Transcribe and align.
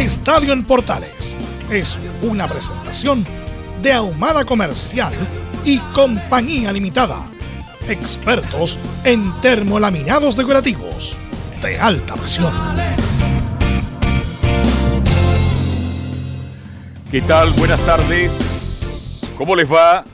Estadio 0.00 0.54
en 0.54 0.64
Portales 0.64 1.36
es 1.70 1.98
una 2.22 2.48
presentación 2.48 3.22
de 3.82 3.92
Ahumada 3.92 4.46
Comercial 4.46 5.12
y 5.62 5.76
Compañía 5.92 6.72
Limitada. 6.72 7.30
Expertos 7.86 8.78
en 9.04 9.30
termolaminados 9.42 10.38
decorativos 10.38 11.18
de 11.60 11.78
alta 11.78 12.14
presión. 12.14 12.50
¿Qué 17.10 17.20
tal? 17.20 17.50
Buenas 17.50 17.80
tardes. 17.84 18.32
¿Cómo 19.36 19.54
les 19.54 19.70
va? 19.70 20.04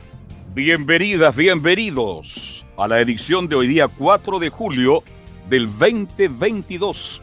Bienvenidas, 0.53 1.33
bienvenidos 1.33 2.65
a 2.77 2.89
la 2.89 2.99
edición 2.99 3.47
de 3.47 3.55
hoy 3.55 3.67
día 3.69 3.87
4 3.87 4.39
de 4.39 4.49
julio 4.49 5.01
del 5.49 5.67
2022 5.67 7.21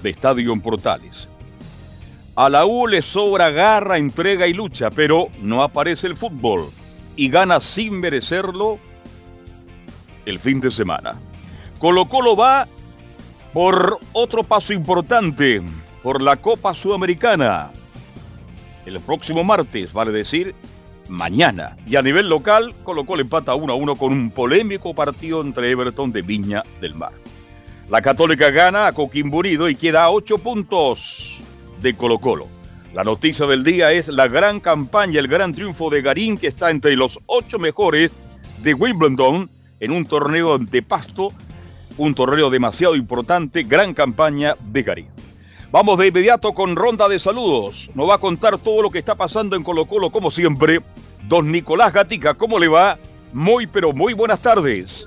de 0.00 0.10
Estadio 0.10 0.52
en 0.52 0.60
Portales. 0.60 1.26
A 2.36 2.50
la 2.50 2.66
U 2.66 2.86
le 2.86 3.00
sobra 3.00 3.48
garra, 3.48 3.96
entrega 3.96 4.46
y 4.46 4.52
lucha, 4.52 4.90
pero 4.90 5.28
no 5.40 5.62
aparece 5.62 6.06
el 6.06 6.16
fútbol 6.16 6.68
y 7.16 7.30
gana 7.30 7.60
sin 7.60 7.98
merecerlo 7.98 8.78
el 10.26 10.38
fin 10.38 10.60
de 10.60 10.70
semana. 10.70 11.14
Colo 11.78 12.04
Colo 12.04 12.36
va 12.36 12.68
por 13.54 13.98
otro 14.12 14.44
paso 14.44 14.74
importante, 14.74 15.62
por 16.02 16.20
la 16.20 16.36
Copa 16.36 16.74
Sudamericana. 16.74 17.70
El 18.84 19.00
próximo 19.00 19.42
martes, 19.42 19.94
vale 19.94 20.12
decir, 20.12 20.54
mañana. 21.08 21.78
Y 21.86 21.96
a 21.96 22.02
nivel 22.02 22.28
local, 22.28 22.74
Colo 22.84 23.06
Colo 23.06 23.22
empata 23.22 23.54
1 23.54 23.72
a 23.72 23.76
1 23.76 23.96
con 23.96 24.12
un 24.12 24.30
polémico 24.30 24.92
partido 24.92 25.40
entre 25.40 25.70
Everton 25.70 26.12
de 26.12 26.20
Viña 26.20 26.62
del 26.82 26.96
Mar. 26.96 27.12
La 27.88 28.02
Católica 28.02 28.50
gana 28.50 28.88
a 28.88 28.92
Coquimbo 28.92 29.38
Unido 29.38 29.70
y 29.70 29.74
queda 29.74 30.04
a 30.04 30.10
8 30.10 30.36
puntos 30.36 31.42
de 31.86 31.94
Colo 31.94 32.18
Colo. 32.18 32.48
La 32.94 33.04
noticia 33.04 33.46
del 33.46 33.62
día 33.62 33.92
es 33.92 34.08
la 34.08 34.26
gran 34.26 34.58
campaña, 34.58 35.20
el 35.20 35.28
gran 35.28 35.54
triunfo 35.54 35.88
de 35.88 36.02
Garín, 36.02 36.36
que 36.36 36.48
está 36.48 36.70
entre 36.70 36.96
los 36.96 37.20
ocho 37.26 37.60
mejores 37.60 38.10
de 38.58 38.74
Wimbledon 38.74 39.48
en 39.78 39.92
un 39.92 40.04
torneo 40.04 40.58
de 40.58 40.82
pasto, 40.82 41.28
un 41.96 42.12
torneo 42.12 42.50
demasiado 42.50 42.96
importante, 42.96 43.62
gran 43.62 43.94
campaña 43.94 44.56
de 44.60 44.82
Garín. 44.82 45.06
Vamos 45.70 45.96
de 46.00 46.08
inmediato 46.08 46.52
con 46.54 46.74
ronda 46.74 47.08
de 47.08 47.20
saludos. 47.20 47.88
Nos 47.94 48.10
va 48.10 48.16
a 48.16 48.18
contar 48.18 48.58
todo 48.58 48.82
lo 48.82 48.90
que 48.90 48.98
está 48.98 49.14
pasando 49.14 49.54
en 49.54 49.62
Colo 49.62 49.86
Colo, 49.86 50.10
como 50.10 50.32
siempre. 50.32 50.80
Don 51.28 51.52
Nicolás 51.52 51.92
Gatica, 51.92 52.34
¿cómo 52.34 52.58
le 52.58 52.66
va? 52.66 52.98
Muy, 53.32 53.68
pero 53.68 53.92
muy 53.92 54.12
buenas 54.12 54.40
tardes. 54.40 55.06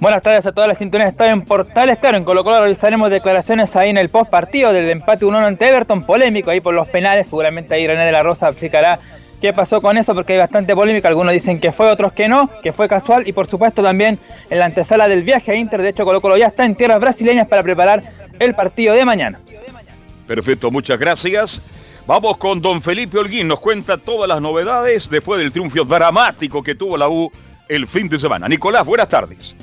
Buenas 0.00 0.22
tardes 0.22 0.44
a 0.44 0.52
todas 0.52 0.68
las 0.68 0.78
sintonías 0.78 1.10
Estadio 1.10 1.32
en 1.32 1.42
Portales. 1.42 1.98
Claro, 1.98 2.16
en 2.16 2.24
Colo 2.24 2.42
Colo 2.42 2.58
realizaremos 2.58 3.10
declaraciones 3.10 3.74
ahí 3.76 3.90
en 3.90 3.96
el 3.96 4.08
post 4.08 4.28
partido 4.28 4.72
del 4.72 4.90
empate 4.90 5.24
1-1 5.24 5.44
ante 5.44 5.68
Everton, 5.68 6.04
polémico 6.04 6.50
ahí 6.50 6.60
por 6.60 6.74
los 6.74 6.88
penales. 6.88 7.28
Seguramente 7.28 7.74
ahí 7.74 7.86
René 7.86 8.04
de 8.04 8.12
la 8.12 8.22
Rosa 8.22 8.48
explicará 8.48 8.98
qué 9.40 9.52
pasó 9.52 9.80
con 9.80 9.96
eso 9.96 10.14
porque 10.14 10.32
hay 10.34 10.40
bastante 10.40 10.74
polémica. 10.74 11.08
Algunos 11.08 11.32
dicen 11.32 11.60
que 11.60 11.70
fue, 11.70 11.90
otros 11.90 12.12
que 12.12 12.28
no, 12.28 12.50
que 12.62 12.72
fue 12.72 12.88
casual. 12.88 13.26
Y 13.26 13.32
por 13.32 13.46
supuesto 13.46 13.82
también 13.82 14.18
en 14.50 14.58
la 14.58 14.66
antesala 14.66 15.08
del 15.08 15.22
viaje 15.22 15.52
a 15.52 15.54
Inter. 15.54 15.80
De 15.80 15.90
hecho, 15.90 16.04
Colo 16.04 16.20
Colo 16.20 16.36
ya 16.36 16.48
está 16.48 16.66
en 16.66 16.74
tierras 16.74 17.00
brasileñas 17.00 17.46
para 17.46 17.62
preparar 17.62 18.02
el 18.38 18.54
partido 18.54 18.94
de 18.94 19.04
mañana. 19.04 19.38
Perfecto, 20.26 20.70
muchas 20.70 20.98
gracias. 20.98 21.60
Vamos 22.06 22.36
con 22.36 22.60
don 22.60 22.82
Felipe 22.82 23.16
Holguín. 23.16 23.48
Nos 23.48 23.60
cuenta 23.60 23.96
todas 23.96 24.28
las 24.28 24.40
novedades 24.42 25.08
después 25.08 25.40
del 25.40 25.52
triunfo 25.52 25.84
dramático 25.84 26.62
que 26.62 26.74
tuvo 26.74 26.96
la 26.96 27.08
U 27.08 27.30
el 27.68 27.86
fin 27.86 28.08
de 28.08 28.18
semana. 28.18 28.48
Nicolás, 28.48 28.84
buenas 28.84 29.08
tardes. 29.08 29.56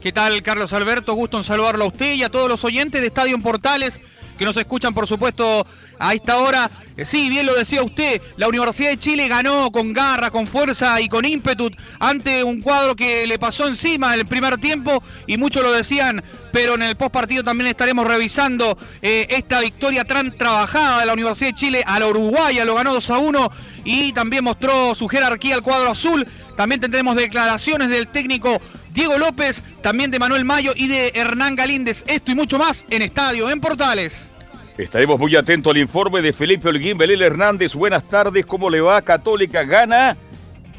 ¿Qué 0.00 0.12
tal, 0.12 0.42
Carlos 0.42 0.72
Alberto? 0.72 1.12
Gusto 1.12 1.36
en 1.36 1.44
saludarlo 1.44 1.84
a 1.84 1.88
usted 1.88 2.14
y 2.14 2.22
a 2.22 2.30
todos 2.30 2.48
los 2.48 2.64
oyentes 2.64 3.02
de 3.02 3.08
Estadio 3.08 3.34
en 3.36 3.42
Portales 3.42 4.00
que 4.38 4.46
nos 4.46 4.56
escuchan, 4.56 4.94
por 4.94 5.06
supuesto, 5.06 5.66
a 5.98 6.14
esta 6.14 6.38
hora. 6.38 6.70
Eh, 6.96 7.04
sí, 7.04 7.28
bien 7.28 7.44
lo 7.44 7.54
decía 7.54 7.82
usted, 7.82 8.22
la 8.38 8.48
Universidad 8.48 8.88
de 8.88 8.98
Chile 8.98 9.28
ganó 9.28 9.70
con 9.70 9.92
garra, 9.92 10.30
con 10.30 10.46
fuerza 10.46 10.98
y 11.02 11.10
con 11.10 11.26
ímpetu 11.26 11.70
ante 11.98 12.42
un 12.42 12.62
cuadro 12.62 12.96
que 12.96 13.26
le 13.26 13.38
pasó 13.38 13.68
encima 13.68 14.14
en 14.14 14.20
el 14.20 14.26
primer 14.26 14.56
tiempo 14.56 15.02
y 15.26 15.36
muchos 15.36 15.62
lo 15.62 15.70
decían, 15.70 16.24
pero 16.50 16.76
en 16.76 16.82
el 16.84 16.96
post 16.96 17.12
partido 17.12 17.44
también 17.44 17.68
estaremos 17.68 18.06
revisando 18.06 18.78
eh, 19.02 19.26
esta 19.28 19.60
victoria 19.60 20.06
tan 20.06 20.34
trabajada 20.38 21.00
de 21.00 21.06
la 21.06 21.12
Universidad 21.12 21.50
de 21.50 21.56
Chile 21.56 21.84
a 21.86 22.00
la 22.00 22.06
Uruguaya, 22.06 22.64
lo 22.64 22.74
ganó 22.74 22.94
2 22.94 23.10
a 23.10 23.18
1 23.18 23.52
y 23.84 24.14
también 24.14 24.44
mostró 24.44 24.94
su 24.94 25.06
jerarquía 25.08 25.56
al 25.56 25.62
cuadro 25.62 25.90
azul. 25.90 26.26
También 26.56 26.80
tendremos 26.80 27.16
declaraciones 27.16 27.88
del 27.88 28.08
técnico 28.08 28.60
Diego 28.92 29.18
López, 29.18 29.62
también 29.82 30.10
de 30.10 30.18
Manuel 30.18 30.44
Mayo 30.44 30.72
y 30.74 30.88
de 30.88 31.12
Hernán 31.14 31.56
Galíndez. 31.56 32.04
Esto 32.06 32.32
y 32.32 32.34
mucho 32.34 32.58
más 32.58 32.84
en 32.90 33.02
Estadio, 33.02 33.50
en 33.50 33.60
Portales. 33.60 34.28
Estaremos 34.76 35.18
muy 35.18 35.36
atentos 35.36 35.70
al 35.70 35.78
informe 35.78 36.22
de 36.22 36.32
Felipe 36.32 36.68
Holguín, 36.68 36.96
Belén 36.96 37.20
Hernández. 37.20 37.74
Buenas 37.74 38.06
tardes, 38.08 38.46
¿cómo 38.46 38.70
le 38.70 38.80
va? 38.80 39.02
Católica 39.02 39.62
gana 39.64 40.16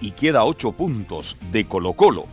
y 0.01 0.11
queda 0.11 0.43
ocho 0.43 0.71
puntos 0.71 1.37
de 1.51 1.65
Colo 1.65 1.93
Colo. 1.93 2.25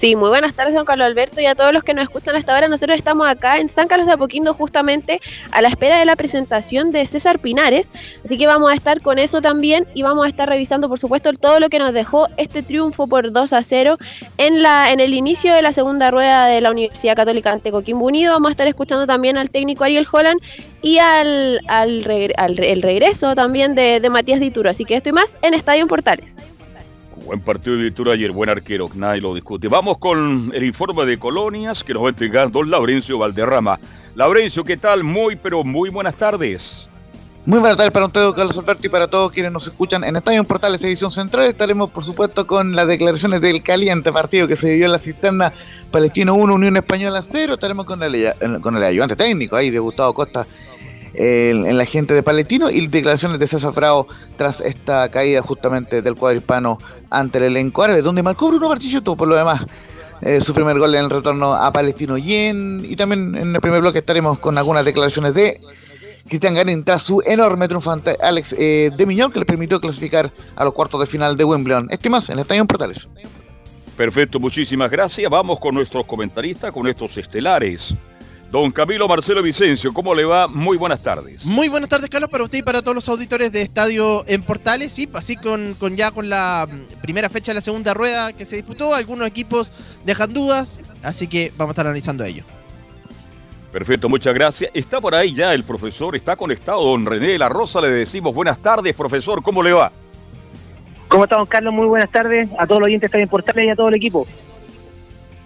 Sí, 0.00 0.16
muy 0.16 0.30
buenas 0.30 0.54
tardes, 0.54 0.74
don 0.74 0.86
Carlos 0.86 1.04
Alberto, 1.04 1.42
y 1.42 1.44
a 1.44 1.54
todos 1.54 1.74
los 1.74 1.84
que 1.84 1.92
nos 1.92 2.04
escuchan 2.04 2.34
hasta 2.34 2.54
ahora. 2.54 2.68
Nosotros 2.68 2.96
estamos 2.96 3.28
acá 3.28 3.58
en 3.58 3.68
San 3.68 3.86
Carlos 3.86 4.06
de 4.06 4.14
Apoquindo, 4.14 4.54
justamente 4.54 5.20
a 5.50 5.60
la 5.60 5.68
espera 5.68 5.98
de 5.98 6.06
la 6.06 6.16
presentación 6.16 6.90
de 6.90 7.04
César 7.04 7.38
Pinares. 7.38 7.86
Así 8.24 8.38
que 8.38 8.46
vamos 8.46 8.70
a 8.70 8.74
estar 8.74 9.02
con 9.02 9.18
eso 9.18 9.42
también 9.42 9.86
y 9.92 10.00
vamos 10.00 10.24
a 10.24 10.30
estar 10.30 10.48
revisando, 10.48 10.88
por 10.88 10.98
supuesto, 10.98 11.34
todo 11.34 11.60
lo 11.60 11.68
que 11.68 11.78
nos 11.78 11.92
dejó 11.92 12.28
este 12.38 12.62
triunfo 12.62 13.08
por 13.08 13.30
2 13.30 13.52
a 13.52 13.62
0 13.62 13.98
en, 14.38 14.62
la, 14.62 14.90
en 14.90 15.00
el 15.00 15.12
inicio 15.12 15.52
de 15.52 15.60
la 15.60 15.74
segunda 15.74 16.10
rueda 16.10 16.46
de 16.46 16.62
la 16.62 16.70
Universidad 16.70 17.14
Católica 17.14 17.52
ante 17.52 17.70
Unido. 17.70 18.32
Vamos 18.32 18.48
a 18.48 18.52
estar 18.52 18.66
escuchando 18.68 19.06
también 19.06 19.36
al 19.36 19.50
técnico 19.50 19.84
Ariel 19.84 20.06
Holland 20.10 20.40
y 20.80 20.96
al, 20.96 21.60
al, 21.68 22.08
el 22.08 22.80
regreso 22.80 23.34
también 23.34 23.74
de, 23.74 24.00
de 24.00 24.08
Matías 24.08 24.40
Dituro. 24.40 24.70
Así 24.70 24.86
que 24.86 24.96
estoy 24.96 25.12
más 25.12 25.26
en 25.42 25.52
Estadio 25.52 25.86
Portales. 25.86 26.49
Buen 27.24 27.40
partido 27.40 27.76
de 27.76 27.84
lectura 27.84 28.14
ayer, 28.14 28.32
buen 28.32 28.50
arquero, 28.50 28.88
nadie 28.94 29.20
lo 29.20 29.34
discute. 29.34 29.68
Vamos 29.68 29.98
con 29.98 30.50
el 30.54 30.64
informe 30.64 31.04
de 31.04 31.18
colonias 31.18 31.84
que 31.84 31.92
nos 31.92 32.02
va 32.02 32.06
a 32.06 32.10
entregar 32.10 32.50
don 32.50 32.70
Laurencio 32.70 33.18
Valderrama. 33.18 33.78
Laurencio, 34.14 34.64
¿qué 34.64 34.76
tal? 34.76 35.04
Muy, 35.04 35.36
pero 35.36 35.62
muy 35.62 35.90
buenas 35.90 36.16
tardes. 36.16 36.88
Muy 37.46 37.58
buenas 37.58 37.76
tardes 37.76 37.92
para 37.92 38.06
usted, 38.06 38.32
Carlos 38.34 38.58
Alberto, 38.58 38.86
y 38.86 38.90
para 38.90 39.08
todos 39.08 39.32
quienes 39.32 39.52
nos 39.52 39.66
escuchan 39.66 40.04
en 40.04 40.16
Estadio 40.16 40.44
Portales 40.44 40.82
Edición 40.84 41.10
Central. 41.10 41.48
Estaremos, 41.48 41.90
por 41.90 42.04
supuesto, 42.04 42.46
con 42.46 42.74
las 42.74 42.86
declaraciones 42.86 43.40
del 43.40 43.62
caliente 43.62 44.12
partido 44.12 44.46
que 44.48 44.56
se 44.56 44.68
vivió 44.68 44.86
en 44.86 44.92
la 44.92 44.98
cisterna 44.98 45.52
Palestino 45.90 46.34
1, 46.34 46.54
Unión 46.54 46.76
Española 46.76 47.22
0. 47.26 47.54
Estaremos 47.54 47.86
con 47.86 48.02
el, 48.02 48.34
con 48.60 48.76
el 48.76 48.82
ayudante 48.82 49.16
técnico 49.16 49.56
ahí 49.56 49.70
de 49.70 49.78
Gustavo 49.78 50.12
Costa 50.14 50.46
en, 51.20 51.76
la 51.76 51.84
gente 51.84 52.14
de 52.14 52.22
Palestino 52.22 52.70
y 52.70 52.86
declaraciones 52.86 53.38
de 53.38 53.46
César 53.46 53.72
Bravo 53.74 54.06
tras 54.36 54.60
esta 54.60 55.10
caída 55.10 55.42
justamente 55.42 56.00
del 56.00 56.14
cuadro 56.14 56.38
hispano 56.38 56.78
ante 57.10 57.38
el 57.38 57.44
elenco 57.44 57.82
árabe, 57.82 58.00
donde 58.00 58.22
marcó 58.22 58.48
Bruno 58.48 58.68
Bartichotto 58.68 59.16
por 59.16 59.28
lo 59.28 59.36
demás. 59.36 59.66
Eh, 60.22 60.40
su 60.40 60.52
primer 60.52 60.78
gol 60.78 60.94
en 60.94 61.04
el 61.04 61.10
retorno 61.10 61.54
a 61.54 61.72
Palestino 61.72 62.18
y, 62.18 62.34
y 62.34 62.96
también 62.96 63.34
en 63.34 63.54
el 63.54 63.60
primer 63.60 63.80
bloque 63.80 64.00
estaremos 64.00 64.38
con 64.38 64.58
algunas 64.58 64.84
declaraciones 64.84 65.32
de 65.32 65.60
Cristian 66.28 66.54
Garín 66.54 66.84
tras 66.84 67.02
su 67.02 67.22
enorme 67.24 67.68
triunfante 67.68 68.16
Alex 68.20 68.54
eh, 68.58 68.90
de 68.96 69.06
Miñón 69.06 69.32
que 69.32 69.38
le 69.38 69.46
permitió 69.46 69.80
clasificar 69.80 70.30
a 70.56 70.64
los 70.64 70.74
cuartos 70.74 71.00
de 71.00 71.06
final 71.06 71.36
de 71.36 71.44
Wimbledon. 71.44 71.88
Este 71.90 72.10
más 72.10 72.28
en 72.28 72.34
el 72.34 72.40
Estadio 72.40 72.66
Portales. 72.66 73.08
Perfecto, 73.96 74.38
muchísimas 74.40 74.90
gracias. 74.90 75.30
Vamos 75.30 75.58
con 75.58 75.74
nuestros 75.74 76.04
comentaristas, 76.06 76.72
con 76.72 76.84
nuestros 76.84 77.16
estelares. 77.18 77.94
Don 78.50 78.72
Camilo 78.72 79.06
Marcelo 79.06 79.42
Vicencio, 79.42 79.94
¿cómo 79.94 80.12
le 80.12 80.24
va? 80.24 80.48
Muy 80.48 80.76
buenas 80.76 81.00
tardes. 81.00 81.46
Muy 81.46 81.68
buenas 81.68 81.88
tardes, 81.88 82.10
Carlos, 82.10 82.28
para 82.28 82.42
usted 82.42 82.58
y 82.58 82.62
para 82.62 82.82
todos 82.82 82.96
los 82.96 83.08
auditores 83.08 83.52
de 83.52 83.62
Estadio 83.62 84.24
en 84.26 84.42
Portales. 84.42 84.92
Sí, 84.92 85.08
así 85.14 85.36
con, 85.36 85.74
con 85.74 85.94
ya 85.94 86.10
con 86.10 86.28
la 86.28 86.66
mm, 86.68 87.00
primera 87.00 87.28
fecha 87.28 87.52
de 87.52 87.56
la 87.56 87.60
segunda 87.60 87.94
rueda 87.94 88.32
que 88.32 88.44
se 88.44 88.56
disputó, 88.56 88.92
algunos 88.92 89.28
equipos 89.28 89.72
dejan 90.04 90.34
dudas, 90.34 90.82
así 91.04 91.28
que 91.28 91.52
vamos 91.56 91.70
a 91.70 91.74
estar 91.74 91.86
analizando 91.86 92.24
ello. 92.24 92.42
Perfecto, 93.70 94.08
muchas 94.08 94.34
gracias. 94.34 94.68
Está 94.74 95.00
por 95.00 95.14
ahí 95.14 95.32
ya 95.32 95.54
el 95.54 95.62
profesor, 95.62 96.16
está 96.16 96.34
conectado 96.34 96.82
don 96.82 97.06
René 97.06 97.28
de 97.28 97.38
la 97.38 97.48
Rosa, 97.48 97.80
le 97.80 97.88
decimos 97.88 98.34
buenas 98.34 98.58
tardes, 98.58 98.96
profesor, 98.96 99.44
¿cómo 99.44 99.62
le 99.62 99.72
va? 99.72 99.92
¿Cómo 101.06 101.22
está, 101.22 101.36
don 101.36 101.46
Carlos? 101.46 101.72
Muy 101.72 101.86
buenas 101.86 102.10
tardes 102.10 102.48
a 102.58 102.66
todos 102.66 102.80
los 102.80 102.86
oyentes 102.86 103.02
de 103.02 103.06
Estadio 103.06 103.22
en 103.22 103.28
Portales 103.28 103.64
y 103.64 103.70
a 103.70 103.76
todo 103.76 103.88
el 103.88 103.94
equipo. 103.94 104.26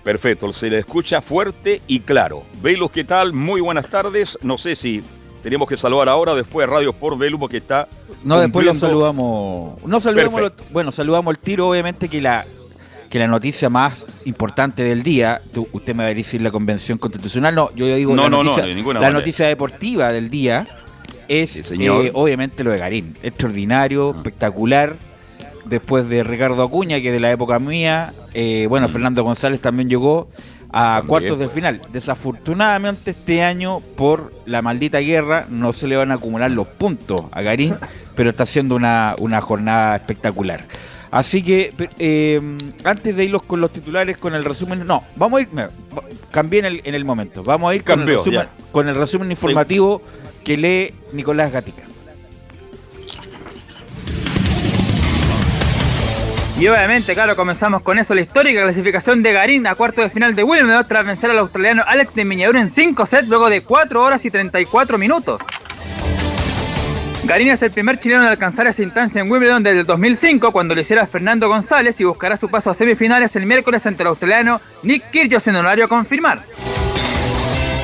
Perfecto, 0.05 0.53
se 0.53 0.69
le 0.69 0.79
escucha 0.79 1.23
fuerte 1.23 1.81
y 1.87 2.01
claro. 2.01 2.43
Velos, 2.63 2.91
¿qué 2.91 3.05
tal? 3.05 3.33
Muy 3.33 3.63
buenas 3.63 3.89
tardes. 3.89 4.39
No 4.43 4.59
sé 4.59 4.77
si 4.77 5.03
tenemos 5.43 5.67
que 5.67 5.79
saludar 5.79 6.11
ahora, 6.11 6.35
después 6.35 6.69
Radio 6.69 6.93
por 6.93 7.17
Velo, 7.17 7.39
porque 7.39 7.57
está. 7.57 7.89
No, 8.23 8.39
después 8.39 8.67
lo 8.67 8.75
saludamos. 8.75 9.83
No 9.85 10.01
saludamos, 10.01 10.53
bueno, 10.71 10.93
saludamos 10.93 11.35
el 11.35 11.39
tiro, 11.39 11.69
obviamente 11.69 12.09
que 12.09 12.21
la 12.21 12.45
que 13.09 13.19
la 13.19 13.29
noticia 13.29 13.71
más 13.71 14.07
importante 14.25 14.83
del 14.83 15.03
día, 15.03 15.41
usted 15.73 15.95
me 15.95 16.03
va 16.03 16.11
a 16.11 16.15
decir 16.15 16.43
la 16.43 16.51
convención 16.51 16.99
constitucional, 16.99 17.55
no, 17.55 17.71
yo 17.77 17.87
digo 17.87 18.17
no, 18.17 18.25
la, 18.25 18.29
no, 18.29 18.43
noticia, 18.43 18.67
no, 18.67 18.93
la 18.95 19.11
noticia 19.13 19.47
deportiva 19.47 20.13
del 20.13 20.31
día 20.31 20.67
es 21.29 21.71
eh, 21.71 22.11
obviamente 22.13 22.65
lo 22.65 22.73
de 22.73 22.79
Garín, 22.79 23.17
extraordinario, 23.23 24.13
ah. 24.13 24.17
espectacular, 24.17 24.97
después 25.65 26.09
de 26.09 26.23
Ricardo 26.25 26.63
Acuña, 26.63 27.01
que 27.01 27.13
de 27.13 27.21
la 27.21 27.31
época 27.31 27.59
mía, 27.59 28.13
eh, 28.35 28.67
bueno, 28.69 28.89
mm. 28.89 28.91
Fernando 28.91 29.25
González 29.25 29.61
también 29.61 29.89
llegó 29.89 30.29
a 30.73 31.03
cuartos 31.07 31.39
de 31.39 31.49
final. 31.49 31.81
Desafortunadamente 31.93 33.13
este 33.13 33.43
año, 33.43 33.81
por 33.81 34.33
la 34.45 34.61
maldita 34.61 34.99
guerra, 34.99 35.47
no 35.49 35.73
se 35.73 35.87
le 35.87 35.97
van 35.97 36.11
a 36.11 36.15
acumular 36.15 36.51
los 36.51 36.67
puntos 36.67 37.27
a 37.31 37.43
Garín, 37.43 37.77
pero 38.17 38.31
está 38.31 38.43
haciendo 38.43 38.75
una, 38.75 39.15
una 39.19 39.41
jornada 39.41 39.97
espectacular. 39.97 40.65
Así 41.13 41.45
que, 41.45 41.73
eh, 42.01 42.41
antes 42.83 43.15
de 43.15 43.25
irlos 43.25 43.45
con 43.45 43.61
los 43.61 43.73
titulares, 43.73 44.17
con 44.17 44.35
el 44.35 44.45
resumen, 44.45 44.85
no, 44.85 45.05
vamos 45.15 45.39
a 45.39 45.43
ir, 45.43 45.49
cambié 46.33 46.59
en 46.59 46.65
el, 46.65 46.81
en 46.83 46.97
el 46.97 47.05
momento, 47.05 47.45
vamos 47.45 47.71
a 47.71 47.77
ir 47.77 47.85
con, 47.85 48.01
el 48.01 48.09
resumen, 48.09 48.49
con 48.73 48.89
el 48.89 48.97
resumen 48.97 49.31
informativo 49.31 50.03
que 50.43 50.57
lee 50.57 50.93
Nicolás 51.13 51.53
Gatica. 51.53 51.85
Y 56.57 56.69
obviamente, 56.69 57.15
claro, 57.15 57.35
comenzamos 57.35 57.83
con 57.83 57.99
eso, 57.99 58.15
la 58.15 58.21
histórica 58.21 58.63
clasificación 58.63 59.25
de 59.25 59.33
Garín 59.33 59.67
a 59.67 59.75
cuarto 59.75 60.03
de 60.03 60.09
final 60.09 60.37
de 60.37 60.45
Wimbledon 60.45 60.87
tras 60.87 61.05
vencer 61.05 61.31
al 61.31 61.39
australiano 61.39 61.83
Alex 61.85 62.15
de 62.15 62.25
Miñadura 62.25 62.61
en 62.61 62.71
5 62.71 63.07
sets 63.07 63.29
luego 63.29 63.51
de 63.51 63.65
4 63.65 64.01
horas 64.01 64.25
y 64.25 64.31
34 64.31 64.97
minutos. 64.97 65.43
Garín 67.25 67.49
es 67.49 67.61
el 67.63 67.73
primer 67.73 67.99
chileno 67.99 68.21
en 68.21 68.29
alcanzar 68.29 68.69
esa 68.69 68.83
instancia 68.83 69.21
en 69.21 69.33
Wimbledon 69.33 69.65
desde 69.65 69.81
el 69.81 69.87
2005, 69.87 70.53
cuando 70.53 70.77
lo 70.77 70.81
hiciera 70.81 71.07
Fernando 71.07 71.49
González 71.49 71.99
y 72.01 72.05
buscará 72.05 72.37
su 72.37 72.49
paso 72.49 72.71
a 72.71 72.75
semifinales 72.75 73.35
el 73.35 73.47
miércoles 73.47 73.85
ante 73.87 74.05
el 74.05 74.09
australiano 74.11 74.61
Nick 74.85 75.11
Kyrgios 75.11 75.47
en 75.49 75.57
horario 75.57 75.87
a 75.87 75.89
confirmar. 75.89 76.41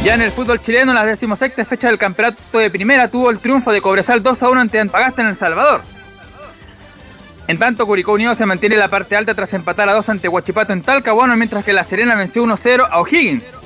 Ya 0.04 0.14
en 0.14 0.22
el 0.22 0.30
fútbol 0.30 0.62
chileno, 0.62 0.92
en 0.92 0.96
la 0.96 1.06
decimosexta 1.06 1.64
fecha 1.64 1.88
del 1.88 1.98
campeonato 1.98 2.58
de 2.58 2.70
primera 2.70 3.08
tuvo 3.08 3.30
el 3.30 3.40
triunfo 3.40 3.72
de 3.72 3.80
Cobresal 3.80 4.22
2 4.22 4.42
a 4.42 4.48
1 4.48 4.60
ante 4.60 4.78
Antagasta 4.78 5.22
en 5.22 5.28
El 5.28 5.36
Salvador. 5.36 5.82
En 7.50 7.58
tanto, 7.58 7.84
Curicó 7.84 8.12
Unido 8.12 8.32
se 8.36 8.46
mantiene 8.46 8.76
en 8.76 8.78
la 8.78 8.86
parte 8.86 9.16
alta 9.16 9.34
tras 9.34 9.52
empatar 9.54 9.88
a 9.88 9.94
2 9.94 10.08
ante 10.08 10.28
Huachipato 10.28 10.72
en 10.72 10.82
Talcahuano, 10.82 11.36
mientras 11.36 11.64
que 11.64 11.72
La 11.72 11.82
Serena 11.82 12.14
venció 12.14 12.44
1-0 12.44 12.86
a 12.88 13.00
O'Higgins. 13.00 13.56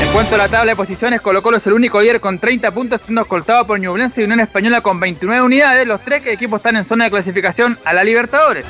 En 0.00 0.08
cuanto 0.14 0.36
a 0.36 0.38
la 0.38 0.48
tabla 0.48 0.72
de 0.72 0.76
posiciones, 0.76 1.20
Colo 1.20 1.42
Colo 1.42 1.58
es 1.58 1.66
el 1.66 1.74
único 1.74 2.00
líder 2.00 2.22
con 2.22 2.38
30 2.38 2.70
puntos, 2.70 3.02
siendo 3.02 3.20
escoltado 3.20 3.66
por 3.66 3.78
Ñublense 3.78 4.22
y 4.22 4.24
Unión 4.24 4.40
Española 4.40 4.80
con 4.80 4.98
29 4.98 5.42
unidades. 5.42 5.86
Los 5.86 6.00
tres 6.00 6.26
equipos 6.26 6.60
están 6.60 6.76
en 6.76 6.86
zona 6.86 7.04
de 7.04 7.10
clasificación 7.10 7.78
a 7.84 7.92
la 7.92 8.02
Libertadores. 8.02 8.64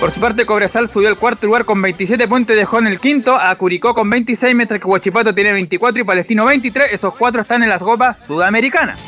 Por 0.00 0.10
su 0.10 0.18
parte, 0.18 0.46
Cobresal 0.46 0.88
subió 0.88 1.10
al 1.10 1.18
cuarto 1.18 1.46
lugar 1.46 1.66
con 1.66 1.82
27 1.82 2.26
puntos 2.28 2.56
y 2.56 2.58
dejó 2.60 2.78
en 2.78 2.86
el 2.86 2.98
quinto 2.98 3.38
a 3.38 3.54
Curicó 3.56 3.92
con 3.92 4.08
26, 4.08 4.54
mientras 4.54 4.80
que 4.80 4.86
Huachipato 4.86 5.34
tiene 5.34 5.52
24 5.52 6.00
y 6.00 6.04
Palestino 6.04 6.46
23. 6.46 6.94
Esos 6.94 7.14
cuatro 7.14 7.42
están 7.42 7.62
en 7.62 7.68
las 7.68 7.82
copas 7.82 8.24
sudamericanas. 8.24 8.98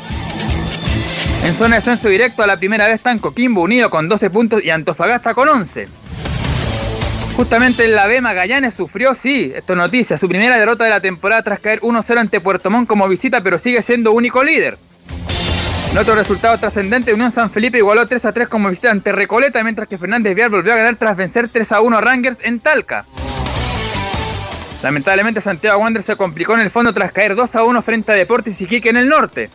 En 1.43 1.55
zona 1.55 1.75
de 1.75 1.77
ascenso 1.77 2.09
directo 2.09 2.43
a 2.43 2.47
la 2.47 2.57
primera 2.57 2.87
vez 2.87 2.95
están 2.95 3.19
Coquimbo 3.19 3.61
Unido 3.61 3.89
con 3.89 4.09
12 4.09 4.29
puntos 4.29 4.63
y 4.63 4.69
Antofagasta 4.69 5.33
con 5.33 5.47
11. 5.47 5.87
Justamente 7.35 7.85
en 7.85 7.93
la 7.95 8.07
B, 8.07 8.19
Magallanes 8.19 8.73
sufrió, 8.73 9.13
sí, 9.13 9.51
esto 9.55 9.73
es 9.73 9.77
noticia, 9.77 10.17
su 10.17 10.27
primera 10.27 10.57
derrota 10.57 10.85
de 10.85 10.89
la 10.89 10.99
temporada 10.99 11.43
tras 11.43 11.59
caer 11.59 11.79
1-0 11.81 12.17
ante 12.17 12.41
Puerto 12.41 12.69
Montt 12.69 12.87
como 12.87 13.07
visita, 13.07 13.41
pero 13.41 13.57
sigue 13.59 13.81
siendo 13.83 14.11
único 14.11 14.43
líder. 14.43 14.77
En 15.91 15.97
otro 15.99 16.15
resultado 16.15 16.57
trascendente, 16.57 17.13
Unión 17.13 17.31
San 17.31 17.49
Felipe 17.49 17.77
igualó 17.77 18.07
3-3 18.07 18.47
como 18.47 18.69
visita 18.69 18.91
ante 18.91 19.11
Recoleta, 19.11 19.63
mientras 19.63 19.87
que 19.87 19.97
Fernández 19.97 20.35
Vial 20.35 20.49
volvió 20.49 20.73
a 20.73 20.77
ganar 20.77 20.95
tras 20.95 21.15
vencer 21.15 21.47
3-1 21.49 21.97
a 21.97 22.01
Rangers 22.01 22.39
en 22.41 22.59
Talca. 22.59 23.05
Lamentablemente 24.83 25.39
Santiago 25.39 25.79
Wander 25.79 26.03
se 26.03 26.15
complicó 26.15 26.55
en 26.55 26.61
el 26.61 26.69
fondo 26.69 26.93
tras 26.93 27.11
caer 27.11 27.35
2-1 27.35 27.81
frente 27.83 28.11
a 28.11 28.15
Deportes 28.15 28.59
Iquique 28.61 28.89
en 28.89 28.97
el 28.97 29.09
norte. 29.09 29.49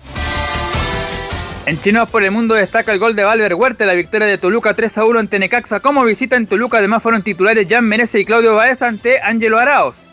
En 1.64 1.81
Chinos 1.81 2.11
por 2.11 2.25
el 2.25 2.32
Mundo 2.32 2.55
destaca 2.55 2.93
el 2.93 2.99
gol 2.99 3.14
de 3.14 3.23
Valver 3.23 3.55
Huerta, 3.55 3.87
la 3.87 3.94
victoria 3.94 4.26
de 4.26 4.37
Toluca 4.37 4.75
3 4.75 4.99
a 4.99 5.05
1 5.05 5.20
ante 5.20 5.38
Necaxa. 5.38 5.79
Como 5.79 6.05
visita 6.05 6.35
en 6.35 6.49
Toluca, 6.49 6.79
además 6.79 7.05
fueron 7.05 7.23
titulares 7.23 7.69
Jan 7.70 7.85
Menezes 7.85 8.23
y 8.23 8.25
Claudio 8.25 8.56
Baez 8.56 8.82
ante 8.82 9.20
Ángelo 9.20 9.61
Araos. 9.61 10.09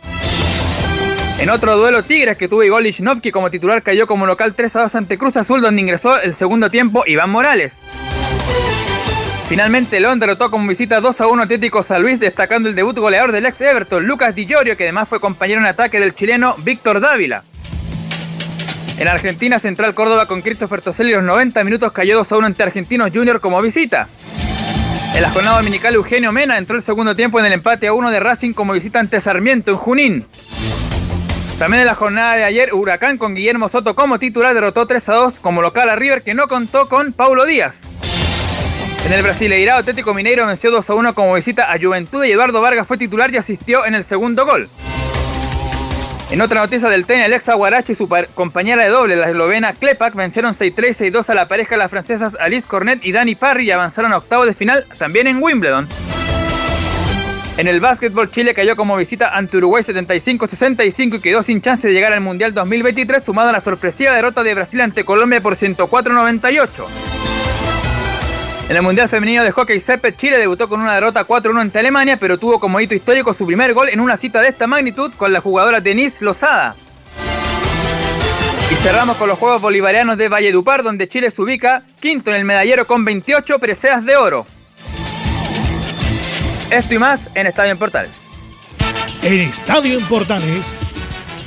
En 1.40 1.50
otro 1.50 1.75
duelo, 1.75 2.04
Tigres, 2.04 2.38
que 2.38 2.48
tuvo 2.48 2.63
Igor 2.63 2.84
Lichnowsky 2.84 3.31
como 3.31 3.50
titular, 3.50 3.81
cayó 3.81 4.06
como 4.06 4.28
local 4.28 4.54
3 4.54 4.75
a 4.75 4.81
2 4.81 4.96
ante 4.96 5.18
Cruz 5.18 5.38
Azul, 5.38 5.62
donde 5.62 5.81
ingresó 5.81 6.22
el 6.22 6.36
segundo 6.36 6.69
tiempo 6.69 7.04
Iván 7.07 7.31
Morales. 7.31 7.80
Finalmente, 9.48 10.00
León 10.00 10.19
derrotó 10.19 10.51
como 10.51 10.68
visita 10.68 11.00
2 11.00 11.22
a 11.22 11.28
1 11.28 11.44
Atlético 11.44 11.81
San 11.81 12.04
Luis, 12.04 12.19
destacando 12.19 12.69
el 12.69 12.75
debut 12.75 12.96
goleador 12.96 13.31
del 13.31 13.48
ex 13.48 13.60
Everton, 13.60 14.06
Lucas 14.06 14.36
Di 14.36 14.46
Llorio, 14.46 14.78
que 14.78 14.84
además 14.84 15.10
fue 15.10 15.19
compañero 15.19 15.60
en 15.62 15.66
ataque 15.66 16.00
del 16.00 16.13
chileno 16.13 16.56
Víctor 16.60 17.00
Dávila. 17.00 17.44
En 19.00 19.07
Argentina, 19.07 19.57
Central 19.60 19.96
Córdoba 19.96 20.25
con 20.25 20.42
Christopher 20.42 20.81
Toselli 20.81 21.13
los 21.13 21.24
90 21.24 21.63
minutos 21.63 21.94
cayó 21.94 22.18
2 22.18 22.31
a 22.34 22.38
1 22.38 22.48
ante 22.48 22.63
Argentinos 22.63 23.12
Junior 23.13 23.40
como 23.40 23.62
visita. 23.62 24.10
En 25.16 25.22
la 25.22 25.30
jornada 25.30 25.56
dominical, 25.56 25.96
Eugenio 25.96 26.34
Mena 26.34 26.57
entró 26.57 26.75
el 26.75 26.81
segundo 26.81 27.16
tiempo 27.16 27.40
en 27.40 27.46
el 27.46 27.54
empate 27.54 27.88
a 27.88 27.94
1 27.94 28.12
de 28.12 28.19
Racing 28.19 28.51
como 28.51 28.74
visita 28.74 29.00
ante 29.00 29.22
Sarmiento 29.22 29.72
en 29.72 29.78
Junín. 29.78 30.25
También 31.58 31.79
en 31.79 31.88
la 31.88 31.96
jornada 31.96 32.36
de 32.36 32.44
ayer, 32.44 32.74
Huracán 32.74 33.18
con 33.18 33.36
Guillermo 33.36 33.70
Soto 33.70 33.96
como 33.96 34.20
titular 34.20 34.53
derrotó 34.53 34.86
3 34.86 35.08
a 35.08 35.13
2 35.13 35.39
como 35.39 35.62
local 35.62 35.88
a 35.88 35.96
River 35.96 36.22
que 36.22 36.34
no 36.34 36.50
contó 36.50 36.89
con 36.89 37.13
Paulo 37.13 37.46
Díaz. 37.46 37.84
En 39.06 39.13
el 39.13 39.24
Brasileirado, 39.24 39.79
Atlético 39.79 40.13
Mineiro 40.13 40.46
venció 40.46 40.72
2 40.72 40.89
a 40.89 40.94
1 40.94 41.15
como 41.15 41.36
visita 41.36 41.72
a 41.72 41.79
Juventud 41.79 42.25
y 42.25 42.32
Eduardo 42.32 42.60
Vargas 42.60 42.86
fue 42.86 42.98
titular 42.98 43.34
y 43.34 43.38
asistió 43.38 43.86
en 43.86 43.96
el 43.96 44.03
segundo 44.03 44.46
gol. 44.46 44.68
En 46.31 46.41
otra 46.41 46.62
noticia 46.62 46.89
del 46.89 47.07
tenis, 47.07 47.25
Alexa 47.25 47.55
Guarachi 47.55 47.93
y 47.93 47.95
su 47.95 48.07
compañera 48.36 48.83
de 48.83 48.89
doble, 48.89 49.15
la 49.15 49.29
eslovena 49.29 49.74
Klepak, 49.74 50.13
vencieron 50.13 50.53
6-3 50.53 51.12
6-2 51.12 51.29
a 51.29 51.33
la 51.33 51.48
pareja 51.48 51.71
de 51.71 51.79
las 51.79 51.89
francesas 51.89 52.38
Alice 52.39 52.67
Cornet 52.67 53.03
y 53.03 53.12
Dani 53.12 53.33
Parry 53.33 53.65
y 53.65 53.71
avanzaron 53.71 54.13
a 54.13 54.17
octavo 54.17 54.45
de 54.45 54.53
final 54.53 54.86
también 55.00 55.25
en 55.25 55.41
Wimbledon. 55.41 55.88
En 57.57 57.67
el 57.67 57.79
básquetbol, 57.79 58.29
Chile 58.29 58.53
cayó 58.53 58.75
como 58.75 58.95
visita 58.95 59.36
ante 59.36 59.57
Uruguay 59.57 59.83
75-65 59.83 61.15
y 61.15 61.19
quedó 61.19 61.41
sin 61.41 61.62
chance 61.62 61.88
de 61.88 61.93
llegar 61.95 62.13
al 62.13 62.21
Mundial 62.21 62.53
2023, 62.53 63.24
sumado 63.24 63.50
a 63.50 63.51
la 63.51 63.59
sorpresiva 63.59 64.13
derrota 64.13 64.43
de 64.43 64.53
Brasil 64.53 64.81
ante 64.81 65.03
Colombia 65.03 65.41
por 65.41 65.55
104-98. 65.55 67.18
En 68.69 68.75
el 68.75 68.83
Mundial 68.83 69.09
Femenino 69.09 69.43
de 69.43 69.49
Hockey 69.49 69.79
Césped, 69.79 70.13
Chile 70.15 70.38
debutó 70.38 70.69
con 70.69 70.79
una 70.79 70.93
derrota 70.93 71.25
4-1 71.25 71.59
ante 71.59 71.79
Alemania, 71.79 72.17
pero 72.17 72.38
tuvo 72.38 72.59
como 72.59 72.79
hito 72.79 72.93
histórico 72.93 73.33
su 73.33 73.47
primer 73.47 73.73
gol 73.73 73.89
en 73.89 73.99
una 73.99 74.15
cita 74.15 74.43
de 74.43 74.49
esta 74.49 74.67
magnitud 74.67 75.11
con 75.17 75.33
la 75.33 75.41
jugadora 75.41 75.81
Denise 75.81 76.23
Lozada. 76.23 76.75
Y 78.71 78.75
cerramos 78.75 79.17
con 79.17 79.27
los 79.27 79.39
Juegos 79.39 79.59
Bolivarianos 79.59 80.19
de 80.19 80.29
Valledupar, 80.29 80.83
donde 80.83 81.07
Chile 81.07 81.31
se 81.31 81.41
ubica 81.41 81.81
quinto 81.99 82.29
en 82.29 82.35
el 82.35 82.45
medallero 82.45 82.85
con 82.85 83.03
28 83.03 83.57
preseas 83.57 84.05
de 84.05 84.15
oro. 84.15 84.45
Esto 86.69 86.93
y 86.93 86.99
más 86.99 87.27
en 87.33 87.47
Estadio 87.47 87.71
en 87.71 87.79
Portales. 87.79 88.11
En 89.23 89.41
Estadio 89.49 89.97
en 89.97 90.05
Portales 90.05 90.77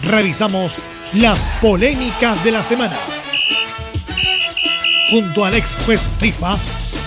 revisamos 0.03 0.75
las 1.13 1.47
polémicas 1.61 2.43
de 2.43 2.51
la 2.51 2.65
semana. 2.65 2.97
Junto 5.09 5.45
al 5.45 5.55
ex 5.55 5.77
juez 5.87 6.11
FIFA 6.19 6.57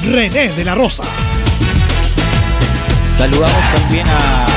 René 0.03 0.49
de 0.49 0.65
la 0.65 0.75
Rosa. 0.75 1.03
Saludamos 3.17 3.73
también 3.73 4.07
a. 4.07 4.47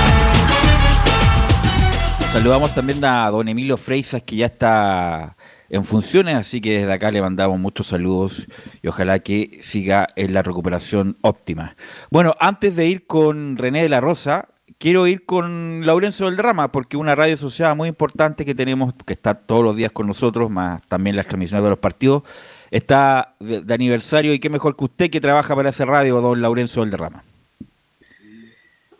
Saludamos 2.33 2.75
también 2.75 3.05
a 3.05 3.31
don 3.31 3.49
Emilio 3.49 3.77
Freisas, 3.77 4.23
que 4.23 4.37
ya 4.37 4.47
está 4.47 5.37
en 5.71 5.85
funciones, 5.85 6.37
así 6.37 6.61
que 6.61 6.81
desde 6.81 6.93
acá 6.93 7.11
le 7.11 7.21
mandamos 7.21 7.59
muchos 7.59 7.87
saludos 7.87 8.47
y 8.83 8.89
ojalá 8.89 9.19
que 9.21 9.61
siga 9.63 10.09
en 10.17 10.35
la 10.35 10.43
recuperación 10.43 11.17
óptima. 11.23 11.77
Bueno, 12.11 12.35
antes 12.41 12.77
de 12.77 12.87
ir 12.87 13.07
con 13.07 13.57
René 13.57 13.83
de 13.83 13.89
la 13.89 14.01
Rosa, 14.01 14.49
quiero 14.79 15.07
ir 15.07 15.25
con 15.25 15.85
Laurencio 15.85 16.27
del 16.27 16.37
Drama, 16.37 16.71
porque 16.73 16.97
una 16.97 17.15
radio 17.15 17.35
asociada 17.35 17.75
muy 17.75 17.89
importante 17.89 18.45
que 18.45 18.55
tenemos, 18.55 18.95
que 19.05 19.13
está 19.13 19.35
todos 19.35 19.63
los 19.63 19.77
días 19.77 19.93
con 19.93 20.07
nosotros, 20.07 20.51
más 20.51 20.83
también 20.89 21.17
las 21.17 21.27
transmisiones 21.27 21.65
de 21.65 21.71
los 21.71 21.79
partidos, 21.79 22.23
está 22.71 23.35
de, 23.41 23.73
aniversario 23.73 24.33
y 24.33 24.41
qué 24.41 24.51
mejor 24.51 24.77
que 24.77 24.85
usted 24.85 25.11
que 25.11 25.21
trabaja 25.21 25.55
para 25.55 25.71
esa 25.71 25.85
radio, 25.85 26.21
don 26.21 26.41
Laurencio 26.41 26.83
del 26.83 26.91
Derrama. 26.91 27.23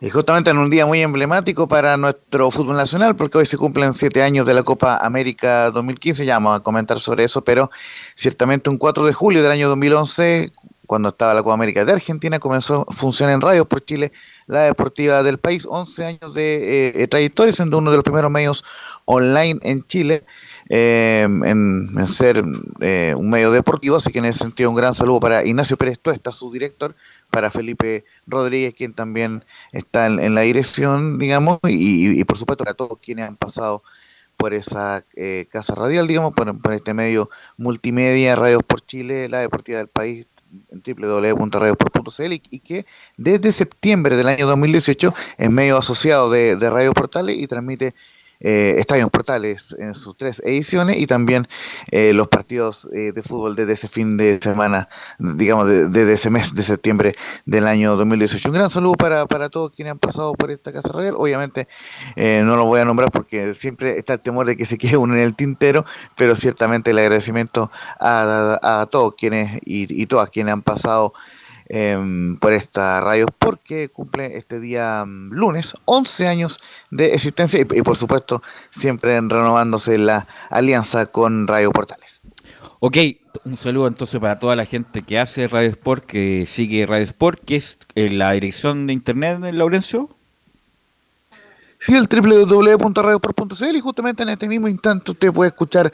Y 0.01 0.09
justamente 0.09 0.49
en 0.49 0.57
un 0.57 0.69
día 0.69 0.85
muy 0.85 1.01
emblemático 1.01 1.67
para 1.67 1.97
nuestro 1.97 2.49
fútbol 2.51 2.77
nacional, 2.77 3.17
porque 3.17 3.37
hoy 3.37 3.45
se 3.45 3.57
cumplen 3.57 3.93
siete 3.93 4.23
años 4.23 4.45
de 4.45 4.53
la 4.53 4.63
Copa 4.63 4.97
América 4.97 5.71
2015, 5.71 6.25
ya 6.25 6.35
vamos 6.35 6.57
a 6.57 6.63
comentar 6.63 7.01
sobre 7.01 7.25
eso, 7.25 7.43
pero 7.43 7.69
ciertamente 8.15 8.69
un 8.69 8.77
4 8.77 9.05
de 9.05 9.11
julio 9.11 9.43
del 9.43 9.51
año 9.51 9.67
2011, 9.67 10.53
cuando 10.87 11.09
estaba 11.09 11.33
la 11.33 11.43
Copa 11.43 11.55
América 11.55 11.83
de 11.83 11.91
Argentina, 11.91 12.39
comenzó 12.39 12.85
función 12.91 13.29
en 13.29 13.41
Radio 13.41 13.65
por 13.65 13.83
Chile, 13.83 14.13
la 14.47 14.61
deportiva 14.61 15.21
del 15.21 15.37
país, 15.37 15.67
11 15.69 16.05
años 16.05 16.33
de 16.33 16.93
eh, 16.95 17.07
trayectoria, 17.09 17.51
siendo 17.51 17.77
uno 17.77 17.91
de 17.91 17.97
los 17.97 18.03
primeros 18.05 18.31
medios 18.31 18.63
online 19.03 19.59
en 19.63 19.85
Chile. 19.85 20.23
Eh, 20.71 21.23
en, 21.23 22.07
ser 22.07 22.43
eh, 22.79 23.15
un 23.17 23.27
medio 23.31 23.49
deportivo, 23.49 23.95
así 23.95 24.11
que 24.11 24.19
en 24.19 24.25
ese 24.25 24.39
sentido 24.39 24.69
un 24.69 24.75
gran 24.75 24.93
saludo 24.93 25.19
para 25.19 25.43
Ignacio 25.43 25.77
Pérez 25.77 25.97
Tuesta, 25.97 26.31
su 26.31 26.51
director, 26.51 26.95
para 27.31 27.49
Felipe 27.49 28.05
Rodríguez, 28.27 28.75
quien 28.75 28.93
también 28.93 29.43
está 29.71 30.05
en, 30.05 30.35
la 30.35 30.41
dirección, 30.41 31.17
digamos, 31.17 31.57
y, 31.63 32.23
por 32.23 32.37
supuesto 32.37 32.63
para 32.63 32.75
todos 32.75 32.99
quienes 32.99 33.27
han 33.27 33.35
pasado 33.35 33.81
por 34.37 34.53
esa 34.53 35.03
eh, 35.15 35.47
casa 35.51 35.73
radial, 35.73 36.07
digamos, 36.07 36.33
por, 36.33 36.73
este 36.73 36.93
medio 36.93 37.31
multimedia, 37.57 38.35
Radios 38.35 38.61
por 38.61 38.81
Chile, 38.85 39.27
la 39.27 39.39
deportiva 39.39 39.79
del 39.79 39.87
país, 39.87 40.27
www.radiosport.cl 40.71 42.33
y, 42.33 42.43
y, 42.51 42.59
que 42.59 42.85
desde 43.17 43.51
septiembre 43.51 44.15
del 44.15 44.27
año 44.27 44.45
2018 44.45 45.13
es 45.37 45.49
medio 45.49 45.77
asociado 45.77 46.29
de, 46.29 46.55
de 46.55 46.69
Radio 46.69 46.93
Portales 46.93 47.37
y 47.37 47.47
transmite 47.47 47.95
eh, 48.39 48.75
Estadios 48.77 49.09
Portales 49.09 49.75
en 49.79 49.95
sus 49.95 50.15
tres 50.15 50.41
ediciones 50.45 50.97
y 50.97 51.07
también 51.07 51.47
eh, 51.91 52.13
los 52.13 52.27
partidos 52.27 52.87
eh, 52.93 53.11
de 53.11 53.21
fútbol 53.21 53.55
desde 53.55 53.73
ese 53.73 53.87
fin 53.87 54.17
de 54.17 54.39
semana, 54.41 54.87
digamos, 55.19 55.67
desde 55.67 56.13
ese 56.13 56.29
mes 56.29 56.53
de 56.53 56.63
septiembre 56.63 57.15
del 57.45 57.67
año 57.67 57.95
2018. 57.95 58.49
Un 58.49 58.55
gran 58.55 58.69
saludo 58.69 58.93
para, 58.93 59.25
para 59.25 59.49
todos 59.49 59.71
quienes 59.71 59.91
han 59.91 59.99
pasado 59.99 60.33
por 60.33 60.51
esta 60.51 60.71
Casa 60.71 60.89
Radial. 60.91 61.15
Obviamente 61.17 61.67
eh, 62.15 62.41
no 62.45 62.55
lo 62.55 62.65
voy 62.65 62.79
a 62.79 62.85
nombrar 62.85 63.11
porque 63.11 63.53
siempre 63.53 63.97
está 63.97 64.13
el 64.13 64.19
temor 64.21 64.45
de 64.45 64.55
que 64.55 64.65
se 64.65 64.77
quede 64.77 64.97
uno 64.97 65.15
en 65.15 65.21
el 65.21 65.35
tintero, 65.35 65.85
pero 66.15 66.35
ciertamente 66.35 66.91
el 66.91 66.99
agradecimiento 66.99 67.71
a, 67.99 68.59
a, 68.61 68.85
todos 68.85 69.15
quienes 69.15 69.59
y 69.65 70.05
todas 70.05 70.29
quienes 70.29 70.53
han 70.53 70.61
pasado 70.61 71.13
Em, 71.71 72.35
por 72.37 72.51
esta 72.51 72.99
radio 72.99 73.27
porque 73.37 73.89
cumple 73.89 74.35
este 74.35 74.59
día 74.59 75.05
mm, 75.05 75.29
lunes 75.33 75.75
11 75.85 76.27
años 76.27 76.59
de 76.89 77.13
existencia 77.13 77.59
y, 77.59 77.83
por 77.83 77.95
supuesto 77.95 78.41
siempre 78.71 79.11
renovándose 79.21 79.99
la 79.99 80.25
alianza 80.49 81.05
con 81.05 81.47
Radio 81.47 81.69
Portales. 81.71 82.21
Ok, 82.79 82.97
un 83.45 83.55
saludo 83.55 83.85
entonces 83.85 84.19
para 84.19 84.39
toda 84.39 84.55
la 84.55 84.65
gente 84.65 85.03
que 85.03 85.19
hace 85.19 85.47
Radio 85.47 85.69
Sport, 85.69 86.05
que 86.05 86.47
sigue 86.47 86.87
Radio 86.87 87.03
Sport, 87.03 87.45
que 87.45 87.57
es 87.57 87.77
eh, 87.93 88.09
la 88.09 88.31
dirección 88.31 88.87
de 88.87 88.93
internet, 88.93 89.39
Laurencio. 89.53 90.09
Sí, 91.79 91.93
el 91.93 92.07
www.radiosport.cl 92.07 93.75
y 93.75 93.79
justamente 93.79 94.23
en 94.23 94.29
este 94.29 94.47
mismo 94.47 94.67
instante 94.67 95.11
usted 95.11 95.31
puede 95.31 95.49
escuchar 95.49 95.93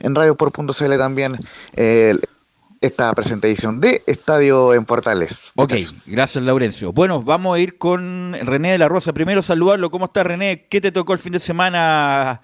en 0.00 0.14
radiosport.cl 0.14 0.98
también 0.98 1.38
eh, 1.72 2.18
esta 2.84 3.12
presentación 3.12 3.80
de 3.80 4.02
Estadio 4.06 4.74
en 4.74 4.84
Portales. 4.84 5.52
Ok, 5.56 5.72
gracias 6.06 6.44
Laurencio. 6.44 6.92
Bueno, 6.92 7.22
vamos 7.22 7.56
a 7.56 7.58
ir 7.58 7.78
con 7.78 8.34
René 8.34 8.72
de 8.72 8.78
la 8.78 8.88
Rosa. 8.88 9.12
Primero 9.12 9.42
saludarlo. 9.42 9.90
¿Cómo 9.90 10.06
está 10.06 10.22
René? 10.22 10.66
¿Qué 10.68 10.80
te 10.80 10.92
tocó 10.92 11.14
el 11.14 11.18
fin 11.18 11.32
de 11.32 11.40
semana 11.40 12.42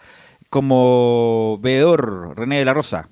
como 0.49 1.59
veedor, 1.61 2.37
René 2.37 2.59
de 2.59 2.65
la 2.65 2.75
Rosa? 2.75 3.09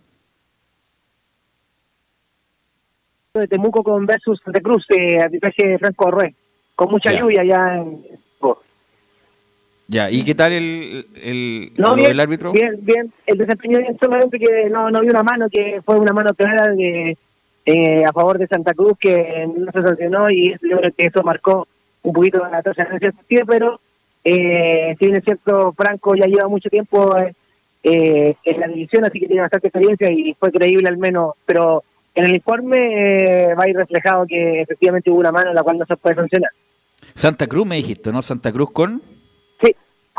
De 3.34 3.46
Temuco 3.46 3.82
con 3.82 4.06
versus 4.06 4.40
Santa 4.42 4.60
Cruz, 4.60 4.84
de 4.88 5.28
de 5.30 5.78
Franco 5.78 6.10
Rué, 6.10 6.34
con 6.74 6.90
mucha 6.90 7.12
lluvia 7.12 7.44
ya 7.44 7.76
en 7.76 8.04
ya, 9.88 10.10
¿y 10.10 10.22
qué 10.22 10.34
tal 10.34 10.52
el, 10.52 11.06
el, 11.16 12.20
árbitro? 12.20 12.52
Bien, 12.52 12.78
bien. 12.82 13.12
El 13.26 13.38
desempeño 13.38 13.78
bien, 13.78 13.96
solamente 13.98 14.38
que 14.38 14.68
no, 14.70 14.90
no 14.90 15.00
vi 15.00 15.08
una 15.08 15.22
mano, 15.22 15.48
que 15.50 15.80
fue 15.84 15.98
una 15.98 16.12
mano 16.12 16.34
clara 16.34 16.68
de, 16.68 17.16
eh, 17.64 18.04
a 18.04 18.12
favor 18.12 18.38
de 18.38 18.46
Santa 18.46 18.74
Cruz, 18.74 18.98
que 19.00 19.48
no 19.56 19.72
se 19.72 19.82
sancionó 19.82 20.30
y 20.30 20.52
yo 20.52 20.78
creo 20.78 20.92
que 20.92 21.06
eso 21.06 21.22
marcó 21.22 21.66
un 22.02 22.12
poquito 22.12 22.38
la 22.38 22.60
en 22.60 22.96
ese 22.96 23.12
sentido, 23.12 23.44
pero 23.46 23.80
eh, 24.24 24.94
si 24.98 25.06
bien 25.06 25.16
es 25.16 25.24
cierto, 25.24 25.72
Franco 25.72 26.14
ya 26.14 26.26
lleva 26.26 26.48
mucho 26.48 26.68
tiempo 26.68 27.16
eh, 27.82 28.34
en 28.44 28.60
la 28.60 28.68
división, 28.68 29.04
así 29.04 29.20
que 29.20 29.26
tiene 29.26 29.42
bastante 29.42 29.68
experiencia 29.68 30.10
y 30.10 30.34
fue 30.34 30.52
creíble 30.52 30.88
al 30.88 30.98
menos, 30.98 31.34
pero 31.46 31.82
en 32.14 32.24
el 32.24 32.34
informe 32.34 32.76
eh, 32.78 33.54
va 33.54 33.64
a 33.64 33.68
ir 33.68 33.76
reflejado 33.76 34.26
que 34.26 34.62
efectivamente 34.62 35.10
hubo 35.10 35.20
una 35.20 35.32
mano 35.32 35.50
en 35.50 35.54
la 35.54 35.62
cual 35.62 35.78
no 35.78 35.86
se 35.86 35.96
puede 35.96 36.16
sancionar. 36.16 36.50
Santa 37.14 37.46
Cruz 37.46 37.66
me 37.66 37.76
dijiste, 37.76 38.12
¿no? 38.12 38.20
Santa 38.22 38.52
Cruz 38.52 38.70
con... 38.70 39.02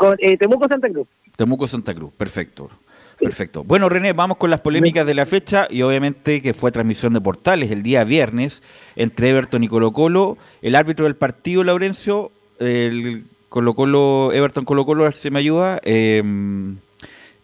Con 0.00 0.16
eh, 0.18 0.38
Temuco 0.38 0.66
Santa 0.66 0.88
Cruz. 0.88 1.06
Temuco 1.36 1.66
Santa 1.66 1.94
Cruz, 1.94 2.10
perfecto. 2.16 2.70
Perfecto. 3.18 3.64
Bueno, 3.64 3.90
René, 3.90 4.14
vamos 4.14 4.38
con 4.38 4.48
las 4.48 4.60
polémicas 4.60 5.06
de 5.06 5.12
la 5.12 5.26
fecha 5.26 5.68
y 5.68 5.82
obviamente 5.82 6.40
que 6.40 6.54
fue 6.54 6.72
transmisión 6.72 7.12
de 7.12 7.20
portales 7.20 7.70
el 7.70 7.82
día 7.82 8.02
viernes 8.04 8.62
entre 8.96 9.28
Everton 9.28 9.62
y 9.62 9.68
Colo 9.68 9.92
Colo. 9.92 10.38
El 10.62 10.74
árbitro 10.74 11.04
del 11.04 11.16
partido, 11.16 11.64
Laurencio, 11.64 12.32
el 12.60 13.24
Colo 13.50 13.74
Colo, 13.74 14.32
Everton 14.32 14.64
Colo 14.64 14.86
Colo, 14.86 15.12
si 15.12 15.30
me 15.30 15.40
ayuda. 15.40 15.78
Em, 15.82 16.78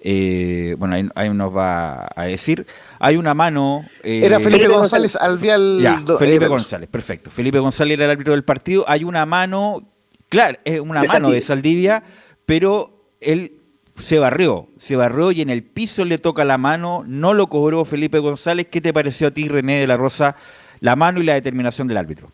eh, 0.00 0.76
bueno, 0.78 1.10
ahí, 1.14 1.28
nos 1.28 1.54
va 1.54 2.08
a 2.16 2.25
decir. 2.25 2.66
Hay 2.98 3.18
una 3.18 3.34
mano. 3.34 3.84
Eh, 4.02 4.22
era 4.25 4.40
Felipe 4.40 4.66
González 4.66 5.14
al 5.14 5.38
Ya, 5.78 6.02
Felipe 6.18 6.48
González, 6.48 6.88
perfecto. 6.88 7.30
Felipe 7.30 7.58
González 7.58 7.98
era 7.98 8.06
el 8.06 8.12
árbitro 8.12 8.32
del 8.32 8.44
partido. 8.44 8.86
Hay 8.88 9.04
una 9.04 9.26
mano, 9.26 9.82
claro, 10.30 10.58
es 10.64 10.80
una 10.80 11.02
mano 11.02 11.28
de 11.28 11.42
Saldivia 11.42 12.02
pero 12.46 12.90
él 13.20 13.52
se 13.96 14.18
barrió, 14.18 14.68
se 14.78 14.96
barrió 14.96 15.32
y 15.32 15.40
en 15.42 15.50
el 15.50 15.62
piso 15.62 16.04
le 16.04 16.18
toca 16.18 16.44
la 16.44 16.58
mano, 16.58 17.02
no 17.06 17.34
lo 17.34 17.48
cobró 17.48 17.84
Felipe 17.84 18.18
González. 18.18 18.68
¿Qué 18.70 18.80
te 18.80 18.92
pareció 18.92 19.28
a 19.28 19.30
ti, 19.30 19.48
René 19.48 19.80
de 19.80 19.86
la 19.86 19.96
Rosa, 19.96 20.36
la 20.80 20.96
mano 20.96 21.20
y 21.20 21.24
la 21.24 21.34
determinación 21.34 21.88
del 21.88 21.96
árbitro? 21.96 22.30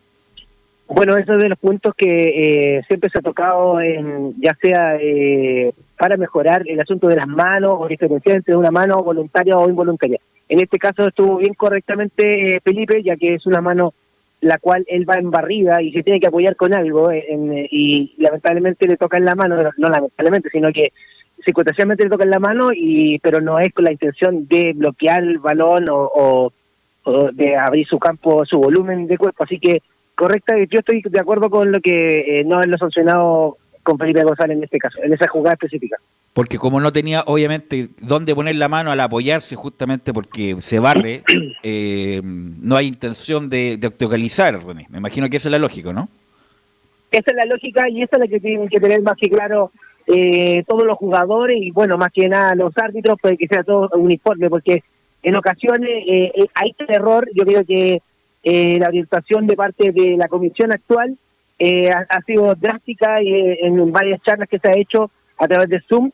Bueno, 0.88 1.16
eso 1.16 1.34
es 1.34 1.42
de 1.42 1.48
los 1.48 1.58
puntos 1.58 1.94
que 1.96 2.76
eh, 2.76 2.82
siempre 2.86 3.08
se 3.10 3.18
ha 3.18 3.22
tocado, 3.22 3.80
en, 3.80 4.34
ya 4.40 4.54
sea 4.60 4.96
eh, 5.00 5.72
para 5.96 6.18
mejorar 6.18 6.64
el 6.66 6.80
asunto 6.80 7.08
de 7.08 7.16
las 7.16 7.28
manos 7.28 7.78
o 7.80 7.88
diferenciar 7.88 8.36
entre 8.36 8.56
una 8.56 8.70
mano 8.70 9.02
voluntaria 9.02 9.56
o 9.56 9.68
involuntaria. 9.68 10.18
En 10.48 10.60
este 10.60 10.78
caso 10.78 11.06
estuvo 11.06 11.38
bien 11.38 11.54
correctamente 11.54 12.56
eh, 12.56 12.60
Felipe, 12.62 13.02
ya 13.02 13.16
que 13.16 13.34
es 13.34 13.46
una 13.46 13.62
mano 13.62 13.94
la 14.42 14.58
cual 14.58 14.84
él 14.88 15.08
va 15.08 15.14
en 15.14 15.30
barrida 15.30 15.80
y 15.80 15.92
se 15.92 16.02
tiene 16.02 16.18
que 16.18 16.26
apoyar 16.26 16.56
con 16.56 16.74
algo 16.74 17.12
eh, 17.12 17.24
eh, 17.28 17.68
y 17.70 18.12
lamentablemente 18.18 18.88
le 18.88 18.96
toca 18.96 19.16
en 19.16 19.24
la 19.24 19.36
mano, 19.36 19.56
no 19.56 19.88
lamentablemente, 19.88 20.50
sino 20.50 20.72
que 20.72 20.92
circunstancialmente 21.44 22.04
le 22.04 22.10
toca 22.10 22.24
en 22.24 22.30
la 22.30 22.40
mano 22.40 22.70
y 22.74 23.20
pero 23.20 23.40
no 23.40 23.60
es 23.60 23.72
con 23.72 23.84
la 23.84 23.92
intención 23.92 24.48
de 24.48 24.72
bloquear 24.74 25.22
el 25.22 25.38
balón 25.38 25.84
o, 25.88 26.52
de 27.32 27.56
abrir 27.56 27.86
su 27.86 27.98
campo, 27.98 28.44
su 28.44 28.58
volumen 28.58 29.06
de 29.06 29.18
cuerpo, 29.18 29.44
así 29.44 29.58
que 29.58 29.80
correcta, 30.16 30.56
yo 30.56 30.80
estoy 30.80 31.02
de 31.02 31.20
acuerdo 31.20 31.48
con 31.48 31.70
lo 31.70 31.80
que 31.80 32.40
eh, 32.40 32.44
no 32.44 32.60
lo 32.62 32.78
sancionado 32.78 33.58
con 33.82 33.98
Felipe 33.98 34.22
González 34.22 34.56
en 34.56 34.64
este 34.64 34.78
caso, 34.78 35.02
en 35.02 35.12
esa 35.12 35.28
jugada 35.28 35.54
específica. 35.54 35.96
Porque 36.32 36.58
como 36.58 36.80
no 36.80 36.92
tenía, 36.92 37.22
obviamente, 37.26 37.88
dónde 38.00 38.34
poner 38.34 38.56
la 38.56 38.68
mano 38.68 38.90
al 38.90 39.00
apoyarse, 39.00 39.54
justamente 39.54 40.14
porque 40.14 40.56
se 40.60 40.78
barre, 40.78 41.22
eh, 41.62 42.20
no 42.24 42.76
hay 42.76 42.86
intención 42.86 43.50
de, 43.50 43.76
de 43.76 44.58
René. 44.58 44.86
Me 44.88 44.98
imagino 44.98 45.28
que 45.28 45.36
esa 45.36 45.48
es 45.48 45.52
la 45.52 45.58
lógica, 45.58 45.92
¿no? 45.92 46.08
Esa 47.10 47.30
es 47.30 47.36
la 47.36 47.44
lógica 47.44 47.88
y 47.90 48.02
esa 48.02 48.16
es 48.16 48.20
la 48.20 48.28
que 48.28 48.40
tienen 48.40 48.68
que 48.68 48.80
tener 48.80 49.02
más 49.02 49.16
que 49.18 49.28
claro 49.28 49.70
eh, 50.06 50.64
todos 50.66 50.84
los 50.84 50.96
jugadores 50.96 51.58
y, 51.60 51.70
bueno, 51.70 51.98
más 51.98 52.10
que 52.10 52.26
nada 52.28 52.54
los 52.54 52.72
árbitros, 52.78 53.20
para 53.20 53.36
que 53.36 53.46
sea 53.46 53.62
todo 53.62 53.90
uniforme, 53.96 54.48
porque 54.48 54.82
en 55.22 55.36
ocasiones 55.36 55.90
eh, 56.08 56.32
hay 56.54 56.70
este 56.70 56.94
error. 56.94 57.28
Yo 57.34 57.44
creo 57.44 57.64
que 57.64 58.00
la 58.44 58.88
orientación 58.88 59.46
de 59.46 59.54
parte 59.54 59.92
de 59.92 60.16
la 60.16 60.26
comisión 60.28 60.72
actual 60.72 61.16
ha, 61.60 62.20
sido 62.22 62.54
drástica 62.54 63.22
y 63.22 63.58
en 63.62 63.92
varias 63.92 64.20
charlas 64.22 64.48
que 64.48 64.58
se 64.58 64.68
ha 64.68 64.76
hecho 64.76 65.10
a 65.38 65.46
través 65.46 65.68
de 65.68 65.80
Zoom 65.80 66.10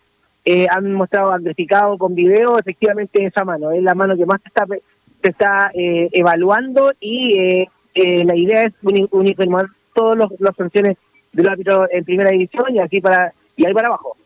eh, 0.50 0.66
han 0.70 0.94
mostrado 0.94 1.30
amplificado 1.32 1.98
con 1.98 2.14
video 2.14 2.58
efectivamente 2.58 3.22
esa 3.22 3.44
mano, 3.44 3.70
es 3.70 3.82
la 3.82 3.94
mano 3.94 4.16
que 4.16 4.24
más 4.24 4.40
se 4.40 4.48
está, 4.48 4.64
se 4.66 5.30
está 5.30 5.70
eh, 5.74 6.08
evaluando 6.12 6.90
y 7.00 7.38
eh, 7.38 8.24
la 8.24 8.34
idea 8.34 8.62
es 8.62 8.72
uniformar 9.10 9.66
todas 9.94 10.30
las 10.38 10.56
sanciones 10.56 10.96
del 11.34 11.50
árbitro 11.50 11.86
en 11.90 12.02
primera 12.02 12.30
división 12.30 12.74
y 12.74 12.78
aquí 12.78 12.98
para 12.98 13.34
y 13.58 13.66
ahí 13.66 13.74
para 13.74 13.88
abajo. 13.88 14.16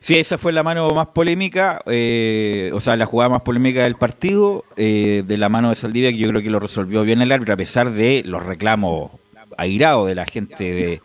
Sí, 0.00 0.18
esa 0.18 0.38
fue 0.38 0.52
la 0.52 0.62
mano 0.62 0.88
más 0.92 1.08
polémica, 1.08 1.82
o 1.84 2.80
sea, 2.80 2.96
la 2.96 3.04
jugada 3.04 3.28
más 3.28 3.42
polémica 3.42 3.82
del 3.82 3.96
partido, 3.96 4.64
de 4.76 5.36
la 5.36 5.50
mano 5.50 5.68
de 5.68 5.76
Saldivia, 5.76 6.10
que 6.10 6.16
yo 6.16 6.28
creo 6.30 6.40
que 6.42 6.48
lo 6.48 6.58
resolvió 6.58 7.02
bien 7.02 7.20
el 7.20 7.30
árbitro, 7.30 7.52
a 7.52 7.58
pesar 7.58 7.90
de 7.90 8.22
los 8.24 8.44
reclamos 8.46 9.10
airado 9.58 10.06
de 10.06 10.14
la 10.14 10.24
gente 10.24 10.64
de, 10.64 11.00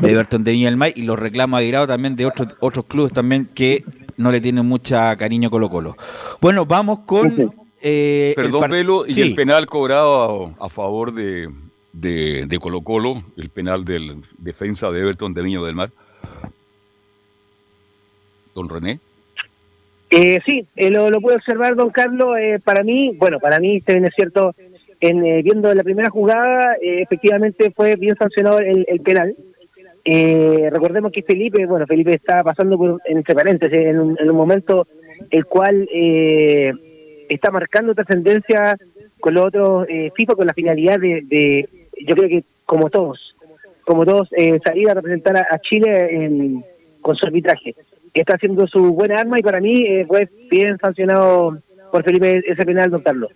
de 0.00 0.10
Everton 0.10 0.44
de 0.44 0.52
Viña 0.52 0.68
del 0.68 0.76
Mar 0.76 0.92
y 0.94 1.02
los 1.02 1.18
reclamos 1.18 1.58
airados 1.58 1.88
también 1.88 2.16
de 2.16 2.26
otros 2.26 2.54
otros 2.60 2.84
clubes 2.86 3.12
también 3.12 3.48
que 3.54 3.84
no 4.16 4.30
le 4.30 4.40
tienen 4.40 4.66
mucha 4.66 5.16
cariño 5.16 5.50
Colo 5.50 5.68
Colo. 5.68 5.96
Bueno, 6.40 6.66
vamos 6.66 7.00
con... 7.00 7.52
Eh, 7.86 8.32
Perdón, 8.34 8.70
Pelo, 8.70 9.04
y 9.06 9.20
el 9.20 9.34
penal 9.34 9.66
cobrado 9.66 10.54
a, 10.58 10.70
favor 10.70 11.12
de, 11.12 11.50
de, 11.92 12.58
Colo 12.58 12.80
Colo, 12.80 13.22
el 13.36 13.50
penal 13.50 13.84
del 13.84 14.22
defensa 14.38 14.90
de 14.90 15.00
Everton 15.00 15.34
de 15.34 15.42
Viña 15.42 15.60
del 15.60 15.74
Mar. 15.74 15.90
Don 18.54 18.70
René. 18.70 19.00
Eh, 20.10 20.40
sí, 20.46 20.66
eh, 20.76 20.90
lo, 20.90 21.10
lo 21.10 21.20
pude 21.20 21.34
observar, 21.34 21.74
don 21.74 21.90
Carlos. 21.90 22.38
Eh, 22.38 22.60
para 22.62 22.84
mí, 22.84 23.14
bueno, 23.16 23.40
para 23.40 23.58
mí, 23.58 23.82
es 23.84 24.14
cierto, 24.14 24.54
en, 25.08 25.42
viendo 25.42 25.72
la 25.74 25.82
primera 25.82 26.10
jugada, 26.10 26.76
efectivamente 26.80 27.70
fue 27.70 27.96
bien 27.96 28.16
sancionado 28.16 28.58
el, 28.58 28.84
el 28.88 29.00
penal. 29.00 29.34
recordemos 30.04 31.12
que 31.12 31.22
Felipe, 31.22 31.66
bueno, 31.66 31.86
Felipe 31.86 32.14
está 32.14 32.42
pasando 32.42 32.76
por, 32.76 33.00
entre 33.06 33.34
paréntesis, 33.34 33.78
en 33.78 33.98
un, 33.98 34.16
en 34.18 34.30
un 34.30 34.36
momento 34.36 34.86
el 35.30 35.44
cual 35.46 35.88
está 37.28 37.50
marcando 37.50 37.94
trascendencia 37.94 38.76
con 39.20 39.34
los 39.34 39.46
otros 39.46 39.86
FIFA 40.14 40.34
con 40.34 40.46
la 40.46 40.52
finalidad 40.52 40.98
de, 40.98 41.68
yo 42.06 42.14
creo 42.14 42.28
que 42.28 42.44
como 42.66 42.90
todos, 42.90 43.34
como 43.84 44.04
todos, 44.04 44.28
salir 44.64 44.90
a 44.90 44.94
representar 44.94 45.36
a, 45.36 45.58
Chile 45.58 46.62
con 47.00 47.16
su 47.16 47.26
arbitraje 47.26 47.74
está 48.14 48.34
haciendo 48.34 48.66
su 48.66 48.94
buena 48.94 49.20
arma 49.20 49.38
y 49.38 49.42
para 49.42 49.60
mí 49.60 49.84
eh, 49.86 50.04
fue 50.06 50.28
bien 50.50 50.78
sancionado 50.78 51.58
por 51.90 52.04
Felipe 52.04 52.42
ese 52.46 52.64
penal, 52.64 52.90
don 52.90 53.02
Carlos. 53.02 53.30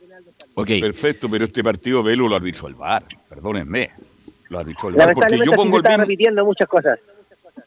Perfecto, 0.65 1.29
pero 1.31 1.45
este 1.45 1.63
partido 1.63 2.03
Velo 2.03 2.29
lo 2.29 2.37
arbitró 2.37 2.69
el 2.69 2.75
VAR, 2.75 3.05
perdónenme. 3.29 3.91
Lo 4.49 4.59
arbitró 4.59 4.89
el 4.89 4.97
VAR 4.97 5.15
porque 5.15 5.39
yo 5.45 5.53
pongo 5.53 5.77
el 5.77 5.85
está 5.85 5.97
repitiendo 5.97 6.45
muchas 6.45 6.69
cosas. 6.69 6.99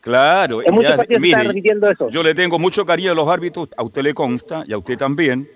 Claro, 0.02 0.62
en 0.66 0.74
muchos 0.74 0.94
partidos 0.94 1.24
está 1.24 1.44
repitiendo 1.44 1.90
eso. 1.90 2.10
Yo 2.10 2.24
le 2.24 2.34
tengo 2.34 2.58
mucho 2.58 2.86
cariño 2.86 3.12
a 3.12 3.16
los 3.16 3.28
árbitros, 3.28 3.70
a 3.78 3.84
usted 3.84 4.02
le 4.02 4.14
consta 4.14 4.64
y 4.68 4.74
a 4.74 4.78
usted 4.78 4.98
también, 4.98 5.48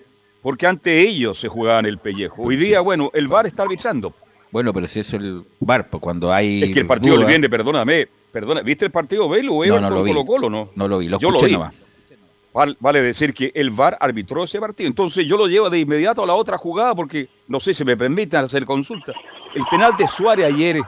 porque 0.42 0.68
ante 0.68 1.00
ellos 1.00 1.39
se 1.39 1.48
jugaban 1.48 1.86
el 1.86 1.98
pellejo. 1.98 2.44
Hoy 2.44 2.56
día, 2.56 2.82
bueno, 2.82 3.10
el 3.13 3.27
VAR 3.27 3.48
está 3.48 3.63
arbitrando. 3.63 4.13
Bueno, 4.51 4.72
pero 4.72 4.88
si 4.88 5.00
es 5.00 5.13
el 5.13 5.44
VAR, 5.60 5.89
pues 5.89 6.01
cuando 6.01 6.32
hay. 6.32 6.63
Es 6.63 6.74
que 6.74 6.80
el 6.82 6.88
partido 6.88 7.18
le 7.18 7.25
viene, 7.25 7.50
perdóname, 7.50 8.08
Perdona, 8.36 8.63
¿viste 8.63 8.84
el 8.84 8.92
partido 8.92 9.30
Velo 9.30 9.54
o 9.54 9.65
no, 9.65 9.80
no 9.80 9.89
lo 9.89 10.04
vi. 10.04 10.12
Colo 10.12 10.25
Colo 10.25 10.50
no? 10.50 10.70
No 10.75 10.89
lo 10.89 10.98
vi, 10.98 11.08
lo 11.08 11.18
yo 11.20 11.32
lo 11.32 11.39
vi. 11.39 11.58
Vale, 12.79 13.01
decir 13.01 13.33
que 13.33 13.51
el 13.53 13.69
VAR 13.69 13.97
arbitró 14.00 14.45
ese 14.45 14.62
partido. 14.62 14.88
Entonces 14.88 15.25
yo 15.27 15.35
lo 15.35 15.47
llevo 15.47 15.69
de 15.69 15.79
inmediato 15.79 16.24
a 16.24 16.25
la 16.25 16.35
otra 16.35 16.57
jugada 16.57 16.95
porque, 16.95 17.27
no 17.50 17.59
sé 17.59 17.74
si 17.74 17.83
me 17.83 17.97
permiten 17.97 18.39
hacer 18.39 18.63
consulta. 18.63 19.12
El 19.53 19.65
penal 19.69 19.91
de 19.97 20.07
Suárez 20.07 20.45
ayer 20.45 20.81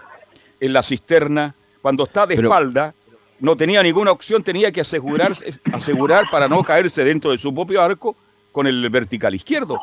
en 0.61 0.73
la 0.73 0.81
cisterna, 0.81 1.53
cuando 1.81 2.05
está 2.05 2.25
de 2.25 2.35
espalda, 2.35 2.93
no 3.41 3.57
tenía 3.57 3.83
ninguna 3.83 4.11
opción, 4.11 4.41
tenía 4.43 4.71
que 4.71 4.79
asegurarse, 4.79 5.59
asegurar 5.73 6.29
para 6.31 6.47
no 6.47 6.63
caerse 6.63 7.03
dentro 7.03 7.31
de 7.31 7.37
su 7.37 7.53
propio 7.53 7.81
arco 7.81 8.15
con 8.53 8.65
el 8.65 8.89
vertical 8.89 9.35
izquierdo. 9.35 9.81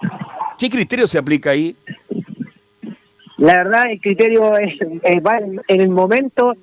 ¿Qué 0.58 0.70
criterio 0.70 1.06
se 1.06 1.18
aplica 1.18 1.50
ahí? 1.50 1.76
La 3.36 3.56
verdad, 3.56 3.90
el 3.90 4.00
criterio 4.00 4.56
es, 4.56 4.78
va 5.22 5.38
en 5.68 5.80
el 5.80 5.90
momento 5.90 6.54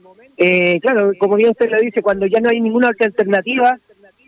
eh, 0.44 0.80
claro, 0.80 1.12
como 1.20 1.36
bien 1.36 1.52
usted 1.52 1.70
lo 1.70 1.78
dice, 1.78 2.02
cuando 2.02 2.26
ya 2.26 2.40
no 2.40 2.50
hay 2.50 2.60
ninguna 2.60 2.90
otra 2.90 3.06
alternativa 3.06 3.78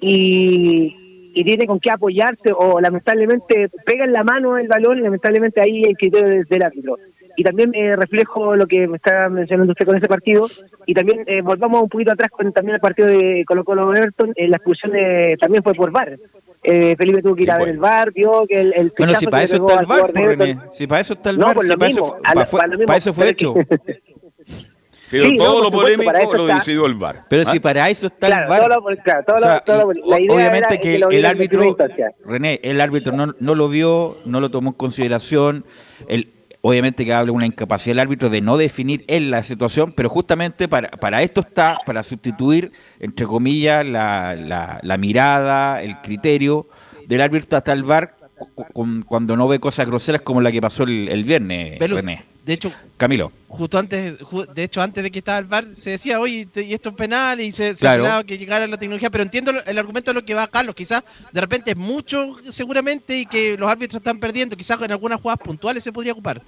y, 0.04 1.32
y 1.34 1.44
tiene 1.44 1.66
con 1.66 1.80
qué 1.80 1.92
apoyarse 1.92 2.52
o 2.56 2.82
lamentablemente 2.82 3.70
pega 3.86 4.06
en 4.06 4.14
la 4.14 4.24
mano 4.24 4.58
el 4.58 4.68
balón, 4.68 5.02
lamentablemente 5.02 5.62
ahí 5.62 5.84
el 5.84 5.96
criterio 5.96 6.44
del 6.48 6.64
árbitro. 6.64 6.98
Y 7.36 7.44
también 7.44 7.74
eh, 7.74 7.96
reflejo 7.96 8.56
lo 8.56 8.68
que 8.68 8.88
me 8.88 8.98
está 8.98 9.28
mencionando 9.30 9.72
usted 9.72 9.86
con 9.86 9.96
ese 9.96 10.08
partido. 10.08 10.46
Y 10.86 10.94
también 10.94 11.24
eh, 11.26 11.42
volvamos 11.42 11.82
un 11.82 11.90
poquito 11.90 12.12
atrás 12.12 12.30
con 12.30 12.52
también 12.54 12.76
el 12.76 12.82
partido 12.82 13.08
de 13.08 13.44
Colo 13.48 13.64
Colo 13.64 13.96
Everton. 13.96 14.34
la 14.36 14.58
expulsión 14.58 14.92
también 15.40 15.64
fue 15.64 15.74
por 15.74 15.92
VAR. 15.92 16.20
Felipe 16.62 17.22
tuvo 17.22 17.36
que 17.36 17.44
ir 17.44 17.52
a 17.52 17.58
ver 17.58 17.70
el 17.70 17.80
VAR, 17.80 18.12
vio 18.14 18.46
que 18.48 18.62
el, 18.62 18.74
el 18.76 18.94
Bueno, 18.98 19.16
si 19.16 19.26
para 19.26 19.44
eso 19.44 19.56
está 19.56 19.80
el 19.80 19.86
VAR, 19.86 20.12
si 20.74 20.88
para 20.88 21.02
eso 21.02 21.14
está 21.14 21.30
el 21.32 21.38
VAR, 21.38 21.58
si 21.60 21.76
para, 21.76 21.90
eso, 21.90 22.20
para, 22.86 22.98
eso 22.98 23.14
fue 23.14 23.30
hecho. 23.30 23.56
Pero 25.22 25.38
todo 25.38 25.64
lo 25.64 25.72
polémico 25.72 26.34
lo 26.34 26.48
decidió 26.48 26.86
el 26.86 26.96
VAR. 26.96 27.26
Pero 27.30 27.46
si 27.46 27.58
¿Ah? 27.58 27.62
para 27.62 27.90
eso 27.90 28.08
está 28.08 28.28
el 28.28 28.50
VAR. 28.50 28.70
obviamente 30.30 30.80
que, 30.80 30.96
el 30.96 31.26
árbitro, 31.26 31.78
René, 32.26 32.60
el 32.64 32.82
árbitro 32.82 33.16
no, 33.16 33.36
no 33.40 33.56
lo 33.56 33.70
vio, 33.70 34.18
no 34.26 34.40
lo 34.40 34.50
tomó 34.50 34.72
en 34.72 34.76
consideración. 34.76 35.66
El, 36.08 36.34
obviamente 36.62 37.06
que 37.06 37.14
habla 37.14 37.32
una 37.32 37.46
incapacidad 37.46 37.92
del 37.92 38.00
árbitro 38.00 38.30
de 38.30 38.42
no 38.42 38.58
definir 38.58 39.04
él 39.08 39.30
la 39.30 39.44
situación, 39.44 39.92
pero 39.92 40.10
justamente 40.10 40.68
para, 40.68 40.90
para 40.90 41.22
esto 41.22 41.42
está, 41.42 41.78
para 41.86 42.04
sustituir, 42.04 42.72
entre 43.00 43.26
comillas, 43.26 43.86
la, 43.86 44.34
la, 44.36 44.80
la 44.82 44.98
mirada, 44.98 45.82
el 45.82 46.00
criterio 46.02 46.68
del 47.08 47.22
árbitro 47.22 47.58
hasta 47.58 47.74
el 47.74 47.84
VAR 47.84 48.16
cuando 49.08 49.38
no 49.38 49.48
ve 49.48 49.60
cosas 49.60 49.88
groseras 49.88 50.22
como 50.22 50.42
la 50.42 50.52
que 50.52 50.62
pasó 50.62 50.84
el, 50.84 51.08
el 51.10 51.24
viernes, 51.24 51.80
René. 51.80 52.33
De 52.46 52.54
hecho, 52.54 52.72
Camilo. 52.98 53.32
Justo 53.48 53.78
antes, 53.78 54.18
de 54.54 54.64
hecho, 54.64 54.82
antes 54.82 55.04
de 55.04 55.12
que 55.12 55.20
estaba 55.20 55.38
el 55.38 55.46
VAR, 55.46 55.76
se 55.76 55.92
decía, 55.92 56.20
oye, 56.20 56.48
y 56.56 56.74
esto 56.74 56.90
es 56.90 56.96
penal, 56.96 57.40
y 57.40 57.52
se, 57.52 57.76
se 57.76 57.88
que 58.26 58.38
llegara 58.38 58.68
la 58.68 58.78
tecnología, 58.78 59.10
pero 59.10 59.24
entiendo 59.24 59.52
el 59.66 59.78
argumento 59.78 60.12
de 60.12 60.16
lo 60.16 60.26
que 60.26 60.34
va 60.34 60.48
Carlos, 60.48 60.76
quizás 60.76 61.04
de 61.32 61.40
repente 61.40 61.72
es 61.72 61.78
mucho, 61.78 62.36
seguramente, 62.50 63.18
y 63.18 63.26
que 63.26 63.56
los 63.58 63.70
árbitros 63.70 64.00
están 64.02 64.20
perdiendo, 64.20 64.58
quizás 64.58 64.82
en 64.82 64.92
algunas 64.92 65.22
jugadas 65.22 65.40
puntuales 65.40 65.84
se 65.84 65.94
podría 65.94 66.14
ocupar. 66.14 66.42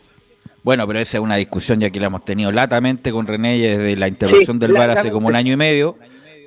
Bueno, 0.64 0.88
pero 0.88 1.00
esa 1.00 1.18
es 1.18 1.24
una 1.24 1.36
discusión 1.36 1.80
ya 1.80 1.92
que 1.92 2.00
la 2.00 2.08
hemos 2.08 2.26
tenido 2.26 2.52
latamente 2.52 3.12
con 3.12 3.28
René 3.28 3.60
desde 3.60 3.96
la 3.96 4.08
intervención 4.08 4.58
del 4.58 4.74
VAR 4.74 4.90
hace 4.90 5.12
como 5.12 5.28
un 5.28 5.36
año 5.36 5.54
y 5.54 5.58
medio. 5.58 5.96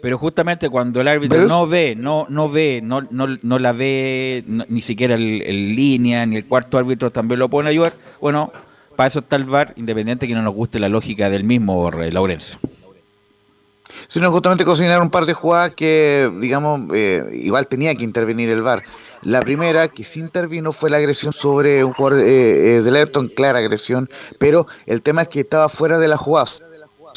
Pero 0.02 0.18
justamente 0.18 0.68
cuando 0.68 1.00
el 1.00 1.08
árbitro 1.08 1.46
no 1.46 1.66
ve, 1.66 1.94
no 1.96 2.26
no 2.28 2.48
ve, 2.48 2.80
no 2.82 3.02
no, 3.10 3.26
no 3.42 3.58
la 3.58 3.72
ve, 3.72 4.44
ni 4.46 4.80
siquiera 4.80 5.14
el, 5.14 5.42
el, 5.42 5.74
línea, 5.74 6.24
ni 6.24 6.36
el 6.36 6.46
cuarto 6.46 6.78
árbitro 6.78 7.10
también 7.10 7.40
lo 7.40 7.48
pueden 7.48 7.66
ayudar, 7.68 7.94
bueno, 8.20 8.52
para 8.98 9.06
eso 9.06 9.20
está 9.20 9.36
el 9.36 9.44
VAR, 9.44 9.74
independiente 9.76 10.26
que 10.26 10.34
no 10.34 10.42
nos 10.42 10.52
guste 10.52 10.80
la 10.80 10.88
lógica 10.88 11.30
del 11.30 11.44
mismo 11.44 11.88
Laurencio. 11.88 12.58
Sino 14.08 14.32
justamente 14.32 14.64
cocinar 14.64 15.00
un 15.00 15.08
par 15.08 15.24
de 15.24 15.34
jugadas 15.34 15.70
que, 15.76 16.28
digamos, 16.40 16.80
eh, 16.92 17.24
igual 17.34 17.68
tenía 17.68 17.94
que 17.94 18.02
intervenir 18.02 18.50
el 18.50 18.60
VAR. 18.60 18.82
La 19.22 19.40
primera 19.40 19.86
que 19.86 20.02
sí 20.02 20.18
intervino 20.18 20.72
fue 20.72 20.90
la 20.90 20.96
agresión 20.96 21.32
sobre 21.32 21.84
un 21.84 21.92
jugador 21.92 22.18
eh, 22.18 22.78
eh, 22.78 22.82
del 22.82 22.96
Everton, 22.96 23.28
clara 23.28 23.60
agresión, 23.60 24.10
pero 24.40 24.66
el 24.86 25.00
tema 25.00 25.22
es 25.22 25.28
que 25.28 25.40
estaba 25.42 25.68
fuera 25.68 26.00
de 26.00 26.08
la 26.08 26.16
jugada 26.16 26.46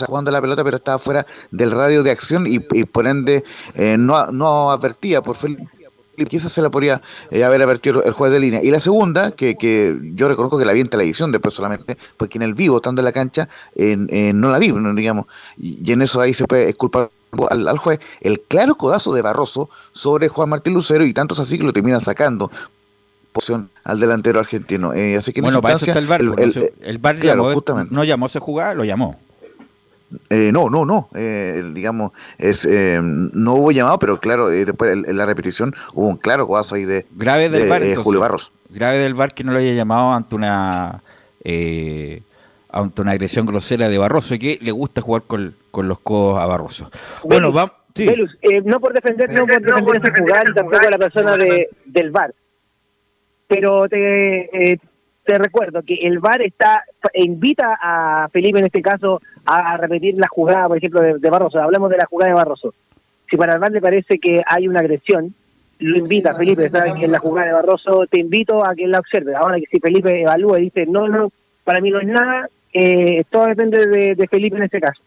jugando 0.05 0.29
la 0.29 0.39
pelota, 0.39 0.63
pero 0.63 0.77
estaba 0.77 0.99
fuera 0.99 1.25
del 1.49 1.71
radio 1.71 2.03
de 2.03 2.11
acción 2.11 2.45
y, 2.45 2.59
por 2.59 3.07
ende 3.07 3.43
no, 3.75 4.27
no 4.27 4.71
advertía 4.71 5.21
por 5.21 5.35
Felipe 5.35 5.80
quizás 6.27 6.51
se 6.53 6.61
la 6.61 6.69
podría 6.69 7.01
eh, 7.29 7.43
haber 7.43 7.61
advertido 7.61 8.03
el 8.03 8.13
juez 8.13 8.31
de 8.31 8.39
línea. 8.39 8.63
Y 8.63 8.71
la 8.71 8.79
segunda, 8.79 9.31
que, 9.31 9.55
que 9.55 9.97
yo 10.13 10.27
reconozco 10.27 10.57
que 10.57 10.65
la 10.65 10.73
vi 10.73 10.81
en 10.81 10.89
televisión 10.89 11.31
después 11.31 11.53
solamente, 11.53 11.97
porque 12.17 12.37
en 12.37 12.43
el 12.43 12.53
vivo, 12.53 12.77
estando 12.77 13.01
en 13.01 13.05
la 13.05 13.11
cancha, 13.11 13.47
no 13.75 14.51
la 14.51 14.59
vi, 14.59 14.71
digamos, 14.95 15.25
y, 15.57 15.91
en 15.91 16.01
eso 16.01 16.21
ahí 16.21 16.33
se 16.33 16.45
puede 16.45 16.73
culpar 16.73 17.09
al, 17.49 17.77
juez 17.77 17.99
el 18.21 18.41
claro 18.41 18.75
codazo 18.75 19.13
de 19.13 19.21
Barroso 19.21 19.69
sobre 19.93 20.27
Juan 20.27 20.49
Martín 20.49 20.73
Lucero 20.73 21.05
y 21.05 21.13
tantos 21.13 21.39
así 21.39 21.57
que 21.57 21.63
lo 21.63 21.71
terminan 21.71 22.01
sacando 22.01 22.51
posición 23.31 23.69
al 23.83 23.99
delantero 23.99 24.39
argentino. 24.39 24.93
Eh, 24.93 25.15
así 25.15 25.31
que 25.33 25.41
bueno, 25.41 25.61
para 25.61 25.75
eso 25.75 25.85
está 25.85 25.99
el 25.99 26.07
VAR. 26.07 26.21
El, 26.21 26.97
VAR 26.97 27.17
no 27.89 28.03
llamó 28.03 28.25
a 28.25 28.27
ese 28.27 28.39
jugar, 28.39 28.75
lo 28.75 28.83
llamó. 28.83 29.17
Eh, 30.29 30.51
no, 30.51 30.69
no, 30.69 30.85
no. 30.85 31.09
Eh, 31.15 31.63
digamos, 31.73 32.11
es 32.37 32.65
eh, 32.69 32.99
no 33.01 33.55
hubo 33.55 33.71
llamado, 33.71 33.99
pero 33.99 34.19
claro, 34.19 34.49
después 34.49 34.93
en 34.93 35.17
la 35.17 35.25
repetición 35.25 35.73
hubo 35.93 36.07
un 36.07 36.17
claro 36.17 36.47
codazo 36.47 36.75
ahí 36.75 36.85
de, 36.85 37.05
grave 37.11 37.49
del 37.49 37.69
bar, 37.69 37.83
Julio 37.95 38.19
Barros. 38.19 38.51
Grave 38.69 38.97
del 38.97 39.13
bar 39.13 39.33
que 39.33 39.43
no 39.43 39.51
lo 39.51 39.59
haya 39.59 39.73
llamado 39.73 40.11
ante 40.13 40.35
una 40.35 41.01
ante 42.73 43.01
una 43.01 43.11
agresión 43.11 43.45
grosera 43.45 43.89
de 43.89 43.97
Barroso, 43.97 44.37
que 44.39 44.57
le 44.61 44.71
gusta 44.71 45.01
jugar 45.01 45.23
con, 45.23 45.53
los 45.75 45.99
codos 45.99 46.39
a 46.39 46.45
Barroso. 46.45 46.89
Bueno, 47.23 47.51
vamos. 47.51 47.73
no 48.63 48.79
por 48.79 48.93
defender, 48.93 49.29
no 49.31 49.45
por 49.45 49.61
defender 49.61 49.97
ese 50.03 50.21
jugar, 50.21 50.53
tampoco 50.53 50.87
a 50.87 50.91
la 50.91 50.97
persona 50.97 51.35
de, 51.35 51.67
del 51.85 52.11
bar. 52.11 52.33
Pero 53.47 53.89
te, 53.89 54.79
te 55.23 55.37
recuerdo 55.37 55.83
que 55.83 55.95
el 55.95 56.19
VAR 56.19 56.41
está 56.41 56.83
invita 57.13 57.77
a 57.81 58.27
Felipe 58.31 58.59
en 58.59 58.65
este 58.65 58.81
caso 58.81 59.21
a 59.45 59.77
repetir 59.77 60.15
la 60.17 60.27
jugada, 60.27 60.67
por 60.67 60.77
ejemplo, 60.77 61.01
de, 61.01 61.29
Barroso. 61.29 61.59
Hablamos 61.59 61.89
de 61.89 61.97
la 61.97 62.05
jugada 62.05 62.29
de 62.29 62.35
Barroso. 62.35 62.73
Si 63.29 63.37
para 63.37 63.53
el 63.53 63.59
VAR 63.59 63.71
le 63.71 63.81
parece 63.81 64.19
que 64.19 64.41
hay 64.45 64.67
una 64.67 64.79
agresión, 64.79 65.33
lo 65.79 65.97
invita 65.97 66.31
a 66.31 66.35
Felipe, 66.35 66.69
¿sabes? 66.69 66.93
Que 66.95 67.05
en 67.05 67.11
la 67.11 67.19
jugada 67.19 67.47
de 67.47 67.53
Barroso 67.53 68.05
te 68.09 68.19
invito 68.19 68.65
a 68.65 68.75
que 68.75 68.87
la 68.87 68.99
observe. 68.99 69.35
Ahora 69.35 69.59
que 69.59 69.65
si 69.71 69.79
Felipe 69.79 70.21
evalúa 70.21 70.59
y 70.59 70.63
dice, 70.63 70.85
no, 70.85 71.07
no, 71.07 71.31
para 71.63 71.81
mí 71.81 71.89
no 71.89 71.99
es 71.99 72.07
nada, 72.07 72.49
eh, 72.73 73.23
todo 73.29 73.47
depende 73.47 73.87
de, 73.87 74.27
Felipe 74.27 74.57
en 74.57 74.63
este 74.63 74.79
caso. 74.79 75.01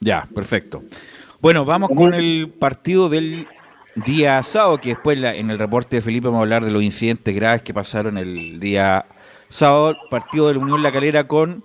Ya, 0.00 0.26
perfecto. 0.34 0.82
Bueno, 1.40 1.64
vamos 1.64 1.90
con 1.94 2.14
el 2.14 2.48
partido 2.58 3.08
del 3.08 3.46
día 4.04 4.42
sábado, 4.42 4.78
que 4.78 4.90
después 4.90 5.18
en 5.18 5.50
el 5.50 5.58
reporte 5.58 5.96
de 5.96 6.02
Felipe 6.02 6.26
vamos 6.26 6.40
a 6.40 6.42
hablar 6.42 6.64
de 6.64 6.70
los 6.70 6.82
incidentes 6.82 7.34
graves 7.34 7.62
que 7.62 7.74
pasaron 7.74 8.18
el 8.18 8.60
día 8.60 9.06
sábado, 9.48 9.96
partido 10.10 10.48
de 10.48 10.54
la 10.54 10.60
Unión 10.60 10.82
La 10.82 10.92
Calera 10.92 11.26
con 11.26 11.64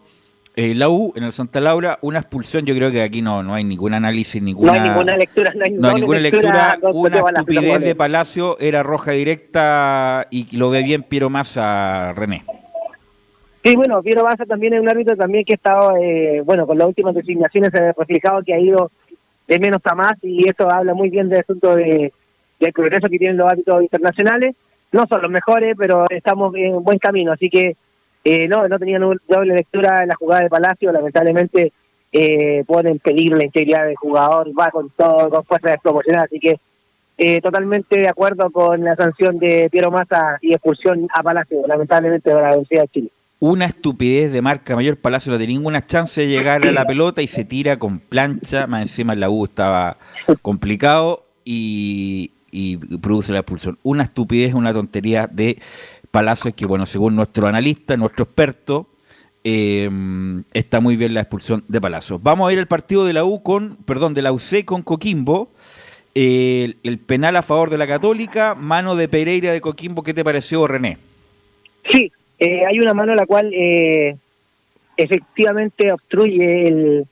eh, 0.56 0.74
la 0.74 0.90
U 0.90 1.12
en 1.16 1.24
el 1.24 1.34
Santa 1.34 1.60
Laura, 1.60 2.00
una 2.02 2.20
expulsión, 2.20 2.66
yo 2.66 2.74
creo 2.74 2.90
que 2.90 3.02
aquí 3.02 3.22
no, 3.22 3.44
no 3.44 3.54
hay 3.54 3.66
ningún 3.66 3.94
análisis, 3.94 4.42
ninguna, 4.42 4.72
no 4.72 4.82
hay 4.82 4.90
ninguna 4.90 5.18
lectura, 5.18 5.54
no 5.54 5.64
hay 5.66 5.74
no 5.74 5.94
ninguna 5.94 6.20
lectura, 6.20 6.80
una 6.94 7.22
la 7.22 7.30
estupidez 7.40 7.82
de 7.82 7.96
Palacio, 7.96 8.58
era 8.60 8.82
roja 8.82 9.12
directa 9.12 10.28
y 10.32 10.56
lo 10.56 10.70
ve 10.70 10.84
bien 10.84 11.04
Piero 11.04 11.30
Massa, 11.30 12.14
René. 12.14 12.44
Sí, 13.66 13.76
bueno, 13.76 14.02
Piero 14.02 14.24
Baza 14.24 14.46
también 14.46 14.76
es 14.76 14.82
un 14.82 14.90
árbitro 14.90 15.18
también 15.18 15.44
que 15.44 15.54
ha 15.54 15.56
estado, 15.56 15.98
eh, 15.98 16.42
bueno, 16.46 16.66
con 16.66 16.78
las 16.78 16.88
últimas 16.88 17.16
designaciones 17.16 17.72
se 17.72 17.84
ha 17.84 17.92
reflejado 17.92 18.44
que 18.44 18.54
ha 18.54 18.60
ido 18.60 18.92
de 19.48 19.60
menos 19.60 19.82
a 19.84 19.96
más 19.96 20.14
y 20.22 20.48
eso 20.48 20.70
habla 20.70 20.94
muy 20.94 21.10
bien 21.10 21.30
del 21.30 21.42
asunto 21.42 21.76
de, 21.76 22.14
del 22.66 22.74
progreso 22.74 23.08
que 23.08 23.18
tienen 23.18 23.38
los 23.38 23.52
árbitros 23.52 23.82
internacionales. 23.82 24.56
No 24.92 25.06
son 25.08 25.22
los 25.22 25.32
mejores, 25.32 25.76
pero 25.78 26.06
estamos 26.10 26.54
en 26.56 26.84
buen 26.84 27.00
camino, 27.00 27.32
así 27.32 27.50
que 27.50 27.76
eh, 28.24 28.48
no, 28.48 28.68
no 28.68 28.80
tenían 28.80 29.02
doble 29.02 29.54
lectura 29.54 30.02
en 30.02 30.10
la 30.10 30.16
jugada 30.16 30.44
de 30.44 30.50
Palacio, 30.50 30.92
lamentablemente 30.92 31.72
eh, 32.12 32.64
pone 32.66 32.92
en 32.92 33.00
peligro 33.00 33.38
la 33.38 33.46
integridad 33.46 33.86
del 33.86 33.96
jugador, 33.96 34.50
va 34.60 34.70
con 34.72 34.90
todo, 34.90 35.30
con 35.30 35.44
fuerza 35.44 35.70
desproporcionada, 35.70 36.26
así 36.26 36.40
que 36.40 36.60
eh, 37.18 37.40
totalmente 37.42 38.00
de 38.00 38.10
acuerdo 38.10 38.50
con 38.52 38.84
la 38.84 38.96
sanción 38.96 39.38
de 39.38 39.70
Piero 39.72 39.92
Massa 39.92 40.38
y 40.42 40.54
expulsión 40.54 41.08
a 41.14 41.24
Palacio, 41.24 41.66
lamentablemente 41.68 42.30
de 42.30 42.36
la 42.36 42.48
Universidad 42.50 42.82
de 42.82 42.88
Chile. 42.88 43.10
Una 43.40 43.66
estupidez 43.66 44.32
de 44.32 44.42
marca 44.42 44.76
mayor, 44.76 44.98
Palacio 44.98 45.32
no 45.32 45.38
tenía 45.38 45.56
ninguna 45.56 45.86
chance 45.86 46.22
de 46.22 46.28
llegar 46.28 46.66
a 46.66 46.72
la 46.72 46.86
pelota 46.86 47.22
y 47.22 47.28
se 47.28 47.46
tira 47.46 47.78
con 47.78 48.00
plancha, 48.00 48.66
más 48.66 48.82
encima 48.82 49.14
en 49.14 49.20
la 49.20 49.30
U 49.30 49.44
estaba 49.46 49.98
complicado 50.42 51.26
y, 51.44 52.32
y 52.56 52.78
produce 52.78 53.34
la 53.34 53.40
expulsión. 53.40 53.78
Una 53.84 54.04
estupidez, 54.04 54.54
una 54.54 54.74
tontería 54.74 55.28
de 55.28 55.58
Palacios 56.10 56.54
que, 56.54 56.66
bueno, 56.66 56.86
según 56.86 57.16
nuestro 57.16 57.48
analista, 57.48 57.98
nuestro 57.98 58.24
experto, 58.24 58.88
eh, 59.44 59.90
está 60.54 60.80
muy 60.80 60.96
bien 60.96 61.14
la 61.14 61.20
expulsión 61.20 61.66
de 61.68 61.82
Palacios. 61.82 62.24
Vamos 62.24 62.50
a 62.50 62.54
ir 62.54 62.60
al 62.60 62.68
partido 62.68 63.04
de 63.06 63.12
la 63.12 63.26
U 63.26 63.44
con, 63.44 63.76
perdón, 63.86 64.14
de 64.14 64.22
la 64.22 64.32
UC 64.32 64.64
con 64.64 64.84
Coquimbo. 64.84 65.50
El, 66.14 66.78
penal 67.06 67.36
a 67.36 67.42
favor 67.42 67.70
de 67.70 67.78
la 67.78 67.88
Católica, 67.88 68.56
mano 68.56 68.96
de 68.96 69.10
Pereira 69.10 69.52
de 69.52 69.60
Coquimbo, 69.60 70.02
¿qué 70.02 70.14
te 70.14 70.24
pareció, 70.24 70.66
René? 70.66 70.98
Sí, 71.92 72.10
eh, 72.40 72.66
hay 72.66 72.80
una 72.80 72.94
mano 72.94 73.14
la 73.16 73.26
cual 73.26 73.54
eh, 73.54 74.16
efectivamente 74.96 75.92
obstruye 75.92 76.70
el 76.70 77.06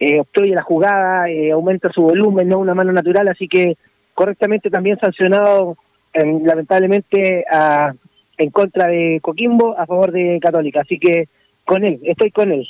eh, 0.00 0.20
obstruye 0.20 0.54
la 0.54 0.62
jugada, 0.62 1.30
eh, 1.30 1.52
aumenta 1.52 1.90
su 1.92 2.02
volumen, 2.02 2.48
no 2.48 2.58
una 2.58 2.74
mano 2.74 2.92
natural, 2.92 3.28
así 3.28 3.48
que 3.48 3.76
correctamente 4.14 4.70
también 4.70 4.98
sancionado 4.98 5.76
eh, 6.12 6.22
lamentablemente 6.44 7.44
a- 7.50 7.92
en 8.38 8.50
contra 8.50 8.88
de 8.88 9.18
Coquimbo 9.22 9.78
a 9.78 9.86
favor 9.86 10.10
de 10.12 10.38
Católica, 10.40 10.80
así 10.80 10.98
que 10.98 11.28
con 11.64 11.84
él, 11.84 12.00
estoy 12.04 12.30
con 12.30 12.50
él. 12.52 12.66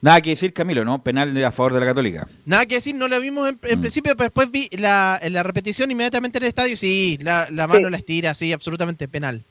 Nada 0.00 0.20
que 0.20 0.30
decir, 0.30 0.52
Camilo, 0.52 0.84
¿no? 0.84 1.00
Penal 1.02 1.32
de- 1.32 1.44
a 1.44 1.52
favor 1.52 1.74
de 1.74 1.80
la 1.80 1.86
Católica. 1.86 2.26
Nada 2.44 2.66
que 2.66 2.76
decir, 2.76 2.94
no 2.96 3.06
lo 3.08 3.20
vimos 3.20 3.48
en, 3.48 3.58
en 3.62 3.78
Mm. 3.78 3.82
principio, 3.82 4.12
pero 4.16 4.24
después 4.24 4.50
vi 4.50 4.68
la, 4.72 5.18
en 5.22 5.32
la 5.32 5.42
repetición 5.44 5.90
inmediatamente 5.92 6.38
en 6.38 6.44
el 6.44 6.48
estadio. 6.48 6.76
Sí, 6.76 7.18
la, 7.22 7.46
la 7.50 7.66
mano 7.68 7.86
Sí. 7.86 7.90
la 7.92 7.96
estira, 7.98 8.34
sí, 8.34 8.52
absolutamente 8.52 9.06
penal. 9.06 9.42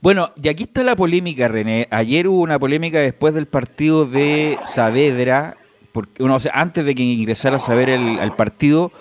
Bueno, 0.00 0.30
y 0.42 0.48
aquí 0.48 0.64
está 0.64 0.82
la 0.82 0.96
polémica, 0.96 1.46
René. 1.48 1.86
Ayer 1.90 2.26
hubo 2.26 2.40
una 2.40 2.58
polémica 2.58 2.98
después 3.00 3.34
del 3.34 3.46
partido 3.46 4.06
de 4.06 4.58
Saavedra, 4.66 5.56
porque, 5.92 6.22
bueno, 6.22 6.36
o 6.36 6.40
sea, 6.40 6.52
antes 6.54 6.84
de 6.84 6.94
que 6.94 7.02
ingresara 7.02 7.58
Saavedra 7.58 7.94
al, 7.94 8.18
al 8.18 8.34
partido, 8.34 8.92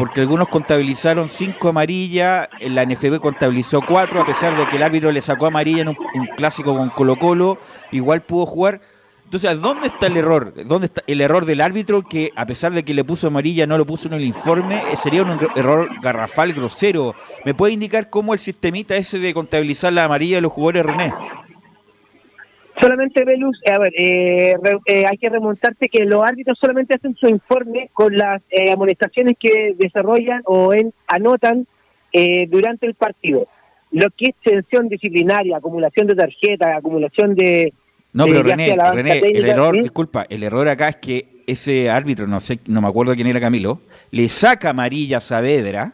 porque 0.00 0.22
algunos 0.22 0.48
contabilizaron 0.48 1.28
cinco 1.28 1.68
amarillas, 1.68 2.48
la 2.62 2.86
NFB 2.86 3.20
contabilizó 3.20 3.82
cuatro, 3.86 4.22
a 4.22 4.24
pesar 4.24 4.56
de 4.56 4.66
que 4.66 4.76
el 4.76 4.82
árbitro 4.82 5.12
le 5.12 5.20
sacó 5.20 5.44
amarilla 5.44 5.82
en 5.82 5.88
un, 5.88 5.96
clásico 6.38 6.74
con 6.74 6.88
Colo 6.88 7.18
Colo, 7.18 7.58
igual 7.90 8.22
pudo 8.22 8.46
jugar. 8.46 8.80
Entonces, 9.24 9.60
¿dónde 9.60 9.88
está 9.88 10.06
el 10.06 10.16
error? 10.16 10.54
¿Dónde 10.64 10.86
está 10.86 11.02
el 11.06 11.20
error 11.20 11.44
del 11.44 11.60
árbitro 11.60 12.00
que, 12.00 12.32
a 12.34 12.46
pesar 12.46 12.72
de 12.72 12.82
que 12.82 12.94
le 12.94 13.04
puso 13.04 13.26
amarilla, 13.26 13.66
no 13.66 13.76
lo 13.76 13.84
puso 13.84 14.08
en 14.08 14.14
el 14.14 14.24
informe? 14.24 14.82
Eh, 14.90 14.96
Sería 14.96 15.22
un 15.22 15.36
error 15.54 15.90
garrafal, 16.00 16.54
grosero. 16.54 17.14
¿Me 17.44 17.52
puede 17.52 17.74
indicar 17.74 18.08
cómo 18.08 18.32
el 18.32 18.40
sistemita 18.40 18.96
ese 18.96 19.18
de 19.18 19.34
contabilizar 19.34 19.92
la 19.92 20.04
amarilla 20.04 20.36
de 20.36 20.40
los 20.40 20.52
jugadores, 20.52 20.86
René? 20.86 21.12
Solamente 22.80 23.24
Velus, 23.24 23.58
a 23.70 23.78
ver, 23.78 23.92
eh, 23.98 24.54
re- 24.62 24.78
eh, 24.86 25.04
hay 25.10 25.18
que 25.18 25.28
remontarte 25.28 25.88
que 25.88 26.04
los 26.04 26.22
árbitros 26.22 26.56
solamente 26.58 26.94
hacen 26.94 27.14
su 27.16 27.26
informe 27.28 27.90
con 27.92 28.16
las 28.16 28.40
eh, 28.50 28.72
amonestaciones 28.72 29.34
que 29.38 29.74
desarrollan 29.76 30.42
o 30.46 30.72
en- 30.72 30.92
anotan 31.06 31.66
eh, 32.12 32.46
durante 32.48 32.86
el 32.86 32.94
partido. 32.94 33.46
Lo 33.92 34.08
que 34.16 34.26
es 34.30 34.34
sanción 34.52 34.88
disciplinaria, 34.88 35.56
acumulación 35.58 36.06
de 36.06 36.14
tarjetas, 36.14 36.76
acumulación 36.76 37.34
de... 37.34 37.72
No, 38.12 38.24
pero 38.24 38.42
René, 38.42 38.76
René, 38.92 39.18
el 39.18 39.44
error, 39.44 39.74
¿sí? 39.76 39.82
disculpa, 39.82 40.26
el 40.28 40.42
error 40.42 40.68
acá 40.68 40.88
es 40.88 40.96
que 40.96 41.42
ese 41.46 41.90
árbitro, 41.90 42.26
no 42.26 42.40
sé, 42.40 42.60
no 42.66 42.80
me 42.80 42.88
acuerdo 42.88 43.14
quién 43.14 43.26
era 43.26 43.40
Camilo, 43.40 43.80
le 44.10 44.28
saca 44.28 44.70
amarilla 44.70 45.18
a 45.18 45.20
Saavedra, 45.20 45.92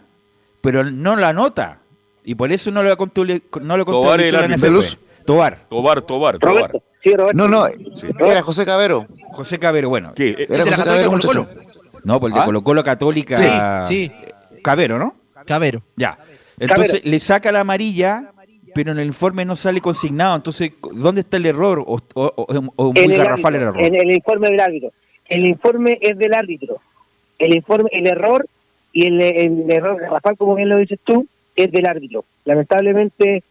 pero 0.61 0.85
no 0.85 1.17
la 1.17 1.31
anota. 1.31 1.81
Y 2.25 2.35
por 2.35 2.53
eso 2.53 2.71
no 2.71 2.83
lo 2.83 2.97
no 3.63 3.77
lo 3.77 3.85
contabilizó 3.87 4.15
el 4.27 4.33
la 4.33 4.39
árbitro. 4.55 4.71
NFP. 4.81 4.99
Tobar, 5.27 5.59
Tobar, 5.69 6.03
Tobar, 6.03 6.39
Tobar. 6.39 6.57
Roberto, 6.71 6.83
sí, 7.03 7.15
Roberto. 7.15 7.37
No, 7.37 7.49
no, 7.49 7.67
Sí. 7.97 8.07
era 8.21 8.43
José 8.43 8.65
Cabero. 8.65 9.07
José 9.33 9.59
Cabero, 9.59 9.89
bueno. 9.89 10.13
¿Qué? 10.15 10.31
Eh, 10.31 10.47
Era 10.49 10.65
de 10.65 10.71
la 10.71 10.77
José 10.77 10.77
Católica 10.77 10.93
Cabero, 10.95 11.11
Colo-Colo. 11.11 11.43
muchacho. 11.45 12.01
No, 12.05 12.21
por 12.21 12.31
el 12.31 12.35
de 12.35 12.41
¿Ah? 12.41 12.45
Colo 12.45 12.63
Colo 12.63 12.85
Católica. 12.85 13.83
Sí, 13.83 14.11
Cabero, 14.63 14.99
¿no? 14.99 15.15
Cabero. 15.47 15.83
Ya. 15.97 16.17
Entonces 16.59 17.05
le 17.05 17.19
saca 17.21 17.53
la 17.53 17.61
amarilla, 17.61 18.31
pero 18.75 18.93
en 18.93 18.99
el 18.99 19.07
informe 19.09 19.45
no 19.45 19.57
sale 19.57 19.81
consignado. 19.81 20.37
Entonces, 20.37 20.71
¿dónde 20.93 21.21
está 21.23 21.37
el 21.37 21.47
error? 21.47 21.81
¿O, 21.81 21.95
o- 22.15 22.33
o- 22.37 22.73
o 22.77 22.93
muy 22.93 23.03
el 23.05 23.17
garrafal 23.17 23.55
el 23.57 23.63
árbitro, 23.65 23.83
error? 23.85 23.97
En 23.97 24.09
el 24.09 24.15
informe 24.15 24.51
del 24.51 24.61
árbitro. 24.61 24.91
El 25.29 25.45
informe 25.47 25.99
es 26.01 26.17
del 26.19 26.35
árbitro. 26.35 26.77
El 27.39 27.55
informe, 27.55 27.91
el 27.93 28.07
error 28.07 28.47
y 28.93 29.07
el, 29.07 29.21
el 29.21 29.71
error 29.71 30.01
garrafal, 30.01 30.37
como 30.39 30.55
bien 30.55 30.69
lo 30.71 30.79
dices 30.79 30.99
tú, 31.05 31.27
es 31.55 31.71
del 31.71 31.87
árbitro. 31.87 32.25
Lamentablemente, 32.45 33.43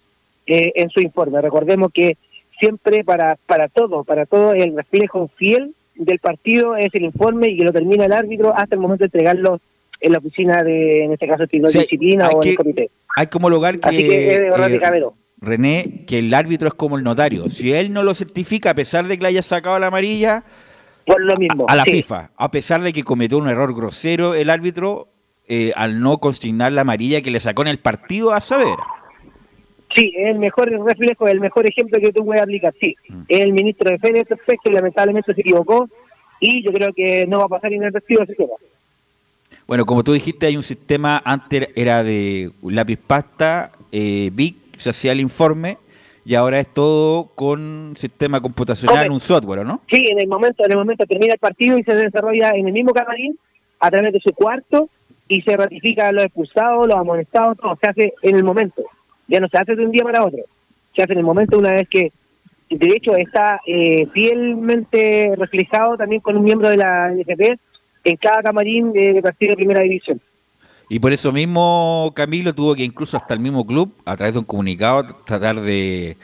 eh, 0.48 0.72
en 0.76 0.90
su 0.90 1.02
informe. 1.02 1.42
Recordemos 1.42 1.92
que 1.94 2.18
siempre 2.60 3.04
para, 3.04 3.38
para 3.46 3.68
todo, 3.68 4.04
para 4.04 4.26
todo 4.26 4.54
el 4.54 4.76
reflejo 4.76 5.30
fiel 5.36 5.74
del 5.96 6.20
partido 6.20 6.76
es 6.76 6.94
el 6.94 7.04
informe 7.04 7.50
y 7.50 7.58
que 7.58 7.64
lo 7.64 7.74
termina 7.74 8.06
el 8.06 8.14
árbitro 8.14 8.54
hasta 8.56 8.76
el 8.76 8.82
momento 8.82 9.04
de 9.04 9.08
entregarlo 9.08 9.60
en 10.02 10.12
la 10.12 10.18
oficina 10.18 10.62
de, 10.62 11.06
en 11.06 11.14
este 11.14 11.28
caso, 11.28 11.44
de 11.46 11.70
Sí, 11.70 11.80
disciplina 11.80 12.28
hay 12.28 12.36
o 12.36 12.44
en 12.44 12.50
el 12.50 12.56
comité. 12.58 12.90
Hay 13.16 13.28
que 13.28 13.38
homologar 13.38 13.80
que, 13.80 13.90
Así 13.90 13.98
que 13.98 14.34
es 14.34 14.40
de 14.42 14.48
error 14.48 14.70
de 14.70 14.76
eh, 14.76 14.80
Cabero. 14.80 15.14
René, 15.42 16.04
que 16.08 16.20
el 16.20 16.34
árbitro 16.34 16.68
es 16.68 16.74
como 16.74 16.98
el 16.98 17.04
notario. 17.04 17.50
Si 17.50 17.72
él 17.74 17.94
no 17.94 18.04
lo 18.04 18.14
certifica, 18.14 18.72
a 18.72 18.76
pesar 18.76 19.06
de 19.08 19.18
que 19.18 19.24
le 19.24 19.30
haya 19.30 19.42
sacado 19.42 19.80
la 19.80 19.88
amarilla, 19.88 20.44
Por 21.06 21.22
lo 21.22 21.38
mismo. 21.38 21.66
a 21.68 21.76
la 21.76 21.84
sí. 21.84 21.92
FIFA, 21.92 22.32
a 22.36 22.52
pesar 22.52 22.82
de 22.82 22.94
que 22.94 23.04
cometió 23.04 23.38
un 23.38 23.48
error 23.48 23.74
grosero 23.76 24.34
el 24.34 24.50
árbitro 24.50 25.08
eh, 25.48 25.72
al 25.76 26.02
no 26.02 26.18
consignar 26.18 26.72
la 26.72 26.82
amarilla 26.82 27.22
que 27.22 27.32
le 27.32 27.40
sacó 27.40 27.62
en 27.62 27.68
el 27.70 27.80
partido 27.80 28.34
a 28.34 28.42
Saavedra. 28.42 28.84
Sí, 29.96 30.14
es 30.18 30.26
el 30.28 30.40
mejor 30.40 30.70
reflejo, 30.70 31.28
el 31.28 31.40
mejor 31.40 31.68
ejemplo 31.70 32.00
que 32.00 32.12
tú 32.12 32.26
puedes 32.26 32.44
aplicar. 32.44 32.74
Sí, 32.82 32.96
Mm. 33.08 33.22
el 33.30 33.54
ministro 33.54 33.90
de 33.92 34.00
Fe 34.00 34.10
en 34.10 34.18
este 34.18 34.34
aspecto 34.34 34.70
lamentablemente 34.72 35.34
se 35.34 35.42
equivocó 35.42 35.88
y 36.40 36.64
yo 36.64 36.72
creo 36.74 36.92
que 36.94 37.26
no 37.28 37.40
va 37.40 37.46
a 37.46 37.50
pasar 37.50 37.72
inadvertido 37.72 38.24
ese 38.24 38.36
tema. 38.36 38.54
Bueno, 39.68 39.86
como 39.86 40.04
tú 40.04 40.14
dijiste, 40.14 40.46
hay 40.46 40.58
un 40.58 40.64
sistema, 40.64 41.22
antes 41.26 41.70
era 41.76 42.04
de 42.04 42.52
lápiz 42.64 42.98
pasta, 42.98 43.72
eh, 43.92 44.30
Vic, 44.34 44.56
se 44.78 44.90
hacía 44.92 45.12
el 45.14 45.22
informe, 45.22 45.78
y 46.24 46.36
ahora 46.36 46.60
es 46.60 46.68
todo 46.68 47.28
con 47.36 47.94
sistema 47.96 48.42
computacional, 48.42 49.10
un 49.12 49.20
software, 49.20 49.66
¿no? 49.66 49.82
Sí, 49.92 50.06
en 50.10 50.20
el 50.20 50.28
momento, 50.28 50.66
en 50.66 50.72
el 50.72 50.78
momento 50.78 51.06
termina 51.06 51.34
el 51.34 51.40
partido 51.40 51.78
y 51.78 51.84
se 51.84 51.96
desarrolla 51.96 52.52
en 52.52 52.68
el 52.68 52.74
mismo 52.74 52.92
camarín 52.94 53.38
a 53.80 53.90
través 53.92 54.12
de 54.14 54.20
su 54.20 54.34
cuarto 54.34 54.90
y 55.28 55.42
se 55.44 55.56
ratifica 55.56 56.12
los 56.12 56.26
expulsados, 56.26 56.88
los 56.88 56.96
amonestados, 56.98 57.58
todo 57.58 57.78
se 57.82 57.90
hace 57.90 58.14
en 58.24 58.36
el 58.36 58.44
momento. 58.44 58.84
Ya 59.28 59.40
no 59.40 59.48
se 59.48 59.58
hace 59.58 59.76
de 59.76 59.86
un 59.86 59.92
día 59.92 60.04
para 60.04 60.24
otro. 60.26 60.40
Se 60.96 61.04
hace 61.04 61.14
en 61.14 61.20
el 61.20 61.26
momento 61.26 61.58
una 61.58 61.72
vez 61.72 61.88
que, 61.90 62.12
de 62.70 62.88
hecho, 62.96 63.16
está 63.16 63.60
eh, 63.66 64.08
fielmente 64.14 65.34
reflejado 65.38 65.98
también 65.98 66.22
con 66.22 66.38
un 66.38 66.44
miembro 66.44 66.70
de 66.70 66.78
la 66.78 67.12
NFP 67.12 67.60
en 68.04 68.18
cada 68.18 68.42
camarín 68.44 68.94
de, 68.94 69.14
de 69.14 69.22
partido 69.22 69.52
de 69.52 69.56
primera 69.58 69.82
división. 69.82 70.20
Y 70.88 71.00
por 71.00 71.12
eso 71.12 71.32
mismo 71.32 72.12
Camilo 72.16 72.54
tuvo 72.54 72.76
que 72.76 72.84
incluso 72.84 73.18
hasta 73.18 73.34
el 73.34 73.40
mismo 73.40 73.66
club, 73.66 73.92
a 74.06 74.16
través 74.16 74.34
de 74.34 74.40
un 74.40 74.46
comunicado, 74.46 75.04
tratar 75.26 75.60
de 75.60 76.16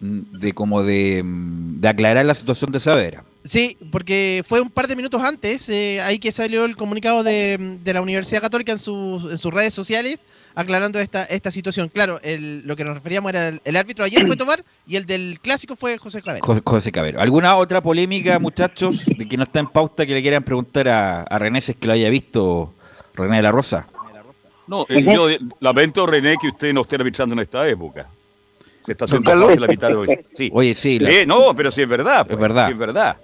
de 0.00 0.52
como 0.52 0.82
de, 0.84 1.22
de 1.24 1.88
aclarar 1.88 2.24
la 2.24 2.34
situación 2.34 2.70
de 2.70 2.78
Saavedra. 2.80 3.24
Sí, 3.44 3.76
porque 3.90 4.42
fue 4.46 4.60
un 4.60 4.70
par 4.70 4.86
de 4.86 4.94
minutos 4.94 5.20
antes, 5.22 5.68
eh, 5.68 6.00
ahí 6.02 6.18
que 6.20 6.30
salió 6.30 6.64
el 6.64 6.76
comunicado 6.76 7.24
de, 7.24 7.78
de 7.82 7.92
la 7.92 8.00
Universidad 8.00 8.40
Católica 8.40 8.72
en, 8.72 8.78
sus- 8.78 9.30
en 9.30 9.38
sus 9.38 9.52
redes 9.52 9.74
sociales 9.74 10.24
aclarando 10.60 10.98
esta, 10.98 11.22
esta 11.24 11.50
situación. 11.52 11.88
Claro, 11.88 12.18
el- 12.22 12.66
lo 12.66 12.74
que 12.74 12.84
nos 12.84 12.94
referíamos 12.94 13.30
era 13.30 13.48
el, 13.48 13.60
el 13.64 13.76
árbitro 13.76 14.04
ayer 14.04 14.26
fue 14.26 14.36
Tomar 14.36 14.64
y 14.86 14.96
el 14.96 15.06
del 15.06 15.38
clásico 15.40 15.76
fue 15.76 15.96
José 15.98 16.20
Cabero. 16.20 16.44
José, 16.44 16.60
José 16.64 16.90
Cabero. 16.92 17.20
¿Alguna 17.20 17.56
otra 17.56 17.80
polémica, 17.80 18.38
muchachos, 18.40 19.06
de 19.06 19.28
que 19.28 19.36
no 19.36 19.44
está 19.44 19.60
en 19.60 19.68
pauta 19.68 20.04
que 20.04 20.14
le 20.14 20.20
quieran 20.20 20.42
preguntar 20.42 20.88
a, 20.88 21.22
a 21.22 21.38
René 21.38 21.60
si 21.60 21.72
es 21.72 21.78
que 21.78 21.86
lo 21.86 21.92
haya 21.92 22.10
visto, 22.10 22.74
René 23.14 23.36
de 23.36 23.42
la 23.42 23.52
Rosa? 23.52 23.86
No, 24.66 24.84
eh, 24.88 25.02
yo 25.02 25.28
lamento, 25.60 26.04
René, 26.06 26.36
que 26.40 26.48
usted 26.48 26.72
no 26.74 26.82
esté 26.82 26.96
arbitrando 26.96 27.34
en 27.34 27.38
esta 27.38 27.66
época. 27.68 28.08
Se 28.84 28.92
está 28.92 29.04
haciendo 29.04 29.34
la 29.34 29.66
mitad 29.66 29.88
de 29.88 29.94
hoy. 29.94 30.18
Sí. 30.34 30.50
Oye, 30.52 30.74
sí, 30.74 30.98
la- 30.98 31.10
Eh, 31.10 31.24
no, 31.26 31.54
pero 31.54 31.70
sí 31.70 31.82
es 31.82 31.88
verdad. 31.88 32.26
pues, 32.26 32.34
Es 32.34 32.40
verdad. 32.40 32.66
sí 32.66 32.72
es 32.72 32.78
verdad. 32.78 33.16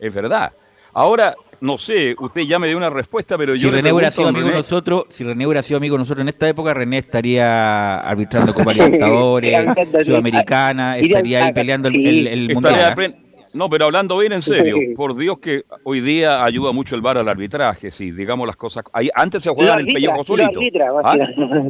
es 0.00 0.14
verdad. 0.14 0.52
Ahora, 0.92 1.34
no 1.64 1.78
sé, 1.78 2.14
usted 2.18 2.42
ya 2.42 2.58
me 2.58 2.68
dio 2.68 2.76
una 2.76 2.90
respuesta, 2.90 3.38
pero 3.38 3.56
si 3.56 3.62
yo 3.62 3.70
René 3.70 3.90
hubiera 3.90 4.10
sido 4.10 4.28
amigo 4.28 4.50
nosotros, 4.50 5.06
si 5.08 5.24
René 5.24 5.46
hubiera 5.46 5.62
sido 5.62 5.78
amigo 5.78 5.96
nosotros 5.96 6.22
en 6.22 6.28
esta 6.28 6.46
época, 6.46 6.74
René 6.74 6.98
estaría 6.98 8.00
arbitrando 8.00 8.52
Copa 8.52 8.74
Libertadores, 8.74 9.66
Sudamericana, 10.04 10.98
estaría 10.98 11.46
ahí 11.46 11.52
peleando 11.54 11.88
el, 11.88 12.26
el, 12.26 12.54
mundial. 12.54 13.16
No, 13.54 13.70
pero 13.70 13.86
hablando 13.86 14.18
bien 14.18 14.34
en 14.34 14.42
serio, 14.42 14.76
por 14.94 15.16
Dios 15.16 15.38
que 15.38 15.62
hoy 15.84 16.02
día 16.02 16.44
ayuda 16.44 16.72
mucho 16.72 16.96
el 16.96 17.00
VAR 17.00 17.16
al 17.16 17.28
arbitraje, 17.28 17.90
sí, 17.90 18.10
digamos 18.10 18.46
las 18.46 18.56
cosas. 18.56 18.84
Ahí, 18.92 19.08
antes 19.14 19.42
se 19.44 19.50
jugaba 19.50 19.80
en 19.80 19.86
el 19.86 19.94
pellejo 19.94 20.22
solito. 20.22 20.60
¿Ah? 21.02 21.16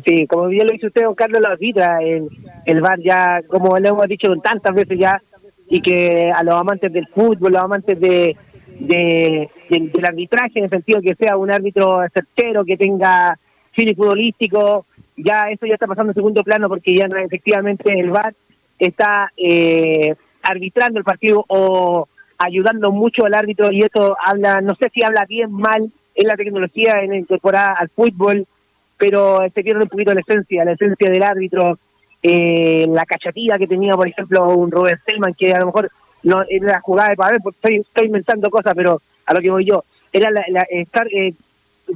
Sí, 0.04 0.26
como 0.26 0.48
bien 0.48 0.66
lo 0.66 0.72
dice 0.72 0.88
usted, 0.88 1.02
don 1.02 1.14
Carlos, 1.14 1.40
lo 1.40 1.48
arbitra. 1.48 1.98
El, 2.02 2.28
el 2.64 2.80
VAR 2.80 2.98
ya, 3.00 3.42
como 3.46 3.76
le 3.76 3.90
hemos 3.90 4.08
dicho 4.08 4.28
tantas 4.42 4.74
veces 4.74 4.98
ya, 4.98 5.22
y 5.68 5.80
que 5.82 6.32
a 6.34 6.42
los 6.42 6.54
amantes 6.54 6.90
del 6.90 7.06
fútbol, 7.08 7.52
los 7.52 7.62
amantes 7.62 8.00
de, 8.00 8.34
de, 8.78 9.48
del, 9.70 10.04
arbitraje, 10.04 10.58
en 10.58 10.64
el 10.64 10.70
sentido 10.70 11.00
que 11.00 11.14
sea 11.14 11.36
un 11.36 11.50
árbitro 11.50 12.00
certero, 12.12 12.64
que 12.64 12.76
tenga 12.76 13.38
cine 13.74 13.94
futbolístico, 13.94 14.86
ya 15.16 15.50
eso 15.50 15.66
ya 15.66 15.74
está 15.74 15.86
pasando 15.86 16.10
en 16.10 16.14
segundo 16.14 16.42
plano 16.42 16.68
porque 16.68 16.94
ya 16.94 17.06
efectivamente 17.06 17.92
el 17.92 18.10
VAR 18.10 18.34
está... 18.78 19.32
Eh, 19.36 20.14
arbitrando 20.44 20.98
el 20.98 21.04
partido 21.04 21.44
o 21.48 22.08
ayudando 22.38 22.92
mucho 22.92 23.24
al 23.24 23.34
árbitro 23.34 23.72
y 23.72 23.80
eso 23.80 24.16
habla, 24.24 24.60
no 24.60 24.74
sé 24.74 24.90
si 24.92 25.02
habla 25.02 25.24
bien, 25.26 25.50
mal, 25.50 25.90
en 26.14 26.28
la 26.28 26.36
tecnología 26.36 27.00
en 27.02 27.14
incorporar 27.14 27.74
al 27.78 27.88
fútbol, 27.88 28.46
pero 28.96 29.38
se 29.52 29.62
pierde 29.62 29.82
un 29.82 29.88
poquito 29.88 30.14
la 30.14 30.20
esencia, 30.20 30.64
la 30.64 30.72
esencia 30.72 31.10
del 31.10 31.22
árbitro, 31.22 31.78
eh, 32.22 32.86
la 32.88 33.04
cachatilla 33.04 33.56
que 33.58 33.66
tenía, 33.66 33.94
por 33.94 34.08
ejemplo, 34.08 34.54
un 34.54 34.70
Robert 34.70 35.00
Selman, 35.04 35.34
que 35.34 35.52
a 35.52 35.60
lo 35.60 35.66
mejor 35.66 35.90
no 36.24 36.44
era 36.48 36.72
la 36.72 36.80
jugada 36.80 37.10
de 37.10 37.16
ver 37.16 37.40
porque 37.42 37.76
estoy, 37.76 38.06
inventando 38.06 38.50
cosas, 38.50 38.74
pero 38.74 39.00
a 39.26 39.34
lo 39.34 39.40
que 39.40 39.50
voy 39.50 39.64
yo, 39.64 39.84
era 40.12 40.30
estar 40.70 41.06
eh, 41.12 41.32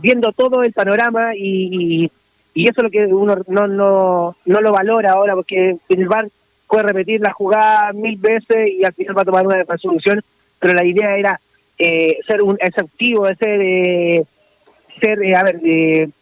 viendo 0.01 0.33
todo 0.33 0.63
el 0.63 0.73
panorama 0.73 1.35
y, 1.37 2.11
y, 2.55 2.69
eso 2.69 2.81
es 2.81 2.85
lo 2.85 2.91
que 2.91 3.07
uno 3.07 3.37
no, 3.47 3.67
no, 3.67 4.37
no 4.45 4.61
lo 4.61 4.73
valora 4.73 5.13
ahora, 5.13 5.35
porque 5.35 5.77
el 5.89 6.09
bar 6.09 6.29
puede 6.69 6.83
repetir 6.85 7.21
la 7.21 7.33
jugada 7.33 7.93
mil 7.93 8.17
veces 8.19 8.69
y 8.69 8.85
al 8.85 8.93
final 8.93 9.17
va 9.17 9.23
a 9.23 9.25
tomar 9.25 9.47
una 9.47 9.63
resolución, 9.63 10.23
pero 10.59 10.75
la 10.75 10.85
idea 10.85 11.17
era 11.17 11.41
eh, 11.79 12.19
ser 12.27 12.43
un 12.43 12.57
exhaustivo, 12.61 13.27
ser, 13.35 13.61
eh, 13.63 14.25
ser 15.01 15.23
eh, 15.23 15.37
a 15.37 15.45
ver, 15.45 15.61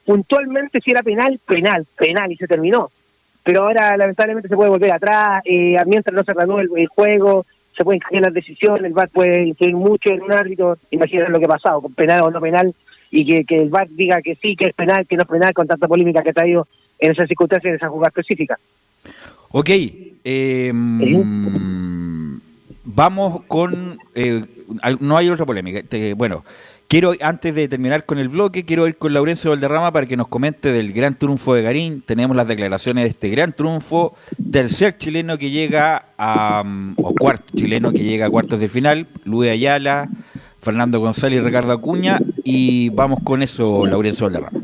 puntualmente 0.04 0.80
si 0.80 0.90
era 0.90 1.02
penal, 1.02 1.40
penal, 1.46 1.86
penal 1.96 2.30
y 2.30 2.36
se 2.36 2.46
terminó. 2.46 2.90
Pero 3.42 3.62
ahora 3.62 3.96
lamentablemente 3.96 4.48
se 4.48 4.56
puede 4.56 4.70
volver 4.70 4.92
atrás, 4.92 5.42
mientras 5.86 6.14
no 6.14 6.24
se 6.24 6.34
reanude 6.34 6.68
el, 6.76 6.86
juego, 6.88 7.46
se 7.76 7.84
pueden 7.84 8.00
cambiar 8.00 8.24
las 8.24 8.34
decisiones, 8.34 8.84
el 8.84 8.92
VAR 8.92 9.08
puede 9.10 9.44
influir 9.44 9.74
mucho 9.74 10.10
en 10.10 10.22
un 10.22 10.32
árbitro, 10.32 10.78
imagínate 10.90 11.30
lo 11.30 11.38
que 11.38 11.44
ha 11.44 11.48
pasado, 11.48 11.82
con 11.82 11.92
penal 11.92 12.22
o 12.22 12.30
no 12.30 12.40
penal, 12.40 12.74
y 13.10 13.26
que, 13.26 13.44
que 13.44 13.62
el 13.62 13.68
VAR 13.68 13.88
diga 13.90 14.22
que 14.22 14.34
sí, 14.36 14.56
que 14.56 14.68
es 14.68 14.74
penal, 14.74 15.06
que 15.06 15.16
no 15.16 15.22
es 15.22 15.28
penal, 15.28 15.52
con 15.52 15.66
tanta 15.66 15.86
polémica 15.86 16.22
que 16.22 16.30
ha 16.30 16.34
traído 16.34 16.66
en 16.98 17.12
esas 17.12 17.28
circunstancias, 17.28 17.70
en 17.70 17.76
esa 17.76 17.88
jugada 17.88 18.08
específica. 18.08 18.58
Ok, 19.50 19.70
eh, 20.24 20.72
vamos 22.84 23.42
con... 23.46 23.98
Eh, 24.14 24.42
no 25.00 25.16
hay 25.16 25.28
otra 25.28 25.46
polémica. 25.46 25.82
bueno, 26.16 26.44
quiero, 26.88 27.12
antes 27.20 27.54
de 27.54 27.68
terminar 27.68 28.04
con 28.04 28.18
el 28.18 28.28
bloque, 28.28 28.64
quiero 28.64 28.86
ir 28.86 28.96
con 28.96 29.12
Laurencio 29.12 29.50
Valderrama 29.50 29.92
para 29.92 30.06
que 30.06 30.16
nos 30.16 30.28
comente 30.28 30.72
del 30.72 30.92
gran 30.92 31.16
triunfo 31.16 31.54
de 31.54 31.62
Garín. 31.62 32.02
Tenemos 32.02 32.36
las 32.36 32.48
declaraciones 32.48 33.04
de 33.04 33.10
este 33.10 33.28
gran 33.28 33.52
triunfo, 33.52 34.14
tercer 34.50 34.98
chileno 34.98 35.38
que 35.38 35.50
llega 35.50 36.06
a... 36.18 36.62
o 36.96 37.14
cuarto 37.14 37.52
chileno 37.56 37.92
que 37.92 38.02
llega 38.02 38.26
a 38.26 38.30
cuartos 38.30 38.60
de 38.60 38.68
final, 38.68 39.06
Luis 39.24 39.50
Ayala, 39.50 40.08
Fernando 40.60 41.00
González 41.00 41.40
y 41.40 41.44
Ricardo 41.44 41.72
Acuña. 41.72 42.18
Y 42.44 42.90
vamos 42.90 43.20
con 43.24 43.42
eso, 43.42 43.86
Laurencio 43.86 44.26
Valderrama. 44.26 44.60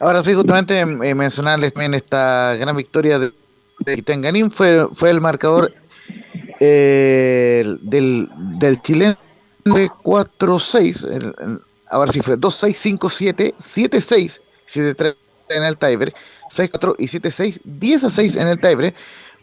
Ahora 0.00 0.22
sí, 0.22 0.32
justamente 0.32 0.78
eh, 0.80 0.86
mencionarles 0.86 1.72
también 1.72 1.94
esta 1.94 2.54
gran 2.54 2.76
victoria 2.76 3.18
de, 3.18 3.32
de 3.80 4.50
fue, 4.50 4.86
fue 4.92 5.10
el 5.10 5.20
marcador 5.20 5.74
eh, 6.60 7.64
del, 7.82 8.28
del 8.58 8.82
chileno 8.82 9.16
4-6, 9.64 11.60
a 11.90 11.98
ver 11.98 12.12
si 12.12 12.20
fue 12.20 12.36
2-6, 12.36 12.98
5-7, 12.98 13.54
7-6, 13.58 14.40
7-3 14.68 15.16
en 15.50 15.64
el 15.64 15.76
tiebreak, 15.76 16.14
6-4 16.50 16.96
y 16.98 17.08
7-6, 17.08 17.60
10-6 17.64 18.40
en 18.40 18.48
el 18.48 18.60
tiebreak. 18.60 18.94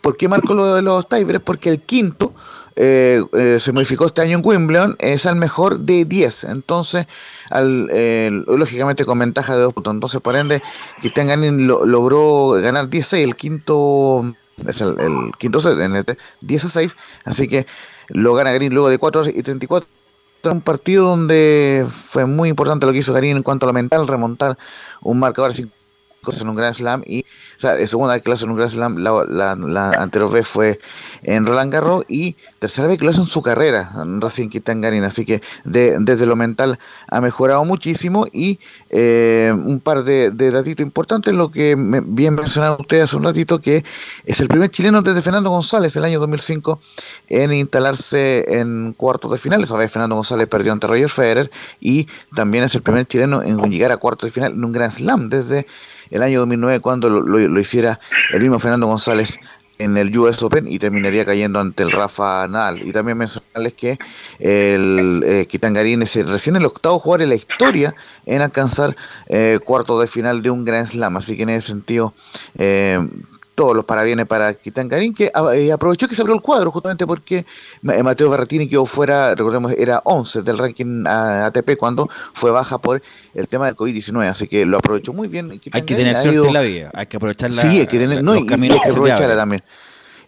¿Por 0.01 0.17
qué 0.17 0.27
marcó 0.27 0.53
lo 0.53 0.75
de 0.75 0.81
los 0.83 1.09
tiebreaks? 1.09 1.43
Porque 1.43 1.69
el 1.69 1.81
quinto 1.81 2.33
eh, 2.75 3.23
eh, 3.33 3.57
se 3.59 3.71
modificó 3.71 4.05
este 4.05 4.21
año 4.21 4.37
en 4.37 4.45
Wimbledon, 4.45 4.95
es 4.99 5.25
al 5.25 5.35
mejor 5.35 5.79
de 5.79 6.05
10. 6.05 6.43
Entonces, 6.45 7.07
al, 7.49 7.89
eh, 7.91 8.29
lógicamente 8.47 9.05
con 9.05 9.17
ventaja 9.17 9.55
de 9.55 9.63
2 9.63 9.73
puntos. 9.73 9.93
Entonces, 9.93 10.21
por 10.21 10.35
ende, 10.35 10.61
Cristian 10.99 11.27
Ganin 11.27 11.67
logró 11.67 12.51
ganar 12.61 12.89
10 12.89 13.13
el 13.13 13.35
quinto 13.35 14.35
es 14.67 14.81
el, 14.81 15.31
quinto 15.37 15.59
set 15.59 15.79
en 15.79 15.95
el 15.95 16.05
10 16.41 16.65
a 16.65 16.69
6. 16.69 16.95
Así 17.25 17.47
que 17.47 17.65
lo 18.09 18.33
gana 18.33 18.51
Garín 18.51 18.73
luego 18.73 18.89
de 18.89 18.97
4 18.97 19.29
y 19.29 19.43
34 19.43 19.87
un 20.51 20.61
partido 20.61 21.05
donde 21.05 21.87
fue 21.89 22.25
muy 22.25 22.49
importante 22.49 22.85
lo 22.85 22.91
que 22.91 22.99
hizo 22.99 23.13
Garín 23.13 23.37
en 23.37 23.43
cuanto 23.43 23.65
a 23.65 23.67
lo 23.67 23.73
mental, 23.73 24.07
remontar 24.07 24.57
un 25.01 25.19
marcador 25.19 25.53
en 26.41 26.49
un 26.49 26.55
Grand 26.55 26.75
Slam 26.75 27.03
y, 27.05 27.25
segunda 27.85 28.13
vez 28.15 28.23
que 28.23 28.29
lo 28.29 28.35
hace 28.35 28.45
en 28.45 28.51
un 28.51 28.57
Grand 28.57 28.71
Slam, 28.71 28.97
la, 28.97 29.91
anterior 29.91 30.31
vez 30.31 30.47
fue 30.47 30.79
en 31.23 31.45
Roland 31.45 31.71
Garros 31.71 32.05
y 32.07 32.35
tercera 32.59 32.87
vez 32.87 32.97
que 32.97 33.05
lo 33.05 33.11
hace 33.11 33.19
en 33.19 33.25
su 33.25 33.41
carrera, 33.41 33.91
en 34.01 34.21
Racing 34.21 34.49
Garín, 34.49 35.03
así 35.03 35.25
que 35.25 35.41
desde 35.63 36.25
lo 36.25 36.35
mental 36.35 36.79
ha 37.07 37.21
mejorado 37.21 37.65
muchísimo 37.65 38.27
y 38.31 38.59
eh, 38.89 39.53
un 39.53 39.79
par 39.79 40.03
de, 40.03 40.31
de 40.31 40.51
datitos 40.51 40.85
importantes, 40.85 41.33
lo 41.33 41.51
que 41.51 41.75
bien 41.77 42.35
mencionaron 42.35 42.77
ustedes 42.81 43.05
hace 43.05 43.17
un 43.17 43.23
ratito, 43.23 43.59
que 43.59 43.83
es 44.25 44.39
el 44.39 44.47
primer 44.47 44.69
chileno 44.69 45.01
desde 45.01 45.21
Fernando 45.21 45.49
González 45.49 45.95
el 45.95 46.05
año 46.05 46.19
2005 46.19 46.79
en 47.29 47.53
instalarse 47.53 48.59
en 48.59 48.93
cuartos 48.93 49.31
de 49.31 49.37
final, 49.37 49.63
esa 49.63 49.75
vez 49.75 49.91
Fernando 49.91 50.15
González 50.15 50.47
perdió 50.47 50.71
ante 50.71 50.87
Roger 50.87 51.09
Federer 51.09 51.51
y 51.79 52.07
también 52.35 52.63
es 52.63 52.75
el 52.75 52.81
primer 52.81 53.05
chileno 53.05 53.41
en 53.41 53.57
llegar 53.71 53.91
a 53.91 53.97
cuartos 53.97 54.27
de 54.27 54.31
final 54.31 54.53
en 54.53 54.63
un 54.63 54.71
Grand 54.71 54.93
Slam 54.93 55.29
desde 55.29 55.67
el 56.11 56.23
año 56.23 56.39
2009 56.39 56.79
cuando 56.79 57.09
lo, 57.09 57.59
hiciera 57.59 57.99
el 58.31 58.41
mismo 58.41 58.59
Fernando 58.59 58.87
González 58.87 59.39
en 59.77 59.97
el 59.97 60.17
US 60.17 60.41
Open 60.41 60.67
y 60.67 60.79
terminaría 60.79 61.25
cayendo 61.25 61.59
ante 61.59 61.83
el 61.83 61.91
Rafa 61.91 62.47
Nadal. 62.47 62.87
Y 62.87 62.93
también 62.93 63.17
mencionarles 63.17 63.73
que 63.73 63.99
el 64.39 65.23
eh, 65.25 65.45
Kitangarín 65.47 66.01
recién 66.01 66.55
el 66.55 66.65
octavo 66.65 66.99
jugador 66.99 67.23
en 67.23 67.29
la 67.29 67.35
historia 67.35 67.95
en 68.25 68.41
alcanzar 68.41 68.95
eh, 69.27 69.59
cuarto 69.63 69.99
de 69.99 70.07
final 70.07 70.41
de 70.41 70.49
un 70.49 70.63
Grand 70.63 70.87
Slam. 70.87 71.17
Así 71.17 71.35
que 71.35 71.43
en 71.43 71.49
ese 71.49 71.67
sentido, 71.67 72.13
eh, 72.57 73.05
todos 73.55 73.75
los 73.75 73.85
parabienes 73.85 74.27
para 74.27 74.53
Kitangarín, 74.53 75.13
que 75.13 75.31
ah, 75.33 75.55
eh, 75.55 75.71
aprovechó 75.71 76.07
que 76.07 76.13
se 76.13 76.21
abrió 76.21 76.35
el 76.35 76.41
cuadro 76.41 76.69
justamente 76.71 77.07
porque 77.07 77.37
eh, 77.37 78.03
Mateo 78.03 78.29
Berratini 78.29 78.67
quedó 78.67 78.85
fuera, 78.85 79.33
recordemos, 79.33 79.71
era 79.71 80.01
11 80.03 80.41
del 80.43 80.57
ranking 80.57 81.05
ATP 81.07 81.77
cuando 81.77 82.09
fue 82.33 82.51
baja 82.51 82.77
por 82.77 83.01
el 83.33 83.47
tema 83.47 83.65
del 83.65 83.75
COVID-19, 83.75 84.29
así 84.29 84.47
que 84.47 84.65
lo 84.65 84.77
aprovechó 84.77 85.13
muy 85.13 85.29
bien. 85.29 85.59
Hay 85.71 85.81
que 85.83 85.95
tener 85.95 86.17
suerte 86.17 86.47
en 86.47 86.53
la 86.53 86.61
vida, 86.61 86.91
hay 86.93 87.07
que 87.07 87.17
aprovecharla. 87.17 87.61
Sí, 87.61 87.79
hay 87.79 87.87
que 87.87 87.97
tener, 87.97 88.23
no, 88.23 88.35
y, 88.35 88.39
hay 88.39 88.79
que 88.79 88.89
aprovecharla 88.89 89.35
también. 89.35 89.63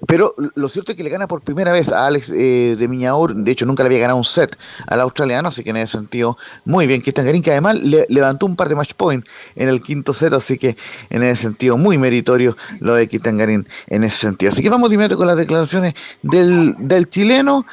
Pero 0.06 0.36
lo 0.56 0.70
cierto 0.70 0.92
es 0.92 0.98
que 0.98 1.04
le 1.04 1.10
gana 1.10 1.28
por 1.28 1.42
primera 1.42 1.72
vez 1.72 1.92
a 1.92 2.06
Alex 2.06 2.30
eh, 2.30 2.76
de 2.78 2.88
Miñaur. 2.88 3.36
De 3.36 3.52
hecho, 3.52 3.66
nunca 3.66 3.84
le 3.84 3.88
había 3.88 4.00
ganado 4.00 4.18
un 4.18 4.26
set 4.26 4.58
al 4.88 5.02
australiano. 5.02 5.48
Así 5.48 5.64
que 5.64 5.72
en 5.72 5.78
ese 5.78 5.98
sentido, 5.98 6.38
muy 6.66 6.88
bien. 6.88 7.02
Cristian 7.02 7.26
Garín, 7.26 7.42
que 7.42 7.52
además 7.52 7.76
le, 7.76 8.06
levantó 8.10 8.46
un 8.46 8.56
par 8.56 8.70
de 8.70 8.76
match 8.76 8.94
points 8.94 9.28
en 9.56 9.70
el 9.70 9.82
quinto 9.82 10.14
set. 10.14 10.34
Así 10.34 10.58
que 10.58 10.78
en 11.10 11.24
ese 11.24 11.44
sentido, 11.44 11.78
muy 11.78 11.98
meritorio 11.98 12.56
lo 12.80 12.94
de 12.94 13.08
Cristian 13.08 13.38
Garín 13.38 13.68
en 13.88 14.04
ese 14.04 14.18
sentido. 14.18 14.52
Así 14.52 14.62
que 14.62 14.70
vamos 14.70 14.90
primero 14.90 15.18
con 15.18 15.28
las 15.28 15.38
declaraciones 15.38 15.96
del, 16.22 16.76
del 16.80 17.10
chileno. 17.10 17.66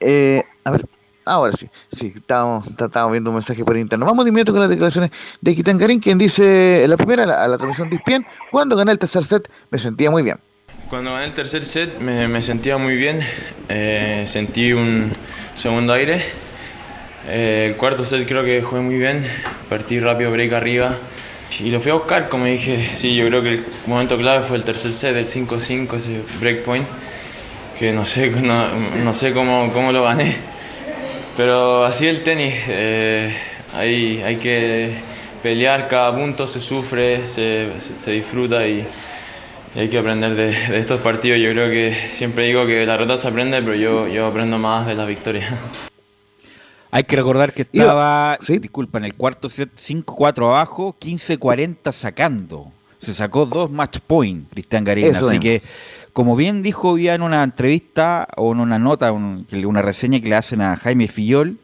Eh, 0.00 0.42
a 0.64 0.70
ver. 0.72 0.86
Ahora 1.26 1.52
sí, 1.52 1.68
sí, 1.92 2.12
estábamos, 2.16 2.64
viendo 3.12 3.30
un 3.30 3.36
mensaje 3.36 3.64
por 3.64 3.76
interno. 3.76 4.06
Vamos 4.06 4.24
de 4.24 4.30
inmediato 4.30 4.52
con 4.52 4.62
las 4.62 4.70
declaraciones 4.70 5.10
de 5.40 5.54
Garín, 5.54 6.00
quien 6.00 6.18
dice, 6.18 6.84
la 6.88 6.96
primera, 6.96 7.22
a 7.22 7.46
la, 7.46 7.56
transmisión 7.56 7.88
de 7.90 7.96
Ispien, 7.96 8.26
cuando 8.50 8.74
gané 8.74 8.92
el 8.92 8.98
tercer 8.98 9.24
set 9.24 9.48
me 9.70 9.78
sentía 9.78 10.10
muy 10.10 10.22
bien. 10.22 10.38
Cuando 10.90 11.12
gané 11.12 11.26
el 11.26 11.34
tercer 11.34 11.64
set 11.64 12.00
me, 12.00 12.42
sentía 12.42 12.76
muy 12.76 12.96
bien, 12.96 13.20
eh, 13.68 14.24
sentí 14.26 14.72
un 14.72 15.12
segundo 15.54 15.92
aire. 15.92 16.20
Eh, 17.28 17.68
el 17.70 17.76
cuarto 17.76 18.04
set 18.04 18.26
creo 18.26 18.42
que 18.42 18.60
jugué 18.60 18.80
muy 18.82 18.98
bien, 18.98 19.24
partí 19.68 20.00
rápido 20.00 20.32
break 20.32 20.52
arriba. 20.52 20.96
Y 21.60 21.70
lo 21.70 21.80
fui 21.80 21.92
a 21.92 21.94
buscar, 21.94 22.28
como 22.28 22.46
dije, 22.46 22.88
sí, 22.92 23.14
yo 23.14 23.24
creo 23.28 23.40
que 23.40 23.50
el 23.50 23.64
momento 23.86 24.18
clave 24.18 24.42
fue 24.42 24.56
el 24.56 24.64
tercer 24.64 24.92
set, 24.92 25.14
el 25.14 25.26
5-5, 25.26 25.96
ese 25.96 26.22
break 26.40 26.64
point, 26.64 26.88
que 27.78 27.92
no 27.92 28.04
sé, 28.04 28.28
no, 28.42 29.12
sé 29.12 29.32
cómo, 29.32 29.70
cómo, 29.72 29.92
lo 29.92 30.02
gané, 30.02 30.38
pero 31.36 31.84
así 31.84 32.08
el 32.08 32.24
tenis, 32.24 32.56
eh, 32.66 33.32
hay, 33.74 34.38
que 34.42 34.94
pelear, 35.40 35.86
cada 35.86 36.16
punto 36.16 36.48
se 36.48 36.60
sufre, 36.60 37.28
se, 37.28 37.74
se 37.78 38.10
disfruta 38.10 38.66
y 38.66 38.84
hay 39.74 39.88
que 39.88 39.98
aprender 39.98 40.34
de, 40.34 40.78
estos 40.78 41.00
partidos. 41.00 41.38
Yo 41.40 41.52
creo 41.52 41.70
que 41.70 41.94
siempre 42.10 42.46
digo 42.46 42.66
que 42.66 42.84
la 42.86 42.92
derrota 42.92 43.16
se 43.16 43.28
aprende, 43.28 43.60
pero 43.62 43.74
yo, 43.74 44.08
yo 44.08 44.26
aprendo 44.26 44.58
más 44.58 44.86
de 44.86 44.94
las 44.94 45.06
victorias. 45.06 45.52
Hay 46.92 47.04
que 47.04 47.14
recordar 47.14 47.54
que 47.54 47.62
estaba, 47.62 48.36
disculpa, 48.48 48.98
en 48.98 49.04
el 49.04 49.14
cuarto 49.14 49.48
set 49.48 49.70
5-4 49.76 50.46
abajo, 50.46 50.96
15-40 51.00 51.92
sacando. 51.92 52.72
Se 52.98 53.14
sacó 53.14 53.46
dos 53.46 53.70
match 53.70 54.00
point, 54.04 54.50
Cristian 54.50 54.82
Garín. 54.82 55.14
Así 55.14 55.38
que, 55.38 55.62
como 56.12 56.34
bien 56.34 56.64
dijo 56.64 56.98
ya 56.98 57.14
en 57.14 57.22
una 57.22 57.44
entrevista 57.44 58.26
o 58.36 58.50
en 58.50 58.58
una 58.58 58.80
nota, 58.80 59.12
una 59.12 59.82
reseña 59.82 60.20
que 60.20 60.30
le 60.30 60.34
hacen 60.34 60.62
a 60.62 60.76
Jaime 60.76 61.06
Fillol, 61.06 61.58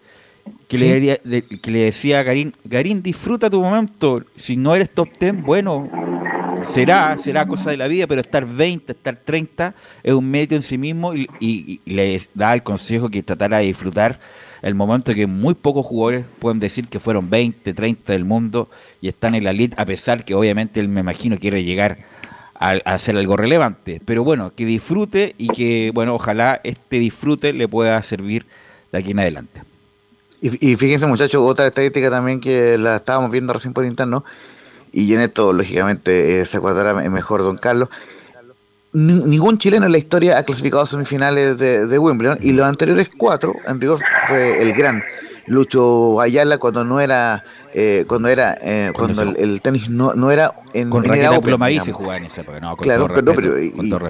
que, 0.69 0.79
le, 0.79 1.43
que 1.43 1.71
le 1.71 1.81
decía 1.81 2.21
a 2.21 2.23
Garín, 2.23 2.53
Garín, 2.65 3.03
disfruta 3.03 3.51
tu 3.51 3.61
momento. 3.61 4.23
Si 4.37 4.57
no 4.57 4.75
eres 4.75 4.91
top 4.91 5.09
10, 5.19 5.43
bueno, 5.43 5.89
será, 6.73 7.17
será 7.23 7.47
cosa 7.47 7.71
de 7.71 7.77
la 7.77 7.89
vida, 7.89 8.07
pero 8.07 8.21
estar 8.21 8.47
20, 8.47 8.93
estar 8.93 9.17
30 9.17 9.75
es 10.03 10.13
un 10.13 10.31
mérito 10.31 10.55
en 10.55 10.63
sí 10.63 10.79
mismo 10.79 11.15
y, 11.15 11.81
le 11.85 12.21
da 12.35 12.53
el 12.53 12.63
consejo 12.63 13.09
que 13.09 13.23
tratara 13.23 13.59
de 13.59 13.67
disfrutar 13.67 14.19
el 14.63 14.75
momento 14.75 15.15
que 15.15 15.27
muy 15.27 15.55
pocos 15.55 15.87
jugadores 15.87 16.27
pueden 16.39 16.59
decir 16.59 16.89
que 16.89 16.99
fueron 16.99 17.31
20, 17.31 17.73
30 17.73 18.13
del 18.13 18.25
mundo 18.25 18.69
y 19.01 19.09
están 19.09 19.35
en 19.35 19.45
la 19.45 19.51
elite, 19.51 19.77
a 19.79 19.85
pesar 19.85 20.25
que 20.25 20.35
obviamente 20.35 20.81
él 20.81 20.89
me 20.89 21.01
imagino 21.01 21.39
quiere 21.39 21.63
llegar 21.63 21.99
a, 22.55 22.71
hacer 22.85 23.17
algo 23.17 23.37
relevante. 23.37 24.01
Pero 24.05 24.25
bueno, 24.25 24.53
que 24.55 24.65
disfrute 24.65 25.35
y 25.39 25.49
que, 25.49 25.91
bueno, 25.95 26.15
ojalá 26.15 26.61
este 26.65 26.99
disfrute 26.99 27.53
le 27.53 27.69
pueda 27.69 28.03
servir 28.03 28.47
de 28.93 28.99
aquí 28.99 29.13
en 29.13 29.21
adelante. 29.21 29.66
Y, 30.61 30.77
fíjense 30.77 31.07
muchachos, 31.07 31.43
otra 31.43 31.67
estadística 31.67 32.11
también 32.11 32.41
que 32.41 32.79
la 32.79 32.97
estábamos 32.97 33.31
viendo 33.31 33.53
recién 33.53 33.75
por 33.75 33.85
interno, 33.85 34.25
y 34.93 35.13
en 35.13 35.21
esto 35.21 35.53
lógicamente 35.53 36.41
eh, 36.41 36.47
se 36.47 36.59
acordará 36.59 36.95
mejor 36.95 37.43
don 37.43 37.59
Carlos, 37.59 37.89
ningún 38.93 39.59
chileno 39.59 39.87
en 39.87 39.93
la 39.93 39.99
historia 39.99 40.39
ha 40.39 40.43
clasificado 40.45 40.83
a 40.83 40.87
semifinales 40.87 41.59
de, 41.59 41.99
Wimbledon 41.99 42.39
y 42.41 42.53
los 42.53 42.67
anteriores 42.67 43.11
cuatro, 43.17 43.55
en 43.67 43.81
rigor, 43.81 44.01
fue 44.27 44.63
el 44.63 44.73
gran 44.73 45.03
Lucho 45.49 46.21
Ayala 46.21 46.59
cuando 46.59 46.85
no 46.85 47.01
era 47.01 47.45
eh, 47.73 48.05
cuando 48.09 48.29
era 48.29 48.59
eh, 48.61 48.93
cuando, 48.95 49.23
el, 49.23 49.61
tenis 49.63 49.89
no, 49.89 50.13
no 50.15 50.31
era 50.31 50.53
en, 50.73 50.91
con 50.91 51.05
en 51.05 51.27
Open, 51.29 51.81
se 51.81 51.93
jugaba 51.93 52.17
en 52.17 52.25
esa 52.25 52.41
época 52.41 52.59
no, 52.59 52.77
claro 52.77 53.09
pero, 53.15 53.59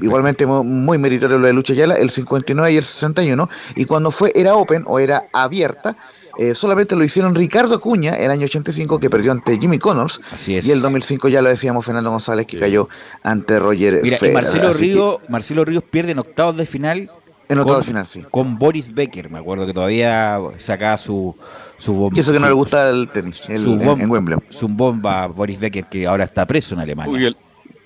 igualmente 0.01 0.47
muy 0.47 0.99
meritorio 0.99 1.39
lo 1.39 1.47
de 1.47 1.53
Lucho 1.53 1.75
Ayala 1.75 1.97
el 1.97 2.11
59 2.11 2.73
y 2.73 2.77
el 2.77 2.85
61 2.85 3.49
y 3.75 3.85
cuando 3.85 4.11
fue 4.11 4.33
era 4.35 4.55
Open 4.55 4.85
o 4.87 4.99
era 4.99 5.25
abierta 5.33 5.97
eh, 6.39 6.55
solamente 6.55 6.97
lo 6.97 7.05
hicieron 7.05 7.35
Ricardo 7.35 7.77
Acuña 7.77 8.15
el 8.17 8.31
año 8.31 8.45
85 8.45 8.99
que 9.01 9.09
perdió 9.09 9.33
ante 9.33 9.59
Jimmy 9.59 9.79
Connors. 9.79 10.21
Y 10.47 10.71
el 10.71 10.81
2005 10.81 11.29
ya 11.29 11.43
lo 11.43 11.49
decíamos 11.49 11.85
Fernando 11.85 12.11
González 12.11 12.47
que 12.47 12.59
cayó 12.59 12.89
ante 13.23 13.59
Roger 13.59 14.01
Mira, 14.03 14.19
Marcelo, 14.33 14.73
Ríos, 14.73 15.19
Marcelo 15.29 15.65
Ríos 15.65 15.85
pierde 15.85 16.13
en 16.13 16.19
octavos 16.19 16.57
de 16.57 16.67
final. 16.67 17.11
En 17.49 17.59
octavos 17.59 17.85
de 17.85 17.89
final, 17.89 18.07
sí. 18.07 18.25
Con 18.31 18.59
Boris 18.59 18.93
Becker, 18.93 19.31
me 19.31 19.39
acuerdo 19.39 19.67
que 19.67 19.73
todavía 19.73 20.39
sacaba 20.59 20.99
su, 20.99 21.35
su 21.77 21.95
bomba. 21.95 22.17
Y 22.17 22.21
eso 22.21 22.33
que 22.33 22.41
no 22.41 22.47
le 22.47 22.53
gusta 22.53 22.89
el 22.91 23.09
tenis, 23.09 23.37
su 23.37 23.77
bomba, 23.77 24.03
en 24.03 24.11
Wembley. 24.11 24.39
Su 24.49 24.69
bomba 24.69 25.27
Boris 25.29 25.59
Becker 25.61 25.85
que 25.85 26.07
ahora 26.07 26.25
está 26.25 26.45
preso 26.45 26.75
en 26.75 26.81
Alemania 26.81 27.35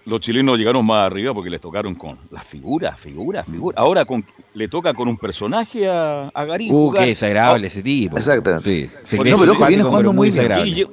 los 0.06 0.20
chilenos 0.20 0.58
llegaron 0.58 0.84
más 0.84 1.06
arriba 1.06 1.34
porque 1.34 1.50
les 1.50 1.60
tocaron 1.60 1.94
con 1.94 2.18
las 2.30 2.46
figuras, 2.46 2.98
figuras, 2.98 3.46
figuras. 3.46 3.78
Ahora 3.78 4.04
con, 4.04 4.24
le 4.54 4.68
toca 4.68 4.94
con 4.94 5.08
un 5.08 5.16
personaje 5.16 5.88
a, 5.88 6.28
a 6.28 6.44
Garín. 6.44 6.72
Uh, 6.74 6.92
qué 6.92 7.06
desagradable 7.06 7.66
ese 7.66 7.82
tipo. 7.82 8.16
Exacto. 8.16 8.60
Sí. 8.60 8.88
no, 9.12 9.38
pero 9.38 9.52
ojo, 9.52 9.66
viene 9.66 9.82
jugando 9.82 10.12
muy 10.12 10.30
desagradable. 10.30 10.88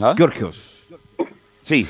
¿Ah? 0.00 0.14
Georgios. 0.16 0.86
Sí, 1.62 1.86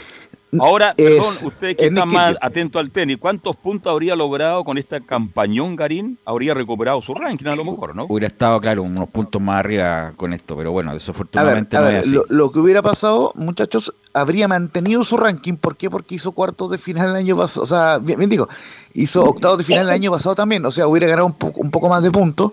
Ahora, 0.59 0.95
perdón, 0.95 1.35
usted 1.45 1.77
que 1.77 1.87
está 1.87 2.07
más 2.07 2.37
atento 2.41 2.79
al 2.79 2.91
tenis, 2.91 3.19
¿cuántos 3.19 3.57
puntos 3.57 3.91
habría 3.91 4.17
logrado 4.17 4.65
con 4.65 4.79
esta 4.79 5.01
campañón 5.01 5.77
Garín? 5.77 6.19
Habría 6.25 6.55
recuperado 6.55 7.03
su 7.03 7.15
ranking 7.15 7.47
a 7.47 7.57
lo 7.57 7.65
mejor, 7.65 7.95
¿no? 7.95 8.07
Hubiera 8.09 8.29
estado, 8.29 8.59
claro, 8.61 8.83
unos 8.83 9.09
puntos 9.11 9.43
más 9.43 9.61
arriba 9.61 10.13
con 10.17 10.33
esto, 10.33 10.57
pero 10.57 10.73
bueno, 10.73 10.95
desafortunadamente 10.95 11.77
a 11.77 11.81
ver, 11.83 12.07
no 12.07 12.23
Lo, 12.29 12.51
que 12.51 12.61
hubiera 12.61 12.83
pasado, 12.83 13.33
muchachos, 13.35 13.95
habría 14.21 14.49
mantenido 14.49 15.05
su 15.05 15.17
ranking. 15.17 15.55
¿Por 15.55 15.77
qué? 15.77 15.91
Porque 15.91 16.17
hizo 16.17 16.33
cuartos 16.33 16.71
de 16.71 16.79
final 16.79 17.11
el 17.11 17.17
año 17.17 17.37
pasado. 17.37 17.65
O 17.65 17.67
sea, 17.67 17.99
bien, 17.99 18.29
digo, 18.29 18.49
hizo 18.95 19.25
octavos 19.25 19.59
de 19.59 19.65
final 19.65 19.87
el 19.87 19.95
año 19.95 20.11
pasado 20.11 20.35
también. 20.35 20.65
O 20.67 20.71
sea, 20.71 20.87
hubiera 20.87 21.07
ganado 21.07 21.27
un, 21.27 21.37
un 21.57 21.71
poco 21.71 21.89
más 21.89 22.03
de 22.03 22.11
puntos 22.11 22.53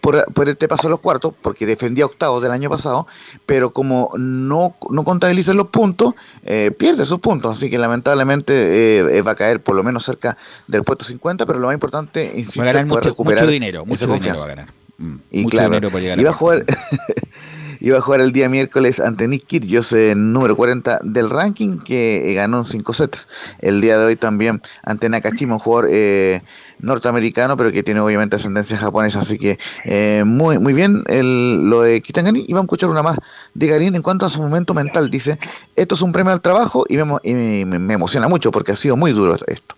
por, 0.00 0.24
por 0.32 0.48
este 0.48 0.68
paso 0.68 0.86
a 0.86 0.90
los 0.90 1.00
cuartos, 1.00 1.34
porque 1.42 1.66
defendía 1.66 2.06
octavos 2.06 2.42
del 2.42 2.52
año 2.52 2.70
pasado, 2.70 3.06
pero 3.44 3.72
como 3.72 4.10
no, 4.16 4.76
no 4.90 5.04
contabiliza 5.04 5.52
los 5.52 5.68
puntos, 5.68 6.14
eh, 6.44 6.70
pierde 6.76 7.04
sus 7.04 7.18
puntos. 7.18 7.56
Así 7.56 7.70
que 7.70 7.78
lamentablemente 7.78 8.98
eh, 8.98 9.22
va 9.22 9.32
a 9.32 9.36
caer 9.36 9.60
por 9.60 9.74
lo 9.74 9.82
menos 9.82 10.04
cerca 10.04 10.36
del 10.66 10.84
puesto 10.84 11.04
50, 11.04 11.44
pero 11.46 11.58
lo 11.58 11.66
más 11.66 11.74
importante, 11.74 12.32
insisto, 12.36 12.60
va 12.60 12.70
a 12.70 12.72
ganar 12.72 12.86
mucho, 12.86 13.14
mucho 13.18 13.46
dinero, 13.46 13.84
mucho 13.84 14.06
dinero 14.06 14.38
va 14.38 14.44
a 14.44 14.48
ganar. 14.48 14.72
Mm, 14.98 15.16
y 15.30 15.46
claro, 15.46 15.78
iba 16.16 16.30
a 16.30 16.32
jugar 16.32 16.64
iba 17.80 17.98
a 17.98 18.00
jugar 18.00 18.20
el 18.20 18.32
día 18.32 18.48
miércoles 18.48 19.00
ante 19.00 19.28
Nick 19.28 19.46
Kyrgios, 19.46 19.94
número 20.16 20.56
40 20.56 21.00
del 21.02 21.30
ranking, 21.30 21.78
que 21.78 22.34
ganó 22.34 22.58
en 22.58 22.64
5 22.64 22.92
sets. 22.92 23.28
El 23.60 23.80
día 23.80 23.98
de 23.98 24.06
hoy 24.06 24.16
también 24.16 24.62
ante 24.82 25.08
Nakashima, 25.08 25.54
un 25.54 25.60
jugador 25.60 25.88
eh, 25.92 26.42
norteamericano, 26.78 27.56
pero 27.56 27.72
que 27.72 27.82
tiene 27.82 28.00
obviamente 28.00 28.36
ascendencia 28.36 28.76
japonesa. 28.76 29.20
Así 29.20 29.38
que 29.38 29.58
eh, 29.84 30.24
muy, 30.24 30.58
muy 30.58 30.72
bien 30.72 31.04
lo 31.08 31.82
de 31.82 32.00
Kitangani. 32.00 32.44
Y 32.46 32.52
vamos 32.52 32.64
a 32.64 32.66
escuchar 32.66 32.90
una 32.90 33.02
más 33.02 33.16
de 33.54 33.66
Garín 33.66 33.94
en 33.94 34.02
cuanto 34.02 34.26
a 34.26 34.28
su 34.28 34.40
momento 34.40 34.74
mental. 34.74 35.10
Dice, 35.10 35.38
esto 35.74 35.94
es 35.94 36.02
un 36.02 36.12
premio 36.12 36.32
al 36.32 36.40
trabajo 36.40 36.84
y 36.88 36.96
me, 36.96 37.16
y 37.22 37.64
me, 37.64 37.94
emociona 37.94 38.28
mucho 38.28 38.50
porque 38.50 38.72
ha 38.72 38.76
sido 38.76 38.96
muy 38.96 39.12
duro 39.12 39.36
esto. 39.46 39.74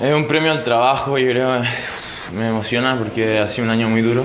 Es 0.00 0.14
un 0.14 0.26
premio 0.26 0.50
al 0.50 0.64
trabajo, 0.64 1.18
y 1.18 1.26
creo, 1.26 1.60
me 2.34 2.48
emociona 2.48 2.96
porque 2.96 3.38
ha 3.38 3.48
sido 3.48 3.66
un 3.66 3.70
año 3.70 3.88
muy 3.88 4.00
duro. 4.00 4.24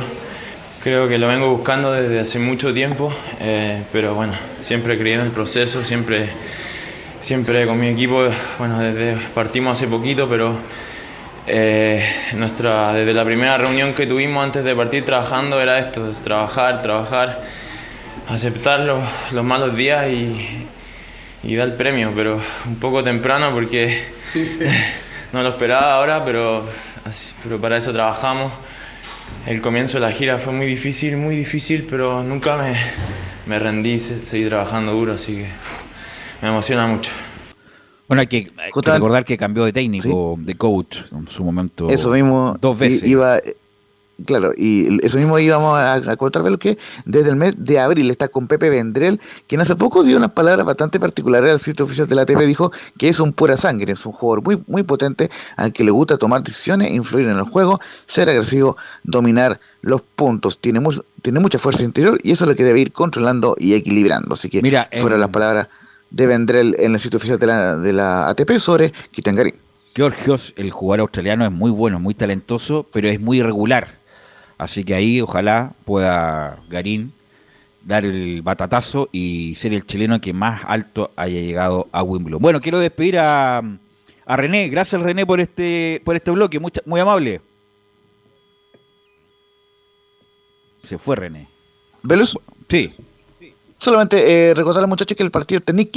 Creo 0.85 1.07
que 1.07 1.17
lo 1.17 1.27
vengo 1.27 1.49
buscando 1.49 1.91
desde 1.91 2.19
hace 2.19 2.37
mucho 2.37 2.71
tiempo, 2.71 3.11
eh, 3.39 3.81
pero 3.91 4.13
bueno, 4.13 4.33
siempre 4.59 4.93
he 4.93 4.99
creído 4.99 5.21
en 5.21 5.25
el 5.25 5.33
proceso, 5.33 5.83
siempre, 5.83 6.29
siempre 7.19 7.65
con 7.65 7.79
mi 7.79 7.87
equipo, 7.87 8.27
bueno, 8.59 8.79
desde 8.79 9.17
partimos 9.33 9.79
hace 9.79 9.87
poquito, 9.87 10.29
pero 10.29 10.55
eh, 11.47 12.07
nuestra, 12.35 12.93
desde 12.93 13.15
la 13.15 13.25
primera 13.25 13.57
reunión 13.57 13.95
que 13.95 14.05
tuvimos 14.05 14.43
antes 14.43 14.63
de 14.63 14.75
partir 14.75 15.03
trabajando 15.03 15.59
era 15.59 15.79
esto, 15.79 16.11
trabajar, 16.23 16.83
trabajar, 16.83 17.41
aceptar 18.29 18.81
los, 18.81 19.03
los 19.31 19.43
malos 19.43 19.75
días 19.75 20.07
y, 20.07 20.67
y, 21.41 21.55
dar 21.55 21.69
el 21.69 21.73
premio, 21.73 22.13
pero 22.15 22.39
un 22.67 22.75
poco 22.75 23.03
temprano 23.03 23.51
porque 23.55 24.03
no 25.33 25.41
lo 25.41 25.49
esperaba 25.49 25.95
ahora, 25.95 26.23
pero, 26.23 26.63
pero 27.41 27.59
para 27.59 27.75
eso 27.77 27.91
trabajamos 27.91 28.53
el 29.45 29.61
comienzo 29.61 29.97
de 29.97 30.01
la 30.01 30.11
gira 30.11 30.39
fue 30.39 30.53
muy 30.53 30.65
difícil, 30.65 31.17
muy 31.17 31.35
difícil, 31.35 31.85
pero 31.89 32.23
nunca 32.23 32.57
me, 32.57 32.75
me 33.45 33.59
rendí, 33.59 33.99
seguí 33.99 34.45
trabajando 34.45 34.93
duro, 34.93 35.13
así 35.13 35.35
que 35.35 35.47
me 36.41 36.49
emociona 36.49 36.87
mucho. 36.87 37.11
Bueno, 38.07 38.21
hay 38.21 38.27
que, 38.27 38.51
recordar 38.73 39.25
que 39.25 39.35
cambió 39.35 39.65
de 39.65 39.73
técnico, 39.73 40.35
de 40.39 40.55
coach 40.55 40.97
en 41.11 41.27
su 41.27 41.43
momento. 41.43 41.89
Eso 41.89 42.11
mismo. 42.11 42.55
Dos 42.61 42.77
veces. 42.77 43.03
Iba, 43.03 43.39
Claro, 44.25 44.53
y 44.55 45.05
eso 45.05 45.17
mismo 45.17 45.37
íbamos 45.39 45.77
a, 45.77 45.95
a 45.95 46.15
contar 46.15 46.41
que 46.57 46.77
desde 47.05 47.31
el 47.31 47.35
mes 47.35 47.53
de 47.57 47.79
abril 47.79 48.09
está 48.09 48.29
con 48.29 48.47
Pepe 48.47 48.69
Vendrell, 48.69 49.19
quien 49.47 49.59
hace 49.59 49.75
poco 49.75 50.03
dio 50.03 50.15
unas 50.15 50.31
palabras 50.31 50.65
bastante 50.65 51.01
particulares 51.01 51.51
al 51.51 51.59
sitio 51.59 51.83
oficial 51.83 52.07
de 52.07 52.15
la 52.15 52.25
TV, 52.25 52.45
dijo 52.45 52.71
que 52.97 53.09
es 53.09 53.19
un 53.19 53.33
pura 53.33 53.57
sangre, 53.57 53.91
es 53.91 54.05
un 54.05 54.13
jugador 54.13 54.41
muy, 54.41 54.63
muy 54.67 54.83
potente 54.83 55.29
al 55.57 55.73
que 55.73 55.83
le 55.83 55.91
gusta 55.91 56.17
tomar 56.17 56.43
decisiones, 56.43 56.91
influir 56.91 57.27
en 57.27 57.37
el 57.37 57.43
juego, 57.43 57.81
ser 58.07 58.29
agresivo, 58.29 58.77
dominar 59.03 59.59
los 59.81 60.01
puntos, 60.01 60.59
tiene, 60.59 60.81
tiene 61.21 61.39
mucha 61.41 61.59
fuerza 61.59 61.83
interior 61.83 62.17
y 62.23 62.31
eso 62.31 62.45
es 62.45 62.49
lo 62.49 62.55
que 62.55 62.63
debe 62.63 62.79
ir 62.79 62.93
controlando 62.93 63.55
y 63.59 63.73
equilibrando. 63.73 64.35
Así 64.35 64.49
que 64.49 64.61
Mira, 64.61 64.87
fueron 65.01 65.19
las 65.19 65.29
palabras 65.29 65.67
de 66.09 66.25
Vendrell 66.25 66.75
en 66.79 66.93
el 66.93 66.99
sitio 67.01 67.17
oficial 67.17 67.37
de 67.37 67.47
la, 67.47 67.75
de 67.75 67.91
la 67.91 68.29
ATP 68.29 68.59
sobre 68.59 68.93
Kitangari. 69.11 69.53
Georgios, 69.93 70.53
el 70.55 70.71
jugador 70.71 71.01
australiano, 71.01 71.45
es 71.45 71.51
muy 71.51 71.71
bueno, 71.71 71.99
muy 71.99 72.13
talentoso, 72.13 72.85
pero 72.91 73.09
es 73.09 73.19
muy 73.19 73.39
irregular 73.39 74.04
Así 74.57 74.83
que 74.83 74.95
ahí 74.95 75.21
ojalá 75.21 75.73
pueda 75.83 76.59
Garín 76.69 77.13
dar 77.83 78.05
el 78.05 78.41
batatazo 78.41 79.09
y 79.11 79.55
ser 79.55 79.73
el 79.73 79.85
chileno 79.85 80.19
que 80.19 80.33
más 80.33 80.61
alto 80.65 81.11
haya 81.15 81.39
llegado 81.39 81.87
a 81.91 82.01
Wimbledon. 82.03 82.41
Bueno, 82.41 82.61
quiero 82.61 82.79
despedir 82.79 83.19
a, 83.19 83.61
a 84.25 84.37
René. 84.37 84.69
Gracias 84.69 85.01
René 85.01 85.25
por 85.25 85.39
este, 85.39 86.01
por 86.03 86.15
este 86.15 86.31
bloque, 86.31 86.59
muy 86.59 86.99
amable. 86.99 87.41
Se 90.83 90.97
fue 90.97 91.15
René. 91.15 91.47
¿Velus? 92.03 92.37
Sí. 92.69 92.93
Solamente 93.85 94.49
eh, 94.49 94.55
recordar 94.55 94.79
a 94.79 94.81
los 94.81 94.89
muchachos 94.89 95.15
que 95.15 95.21
el 95.21 95.29
partido 95.29 95.61
de 95.63 95.71
Nick 95.71 95.95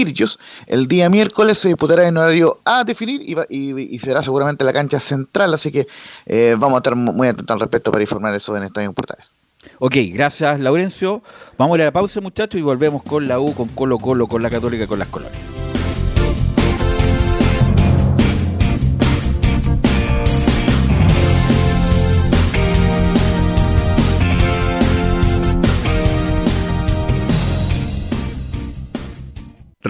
el 0.67 0.89
día 0.89 1.09
miércoles 1.09 1.57
se 1.57 1.69
disputará 1.69 2.07
en 2.07 2.19
horario 2.19 2.59
a 2.63 2.85
definir 2.85 3.23
y, 3.49 3.99
será 3.99 4.23
seguramente 4.23 4.63
la 4.63 4.75
cancha 4.75 5.01
central, 5.01 5.55
así 5.55 5.73
que 5.73 5.87
eh, 6.27 6.55
vamos 6.59 6.77
a 6.77 6.79
estar 6.81 6.95
muy 6.95 7.29
atentos 7.29 7.55
al 7.55 7.61
respecto 7.61 7.91
para 7.91 8.03
informar 8.03 8.35
eso 8.35 8.55
en 8.59 8.65
Estadio 8.65 8.93
Portales. 8.93 9.31
Ok, 9.79 9.97
gracias 10.13 10.61
Laurencio. 10.61 11.23
Vamos 11.57 11.77
a 11.77 11.79
ir 11.79 11.83
a 11.83 11.85
la 11.87 11.93
pausa 11.93 12.21
muchachos 12.21 12.59
y 12.59 12.63
volvemos 12.63 13.03
con 13.03 13.27
la 13.27 13.41
U, 13.41 13.55
con 13.55 13.69
Colo 13.69 13.97
Colo, 13.97 14.27
con 14.27 14.43
la 14.43 14.51
Católica, 14.51 14.87
con 14.87 14.99
las 14.99 15.09
colonias. 15.09 15.58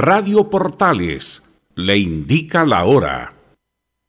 Radio 0.01 0.49
Portales 0.49 1.43
le 1.75 1.99
indica 1.99 2.65
la 2.65 2.85
hora. 2.85 3.35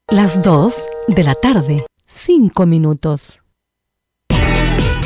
Las 0.07 0.43
2 0.43 0.75
de 1.07 1.23
la 1.23 1.33
tarde, 1.33 1.83
5 2.05 2.67
minutos. 2.67 3.39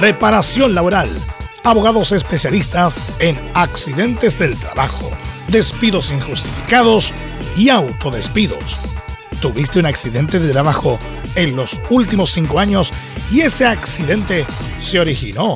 Reparación 0.01 0.75
laboral. 0.75 1.07
Abogados 1.63 2.11
especialistas 2.11 3.01
en 3.19 3.39
accidentes 3.53 4.37
del 4.37 4.59
trabajo, 4.59 5.09
despidos 5.47 6.11
injustificados 6.11 7.13
y 7.55 7.69
autodespidos. 7.69 8.77
¿Tuviste 9.39 9.79
un 9.79 9.85
accidente 9.85 10.37
de 10.37 10.51
trabajo 10.51 10.99
en 11.35 11.55
los 11.55 11.79
últimos 11.91 12.31
cinco 12.31 12.59
años 12.59 12.91
y 13.31 13.39
ese 13.39 13.65
accidente 13.65 14.45
se 14.81 14.99
originó 14.99 15.55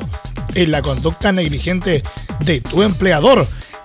en 0.54 0.70
la 0.70 0.80
conducta 0.80 1.32
negligente 1.32 2.02
de 2.40 2.62
tu 2.62 2.82
empleador? 2.82 3.46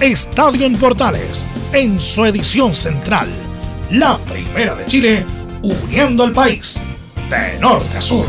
Estadio 0.00 0.64
en 0.64 0.76
Portales 0.76 1.46
en 1.74 2.00
su 2.00 2.24
edición 2.24 2.74
central. 2.74 3.28
La 3.90 4.16
primera 4.16 4.74
de 4.74 4.86
Chile, 4.86 5.26
uniendo 5.60 6.24
al 6.24 6.32
país 6.32 6.80
de 7.28 7.60
norte 7.60 7.98
a 7.98 8.00
sur. 8.00 8.24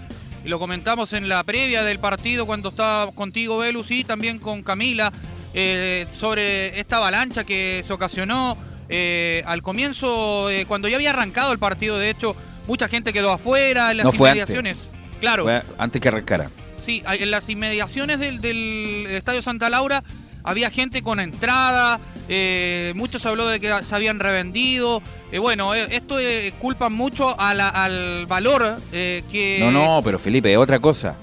y 0.47 0.49
lo 0.49 0.61
comentamos 0.61 1.13
en 1.13 1.29
la 1.29 1.43
previa 1.43 1.83
del 1.83 1.99
partido 1.99 2.47
cuando 2.47 2.69
estaba 2.69 3.11
contigo, 3.11 3.59
Velus, 3.59 3.91
y 3.91 4.05
también 4.05 4.39
con 4.39 4.63
Camila, 4.63 5.13
eh, 5.53 6.07
sobre 6.15 6.79
esta 6.79 6.99
avalancha 6.99 7.43
que 7.43 7.83
se 7.85 7.93
ocasionó 7.93 8.57
eh, 8.89 9.43
al 9.47 9.61
comienzo, 9.63 10.49
eh, 10.49 10.65
cuando 10.67 10.87
ya 10.87 10.95
había 10.95 11.11
arrancado 11.11 11.51
el 11.51 11.59
partido. 11.59 11.99
De 11.99 12.11
hecho, 12.11 12.37
mucha 12.69 12.87
gente 12.87 13.13
quedó 13.13 13.33
afuera 13.33 13.91
en 13.91 13.97
las 13.97 14.05
No 14.05 14.13
fue 14.13 14.29
inmediaciones. 14.31 14.77
Claro. 15.19 15.43
Fue 15.45 15.63
antes 15.79 16.01
que 16.01 16.09
arrancara. 16.09 16.49
Sí, 16.81 17.03
en 17.05 17.31
las 17.33 17.49
inmediaciones 17.49 18.21
del, 18.21 18.41
del 18.41 19.07
Estadio 19.09 19.43
Santa 19.43 19.69
Laura 19.69 20.05
había 20.45 20.71
gente 20.71 21.03
con 21.03 21.19
entrada, 21.19 21.99
eh, 22.29 22.93
mucho 22.97 23.19
se 23.19 23.29
habló 23.29 23.47
de 23.47 23.61
que 23.61 23.73
se 23.85 23.95
habían 23.95 24.19
revendido. 24.19 25.03
Eh, 25.33 25.39
bueno, 25.39 25.75
eh, 25.75 25.87
esto 25.91 26.19
eh, 26.19 26.53
culpa 26.61 26.89
mucho 26.89 27.39
al 27.39 28.27
valor 28.27 28.79
eh, 28.93 29.23
que... 29.31 29.59
No, 29.61 29.71
no, 29.71 30.01
pero 30.03 30.19
Felipe, 30.19 30.53
es 30.53 30.59
otra 30.59 30.79
cosa. 30.79 31.17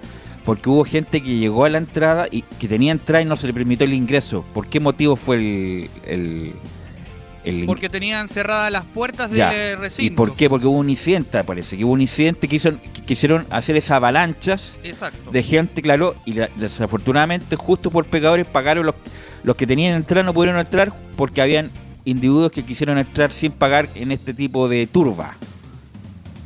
Porque 0.46 0.70
hubo 0.70 0.84
gente 0.84 1.22
que 1.22 1.38
llegó 1.38 1.64
a 1.64 1.70
la 1.70 1.78
entrada 1.78 2.28
y 2.30 2.42
que 2.42 2.68
tenía 2.68 2.92
entrada 2.92 3.22
y 3.22 3.26
no 3.26 3.38
se 3.38 3.48
le 3.48 3.54
permitió 3.54 3.86
el 3.86 3.94
ingreso. 3.94 4.44
¿Por 4.54 4.68
qué 4.68 4.82
motivo 4.82 5.16
fue 5.16 5.90
el, 6.06 6.54
el- 7.44 7.66
Porque 7.66 7.90
tenían 7.90 8.30
cerradas 8.30 8.72
las 8.72 8.84
puertas 8.86 9.30
del 9.30 9.40
Ya. 9.40 9.72
¿Y 9.72 9.76
recinto. 9.76 10.16
por 10.16 10.36
qué? 10.36 10.50
Porque 10.50 10.66
hubo 10.68 10.78
un 10.78 10.90
incidente, 10.90 11.44
parece 11.44 11.78
que 11.78 11.84
hubo 11.84 11.94
un 11.94 12.02
incidente 12.02 12.48
que, 12.48 12.56
hizo- 12.56 12.78
que 12.94 13.02
quisieron 13.06 13.46
hacer 13.50 13.76
esas 13.76 13.92
avalanchas 13.92 14.78
Exacto. 14.84 15.32
de 15.32 15.44
gente, 15.44 15.82
claro, 15.82 16.16
y 16.26 16.34
desafortunadamente, 16.56 17.56
justo 17.56 17.92
por 17.92 18.06
pecadores, 18.06 18.46
pagaron 18.46 18.86
los, 18.86 18.96
los 19.44 19.56
que 19.56 19.68
tenían 19.68 19.96
entrada, 19.96 20.24
no 20.24 20.34
pudieron 20.34 20.60
entrar 20.60 20.94
porque 21.16 21.42
habían 21.42 21.70
individuos 22.06 22.52
que 22.52 22.64
quisieron 22.64 22.98
entrar 22.98 23.32
sin 23.32 23.52
pagar 23.52 23.88
en 23.96 24.12
este 24.12 24.34
tipo 24.34 24.68
de 24.68 24.88
turba. 24.88 25.38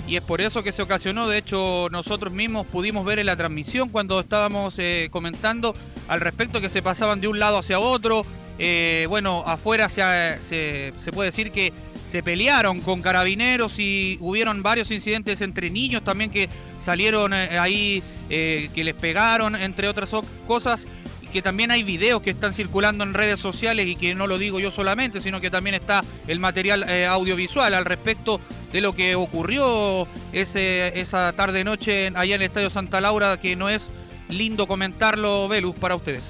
Y 0.08 0.16
es 0.16 0.22
por 0.24 0.40
eso 0.40 0.64
que 0.64 0.72
se 0.72 0.82
ocasionó, 0.82 1.28
de 1.28 1.38
hecho 1.38 1.90
nosotros 1.92 2.32
mismos 2.32 2.66
pudimos 2.66 3.04
ver 3.06 3.20
en 3.20 3.26
la 3.26 3.36
transmisión 3.36 3.90
cuando 3.90 4.20
estábamos 4.22 4.76
eh, 4.78 5.10
comentando 5.12 5.76
al 6.08 6.22
respecto 6.22 6.62
que 6.62 6.70
se 6.70 6.82
pasaban 6.82 7.20
de 7.20 7.28
un 7.28 7.40
lado 7.40 7.58
hacia 7.58 7.80
otro. 7.80 8.26
Eh, 8.60 9.06
bueno, 9.10 9.44
afuera 9.46 9.90
se, 9.90 10.94
puede 11.14 11.30
decir 11.30 11.52
que 11.52 11.72
se 12.12 12.24
pelearon 12.24 12.82
con 12.82 13.02
carabineros 13.02 13.80
y 13.80 14.18
hubieron 14.22 14.64
varios 14.64 14.92
incidentes 14.92 15.42
entre 15.42 15.70
niños 15.70 16.04
también 16.04 16.32
que 16.32 16.50
salieron 16.84 17.34
eh, 17.34 17.60
ahí, 17.60 18.02
eh, 18.30 18.70
que 18.74 18.84
les 18.84 18.96
pegaron, 18.96 19.56
entre 19.56 19.88
otras 19.88 20.12
cosas. 20.48 20.88
Que 21.34 21.42
también 21.42 21.72
hay 21.72 21.84
videos 21.84 22.22
que 22.22 22.30
están 22.30 22.54
circulando 22.54 23.04
en 23.04 23.14
redes 23.14 23.42
sociales 23.42 23.86
y 23.86 23.98
que 23.98 24.16
no 24.16 24.28
lo 24.28 24.38
digo 24.38 24.62
yo 24.62 24.72
solamente, 24.72 25.22
sino 25.22 25.42
que 25.42 25.52
también 25.52 25.76
está 25.76 26.02
el 26.26 26.40
material 26.40 26.86
audiovisual 27.10 27.74
al 27.74 27.84
respecto 27.84 28.40
de 28.72 28.80
lo 28.80 28.94
que 28.94 29.16
ocurrió 29.16 30.08
esa 30.32 31.34
tarde-noche 31.34 32.14
allá 32.16 32.36
en 32.36 32.42
el 32.42 32.48
Estadio 32.48 32.70
Santa 32.70 33.02
Laura, 33.02 33.38
que 33.42 33.58
no 33.58 33.68
es 33.68 33.90
lindo 34.30 34.68
comentarlo, 34.68 35.50
Velus, 35.50 35.76
para 35.76 35.98
ustedes. 35.98 36.24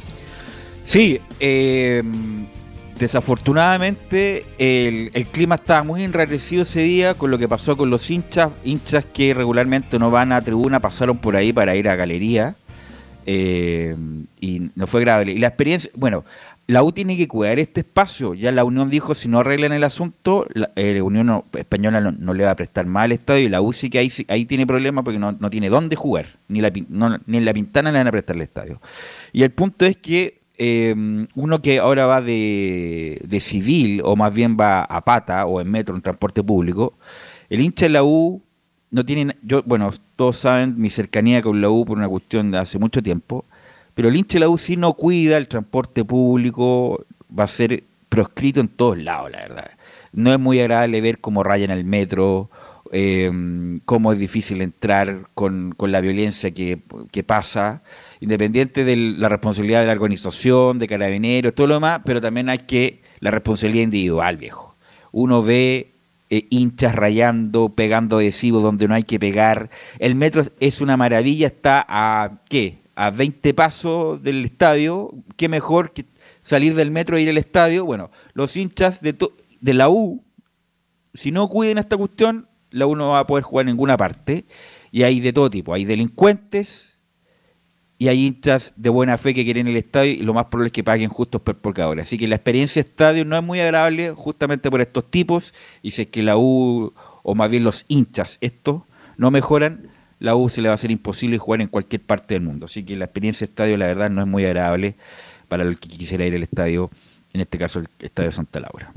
Sí, 0.88 1.20
eh, 1.42 2.02
desafortunadamente 2.98 4.46
el, 4.58 5.12
el 5.14 5.26
clima 5.26 5.56
estaba 5.56 5.84
muy 5.84 6.06
enrarecido 6.06 6.62
ese 6.62 6.80
día 6.80 7.14
con 7.14 7.30
lo 7.30 7.38
que 7.38 7.50
pasó 7.50 7.76
con 7.76 7.90
los 7.90 8.10
hinchas, 8.10 8.52
hinchas 8.64 9.04
que 9.04 9.34
regularmente 9.34 10.00
no 10.00 10.12
van 10.12 10.32
a 10.32 10.42
tribuna, 10.42 10.80
pasaron 10.80 11.18
por 11.18 11.36
ahí 11.36 11.52
para 11.52 11.76
ir 11.76 11.90
a 11.90 11.98
galería 11.98 12.56
eh, 13.26 13.98
y 14.40 14.72
no 14.76 14.88
fue 14.88 15.02
agradable. 15.02 15.34
Y 15.34 15.40
la 15.40 15.48
experiencia, 15.48 15.92
bueno, 15.94 16.24
la 16.68 16.82
U 16.84 16.94
tiene 16.94 17.18
que 17.18 17.28
cuidar 17.28 17.60
este 17.60 17.82
espacio. 17.82 18.34
Ya 18.34 18.54
la 18.54 18.64
Unión 18.64 18.90
dijo, 18.90 19.14
si 19.14 19.28
no 19.28 19.40
arreglan 19.40 19.74
el 19.74 19.84
asunto, 19.84 20.48
la 20.54 20.72
eh, 20.78 21.02
Unión 21.02 21.44
Española 21.52 22.00
no, 22.00 22.34
le 22.34 22.46
va 22.46 22.52
a 22.52 22.56
prestar 22.56 22.86
más 22.86 23.04
al 23.04 23.12
estadio 23.12 23.46
y 23.48 23.50
la 23.50 23.60
U 23.60 23.74
sí 23.74 23.90
que 23.90 24.00
ahí, 24.00 24.10
ahí 24.30 24.46
tiene 24.46 24.66
problemas 24.66 25.04
porque 25.04 25.20
no, 25.20 25.34
no, 25.34 25.50
tiene 25.50 25.68
dónde 25.68 25.98
jugar. 25.98 26.28
Ni, 26.48 26.62
la, 26.62 26.72
ni 27.26 27.38
en 27.40 27.44
la 27.44 27.52
pintana 27.52 27.92
le 27.92 27.98
van 27.98 28.08
a 28.08 28.12
prestar 28.12 28.38
el 28.38 28.44
estadio. 28.44 28.82
Y 29.34 29.44
el 29.44 29.52
punto 29.52 29.86
es 29.86 29.98
que 29.98 30.47
eh, 30.58 30.96
uno 31.36 31.62
que 31.62 31.80
ahora 31.80 32.06
va 32.06 32.22
de, 32.22 33.38
civil 33.40 34.02
o 34.04 34.16
más 34.16 34.34
bien 34.34 34.58
va 34.60 34.84
a 34.84 35.02
pata 35.02 35.46
o 35.46 35.62
en 35.62 35.70
metro, 35.70 35.96
en 35.96 36.02
transporte 36.02 36.44
público, 36.44 36.94
el 37.50 37.62
hincha 37.62 37.86
de 37.86 37.90
la 37.90 38.04
U 38.04 38.42
no 38.90 39.06
tiene... 39.06 39.36
Yo, 39.42 39.64
bueno, 39.64 39.92
todos 40.16 40.38
saben 40.38 40.80
mi 40.80 40.90
cercanía 40.90 41.42
con 41.42 41.62
la 41.62 41.70
U 41.70 41.86
por 41.86 41.98
una 41.98 42.10
cuestión 42.10 42.52
de 42.52 42.58
hace 42.58 42.80
mucho 42.80 43.02
tiempo 43.04 43.46
pero 43.98 44.10
el 44.10 44.16
hincha 44.16 44.36
de 44.36 44.42
la 44.42 44.50
U 44.50 44.60
no 44.78 44.94
cuida 44.94 45.38
el 45.38 45.48
transporte 45.48 46.06
público, 46.06 47.04
va 47.38 47.46
a 47.46 47.48
ser 47.48 47.84
proscrito 48.10 48.60
en 48.60 48.68
todos 48.68 48.96
lados, 48.96 49.32
la 49.32 49.40
verdad. 49.40 49.72
No 50.14 50.32
es 50.32 50.40
muy 50.40 50.60
agradable 50.60 51.02
ver 51.02 51.18
cómo 51.18 51.42
rayan 51.42 51.72
el 51.72 51.84
metro, 51.84 52.48
eh, 52.92 53.32
cómo 53.86 54.14
es 54.14 54.20
difícil 54.20 54.62
entrar 54.62 55.22
con, 55.34 55.74
la 55.80 56.00
violencia 56.00 56.52
que, 56.52 56.80
pasa, 57.26 57.82
independiente 58.20 58.84
de 58.84 58.96
la 58.96 59.30
responsabilidad 59.30 59.82
de 59.82 59.88
la 59.88 59.94
organización, 59.94 60.80
de 60.80 60.88
carabineros, 60.88 61.54
todo 61.54 61.68
lo 61.68 61.74
demás, 61.76 62.02
pero 62.06 62.22
también 62.22 62.50
hay 62.50 62.60
que 62.60 63.02
la 63.20 63.32
responsabilidad 63.32 63.84
individual, 63.84 64.38
viejo. 64.38 64.76
Uno 65.12 65.44
ve 65.44 65.92
eh, 66.30 66.46
hinchas 66.50 66.96
rayando, 66.96 67.70
pegando 67.70 68.18
adhesivos 68.18 68.62
donde 68.62 68.88
no 68.88 68.96
hay 68.96 69.04
que 69.04 69.20
pegar. 69.20 69.70
El 70.00 70.16
metro 70.16 70.44
es 70.60 70.82
una 70.82 70.98
maravilla, 70.98 71.48
está 71.48 71.86
a, 71.88 72.40
¿qué? 72.50 72.80
a 72.96 73.12
20 73.12 73.54
pasos 73.54 74.22
del 74.24 74.44
estadio, 74.44 75.14
qué 75.36 75.48
mejor 75.50 75.94
que 75.94 76.06
salir 76.44 76.76
del 76.76 76.92
metro 76.92 77.18
e 77.18 77.22
ir 77.22 77.30
al 77.30 77.38
estadio. 77.38 77.86
Bueno, 77.86 78.10
los 78.34 78.58
hinchas 78.58 79.02
de, 79.02 79.16
de 79.62 79.74
la 79.74 79.90
U, 79.90 80.24
si 81.14 81.32
no 81.32 81.48
cuiden 81.48 81.78
esta 81.78 81.96
cuestión, 81.96 82.48
la 82.72 82.88
U 82.88 82.96
no 82.96 83.10
va 83.10 83.20
a 83.20 83.28
poder 83.28 83.44
jugar 83.44 83.64
en 83.64 83.74
ninguna 83.74 83.98
parte. 83.98 84.46
Y 84.92 85.04
hay 85.04 85.20
de 85.20 85.34
todo 85.34 85.50
tipo, 85.50 85.74
hay 85.74 85.86
delincuentes 85.86 86.87
y 88.00 88.10
hay 88.10 88.28
hinchas 88.28 88.74
de 88.76 88.90
buena 88.90 89.18
fe 89.18 89.34
que 89.34 89.44
quieren 89.44 89.68
el 89.68 89.76
estadio 89.76 90.12
y 90.12 90.18
lo 90.18 90.34
más 90.34 90.46
probable 90.46 90.68
es 90.68 90.74
que 90.74 90.84
paguen 90.84 91.10
justos 91.10 91.42
por 91.42 91.56
pecadores. 91.56 92.08
Así 92.08 92.18
que 92.18 92.28
la 92.28 92.36
experiencia 92.36 92.80
estadio 92.80 93.26
no 93.26 93.36
es 93.36 93.44
muy 93.44 93.60
agradable 93.60 94.12
justamente 94.12 94.70
por 94.70 94.82
estos 94.82 95.10
tipos 95.10 95.54
y 95.82 95.92
si 95.92 96.04
es 96.04 96.08
que 96.10 96.22
la 96.22 96.38
U, 96.38 96.94
o 97.24 97.36
más 97.36 97.50
bien 97.50 97.64
los 97.64 97.86
hinchas, 97.88 98.38
estos 98.42 98.84
no 99.18 99.32
mejoran, 99.32 99.90
la 100.20 100.36
U 100.36 100.50
se 100.50 100.62
le 100.62 100.70
va 100.70 100.76
a 100.76 100.78
ser 100.78 100.92
imposible 100.92 101.38
jugar 101.40 101.62
en 101.62 101.68
cualquier 101.68 102.02
parte 102.02 102.36
del 102.36 102.44
mundo. 102.44 102.66
Así 102.66 102.84
que 102.84 102.96
la 102.96 103.06
experiencia 103.06 103.46
estadio, 103.46 103.78
la 103.78 103.88
verdad, 103.88 104.10
no 104.10 104.22
es 104.22 104.28
muy 104.28 104.46
agradable 104.46 104.96
para 105.48 105.64
el 105.64 105.80
que 105.80 105.90
quisiera 105.90 106.26
ir 106.26 106.36
al 106.36 106.44
estadio, 106.44 106.92
en 107.34 107.42
este 107.42 107.58
caso 107.58 107.80
el 107.80 107.88
Estadio 108.00 108.32
Santa 108.32 108.60
Laura. 108.60 108.92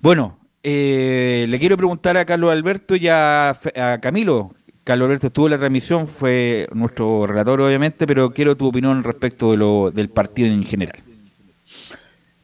Bueno, 0.00 0.38
eh, 0.62 1.46
le 1.48 1.58
quiero 1.58 1.76
preguntar 1.76 2.16
a 2.16 2.24
Carlos 2.24 2.50
Alberto 2.50 2.94
y 2.94 3.08
a, 3.08 3.56
Camilo. 4.00 4.52
Carlos 4.84 5.06
Alberto 5.06 5.26
estuvo 5.26 5.46
en 5.46 5.52
la 5.52 5.58
transmisión, 5.58 6.08
fue 6.08 6.68
nuestro 6.72 7.26
relator 7.26 7.60
obviamente, 7.60 8.06
pero 8.06 8.32
quiero 8.32 8.56
tu 8.56 8.68
opinión 8.68 9.04
respecto 9.04 9.50
de 9.50 9.58
lo, 9.58 9.90
del 9.90 10.08
partido 10.08 10.48
en 10.48 10.64
general. 10.64 11.02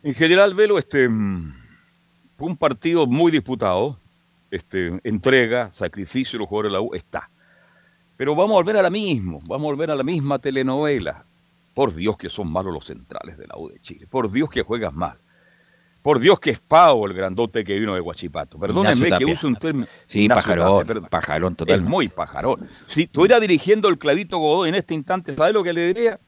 En 0.03 0.14
general, 0.14 0.55
Velo, 0.55 0.78
este 0.78 1.09
fue 2.37 2.49
un 2.49 2.57
partido 2.57 3.07
muy 3.07 3.32
disputado. 3.32 3.99
Este, 4.51 5.01
entrega, 5.03 5.72
sacrificio 5.72 6.39
de 6.39 6.41
los 6.41 6.49
jugadores 6.49 6.70
de 6.70 6.74
la 6.74 6.80
U 6.80 6.95
está. 6.95 7.28
Pero 8.16 8.34
vamos 8.34 8.53
a 8.53 8.62
volver 8.62 8.76
a 8.76 8.82
la 8.82 8.91
misma, 8.91 9.39
vamos 9.47 9.66
a 9.66 9.72
volver 9.72 9.91
a 9.91 9.97
la 9.97 10.05
misma 10.05 10.39
telenovela. 10.39 11.24
Por 11.74 11.95
Dios 11.95 12.16
que 12.16 12.30
son 12.30 12.51
malos 12.51 12.72
los 12.72 12.87
centrales 12.87 13.37
de 13.37 13.47
la 13.47 13.59
U 13.59 13.68
de 13.68 13.80
Chile. 13.80 14.07
Por 14.09 14.30
Dios 14.30 14.49
que 14.49 14.62
juegas 14.62 14.95
mal. 14.95 15.18
Por 16.07 16.21
Dios 16.21 16.39
que 16.39 16.51
es 16.51 16.61
Pau 16.61 17.05
el 17.05 17.15
grandote 17.15 17.65
que 17.65 17.81
vino 17.81 17.93
de 17.93 18.01
Guachipato. 18.01 18.61
Perdónenme 18.61 19.19
que 19.19 19.25
use 19.25 19.45
un 19.45 19.57
término. 19.57 19.89
Sí, 20.07 20.29
pajarón, 20.29 21.05
pajarón 21.11 21.57
total. 21.57 21.81
Es 21.81 21.85
muy 21.85 22.07
pajarón. 22.07 22.69
Si 22.87 23.03
estuviera 23.03 23.41
dirigiendo 23.41 23.89
el 23.89 23.99
clavito 23.99 24.39
Godoy 24.39 24.69
en 24.69 24.77
este 24.77 24.95
instante, 24.95 25.35
¿sabe 25.35 25.53
lo 25.53 25.65
que 25.65 25.73
le 25.73 25.93
diría? 25.93 26.21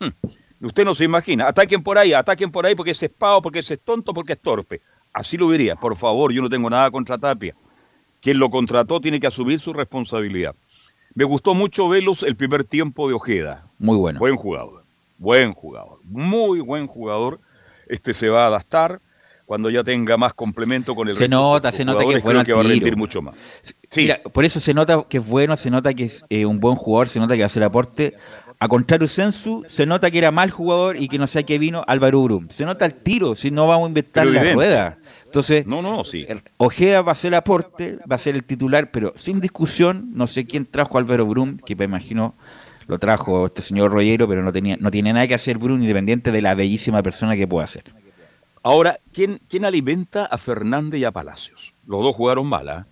Hmm, 0.00 0.64
usted 0.64 0.86
no 0.86 0.94
se 0.94 1.04
imagina. 1.04 1.48
Ataquen 1.48 1.82
por 1.82 1.98
ahí, 1.98 2.14
ataquen 2.14 2.50
por 2.50 2.64
ahí 2.64 2.74
porque 2.74 2.92
ese 2.92 3.04
es 3.04 3.12
Pau, 3.12 3.42
porque 3.42 3.58
ese 3.58 3.74
es 3.74 3.80
tonto, 3.80 4.14
porque 4.14 4.32
es 4.32 4.38
torpe. 4.38 4.80
Así 5.12 5.36
lo 5.36 5.50
diría. 5.50 5.76
Por 5.76 5.98
favor, 5.98 6.32
yo 6.32 6.40
no 6.40 6.48
tengo 6.48 6.70
nada 6.70 6.90
contra 6.90 7.18
Tapia. 7.18 7.54
Quien 8.22 8.38
lo 8.38 8.48
contrató 8.48 9.02
tiene 9.02 9.20
que 9.20 9.26
asumir 9.26 9.60
su 9.60 9.74
responsabilidad. 9.74 10.54
Me 11.14 11.24
gustó 11.24 11.52
mucho 11.52 11.90
Velos 11.90 12.22
el 12.22 12.36
primer 12.36 12.64
tiempo 12.64 13.06
de 13.06 13.12
Ojeda. 13.12 13.66
Muy 13.78 13.98
bueno. 13.98 14.18
Buen 14.18 14.36
jugador. 14.36 14.82
Buen 15.18 15.52
jugador. 15.52 15.98
Muy 16.04 16.60
buen 16.60 16.86
jugador. 16.86 17.38
Este 17.86 18.14
se 18.14 18.30
va 18.30 18.44
a 18.44 18.46
adaptar 18.46 19.02
cuando 19.46 19.70
ya 19.70 19.84
tenga 19.84 20.16
más 20.16 20.34
complemento 20.34 20.94
con 20.94 21.08
el 21.08 21.14
Se 21.14 21.28
nota, 21.28 21.70
se 21.70 21.84
nota 21.84 22.04
que 22.04 22.16
es 22.16 22.22
bueno 22.22 22.44
que 22.44 22.52
va 22.52 22.60
a 22.60 22.64
rendir 22.64 22.96
mucho 22.96 23.22
más. 23.22 23.36
Sí. 23.88 24.10
por 24.32 24.44
eso 24.44 24.58
se 24.58 24.74
nota 24.74 25.06
que 25.08 25.18
es 25.18 25.26
bueno, 25.26 25.56
se 25.56 25.70
nota 25.70 25.94
que 25.94 26.04
es 26.04 26.24
eh, 26.28 26.44
un 26.44 26.58
buen 26.58 26.74
jugador, 26.74 27.08
se 27.08 27.20
nota 27.20 27.34
que 27.34 27.40
va 27.40 27.44
a 27.44 27.46
hacer 27.46 27.62
aporte. 27.62 28.14
A 28.58 28.68
contrario 28.68 29.06
Sensu, 29.06 29.64
se 29.68 29.86
nota 29.86 30.10
que 30.10 30.18
era 30.18 30.30
mal 30.30 30.50
jugador 30.50 30.96
y 30.96 31.08
que 31.08 31.18
no 31.18 31.26
sé 31.26 31.40
a 31.40 31.42
qué 31.44 31.58
vino 31.58 31.84
Álvaro 31.86 32.20
Urum. 32.20 32.48
Se 32.48 32.64
nota 32.64 32.84
el 32.86 32.94
tiro, 32.94 33.34
si 33.34 33.50
no 33.50 33.66
vamos 33.68 33.86
a 33.86 33.88
inventar 33.88 34.26
la 34.26 34.52
rueda. 34.52 34.98
Entonces, 35.24 35.66
no, 35.66 35.82
no, 35.82 36.04
sí. 36.04 36.26
Ojeda 36.56 37.02
va 37.02 37.12
a 37.12 37.16
ser 37.16 37.34
aporte, 37.34 37.98
va 38.10 38.16
a 38.16 38.18
ser 38.18 38.34
el 38.34 38.44
titular, 38.44 38.90
pero 38.90 39.12
sin 39.14 39.40
discusión, 39.40 40.10
no 40.14 40.26
sé 40.26 40.46
quién 40.46 40.66
trajo 40.66 40.96
a 40.96 41.00
Álvaro 41.00 41.26
Brum, 41.26 41.56
que 41.58 41.76
me 41.76 41.84
imagino 41.84 42.34
lo 42.88 42.98
trajo 42.98 43.46
este 43.46 43.62
señor 43.62 43.92
Rollero, 43.92 44.26
pero 44.26 44.42
no 44.42 44.52
tenía 44.52 44.76
no 44.78 44.90
tiene 44.90 45.12
nada 45.12 45.26
que 45.26 45.34
hacer 45.34 45.58
Brum, 45.58 45.80
independiente 45.82 46.32
de 46.32 46.42
la 46.42 46.54
bellísima 46.54 47.02
persona 47.02 47.36
que 47.36 47.46
pueda 47.46 47.64
hacer. 47.64 47.84
Ahora, 48.66 48.98
¿quién, 49.12 49.40
quién 49.48 49.64
alimenta 49.64 50.26
a 50.26 50.38
Fernández 50.38 51.00
y 51.00 51.04
a 51.04 51.12
Palacios? 51.12 51.72
Los 51.86 52.00
dos 52.00 52.16
jugaron 52.16 52.48
mal, 52.48 52.68
¿ah? 52.68 52.86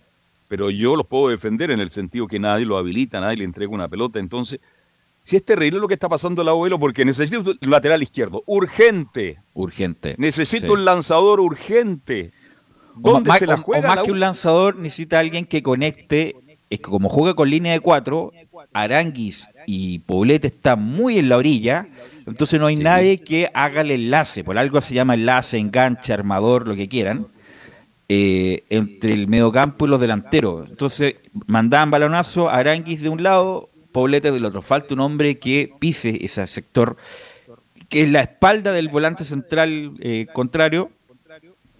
pero 0.47 0.69
yo 0.69 0.95
los 0.95 1.05
puedo 1.05 1.27
defender 1.27 1.69
en 1.69 1.81
el 1.81 1.91
sentido 1.91 2.27
que 2.27 2.39
nadie 2.39 2.65
lo 2.65 2.77
habilita, 2.77 3.19
nadie 3.19 3.35
le 3.39 3.43
entrega 3.43 3.73
una 3.73 3.89
pelota, 3.89 4.19
entonces 4.19 4.61
si 5.23 5.35
es 5.35 5.43
terrible 5.43 5.81
lo 5.81 5.89
que 5.89 5.95
está 5.95 6.07
pasando 6.07 6.43
el 6.43 6.47
abuelo, 6.47 6.79
porque 6.79 7.03
necesito 7.03 7.41
un 7.41 7.69
lateral 7.69 8.01
izquierdo. 8.01 8.41
Urgente. 8.45 9.39
Urgente. 9.53 10.15
Necesito 10.17 10.71
un 10.71 10.85
lanzador 10.85 11.41
urgente. 11.41 12.31
¿Dónde 12.95 13.27
más, 13.27 13.39
se 13.39 13.45
la 13.45 13.57
juega 13.57 13.85
más 13.85 14.05
que 14.05 14.13
un 14.13 14.21
lanzador, 14.21 14.77
necesita 14.77 15.19
alguien 15.19 15.43
que 15.43 15.61
conecte. 15.61 16.37
Es 16.69 16.79
que 16.79 16.85
como 16.85 17.09
juega 17.09 17.33
con 17.33 17.49
línea 17.49 17.73
de 17.73 17.81
cuatro, 17.81 18.31
Aranguis 18.71 19.45
y 19.65 19.99
Poblete 19.99 20.47
están 20.47 20.81
muy 20.81 21.19
en 21.19 21.27
la 21.27 21.35
orilla. 21.35 21.89
Entonces 22.27 22.59
no 22.59 22.65
hay 22.65 22.75
nadie 22.75 23.19
que 23.19 23.49
haga 23.53 23.81
el 23.81 23.91
enlace. 23.91 24.43
Por 24.43 24.57
algo 24.57 24.81
se 24.81 24.95
llama 24.95 25.13
enlace, 25.13 25.57
enganche, 25.57 26.13
armador, 26.13 26.67
lo 26.67 26.75
que 26.75 26.87
quieran. 26.87 27.27
Eh, 28.07 28.63
entre 28.69 29.13
el 29.13 29.27
mediocampo 29.27 29.85
y 29.85 29.89
los 29.89 29.99
delanteros. 29.99 30.69
Entonces 30.69 31.15
mandaban 31.47 31.89
balonazo 31.89 32.49
a 32.49 32.57
Aranguis 32.57 33.01
de 33.01 33.09
un 33.09 33.23
lado, 33.23 33.69
Poblete 33.91 34.31
del 34.31 34.45
otro. 34.45 34.61
Falta 34.61 34.93
un 34.93 34.99
hombre 34.99 35.39
que 35.39 35.71
pise 35.79 36.23
ese 36.23 36.45
sector, 36.47 36.97
que 37.89 38.03
es 38.03 38.11
la 38.11 38.21
espalda 38.21 38.73
del 38.73 38.89
volante 38.89 39.23
central 39.23 39.93
eh, 40.01 40.27
contrario. 40.33 40.91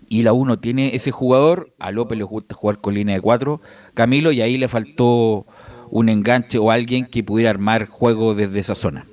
Y 0.07 0.23
la 0.23 0.33
1 0.33 0.59
tiene 0.59 0.95
ese 0.95 1.11
jugador, 1.11 1.73
a 1.77 1.91
López 1.91 2.17
le 2.17 2.23
gusta 2.23 2.55
jugar 2.55 2.77
con 2.77 2.93
línea 2.93 3.15
de 3.15 3.21
4, 3.21 3.59
Camilo, 3.95 4.31
y 4.31 4.41
ahí 4.41 4.57
le 4.57 4.67
faltó 4.67 5.45
un 5.89 6.09
enganche 6.09 6.57
o 6.57 6.71
alguien 6.71 7.05
que 7.05 7.23
pudiera 7.23 7.49
armar 7.49 7.87
juego 7.87 8.33
desde 8.33 8.59
esa 8.59 8.75
zona. 8.75 9.05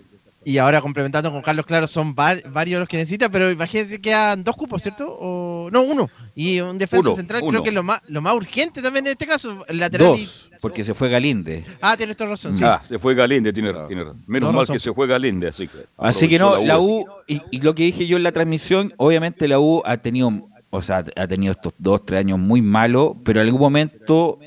Y 0.44 0.58
ahora 0.58 0.80
complementando 0.80 1.30
con 1.30 1.40
Carlos, 1.40 1.64
claro, 1.66 1.86
son 1.86 2.14
varios 2.14 2.80
los 2.80 2.88
que 2.88 2.96
necesita, 2.96 3.28
pero 3.28 3.50
imagínense 3.50 3.96
que 3.96 4.10
quedan 4.10 4.42
dos 4.42 4.56
cupos, 4.56 4.82
¿cierto? 4.82 5.06
O, 5.08 5.68
no, 5.70 5.82
uno. 5.82 6.10
Y 6.34 6.60
un 6.60 6.78
defensa 6.78 7.14
central 7.14 7.42
creo 7.46 7.62
que 7.62 7.68
es 7.68 7.74
lo 7.74 7.82
más, 7.82 8.00
lo 8.08 8.20
más 8.20 8.34
urgente 8.34 8.82
también 8.82 9.06
en 9.06 9.12
este 9.12 9.26
caso. 9.26 9.64
lateral 9.68 10.08
Dos, 10.08 10.50
porque 10.60 10.82
se 10.82 10.94
fue 10.94 11.08
Galinde. 11.08 11.64
Ah, 11.80 11.96
tienes 11.96 12.16
toda 12.16 12.30
razón. 12.30 12.56
Sí. 12.56 12.64
Ah, 12.64 12.82
se 12.88 12.98
fue 12.98 13.14
Galinde, 13.14 13.52
tiene, 13.52 13.72
tiene 13.86 14.04
Menos 14.26 14.52
mal 14.52 14.66
que 14.66 14.80
se 14.80 14.92
fue 14.92 15.06
Galinde, 15.06 15.48
así 15.48 15.68
que. 15.68 15.78
Así 15.96 16.28
que 16.28 16.38
no, 16.38 16.60
la 16.60 16.78
U, 16.80 17.06
y, 17.26 17.60
lo 17.60 17.74
que 17.74 17.84
dije 17.84 18.06
yo 18.06 18.16
en 18.16 18.24
la 18.24 18.32
transmisión, 18.32 18.92
obviamente 18.96 19.46
la 19.46 19.60
U 19.60 19.82
ha 19.84 19.98
tenido, 19.98 20.48
o 20.70 20.82
sea, 20.82 21.04
ha 21.16 21.26
tenido 21.28 21.52
estos 21.52 21.72
dos, 21.78 22.04
tres 22.04 22.20
años 22.20 22.38
muy 22.38 22.62
malos, 22.62 23.12
pero 23.24 23.40
en 23.40 23.46
algún 23.46 23.60
momento, 23.60 24.40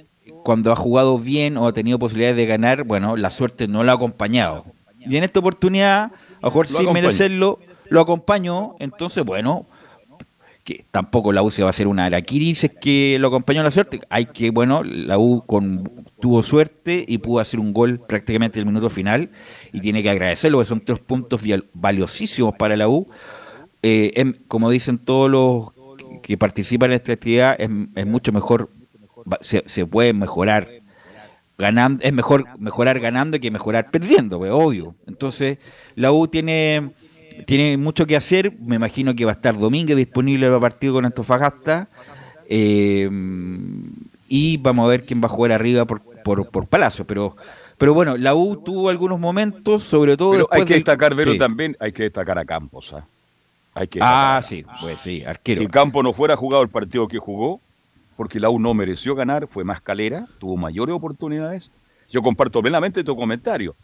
cuando 0.44 0.74
ha 0.74 0.76
jugado 0.76 1.18
bien 1.20 1.56
o 1.56 1.68
ha 1.68 1.74
tenido 1.74 2.00
posibilidades 2.00 2.36
de 2.36 2.46
ganar, 2.46 2.84
bueno, 2.84 3.16
la 3.16 3.30
suerte 3.30 3.68
no 3.68 3.84
lo 3.84 3.92
ha 3.92 3.96
acompañado 3.96 4.66
y 5.08 5.18
en 5.18 5.24
esta 5.24 5.40
oportunidad, 5.40 6.04
a 6.06 6.12
lo 6.42 6.48
mejor 6.48 6.68
sin 6.68 6.92
merecerlo, 6.94 7.60
lo 7.90 8.02
acompañó. 8.02 8.76
Entonces, 8.80 9.24
bueno, 9.24 9.66
que 10.66 10.84
tampoco 10.90 11.32
la 11.32 11.44
U 11.44 11.52
se 11.52 11.62
va 11.62 11.70
a 11.70 11.72
hacer 11.72 11.88
una 11.88 12.06
araquiri 12.06 12.52
es 12.52 12.72
que 12.82 13.18
lo 13.20 13.28
acompañó 13.28 13.62
la 13.62 13.72
suerte. 13.72 14.02
Hay 14.10 14.26
que, 14.26 14.50
bueno, 14.50 14.84
la 14.84 15.18
U 15.20 15.44
con, 15.46 15.84
tuvo 16.20 16.42
suerte 16.42 17.06
y 17.08 17.20
pudo 17.20 17.40
hacer 17.40 17.60
un 17.60 17.72
gol 17.72 18.00
prácticamente 18.00 18.60
el 18.60 18.66
minuto 18.66 18.90
final 18.90 19.30
y 19.72 19.80
tiene 19.80 20.02
que 20.02 20.10
agradecerlo, 20.10 20.58
que 20.60 20.66
son 20.66 20.82
tres 20.82 21.00
puntos 21.00 21.42
valiosísimos 21.74 22.56
para 22.56 22.76
la 22.76 22.90
U. 22.90 23.08
Eh, 23.84 24.12
em, 24.16 24.34
como 24.48 24.72
dicen 24.72 24.98
todos 24.98 25.30
los 25.30 26.22
que 26.24 26.36
participan 26.36 26.90
en 26.90 26.96
esta 26.96 27.14
actividad 27.14 27.56
es, 27.60 27.70
es 27.96 28.08
mucho 28.08 28.32
mejor, 28.32 28.72
se, 29.42 29.64
se, 29.68 29.86
puede 29.86 30.14
mejorar 30.14 30.68
ganando, 31.58 32.04
es 32.04 32.14
mejor 32.14 32.46
mejorar 32.60 33.00
ganando 33.00 33.40
que 33.40 33.52
mejorar 33.52 33.92
perdiendo, 33.92 34.38
pues, 34.40 34.52
obvio. 34.52 34.96
Entonces, 35.08 35.58
la 35.96 36.12
U 36.12 36.28
tiene, 36.28 36.92
tiene 37.46 37.78
mucho 37.78 38.06
que 38.06 38.16
hacer, 38.16 38.54
me 38.60 38.76
imagino 38.76 39.16
que 39.16 39.26
va 39.26 39.32
a 39.32 39.36
estar 39.36 39.58
Domínguez 39.58 39.98
disponible 39.98 40.46
para 40.48 40.56
el 40.56 40.62
partido 40.62 40.94
con 40.96 41.06
Antofagasta, 41.06 41.88
eh, 42.48 43.10
y 44.28 44.58
vamos 44.58 44.86
a 44.86 44.90
ver 44.90 45.06
quién 45.06 45.22
va 45.22 45.26
a 45.26 45.30
jugar 45.30 45.52
arriba 45.52 45.86
por, 45.86 46.02
por, 46.24 46.50
por 46.50 46.68
Palacio, 46.68 47.06
pero 47.06 47.36
pero 47.78 47.94
bueno, 47.94 48.18
la 48.18 48.36
U 48.36 48.58
tuvo 48.64 48.90
algunos 48.90 49.20
momentos, 49.20 49.84
sobre 49.84 50.16
todo. 50.16 50.32
Pero 50.32 50.48
hay 50.52 50.66
que 50.66 50.76
destacar, 50.76 51.14
Vero, 51.14 51.38
también, 51.38 51.76
hay 51.80 51.92
que 51.92 52.04
destacar 52.04 52.38
a 52.38 52.46
Campos. 52.46 52.94
¿ah? 52.94 53.06
Hay 53.74 53.88
que 53.88 54.00
ah, 54.02 54.42
sí, 54.48 54.64
pues 54.80 55.00
sí, 55.00 55.24
arquero. 55.24 55.62
Si 55.62 55.68
Campos 55.68 56.04
no 56.04 56.14
fuera 56.14 56.38
jugado 56.38 56.64
el 56.64 56.70
partido 56.70 57.08
que 57.08 57.18
jugó, 57.18 57.60
porque 58.16 58.40
la 58.40 58.50
U 58.50 58.60
no 58.60 58.74
mereció 58.74 59.16
ganar, 59.16 59.48
fue 59.48 59.64
más 59.64 59.82
calera, 59.82 60.28
tuvo 60.40 60.58
mayores 60.58 60.96
oportunidades. 60.96 61.72
Yo 62.10 62.22
comparto 62.22 62.62
plenamente 62.62 63.04
tu 63.04 63.16
comentario. 63.16 63.76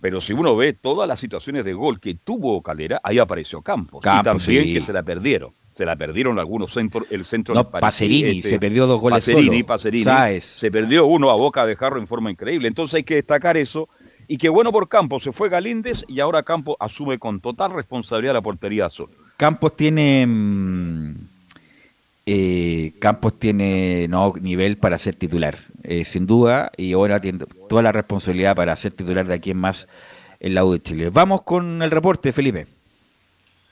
Pero 0.00 0.20
si 0.20 0.34
uno 0.34 0.54
ve 0.54 0.74
todas 0.74 1.08
las 1.08 1.18
situaciones 1.18 1.64
de 1.64 1.72
gol 1.72 1.98
que 1.98 2.14
tuvo 2.14 2.60
Calera, 2.60 3.00
ahí 3.02 3.18
apareció 3.18 3.62
Campos. 3.62 4.02
Campos 4.02 4.20
y 4.20 4.46
también 4.46 4.64
sí. 4.64 4.74
que 4.74 4.82
se 4.82 4.92
la 4.92 5.02
perdieron. 5.02 5.52
Se 5.72 5.86
la 5.86 5.96
perdieron 5.96 6.38
algunos 6.38 6.72
centros, 6.72 7.06
el 7.10 7.24
centro 7.24 7.54
no, 7.54 7.68
Pacerini, 7.70 8.36
este, 8.36 8.50
se 8.50 8.58
perdió 8.60 8.86
dos 8.86 9.00
goles 9.00 9.24
Pacerini, 9.24 9.56
solo. 9.56 9.66
Pacerini, 9.66 10.04
Sáez. 10.04 10.44
se 10.44 10.70
perdió 10.70 11.06
uno 11.06 11.30
a 11.30 11.34
boca 11.34 11.64
de 11.64 11.74
jarro 11.74 11.98
en 11.98 12.06
forma 12.06 12.30
increíble. 12.30 12.68
Entonces 12.68 12.96
hay 12.96 13.02
que 13.02 13.14
destacar 13.14 13.56
eso. 13.56 13.88
Y 14.28 14.36
que 14.36 14.50
bueno 14.50 14.72
por 14.72 14.88
Campos, 14.88 15.22
se 15.22 15.32
fue 15.32 15.48
Galíndez 15.48 16.04
y 16.06 16.20
ahora 16.20 16.42
Campos 16.42 16.76
asume 16.80 17.18
con 17.18 17.40
total 17.40 17.72
responsabilidad 17.72 18.34
la 18.34 18.42
portería 18.42 18.84
azul. 18.86 19.08
Campos 19.38 19.74
tiene 19.74 20.26
mmm, 20.26 21.14
eh, 22.26 22.94
Campos 23.00 23.38
tiene 23.38 24.06
no 24.08 24.32
nivel 24.40 24.78
para 24.78 24.98
ser 24.98 25.14
titular, 25.14 25.58
eh, 25.82 26.04
sin 26.04 26.26
duda, 26.26 26.72
y 26.76 26.92
ahora 26.92 27.20
tiene 27.20 27.44
toda 27.68 27.82
la 27.82 27.92
responsabilidad 27.92 28.56
para 28.56 28.74
ser 28.76 28.94
titular 28.94 29.26
de 29.26 29.34
aquí 29.34 29.50
en 29.50 29.58
más 29.58 29.86
el 30.40 30.54
lado 30.54 30.72
de 30.72 30.80
Chile. 30.80 31.10
Vamos 31.10 31.42
con 31.42 31.82
el 31.82 31.90
reporte, 31.90 32.32
Felipe. 32.32 32.66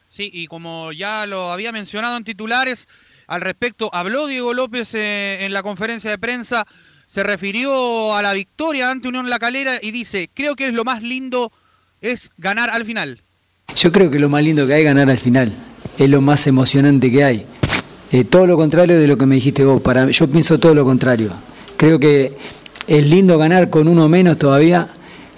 Sí, 0.08 0.30
y 0.32 0.46
como 0.46 0.92
ya 0.92 1.24
lo 1.26 1.52
había 1.52 1.72
mencionado 1.72 2.16
en 2.18 2.24
titulares, 2.24 2.88
al 3.26 3.40
respecto 3.40 3.88
habló 3.94 4.26
Diego 4.26 4.52
López 4.52 4.94
eh, 4.94 5.44
en 5.46 5.54
la 5.54 5.62
conferencia 5.62 6.10
de 6.10 6.18
prensa, 6.18 6.66
se 7.08 7.22
refirió 7.22 8.14
a 8.14 8.20
la 8.20 8.34
victoria 8.34 8.90
ante 8.90 9.08
Unión 9.08 9.30
La 9.30 9.38
Calera 9.38 9.78
y 9.80 9.90
dice, 9.90 10.28
creo 10.32 10.54
que 10.54 10.66
es 10.66 10.74
lo 10.74 10.84
más 10.84 11.02
lindo 11.02 11.52
es 12.02 12.30
ganar 12.36 12.68
al 12.68 12.84
final. 12.84 13.20
Yo 13.76 13.92
creo 13.92 14.10
que 14.10 14.18
lo 14.18 14.28
más 14.28 14.42
lindo 14.42 14.66
que 14.66 14.74
hay 14.74 14.80
es 14.80 14.86
ganar 14.86 15.08
al 15.08 15.18
final, 15.18 15.54
es 15.96 16.10
lo 16.10 16.20
más 16.20 16.46
emocionante 16.46 17.10
que 17.10 17.24
hay. 17.24 17.46
Eh, 18.12 18.24
todo 18.24 18.46
lo 18.46 18.58
contrario 18.58 19.00
de 19.00 19.06
lo 19.06 19.16
que 19.16 19.24
me 19.24 19.36
dijiste 19.36 19.64
vos, 19.64 19.80
yo 20.10 20.28
pienso 20.28 20.60
todo 20.60 20.74
lo 20.74 20.84
contrario. 20.84 21.30
Creo 21.78 21.98
que 21.98 22.36
es 22.86 23.08
lindo 23.08 23.38
ganar 23.38 23.70
con 23.70 23.88
uno 23.88 24.06
menos 24.06 24.36
todavía, 24.36 24.88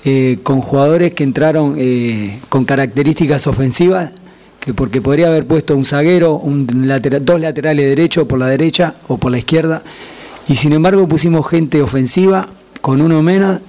eh, 0.04 0.38
con 0.42 0.60
jugadores 0.60 1.14
que 1.14 1.22
entraron 1.22 1.76
eh, 1.78 2.40
con 2.48 2.64
características 2.64 3.46
ofensivas, 3.46 4.10
que 4.58 4.74
porque 4.74 5.00
podría 5.00 5.28
haber 5.28 5.46
puesto 5.46 5.76
un 5.76 5.84
zaguero, 5.84 6.42
dos 6.44 7.40
laterales 7.40 7.86
derechos 7.86 8.26
por 8.26 8.40
la 8.40 8.46
derecha 8.46 8.94
o 9.06 9.18
por 9.18 9.30
la 9.30 9.38
izquierda, 9.38 9.84
y 10.48 10.56
sin 10.56 10.72
embargo 10.72 11.06
pusimos 11.06 11.46
gente 11.48 11.80
ofensiva 11.80 12.48
con 12.80 13.00
uno 13.00 13.22
menos 13.22 13.60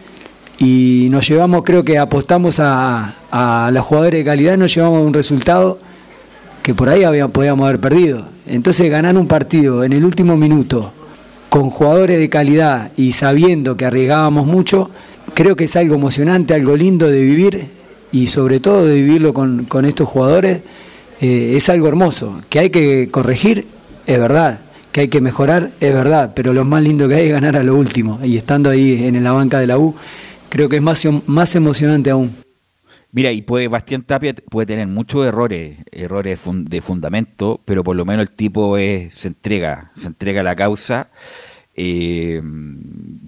y 0.58 1.10
nos 1.12 1.28
llevamos, 1.28 1.64
creo 1.64 1.86
que 1.86 2.00
apostamos 2.00 2.60
a, 2.60 3.14
a 3.30 3.70
los 3.72 3.86
jugadores 3.86 4.20
de 4.22 4.26
calidad, 4.26 4.58
nos 4.58 4.74
llevamos 4.74 5.06
un 5.06 5.14
resultado 5.14 5.78
que 6.66 6.74
por 6.74 6.90
ahí 6.90 7.04
podíamos 7.32 7.68
haber 7.68 7.80
perdido. 7.80 8.26
Entonces 8.48 8.90
ganar 8.90 9.16
un 9.18 9.28
partido 9.28 9.84
en 9.84 9.94
el 9.94 10.04
último 10.04 10.36
minuto 10.36 10.92
con 11.48 11.70
jugadores 11.70 12.18
de 12.18 12.28
calidad 12.28 12.92
y 12.98 13.12
sabiendo 13.12 13.78
que 13.78 13.86
arriesgábamos 13.86 14.48
mucho, 14.48 14.90
creo 15.36 15.56
que 15.56 15.66
es 15.66 15.76
algo 15.76 15.94
emocionante, 15.94 16.56
algo 16.56 16.76
lindo 16.76 17.08
de 17.08 17.22
vivir 17.22 17.68
y 18.12 18.26
sobre 18.26 18.60
todo 18.60 18.88
de 18.88 18.96
vivirlo 18.96 19.32
con, 19.32 19.66
con 19.66 19.86
estos 19.86 20.10
jugadores, 20.10 20.62
eh, 21.22 21.54
es 21.56 21.70
algo 21.70 21.88
hermoso. 21.88 22.42
Que 22.50 22.58
hay 22.58 22.70
que 22.72 23.10
corregir, 23.12 23.68
es 24.08 24.20
verdad. 24.20 24.62
Que 24.92 25.02
hay 25.02 25.08
que 25.08 25.22
mejorar, 25.22 25.70
es 25.80 25.94
verdad. 25.94 26.34
Pero 26.36 26.52
lo 26.52 26.66
más 26.66 26.82
lindo 26.82 27.08
que 27.08 27.14
hay 27.14 27.28
es 27.28 27.32
ganar 27.32 27.58
a 27.58 27.64
lo 27.64 27.76
último. 27.76 28.20
Y 28.24 28.38
estando 28.38 28.72
ahí 28.72 29.06
en 29.06 29.24
la 29.24 29.34
banca 29.34 29.60
de 29.60 29.68
la 29.68 29.78
U, 29.78 29.94
creo 30.50 30.68
que 30.68 30.78
es 30.78 30.82
más, 30.82 31.08
más 31.28 31.56
emocionante 31.56 32.10
aún. 32.10 32.45
Mira, 33.16 33.32
y 33.32 33.42
puede, 33.44 33.70
Bastián 33.70 34.04
Tapia 34.04 34.36
puede 34.50 34.66
tener 34.66 34.88
muchos 34.88 35.26
errores, 35.26 35.78
errores 35.90 36.42
de 36.66 36.82
fundamento, 36.82 37.62
pero 37.64 37.82
por 37.82 37.96
lo 37.96 38.04
menos 38.04 38.28
el 38.28 38.36
tipo 38.36 38.76
se 38.76 39.10
entrega, 39.24 39.94
se 39.96 40.08
entrega 40.08 40.42
a 40.42 40.44
la 40.44 40.58
causa. 40.58 41.12
Eh, 41.76 42.42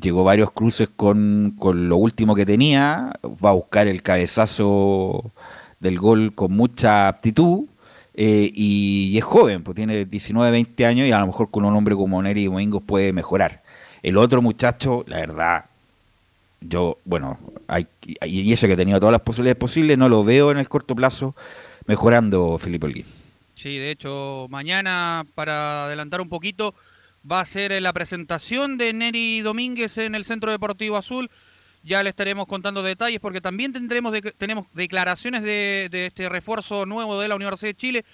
llegó 0.01 0.25
varios 0.25 0.51
cruces 0.51 0.89
con, 0.93 1.55
con, 1.57 1.87
lo 1.87 1.95
último 1.95 2.35
que 2.35 2.45
tenía, 2.45 3.13
va 3.23 3.51
a 3.51 3.53
buscar 3.53 3.87
el 3.87 4.01
cabezazo 4.01 5.31
del 5.79 5.99
gol 5.99 6.33
con 6.35 6.51
mucha 6.51 7.07
aptitud 7.07 7.67
eh, 8.13 8.51
y, 8.53 9.11
y, 9.13 9.17
es 9.17 9.23
joven, 9.23 9.63
pues 9.63 9.75
tiene 9.75 10.03
19, 10.03 10.51
20 10.51 10.85
años 10.85 11.07
y 11.07 11.13
a 11.13 11.19
lo 11.19 11.27
mejor 11.27 11.49
con 11.49 11.63
un 11.63 11.73
hombre 11.73 11.95
como 11.95 12.21
Neri 12.21 12.43
Domingos 12.43 12.83
puede 12.85 13.13
mejorar. 13.13 13.63
El 14.03 14.17
otro 14.17 14.41
muchacho, 14.41 15.05
la 15.07 15.19
verdad, 15.19 15.65
yo, 16.61 16.97
bueno, 17.05 17.39
hay, 17.67 17.87
y 18.25 18.51
eso 18.51 18.67
que 18.67 18.73
ha 18.73 18.77
tenido 18.77 18.99
todas 18.99 19.11
las 19.11 19.21
posibilidades 19.21 19.59
posibles, 19.59 19.97
no 19.97 20.09
lo 20.09 20.23
veo 20.23 20.51
en 20.51 20.57
el 20.57 20.69
corto 20.69 20.95
plazo 20.95 21.35
mejorando 21.85 22.57
Felipe 22.57 22.85
Holguín. 22.85 23.05
Sí, 23.55 23.77
de 23.77 23.91
hecho, 23.91 24.47
mañana, 24.49 25.25
para 25.33 25.85
adelantar 25.85 26.21
un 26.21 26.29
poquito, 26.29 26.75
va 27.29 27.41
a 27.41 27.45
ser 27.45 27.81
la 27.81 27.93
presentación 27.93 28.77
de 28.77 28.93
Neri 28.93 29.41
Domínguez 29.41 29.97
en 29.97 30.15
el 30.15 30.25
Centro 30.25 30.51
Deportivo 30.51 30.97
Azul. 30.97 31.29
Ya 31.83 32.03
le 32.03 32.09
estaremos 32.09 32.47
contando 32.47 32.83
detalles 32.83 33.19
porque 33.19 33.41
también 33.41 33.73
tendremos 33.73 34.13
tenemos 34.37 34.67
declaraciones 34.73 35.41
de, 35.41 35.87
de, 35.89 36.07
este 36.07 36.27
refuerzo 36.27 36.85
nuevo 36.85 37.19
de 37.19 37.27
la 37.27 37.35
Universidad 37.35 37.69
de 37.69 37.75
Chile. 37.75 38.05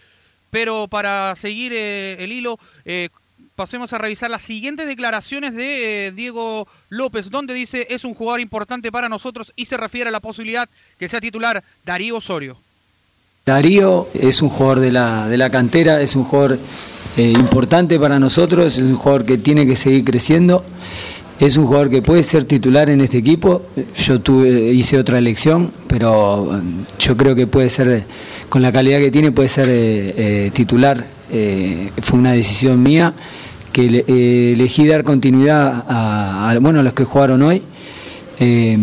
Pero 0.49 0.87
para 0.87 1.35
seguir 1.35 1.73
eh, 1.73 2.15
el 2.19 2.31
hilo, 2.31 2.59
eh, 2.85 3.09
pasemos 3.55 3.93
a 3.93 3.97
revisar 3.97 4.29
las 4.31 4.41
siguientes 4.41 4.87
declaraciones 4.87 5.53
de 5.53 6.07
eh, 6.07 6.11
Diego 6.11 6.67
López, 6.89 7.29
donde 7.29 7.53
dice 7.53 7.87
es 7.89 8.03
un 8.03 8.13
jugador 8.13 8.39
importante 8.39 8.91
para 8.91 9.09
nosotros 9.09 9.53
y 9.55 9.65
se 9.65 9.77
refiere 9.77 10.09
a 10.09 10.11
la 10.11 10.19
posibilidad 10.19 10.67
que 10.97 11.09
sea 11.09 11.21
titular 11.21 11.63
Darío 11.85 12.17
Osorio. 12.17 12.57
Darío 13.45 14.07
es 14.13 14.41
un 14.41 14.49
jugador 14.49 14.79
de 14.79 14.91
la, 14.91 15.27
de 15.27 15.37
la 15.37 15.49
cantera, 15.49 16.01
es 16.01 16.15
un 16.15 16.23
jugador 16.23 16.57
eh, 17.17 17.33
importante 17.35 17.99
para 17.99 18.17
nosotros, 18.17 18.77
es 18.77 18.83
un 18.83 18.95
jugador 18.95 19.25
que 19.25 19.37
tiene 19.37 19.67
que 19.67 19.75
seguir 19.75 20.05
creciendo, 20.05 20.63
es 21.39 21.57
un 21.57 21.65
jugador 21.65 21.89
que 21.89 22.01
puede 22.01 22.23
ser 22.23 22.45
titular 22.45 22.89
en 22.89 23.01
este 23.01 23.17
equipo. 23.17 23.63
Yo 23.97 24.21
tuve, 24.21 24.71
hice 24.71 24.97
otra 24.97 25.17
elección, 25.17 25.73
pero 25.87 26.61
yo 26.97 27.17
creo 27.17 27.35
que 27.35 27.45
puede 27.45 27.69
ser, 27.69 28.05
con 28.47 28.61
la 28.61 28.71
calidad 28.71 28.99
que 28.99 29.11
tiene, 29.11 29.31
puede 29.31 29.49
ser 29.49 29.65
eh, 29.69 30.49
titular. 30.53 31.05
fue 32.01 32.19
una 32.19 32.31
decisión 32.31 32.81
mía 32.81 33.13
que 33.73 34.05
eh, 34.07 34.53
elegí 34.53 34.87
dar 34.87 35.03
continuidad 35.03 35.83
a, 35.89 36.55
bueno, 36.61 36.79
a 36.79 36.83
los 36.83 36.93
que 36.93 37.03
jugaron 37.03 37.41
hoy. 37.41 37.61
Eh, 38.39 38.77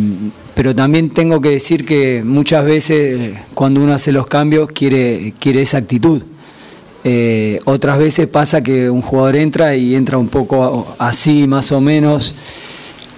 pero 0.54 0.74
también 0.74 1.10
tengo 1.10 1.40
que 1.40 1.50
decir 1.50 1.86
que 1.86 2.22
muchas 2.22 2.64
veces 2.64 3.32
cuando 3.54 3.80
uno 3.80 3.94
hace 3.94 4.12
los 4.12 4.26
cambios 4.26 4.70
quiere, 4.72 5.32
quiere 5.40 5.62
esa 5.62 5.78
actitud. 5.78 6.22
Eh, 7.02 7.60
otras 7.64 7.96
veces 7.98 8.28
pasa 8.28 8.62
que 8.62 8.90
un 8.90 9.00
jugador 9.00 9.36
entra 9.36 9.74
y 9.74 9.94
entra 9.94 10.18
un 10.18 10.28
poco 10.28 10.94
así, 10.98 11.46
más 11.46 11.72
o 11.72 11.80
menos, 11.80 12.34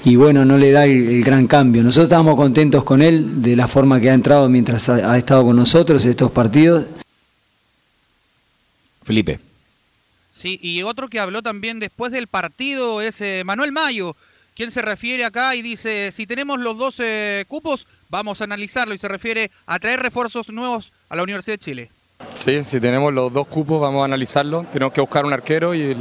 y 0.05 0.15
bueno, 0.15 0.45
no 0.45 0.57
le 0.57 0.71
da 0.71 0.85
el, 0.85 1.25
gran 1.25 1.49
cambio. 1.49 1.83
Nosotros 1.83 2.13
estamos 2.13 2.37
contentos 2.37 2.85
con 2.85 3.03
él 3.03 3.43
de 3.43 3.57
la 3.57 3.67
forma 3.67 4.01
que 4.01 4.11
ha 4.11 4.15
entrado 4.15 4.49
mientras 4.49 4.89
ha, 4.89 5.11
ha 5.13 5.19
estado 5.19 5.47
con 5.47 5.57
nosotros 5.57 6.07
estos 6.07 6.31
partidos. 6.31 6.85
Felipe. 9.03 9.52
Sí, 10.43 10.59
y 10.61 10.83
otro 10.83 11.07
que 11.07 11.21
habló 11.21 11.41
también 11.41 11.79
después 11.79 12.11
del 12.11 12.27
partido 12.27 13.01
es 13.01 13.21
eh, 13.21 13.45
Manuel 13.45 13.71
Mayo, 13.71 14.17
quien 14.57 14.73
se 14.73 14.83
refiere 14.83 15.25
acá 15.25 15.55
y 15.55 15.63
dice, 15.63 16.11
si 16.11 16.27
tenemos 16.27 16.59
los 16.59 16.77
12 16.77 17.45
cupos, 17.47 17.87
vamos 18.09 18.41
a 18.41 18.45
analizarlo 18.45 18.93
y 18.93 18.99
se 18.99 19.07
refiere 19.07 19.53
a 19.67 19.79
traer 19.79 20.01
refuerzos 20.01 20.49
nuevos 20.49 20.93
a 21.09 21.15
la 21.15 21.23
Universidad 21.23 21.55
de 21.55 21.65
Chile. 21.65 21.91
Sí, 22.35 22.65
si 22.65 22.81
tenemos 22.81 23.13
los 23.13 23.33
dos 23.33 23.47
cupos, 23.47 23.81
vamos 23.81 24.03
a 24.03 24.07
analizarlo. 24.07 24.67
Tenemos 24.73 24.93
que 24.93 25.01
buscar 25.01 25.25
un 25.25 25.33
arquero 25.33 25.77
y 25.77 25.97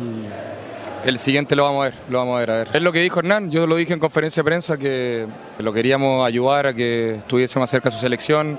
el, 1.06 1.20
siguiente 1.20 1.56
lo 1.56 1.66
vamos 1.66 1.82
a 1.82 1.90
ver, 1.90 1.94
lo 2.10 2.18
vamos 2.18 2.38
a 2.38 2.40
ver, 2.40 2.50
a 2.50 2.58
ver. 2.58 2.68
Es 2.74 2.82
lo 2.82 2.92
que 2.92 3.00
dijo 3.00 3.20
Hernán, 3.20 3.52
yo 3.52 3.68
lo 3.68 3.76
dije 3.76 3.94
en 3.94 4.00
conferencia 4.00 4.42
de 4.42 4.46
prensa 4.46 4.76
que 4.76 5.28
lo 5.60 5.72
queríamos 5.72 6.26
ayudar 6.26 6.66
a 6.66 6.74
que 6.74 7.18
estuviese 7.18 7.60
más 7.60 7.70
cerca 7.70 7.90
de 7.90 7.96
su 7.96 8.02
selección. 8.02 8.58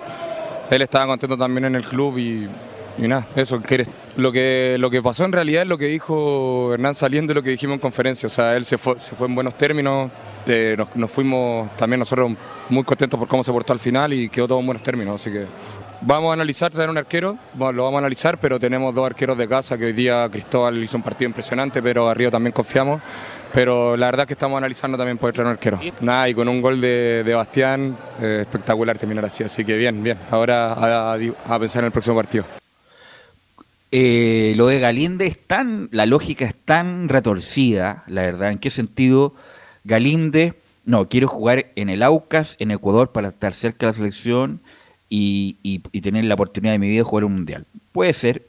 Él 0.70 0.80
estaba 0.80 1.06
contento 1.06 1.36
también 1.36 1.64
en 1.64 1.74
el 1.74 1.82
club 1.82 2.18
y, 2.18 2.48
y 2.98 3.08
nada, 3.08 3.26
eso, 3.34 3.60
que 3.60 3.84
lo 4.16 4.32
que, 4.32 4.76
lo 4.78 4.90
que 4.90 5.02
pasó 5.02 5.24
en 5.24 5.32
realidad 5.32 5.62
es 5.62 5.68
lo 5.68 5.78
que 5.78 5.86
dijo 5.86 6.72
Hernán 6.74 6.94
saliendo 6.94 7.32
y 7.32 7.34
lo 7.34 7.42
que 7.42 7.50
dijimos 7.50 7.74
en 7.74 7.80
conferencia. 7.80 8.26
O 8.26 8.30
sea, 8.30 8.56
él 8.56 8.64
se 8.64 8.78
fue, 8.78 8.98
se 8.98 9.14
fue 9.14 9.26
en 9.26 9.34
buenos 9.34 9.56
términos, 9.56 10.10
eh, 10.46 10.74
nos, 10.76 10.94
nos, 10.96 11.10
fuimos 11.10 11.74
también 11.76 12.00
nosotros 12.00 12.32
muy 12.68 12.84
contentos 12.84 13.18
por 13.18 13.28
cómo 13.28 13.44
se 13.44 13.52
portó 13.52 13.72
al 13.72 13.80
final 13.80 14.12
y 14.12 14.28
quedó 14.28 14.48
todo 14.48 14.60
en 14.60 14.66
buenos 14.66 14.82
términos. 14.82 15.20
Así 15.20 15.30
que 15.30 15.46
Vamos 16.04 16.30
a 16.30 16.32
analizar 16.32 16.72
traer 16.72 16.90
un 16.90 16.98
arquero, 16.98 17.38
bueno, 17.54 17.74
lo 17.74 17.84
vamos 17.84 17.98
a 17.98 18.00
analizar, 18.00 18.36
pero 18.36 18.58
tenemos 18.58 18.92
dos 18.92 19.06
arqueros 19.06 19.38
de 19.38 19.46
casa 19.46 19.78
que 19.78 19.84
hoy 19.84 19.92
día 19.92 20.28
Cristóbal 20.28 20.82
hizo 20.82 20.96
un 20.96 21.02
partido 21.04 21.28
impresionante, 21.28 21.80
pero 21.80 22.08
arriba 22.08 22.28
también 22.28 22.52
confiamos. 22.52 23.00
Pero 23.54 23.96
la 23.96 24.06
verdad 24.06 24.22
es 24.22 24.26
que 24.26 24.32
estamos 24.32 24.58
analizando 24.58 24.98
también 24.98 25.16
poder 25.16 25.34
traer 25.34 25.46
un 25.46 25.52
arquero. 25.52 25.78
Nada, 26.00 26.28
y 26.28 26.34
con 26.34 26.48
un 26.48 26.60
gol 26.60 26.80
de, 26.80 27.22
de 27.24 27.34
Bastián, 27.34 27.96
eh, 28.20 28.38
espectacular 28.40 28.98
terminar 28.98 29.26
así. 29.26 29.44
Así 29.44 29.64
que 29.64 29.76
bien, 29.76 30.02
bien. 30.02 30.18
Ahora 30.32 30.72
a, 30.72 31.14
a 31.14 31.58
pensar 31.60 31.82
en 31.82 31.86
el 31.86 31.92
próximo 31.92 32.16
partido. 32.16 32.61
Eh, 33.94 34.54
lo 34.56 34.68
de 34.68 34.80
Galinde 34.80 35.26
es 35.26 35.38
tan, 35.38 35.90
la 35.92 36.06
lógica 36.06 36.46
es 36.46 36.54
tan 36.54 37.10
retorcida, 37.10 38.04
la 38.06 38.22
verdad. 38.22 38.50
¿En 38.50 38.58
qué 38.58 38.70
sentido 38.70 39.34
Galinde, 39.84 40.54
no, 40.86 41.10
quiero 41.10 41.28
jugar 41.28 41.66
en 41.76 41.90
el 41.90 42.02
Aucas, 42.02 42.56
en 42.58 42.70
Ecuador, 42.70 43.12
para 43.12 43.28
estar 43.28 43.52
cerca 43.52 43.84
de 43.84 43.92
la 43.92 43.94
selección 43.94 44.60
y, 45.10 45.80
tener 46.00 46.24
la 46.24 46.34
oportunidad 46.34 46.72
de 46.72 46.78
mi 46.78 46.88
vida 46.88 47.00
de 47.00 47.04
jugar 47.04 47.24
un 47.24 47.34
mundial? 47.34 47.66
Puede 47.92 48.14
ser, 48.14 48.46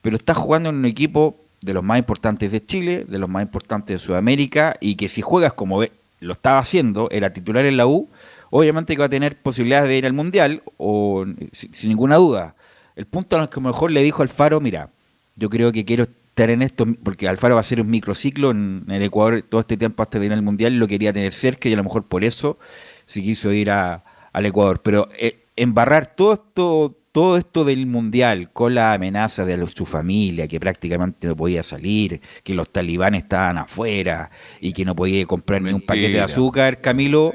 pero 0.00 0.16
está 0.16 0.32
jugando 0.32 0.70
en 0.70 0.76
un 0.76 0.86
equipo 0.86 1.36
de 1.60 1.74
los 1.74 1.84
más 1.84 1.98
importantes 1.98 2.50
de 2.50 2.64
Chile, 2.64 3.04
de 3.06 3.18
los 3.18 3.28
más 3.28 3.42
importantes 3.42 3.88
de 3.88 3.98
Sudamérica, 3.98 4.78
y 4.80 4.94
que 4.94 5.10
si 5.10 5.20
juegas 5.20 5.52
como 5.52 5.82
lo 6.20 6.32
estaba 6.32 6.58
haciendo, 6.58 7.10
era 7.10 7.34
titular 7.34 7.66
en 7.66 7.76
la 7.76 7.86
U, 7.86 8.08
obviamente 8.48 8.94
que 8.94 9.00
va 9.00 9.06
a 9.06 9.10
tener 9.10 9.36
posibilidades 9.36 9.88
de 9.88 9.98
ir 9.98 10.06
al 10.06 10.14
Mundial, 10.14 10.62
o 10.78 11.26
sin, 11.52 11.90
ninguna 11.90 12.16
duda. 12.16 12.54
El 12.96 13.06
punto 13.06 13.40
en 13.40 13.46
que 13.48 13.60
mejor 13.60 13.90
le 13.90 14.02
dijo 14.02 14.22
Alfaro, 14.22 14.60
mira, 14.60 14.90
yo 15.36 15.50
creo 15.50 15.70
que 15.70 15.84
quiero 15.84 16.04
estar 16.04 16.50
en 16.50 16.62
esto, 16.62 16.86
porque 17.02 17.28
Alfaro 17.28 17.54
va 17.54 17.60
a 17.60 17.64
ser 17.64 17.80
un 17.80 17.90
microciclo 17.90 18.50
en, 18.50 18.84
el 18.88 19.02
Ecuador 19.02 19.44
todo 19.48 19.60
este 19.60 19.76
tiempo 19.76 20.02
hasta 20.02 20.22
ir 20.24 20.32
al 20.32 20.42
Mundial, 20.42 20.72
y 20.72 20.76
lo 20.78 20.88
quería 20.88 21.12
tener 21.12 21.32
cerca, 21.32 21.68
y 21.68 21.74
a 21.74 21.76
lo 21.76 21.84
mejor 21.84 22.04
por 22.04 22.24
eso 22.24 22.58
se 23.06 23.22
quiso 23.22 23.52
ir 23.52 23.70
a, 23.70 24.02
al 24.32 24.46
Ecuador. 24.46 24.80
Pero 24.82 25.08
eh, 25.18 25.44
embarrar 25.56 26.14
todo 26.16 26.32
esto 26.32 26.96
todo 27.16 27.38
esto 27.38 27.64
del 27.64 27.86
mundial 27.86 28.50
con 28.52 28.74
la 28.74 28.92
amenaza 28.92 29.46
de 29.46 29.66
su 29.68 29.86
familia, 29.86 30.46
que 30.46 30.60
prácticamente 30.60 31.26
no 31.26 31.34
podía 31.34 31.62
salir, 31.62 32.20
que 32.44 32.52
los 32.52 32.68
talibanes 32.68 33.22
estaban 33.22 33.56
afuera 33.56 34.30
y 34.60 34.74
que 34.74 34.84
no 34.84 34.94
podía 34.94 35.24
comprar 35.24 35.62
ni 35.62 35.72
un 35.72 35.80
paquete 35.80 36.12
de 36.12 36.20
azúcar, 36.20 36.82
Camilo, 36.82 37.32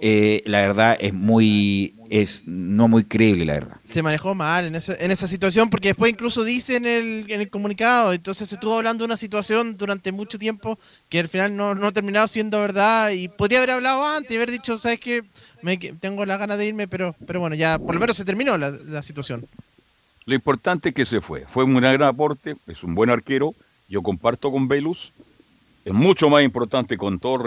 eh, 0.00 0.44
la 0.46 0.60
verdad 0.60 0.96
es 1.00 1.12
muy 1.12 1.95
es 2.10 2.42
no 2.46 2.88
muy 2.88 3.04
creíble 3.04 3.44
la 3.44 3.54
verdad 3.54 3.76
se 3.84 4.02
manejó 4.02 4.34
mal 4.34 4.66
en 4.66 4.74
esa, 4.74 4.94
en 4.94 5.10
esa 5.10 5.26
situación 5.26 5.70
porque 5.70 5.88
después 5.88 6.12
incluso 6.12 6.44
dice 6.44 6.76
en 6.76 6.86
el, 6.86 7.26
en 7.28 7.40
el 7.40 7.50
comunicado 7.50 8.12
entonces 8.12 8.48
se 8.48 8.54
estuvo 8.56 8.76
hablando 8.76 9.02
de 9.02 9.06
una 9.06 9.16
situación 9.16 9.76
durante 9.76 10.12
mucho 10.12 10.38
tiempo 10.38 10.78
que 11.08 11.20
al 11.20 11.28
final 11.28 11.56
no, 11.56 11.74
no 11.74 11.88
ha 11.88 11.92
terminado 11.92 12.28
siendo 12.28 12.60
verdad 12.60 13.10
y 13.10 13.28
podría 13.28 13.58
haber 13.58 13.72
hablado 13.72 14.06
antes 14.06 14.30
y 14.30 14.36
haber 14.36 14.50
dicho 14.50 14.76
sabes 14.76 15.00
que 15.00 15.24
tengo 16.00 16.24
la 16.24 16.36
ganas 16.36 16.58
de 16.58 16.66
irme, 16.66 16.86
pero, 16.86 17.14
pero 17.26 17.40
bueno, 17.40 17.56
ya 17.56 17.78
por 17.78 17.94
lo 17.94 18.00
menos 18.00 18.16
se 18.16 18.24
terminó 18.24 18.56
la, 18.56 19.02
situación. 19.02 19.44
Lo 20.24 20.34
importante 20.34 20.90
es 20.90 20.94
que 20.94 21.06
se 21.06 21.20
fue. 21.20 21.44
Fue 21.52 21.64
un 21.64 21.74
gran 21.76 22.02
aporte, 22.02 22.56
es 22.66 22.82
un 22.82 22.94
buen 22.94 23.10
arquero. 23.10 23.54
Yo 23.88 24.02
comparto 24.02 24.50
con 24.50 24.68
Velus. 24.68 25.12
Es 25.86 25.94
mucho 25.94 26.28
más 26.28 26.42
importante, 26.42 26.98
con 26.98 27.20
todo, 27.20 27.44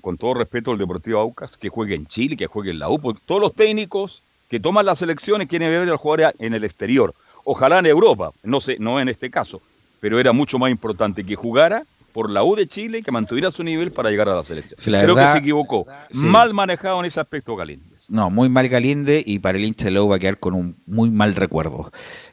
con 0.00 0.16
todo 0.16 0.32
respeto, 0.32 0.72
el 0.72 0.78
Deportivo 0.78 1.20
Aucas, 1.20 1.58
que 1.58 1.68
juegue 1.68 1.94
en 1.94 2.06
Chile, 2.06 2.34
que 2.34 2.46
juegue 2.46 2.70
en 2.70 2.78
la 2.78 2.88
U. 2.88 2.98
todos 3.26 3.42
los 3.42 3.52
técnicos 3.52 4.22
que 4.48 4.58
toman 4.58 4.86
las 4.86 5.02
elecciones 5.02 5.48
quieren 5.48 5.68
ver 5.68 5.86
al 5.90 5.98
jugador 5.98 6.34
en 6.38 6.54
el 6.54 6.64
exterior. 6.64 7.14
Ojalá 7.44 7.80
en 7.80 7.84
Europa, 7.84 8.30
no 8.42 8.62
sé, 8.62 8.78
no 8.80 8.98
en 9.00 9.10
este 9.10 9.30
caso, 9.30 9.60
pero 10.00 10.18
era 10.18 10.32
mucho 10.32 10.58
más 10.58 10.70
importante 10.70 11.24
que 11.24 11.36
jugara 11.36 11.82
por 12.14 12.30
la 12.30 12.42
U 12.42 12.56
de 12.56 12.66
Chile 12.66 13.02
que 13.02 13.12
mantuviera 13.12 13.50
su 13.50 13.62
nivel 13.62 13.92
para 13.92 14.08
llegar 14.08 14.30
a 14.30 14.36
la 14.36 14.46
selección. 14.46 14.78
Creo 14.82 15.14
que 15.14 15.26
se 15.26 15.38
equivocó. 15.38 15.86
Mal 16.12 16.54
manejado 16.54 17.00
en 17.00 17.04
ese 17.04 17.20
aspecto 17.20 17.54
Galíndez. 17.54 18.08
No, 18.08 18.30
muy 18.30 18.48
mal 18.48 18.66
Galíndez 18.66 19.24
y 19.26 19.40
para 19.40 19.58
el 19.58 19.64
hincha 19.66 19.90
de 19.90 19.98
va 19.98 20.16
a 20.16 20.18
quedar 20.18 20.38
con 20.38 20.54
un 20.54 20.74
muy 20.86 21.10
mal 21.10 21.34
recuerdo. 21.34 21.92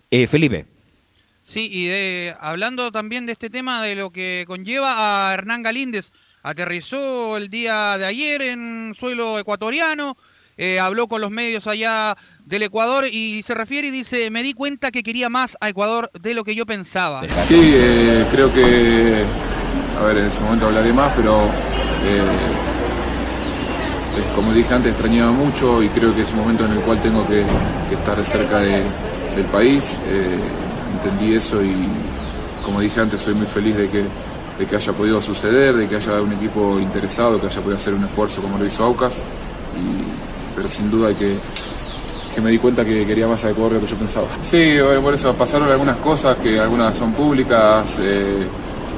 Eh, 0.10 0.28
Felipe. 0.28 0.66
Sí, 1.52 1.68
y 1.70 1.88
de, 1.88 2.34
hablando 2.40 2.94
también 2.94 3.26
de 3.26 3.34
este 3.34 3.50
tema 3.50 3.84
de 3.84 3.96
lo 3.96 4.10
que 4.12 4.46
conlleva 4.48 4.94
a 5.30 5.34
Hernán 5.34 5.64
Galíndez, 5.64 6.14
aterrizó 6.44 7.36
el 7.36 7.50
día 7.50 7.98
de 7.98 8.06
ayer 8.06 8.42
en 8.42 8.94
suelo 8.98 9.38
ecuatoriano, 9.38 10.16
eh, 10.56 10.80
habló 10.80 11.10
con 11.10 11.20
los 11.20 11.30
medios 11.30 11.68
allá 11.68 12.16
del 12.46 12.64
Ecuador 12.64 13.06
y 13.12 13.44
se 13.44 13.54
refiere 13.54 13.90
y 13.90 13.92
dice, 13.92 14.30
me 14.30 14.44
di 14.44 14.54
cuenta 14.54 14.92
que 14.92 15.04
quería 15.04 15.28
más 15.28 15.58
a 15.60 15.68
Ecuador 15.68 16.10
de 16.14 16.34
lo 16.34 16.46
que 16.46 16.56
yo 16.56 16.66
pensaba. 16.66 17.22
Sí, 17.46 17.74
eh, 17.76 18.26
creo 18.32 18.54
que 18.54 19.26
a 20.00 20.06
ver, 20.06 20.20
en 20.20 20.28
ese 20.28 20.40
momento 20.40 20.68
hablaré 20.68 20.94
más, 20.94 21.12
pero 21.18 21.36
eh, 22.06 22.22
como 24.36 24.54
dije 24.54 24.74
antes, 24.74 24.94
extrañaba 24.94 25.34
mucho 25.34 25.84
y 25.84 25.90
creo 25.90 26.16
que 26.16 26.22
es 26.22 26.32
un 26.32 26.38
momento 26.38 26.66
en 26.66 26.72
el 26.72 26.80
cual 26.80 27.02
tengo 27.02 27.28
que, 27.28 27.44
estar 27.94 28.24
cerca 28.24 28.60
del 28.60 29.46
país. 29.52 30.00
Entendí 31.04 31.36
eso 31.36 31.64
y, 31.64 31.88
como 32.64 32.80
dije 32.80 33.02
antes, 33.02 33.22
soy 33.22 33.34
muy 33.34 33.48
feliz 33.48 33.76
de 33.76 33.90
que, 33.90 34.06
que 34.66 34.76
haya 34.76 34.94
podido 34.94 35.22
suceder, 35.22 35.76
de 35.76 35.88
que 35.88 35.96
haya 35.96 36.22
un 36.22 36.34
equipo 36.34 36.80
interesado, 36.80 37.40
que 37.40 37.48
haya 37.48 37.62
podido 37.62 37.78
hacer 37.78 37.94
un 37.94 38.04
esfuerzo 38.04 38.42
como 38.42 38.58
lo 38.58 38.66
hizo 38.66 38.84
Aucas. 38.84 39.24
pero 40.56 40.70
sin 40.70 40.92
duda 40.92 41.14
que, 41.16 41.38
que 42.36 42.42
me 42.42 42.52
di 42.52 42.60
cuenta 42.60 42.86
que 42.86 43.06
quería 43.06 43.28
más 43.28 43.44
a 43.46 43.50
Ecuador 43.50 43.74
de 43.74 43.80
lo 43.80 43.86
que 43.86 43.92
yo 43.92 43.98
pensaba. 43.98 44.28
Sí, 44.44 44.78
por 45.02 45.14
eso 45.14 45.34
pasaron 45.34 45.70
algunas 45.70 45.98
cosas 45.98 46.38
que 46.38 46.60
algunas 46.60 46.96
son 46.96 47.14
públicas. 47.14 47.98
Eh, 48.02 48.46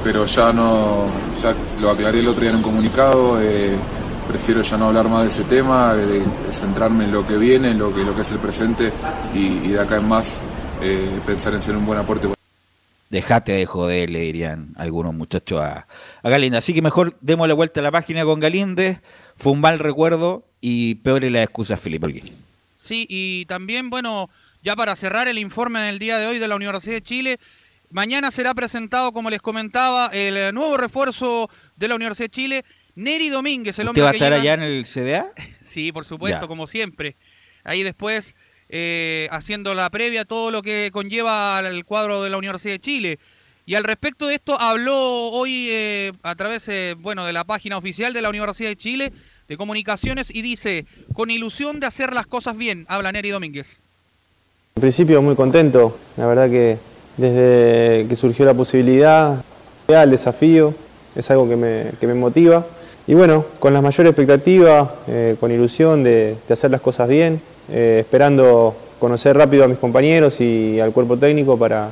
pero 0.04 0.26
ya 0.26 0.52
no, 0.52 1.06
ya 1.42 1.54
lo 1.80 1.90
aclaré 1.90 2.20
el 2.20 2.28
otro 2.28 2.42
día 2.42 2.50
en 2.50 2.56
un 2.56 2.62
comunicado, 2.62 3.40
eh, 3.40 3.74
prefiero 4.28 4.60
ya 4.60 4.76
no 4.76 4.88
hablar 4.88 5.08
más 5.08 5.22
de 5.22 5.28
ese 5.28 5.44
tema, 5.44 5.94
de, 5.94 6.22
centrarme 6.50 7.04
en 7.04 7.12
lo 7.12 7.26
que 7.26 7.38
viene, 7.38 7.70
en 7.70 7.78
lo 7.78 7.92
que, 7.92 8.04
lo 8.04 8.14
que 8.14 8.20
es 8.20 8.30
el 8.30 8.38
presente 8.38 8.92
y, 9.34 9.68
de 9.68 9.80
acá 9.80 9.96
en 9.96 10.06
más 10.06 10.42
eh, 10.84 11.20
pensar 11.26 11.54
en 11.54 11.60
ser 11.60 11.76
un 11.76 11.86
buen 11.86 11.98
aporte. 11.98 12.28
Dejate 13.10 13.52
de 13.52 13.66
joder, 13.66 14.10
le 14.10 14.20
dirían 14.20 14.74
algunos 14.76 15.14
muchachos 15.14 15.60
a, 15.60 15.86
a 16.22 16.28
Galinde. 16.28 16.58
Así 16.58 16.74
que 16.74 16.82
mejor 16.82 17.16
demos 17.20 17.48
la 17.48 17.54
vuelta 17.54 17.80
a 17.80 17.82
la 17.82 17.92
página 17.92 18.24
con 18.24 18.40
Galinde. 18.40 19.00
Fue 19.36 19.52
un 19.52 19.60
mal 19.60 19.78
recuerdo 19.78 20.44
y 20.60 20.96
peor 20.96 21.24
es 21.24 21.32
la 21.32 21.42
excusa, 21.42 21.76
Felipe 21.76 22.22
Sí, 22.76 23.06
y 23.08 23.46
también, 23.46 23.88
bueno, 23.90 24.28
ya 24.62 24.76
para 24.76 24.94
cerrar 24.96 25.28
el 25.28 25.38
informe 25.38 25.80
del 25.80 25.98
día 25.98 26.18
de 26.18 26.26
hoy 26.26 26.38
de 26.38 26.48
la 26.48 26.56
Universidad 26.56 26.94
de 26.94 27.02
Chile, 27.02 27.38
Mañana 27.94 28.32
será 28.32 28.54
presentado, 28.54 29.12
como 29.12 29.30
les 29.30 29.40
comentaba, 29.40 30.08
el 30.12 30.52
nuevo 30.52 30.76
refuerzo 30.76 31.48
de 31.76 31.86
la 31.86 31.94
Universidad 31.94 32.24
de 32.24 32.30
Chile, 32.30 32.64
Neri 32.96 33.28
Domínguez, 33.28 33.78
el 33.78 33.86
hombre 33.86 34.02
va 34.02 34.10
a 34.10 34.12
estar 34.12 34.32
allá 34.32 34.54
en 34.54 34.62
el 34.62 34.84
CDA? 34.84 35.30
Sí, 35.62 35.92
por 35.92 36.04
supuesto, 36.04 36.48
como 36.48 36.66
siempre. 36.66 37.14
Ahí 37.62 37.84
después, 37.84 38.34
eh, 38.68 39.28
haciendo 39.30 39.74
la 39.74 39.90
previa, 39.90 40.24
todo 40.24 40.50
lo 40.50 40.62
que 40.62 40.90
conlleva 40.92 41.60
el 41.60 41.84
cuadro 41.84 42.22
de 42.22 42.30
la 42.30 42.38
Universidad 42.38 42.74
de 42.74 42.80
Chile. 42.80 43.18
Y 43.66 43.76
al 43.76 43.84
respecto 43.84 44.26
de 44.26 44.34
esto 44.34 44.60
habló 44.60 44.96
hoy 45.30 45.68
eh, 45.70 46.12
a 46.22 46.34
través 46.34 46.68
bueno, 46.98 47.24
de 47.24 47.32
la 47.32 47.44
página 47.44 47.78
oficial 47.78 48.12
de 48.12 48.22
la 48.22 48.28
Universidad 48.28 48.68
de 48.68 48.76
Chile 48.76 49.12
de 49.48 49.56
Comunicaciones 49.56 50.30
y 50.30 50.42
dice, 50.42 50.86
con 51.12 51.30
ilusión 51.30 51.80
de 51.80 51.86
hacer 51.86 52.12
las 52.12 52.26
cosas 52.26 52.56
bien, 52.56 52.86
habla 52.88 53.12
Neri 53.12 53.30
Domínguez. 53.30 53.78
En 54.76 54.80
principio 54.80 55.22
muy 55.22 55.36
contento, 55.36 55.98
la 56.16 56.26
verdad 56.26 56.50
que 56.50 56.78
desde 57.16 58.08
que 58.08 58.16
surgió 58.16 58.44
la 58.44 58.54
posibilidad, 58.54 59.44
el 59.86 60.10
desafío, 60.10 60.74
es 61.14 61.30
algo 61.30 61.48
que 61.48 61.56
me, 61.56 62.14
motiva. 62.14 62.66
Y 63.06 63.14
bueno, 63.14 63.44
con 63.60 63.72
las 63.72 63.82
mayores 63.82 64.10
expectativas, 64.10 64.88
eh, 65.06 65.36
con 65.38 65.52
ilusión 65.52 66.02
de, 66.02 66.36
hacer 66.50 66.70
las 66.70 66.80
cosas 66.80 67.08
bien, 67.08 67.40
eh, 67.70 67.98
esperando 68.00 68.74
conocer 68.98 69.36
rápido 69.36 69.64
a 69.64 69.68
mis 69.68 69.78
compañeros 69.78 70.40
y 70.40 70.80
al 70.80 70.92
cuerpo 70.92 71.16
técnico 71.16 71.58
para, 71.58 71.90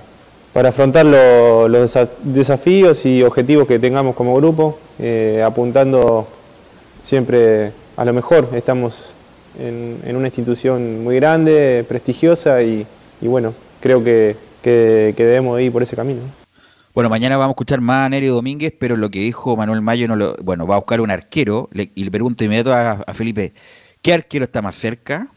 para 0.52 0.70
afrontar 0.70 1.06
los 1.06 1.98
desafíos 2.22 3.04
y 3.04 3.22
objetivos 3.22 3.66
que 3.66 3.78
tengamos 3.78 4.14
como 4.14 4.36
grupo, 4.36 4.78
eh, 4.98 5.42
apuntando 5.44 6.26
siempre 7.02 7.72
a 7.96 8.04
lo 8.04 8.12
mejor. 8.12 8.48
Estamos 8.54 9.12
en, 9.58 10.16
una 10.16 10.28
institución 10.28 11.04
muy 11.04 11.16
grande, 11.16 11.84
prestigiosa 11.88 12.62
y 12.62 12.86
bueno, 13.20 13.54
creo 13.80 14.02
que 14.02 14.36
que, 14.62 15.14
debemos 15.16 15.60
ir 15.60 15.72
por 15.72 15.82
ese 15.82 15.96
camino. 15.96 16.20
Bueno, 16.94 17.10
mañana 17.10 17.36
vamos 17.36 17.52
a 17.52 17.54
escuchar 17.54 17.80
más 17.80 18.06
a 18.06 18.08
Nerio 18.08 18.34
Domínguez, 18.34 18.74
pero 18.78 18.96
lo 18.96 19.10
que 19.10 19.20
dijo 19.20 19.56
Manuel 19.56 19.80
Mayo, 19.80 20.08
no 20.08 20.16
lo, 20.16 20.36
bueno, 20.42 20.66
va 20.66 20.76
a 20.76 20.78
buscar 20.78 21.00
un 21.00 21.10
arquero 21.10 21.68
y 21.72 22.04
le 22.04 22.10
pregunto 22.10 22.44
inmediato 22.44 22.72
a, 22.72 23.04
Felipe, 23.14 23.52
¿qué 24.02 24.12
arquero 24.12 24.44
está 24.44 24.60
más 24.62 24.76
cerca? 24.76 25.28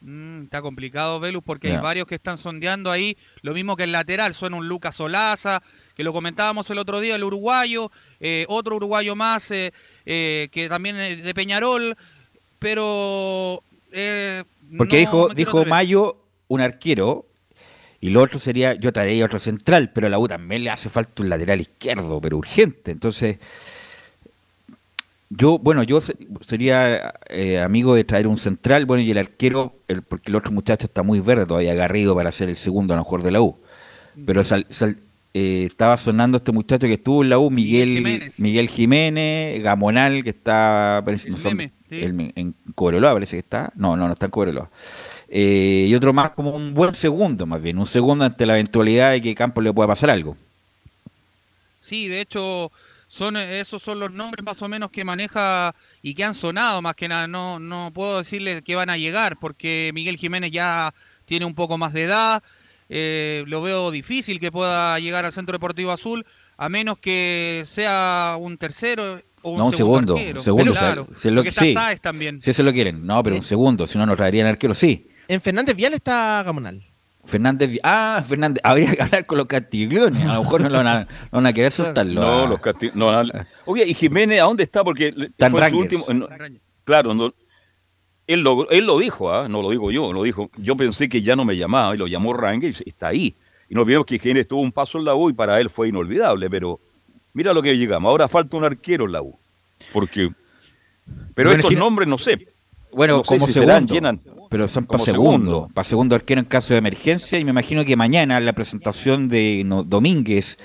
Mm, 0.00 0.42
está 0.42 0.62
complicado, 0.62 1.18
Velus, 1.18 1.42
porque 1.42 1.72
hay 1.72 1.78
varios 1.78 2.06
que 2.06 2.14
están 2.14 2.38
sondeando 2.38 2.90
ahí, 2.90 3.16
lo 3.42 3.52
mismo 3.52 3.76
que 3.76 3.84
el 3.84 3.92
lateral, 3.92 4.34
suena 4.34 4.56
un 4.56 4.68
Lucas 4.68 4.94
Solaza, 4.94 5.62
que 5.96 6.04
lo 6.04 6.12
comentábamos 6.12 6.70
el 6.70 6.78
otro 6.78 7.00
día, 7.00 7.16
el 7.16 7.24
uruguayo, 7.24 7.90
eh, 8.20 8.44
otro 8.48 8.76
uruguayo 8.76 9.16
más 9.16 9.50
eh, 9.50 9.72
eh, 10.06 10.48
que 10.52 10.68
también 10.68 10.96
es 10.96 11.24
de 11.24 11.34
Peñarol, 11.34 11.96
pero... 12.60 13.62
porque 14.76 14.98
dijo, 14.98 15.30
dijo 15.34 15.64
Mayo 15.64 16.16
un 16.46 16.60
arquero, 16.60 17.26
y 18.00 18.10
lo 18.10 18.22
otro 18.22 18.38
sería, 18.38 18.74
yo 18.74 18.92
traería 18.92 19.24
otro 19.24 19.40
central, 19.40 19.90
pero 19.92 20.06
a 20.06 20.10
la 20.10 20.20
U 20.20 20.28
también 20.28 20.62
le 20.62 20.70
hace 20.70 20.88
falta 20.88 21.22
un 21.22 21.28
lateral 21.28 21.60
izquierdo, 21.60 22.20
pero 22.20 22.36
urgente. 22.36 22.92
Entonces, 22.92 23.38
Yo, 25.30 25.58
bueno, 25.58 25.82
yo 25.82 26.00
sería 26.40 27.14
eh, 27.28 27.60
amigo 27.60 27.94
de 27.94 28.04
traer 28.04 28.26
un 28.26 28.38
central, 28.38 28.86
bueno, 28.86 29.02
y 29.02 29.10
el 29.10 29.18
arquero, 29.18 29.74
el, 29.86 30.02
porque 30.02 30.30
el 30.30 30.36
otro 30.36 30.52
muchacho 30.52 30.86
está 30.86 31.02
muy 31.02 31.20
verde 31.20 31.44
todavía, 31.44 31.72
agarrido 31.72 32.14
para 32.14 32.32
ser 32.32 32.48
el 32.48 32.56
segundo 32.56 32.94
a 32.94 32.96
lo 32.96 33.02
mejor 33.02 33.22
de 33.22 33.30
la 33.30 33.42
U. 33.42 33.56
Pero 34.24 34.42
eh, 35.34 35.64
estaba 35.66 35.96
sonando 35.98 36.38
este 36.38 36.50
muchacho 36.50 36.86
que 36.86 36.94
estuvo 36.94 37.22
en 37.22 37.28
la 37.28 37.38
U, 37.38 37.50
Miguel 37.50 38.32
Miguel 38.38 38.68
Jiménez, 38.68 39.62
Gamonal, 39.62 40.24
que 40.24 40.30
está 40.30 41.04
en 41.90 42.54
Cobreloa, 42.74 43.12
parece 43.12 43.36
que 43.36 43.40
está. 43.40 43.70
No, 43.76 43.96
no, 43.96 44.06
no 44.06 44.14
está 44.14 44.26
en 44.26 44.30
Cobreloa. 44.30 44.70
Eh, 45.28 45.86
y 45.88 45.94
otro 45.94 46.14
más 46.14 46.30
como 46.30 46.56
un 46.56 46.72
buen 46.72 46.94
segundo, 46.94 47.44
más 47.44 47.60
bien, 47.60 47.78
un 47.78 47.86
segundo 47.86 48.24
ante 48.24 48.46
la 48.46 48.54
eventualidad 48.54 49.12
de 49.12 49.20
que 49.20 49.34
Campos 49.34 49.62
le 49.62 49.74
pueda 49.74 49.88
pasar 49.88 50.08
algo. 50.08 50.36
Sí, 51.78 52.08
de 52.08 52.22
hecho, 52.22 52.72
son 53.08 53.38
esos 53.38 53.82
son 53.82 53.98
los 53.98 54.12
nombres 54.12 54.44
más 54.44 54.60
o 54.62 54.68
menos 54.68 54.90
que 54.90 55.04
maneja 55.04 55.74
y 56.02 56.14
que 56.14 56.24
han 56.24 56.34
sonado 56.34 56.82
más 56.82 56.94
que 56.94 57.08
nada. 57.08 57.26
No, 57.26 57.58
no 57.58 57.90
puedo 57.92 58.18
decirle 58.18 58.62
que 58.62 58.76
van 58.76 58.90
a 58.90 58.98
llegar 58.98 59.38
porque 59.40 59.90
Miguel 59.94 60.18
Jiménez 60.18 60.52
ya 60.52 60.94
tiene 61.24 61.46
un 61.46 61.54
poco 61.54 61.78
más 61.78 61.92
de 61.92 62.02
edad. 62.04 62.42
Eh, 62.90 63.44
lo 63.46 63.60
veo 63.62 63.90
difícil 63.90 64.38
que 64.38 64.52
pueda 64.52 64.98
llegar 64.98 65.24
al 65.24 65.32
Centro 65.32 65.52
Deportivo 65.54 65.90
Azul 65.90 66.24
a 66.56 66.68
menos 66.68 66.98
que 66.98 67.64
sea 67.66 68.36
un 68.38 68.58
tercero 68.58 69.22
o 69.42 69.50
un 69.50 69.58
no, 69.58 69.72
segundo. 69.72 70.16
Arquero. 70.16 70.40
segundo, 70.40 70.72
claro, 70.72 71.08
si 71.18 71.30
lo, 71.30 71.44
sí, 71.44 71.74
también. 72.02 72.42
Si 72.42 72.50
eso 72.50 72.62
lo 72.62 72.72
quieren. 72.72 73.06
No, 73.06 73.22
pero 73.22 73.36
un 73.36 73.42
segundo, 73.42 73.86
si 73.86 73.96
no 73.96 74.04
nos 74.04 74.16
traerían 74.16 74.46
arquero, 74.46 74.74
sí. 74.74 75.08
En 75.28 75.40
Fernández 75.40 75.76
Vial 75.76 75.94
está 75.94 76.42
Gamonal. 76.44 76.82
Fernández, 77.24 77.78
ah, 77.82 78.24
Fernández, 78.26 78.60
habría 78.64 78.94
que 78.94 79.02
hablar 79.02 79.26
con 79.26 79.38
los 79.38 79.46
Castigliones, 79.46 80.24
a 80.24 80.34
lo 80.34 80.42
mejor 80.44 80.62
no 80.62 80.68
lo 80.70 80.78
van 80.78 81.46
a, 81.46 81.52
querer 81.52 81.70
soltarlo. 81.70 82.20
No, 82.20 82.46
los 82.46 82.60
Castigliones, 82.60 83.46
oye, 83.66 83.84
¿y 83.86 83.92
Jiménez 83.92 84.40
a 84.40 84.44
dónde 84.44 84.62
está? 84.62 84.82
Porque 84.82 85.12
fue 85.38 85.70
su 85.70 85.78
último, 85.78 86.06
claro, 86.84 87.32
él, 88.26 88.40
lo, 88.40 88.70
él 88.70 88.86
lo 88.86 88.98
dijo, 88.98 89.32
¿ah? 89.32 89.48
no 89.48 89.62
lo 89.62 89.70
digo 89.70 89.90
yo, 89.90 90.12
lo 90.12 90.22
dijo, 90.22 90.50
yo 90.56 90.76
pensé 90.76 91.08
que 91.08 91.20
ya 91.20 91.36
no 91.36 91.44
me 91.44 91.56
llamaba 91.56 91.94
y 91.94 91.98
lo 91.98 92.06
llamó 92.06 92.32
Rangel 92.32 92.74
y 92.84 92.88
está 92.88 93.08
ahí. 93.08 93.34
Y 93.68 93.74
no 93.74 93.82
olvidemos 93.82 94.06
que 94.06 94.18
Jiménez 94.18 94.48
tuvo 94.48 94.62
un 94.62 94.72
paso 94.72 94.98
en 94.98 95.04
la 95.04 95.14
U 95.14 95.28
y 95.28 95.34
para 95.34 95.60
él 95.60 95.68
fue 95.68 95.88
inolvidable, 95.88 96.48
pero 96.48 96.80
mira 97.34 97.52
lo 97.52 97.62
que 97.62 97.76
llegamos, 97.76 98.08
ahora 98.08 98.28
falta 98.28 98.56
un 98.56 98.64
arquero 98.64 99.04
en 99.04 99.12
la 99.12 99.22
U, 99.22 99.38
porque, 99.92 100.30
pero 101.34 101.52
estos 101.52 101.74
nombres 101.74 102.08
no 102.08 102.16
sé. 102.16 102.48
Bueno, 102.90 103.22
como 103.22 103.46
se 103.46 103.66
llenan 103.86 104.20
pero 104.48 104.68
son 104.68 104.86
para 104.86 105.04
segundo, 105.04 105.68
para 105.74 105.84
segundo 105.84 106.14
arquero 106.14 106.40
en 106.40 106.46
caso 106.46 106.74
de 106.74 106.78
emergencia. 106.78 107.38
Y 107.38 107.44
me 107.44 107.50
imagino 107.50 107.84
que 107.84 107.96
mañana 107.96 108.40
la 108.40 108.52
presentación 108.52 109.28
de 109.28 109.64
Domínguez, 109.86 110.58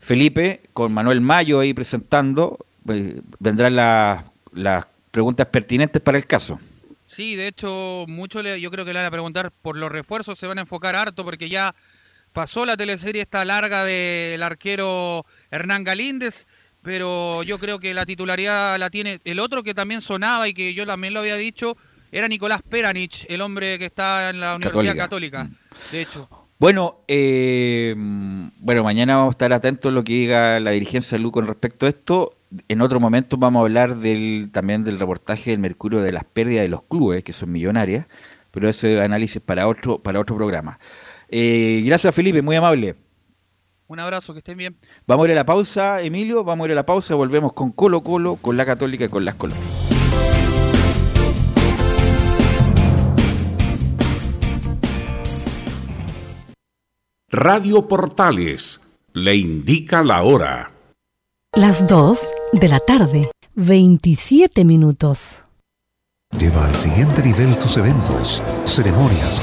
Felipe, 0.00 0.62
con 0.72 0.92
Manuel 0.92 1.20
Mayo 1.20 1.60
ahí 1.60 1.74
presentando, 1.74 2.58
eh, 2.88 3.20
vendrán 3.38 3.76
las 3.76 4.86
preguntas 5.10 5.46
pertinentes 5.46 6.02
para 6.02 6.18
el 6.18 6.26
caso. 6.26 6.58
Sí, 7.06 7.36
de 7.36 7.46
hecho, 7.46 8.04
mucho 8.08 8.42
yo 8.42 8.70
creo 8.72 8.84
que 8.84 8.92
le 8.92 8.98
van 8.98 9.06
a 9.06 9.10
preguntar 9.10 9.52
por 9.62 9.76
los 9.76 9.92
refuerzos, 9.92 10.36
se 10.36 10.48
van 10.48 10.58
a 10.58 10.62
enfocar 10.62 10.96
harto 10.96 11.24
porque 11.24 11.48
ya 11.48 11.72
pasó 12.32 12.66
la 12.66 12.76
teleserie 12.76 13.22
esta 13.22 13.44
larga 13.44 13.84
del 13.84 14.42
arquero 14.42 15.24
Hernán 15.52 15.84
Galíndez, 15.84 16.48
pero 16.82 17.44
yo 17.44 17.60
creo 17.60 17.78
que 17.78 17.94
la 17.94 18.04
titularidad 18.04 18.76
la 18.80 18.90
tiene 18.90 19.20
el 19.24 19.38
otro 19.38 19.62
que 19.62 19.74
también 19.74 20.00
sonaba 20.00 20.48
y 20.48 20.54
que 20.54 20.74
yo 20.74 20.84
también 20.84 21.14
lo 21.14 21.20
había 21.20 21.36
dicho, 21.36 21.76
era 22.14 22.28
Nicolás 22.28 22.62
Peranich, 22.62 23.26
el 23.28 23.40
hombre 23.40 23.76
que 23.76 23.86
está 23.86 24.30
en 24.30 24.38
la 24.38 24.54
Universidad 24.54 24.96
Católica, 24.96 25.50
de 25.90 26.02
hecho. 26.02 26.28
Bueno, 26.60 27.00
eh, 27.08 27.92
bueno, 27.96 28.84
mañana 28.84 29.16
vamos 29.16 29.32
a 29.32 29.34
estar 29.34 29.52
atentos 29.52 29.90
a 29.90 29.92
lo 29.92 30.04
que 30.04 30.12
diga 30.12 30.60
la 30.60 30.70
dirigencia 30.70 31.18
de 31.18 31.24
Lu 31.24 31.32
con 31.32 31.48
respecto 31.48 31.86
a 31.86 31.88
esto. 31.88 32.36
En 32.68 32.82
otro 32.82 33.00
momento 33.00 33.36
vamos 33.36 33.58
a 33.58 33.62
hablar 33.64 33.96
del, 33.96 34.50
también 34.52 34.84
del 34.84 35.00
reportaje 35.00 35.50
del 35.50 35.58
Mercurio 35.58 36.02
de 36.02 36.12
las 36.12 36.22
pérdidas 36.22 36.62
de 36.62 36.68
los 36.68 36.84
clubes, 36.84 37.24
que 37.24 37.32
son 37.32 37.50
millonarias, 37.50 38.06
pero 38.52 38.68
ese 38.68 39.02
análisis 39.02 39.42
para 39.42 39.66
otro, 39.66 39.98
para 39.98 40.20
otro 40.20 40.36
programa. 40.36 40.78
Eh, 41.28 41.82
gracias 41.84 42.14
Felipe, 42.14 42.42
muy 42.42 42.54
amable. 42.54 42.94
Un 43.88 43.98
abrazo, 43.98 44.32
que 44.32 44.38
estén 44.38 44.56
bien. 44.56 44.76
Vamos 45.04 45.24
a 45.24 45.28
ir 45.30 45.32
a 45.32 45.34
la 45.34 45.46
pausa, 45.46 46.00
Emilio, 46.00 46.44
vamos 46.44 46.64
a 46.64 46.68
ir 46.68 46.72
a 46.72 46.76
la 46.76 46.86
pausa, 46.86 47.16
volvemos 47.16 47.52
con 47.54 47.72
Colo 47.72 48.02
Colo, 48.02 48.36
con 48.36 48.56
la 48.56 48.64
Católica 48.64 49.04
y 49.04 49.08
con 49.08 49.24
las 49.24 49.34
Colonias. 49.34 49.93
Radio 57.34 57.88
Portales 57.88 58.80
le 59.12 59.34
indica 59.34 60.04
la 60.04 60.22
hora. 60.22 60.70
Las 61.52 61.88
2 61.88 62.20
de 62.52 62.68
la 62.68 62.78
tarde, 62.78 63.28
27 63.56 64.64
minutos. 64.64 65.42
Lleva 66.38 66.66
al 66.66 66.76
siguiente 66.76 67.24
nivel 67.24 67.58
tus 67.58 67.76
eventos, 67.76 68.40
ceremonias, 68.64 69.42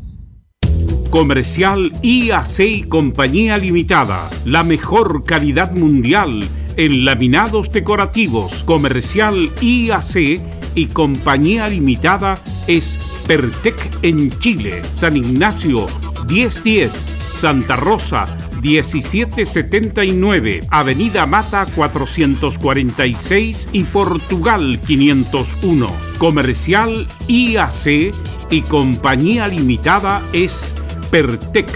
Comercial 1.09 1.91
IAC 2.01 2.59
y 2.59 2.83
Compañía 2.83 3.57
Limitada. 3.57 4.29
La 4.45 4.63
mejor 4.63 5.23
calidad 5.23 5.71
mundial 5.73 6.47
en 6.77 7.05
laminados 7.05 7.71
decorativos. 7.71 8.63
Comercial 8.63 9.49
IAC 9.61 10.41
y 10.75 10.85
Compañía 10.87 11.67
Limitada 11.67 12.37
es 12.67 12.97
Pertec 13.27 13.75
en 14.01 14.29
Chile, 14.39 14.81
San 14.97 15.17
Ignacio 15.17 15.87
1010, 16.27 16.91
Santa 17.39 17.75
Rosa 17.75 18.40
1779, 18.61 20.59
Avenida 20.69 21.25
Mata 21.25 21.65
446 21.65 23.67
y 23.71 23.83
Portugal 23.83 24.79
501. 24.85 25.91
Comercial 26.17 27.07
IAC 27.27 28.13
y 28.49 28.61
Compañía 28.61 29.47
Limitada 29.47 30.21
es 30.33 30.73
Pertec 31.09 31.67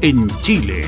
en 0.00 0.28
Chile. 0.42 0.84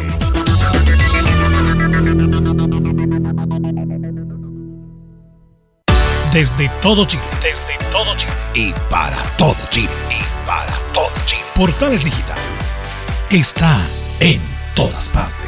Desde 6.33 6.69
todo 6.83 7.05
Chile. 7.07 7.23
Desde 7.43 7.77
todo 7.91 8.15
Chile. 8.15 8.33
Y 8.55 8.73
para 8.91 9.23
todo 9.39 9.57
Chile 9.71 9.89
para 10.47 10.73
todo 10.95 11.11
Chile. 11.27 11.43
Portales 11.55 12.05
Digital 12.05 12.39
está 13.31 13.77
en 14.21 14.41
todas 14.75 15.13
partes. 15.13 15.46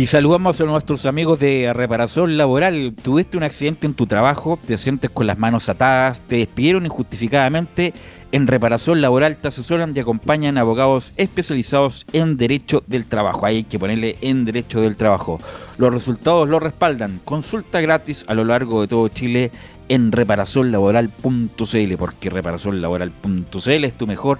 Y 0.00 0.06
saludamos 0.06 0.58
a 0.58 0.64
nuestros 0.64 1.04
amigos 1.04 1.38
de 1.40 1.74
reparación 1.74 2.38
laboral. 2.38 2.94
Tuviste 3.02 3.36
un 3.36 3.42
accidente 3.42 3.86
en 3.86 3.92
tu 3.92 4.06
trabajo, 4.06 4.58
te 4.66 4.78
sientes 4.78 5.10
con 5.10 5.26
las 5.26 5.38
manos 5.38 5.68
atadas, 5.68 6.22
te 6.22 6.36
despidieron 6.36 6.86
injustificadamente. 6.86 7.92
En 8.32 8.46
reparación 8.46 9.02
laboral 9.02 9.36
te 9.36 9.48
asesoran 9.48 9.92
y 9.94 10.00
acompañan 10.00 10.56
abogados 10.56 11.12
especializados 11.18 12.06
en 12.14 12.38
derecho 12.38 12.82
del 12.86 13.04
trabajo. 13.04 13.44
Hay 13.44 13.64
que 13.64 13.78
ponerle 13.78 14.16
en 14.22 14.46
derecho 14.46 14.80
del 14.80 14.96
trabajo. 14.96 15.38
Los 15.76 15.92
resultados 15.92 16.48
lo 16.48 16.60
respaldan. 16.60 17.20
Consulta 17.26 17.82
gratis 17.82 18.24
a 18.26 18.32
lo 18.32 18.44
largo 18.44 18.80
de 18.80 18.88
todo 18.88 19.06
Chile 19.08 19.50
en 19.90 20.12
reparacionlaboral.cl 20.12 21.96
porque 21.98 22.30
reparacionlaboral.cl 22.30 23.84
es 23.84 23.92
tu 23.92 24.06
mejor 24.06 24.38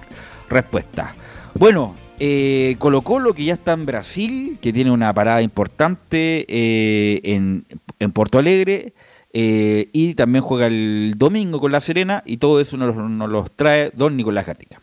respuesta. 0.49 1.13
Bueno, 1.53 1.93
eh, 2.23 2.75
Colo 2.77 3.01
Colo, 3.01 3.33
que 3.33 3.45
ya 3.45 3.55
está 3.55 3.71
en 3.71 3.87
Brasil, 3.87 4.59
que 4.61 4.71
tiene 4.71 4.91
una 4.91 5.11
parada 5.11 5.41
importante 5.41 6.45
eh, 6.47 7.19
en, 7.23 7.65
en, 7.99 8.11
Porto 8.11 8.37
Alegre, 8.37 8.93
eh, 9.33 9.89
y 9.91 10.13
también 10.13 10.43
juega 10.43 10.67
el 10.67 11.15
domingo 11.17 11.59
con 11.59 11.71
La 11.71 11.81
Serena, 11.81 12.21
y 12.23 12.37
todo 12.37 12.61
eso 12.61 12.77
nos, 12.77 12.95
nos 12.95 13.27
los 13.27 13.49
trae 13.49 13.89
don 13.95 14.15
Nicolás 14.15 14.45
Gatica. 14.45 14.79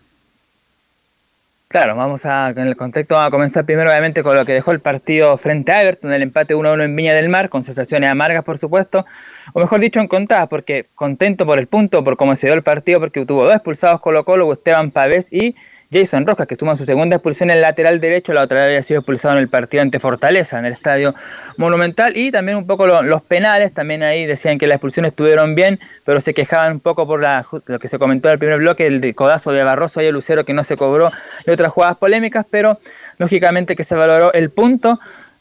Claro, 1.68 1.95
vamos 1.95 2.26
a, 2.26 2.49
en 2.51 2.66
el 2.66 2.76
contexto, 2.76 3.20
a 3.20 3.30
comenzar 3.30 3.64
primero 3.64 3.89
obviamente 3.89 4.24
con 4.24 4.34
lo 4.34 4.45
que 4.45 4.55
dejó 4.55 4.72
el 4.72 4.80
partido 4.80 5.36
frente 5.36 5.70
a 5.70 5.82
Everton, 5.82 6.12
el 6.12 6.22
empate 6.22 6.57
1-1 6.57 6.82
en 6.82 6.97
Viña 6.97 7.14
del 7.14 7.28
Mar, 7.28 7.51
con 7.51 7.62
sensaciones 7.62 8.11
amargas 8.11 8.43
por 8.43 8.59
supuesto, 8.59 9.07
o 9.53 9.61
mejor 9.61 9.78
dicho 9.78 10.01
encontradas, 10.01 10.49
porque 10.49 10.86
contento 10.97 11.47
por 11.47 11.61
el 11.61 11.68
punto, 11.68 12.03
por 12.03 12.16
cómo 12.16 12.34
se 12.34 12.49
dio 12.49 12.55
el 12.55 12.64
partido, 12.64 12.99
porque 12.99 13.24
tuvo 13.24 13.45
dos 13.45 13.55
expulsados 13.55 14.01
Colo 14.01 14.24
Colo, 14.24 14.53
Esteban 14.53 14.91
Pavés 14.91 15.32
y 15.32 15.55
Jason 15.91 16.26
Rojas, 16.26 16.47
que 16.47 16.55
suma 16.55 16.76
su 16.76 16.84
segunda 16.84 17.16
expulsión 17.16 17.51
en 17.51 17.57
el 17.57 17.62
lateral 17.62 17.99
derecho, 17.99 18.34
la 18.34 18.43
otra 18.43 18.59
vez 18.59 18.66
había 18.66 18.82
sido 18.82 19.01
expulsado 19.01 19.34
en 19.34 19.41
el 19.41 19.49
partido 19.49 19.82
ante 19.82 19.99
Fortaleza, 19.99 20.59
en 20.59 20.66
el 20.66 20.74
estadio 20.74 21.14
Monumental, 21.57 22.16
y 22.16 22.30
también 22.30 22.59
un 22.59 22.66
poco 22.66 22.86
los 22.86 23.22
penales, 23.22 23.72
también 23.72 24.03
ahí 24.03 24.26
decían 24.26 24.59
que 24.59 24.66
las 24.66 24.76
expulsiones 24.76 25.12
estuvieron 25.12 25.55
bien, 25.55 25.80
pero 26.05 26.20
se 26.20 26.34
quejaban 26.34 26.72
un 26.72 26.80
poco 26.80 27.07
por 27.07 27.20
lo 27.20 27.78
que 27.78 27.89
se 27.89 27.99
comentó 27.99 28.28
en 28.28 28.34
el 28.34 28.39
primer 28.39 28.59
bloque, 28.59 28.86
el 28.86 29.14
codazo 29.14 29.53
de 29.53 29.62
Barroso 29.62 30.03
y 30.03 30.05
el 30.05 30.14
Lucero 30.14 30.45
que 30.45 30.53
no 30.53 30.62
se 30.62 30.76
cobró, 30.76 31.11
y 31.47 31.51
otras 31.51 31.72
jugadas 31.72 31.97
polémicas, 31.97 32.45
pero 32.51 32.78
lógicamente 33.16 33.74
que 33.74 33.84
se 33.84 33.95
valoró 33.95 34.32
el 34.34 34.51
punto, 34.51 35.01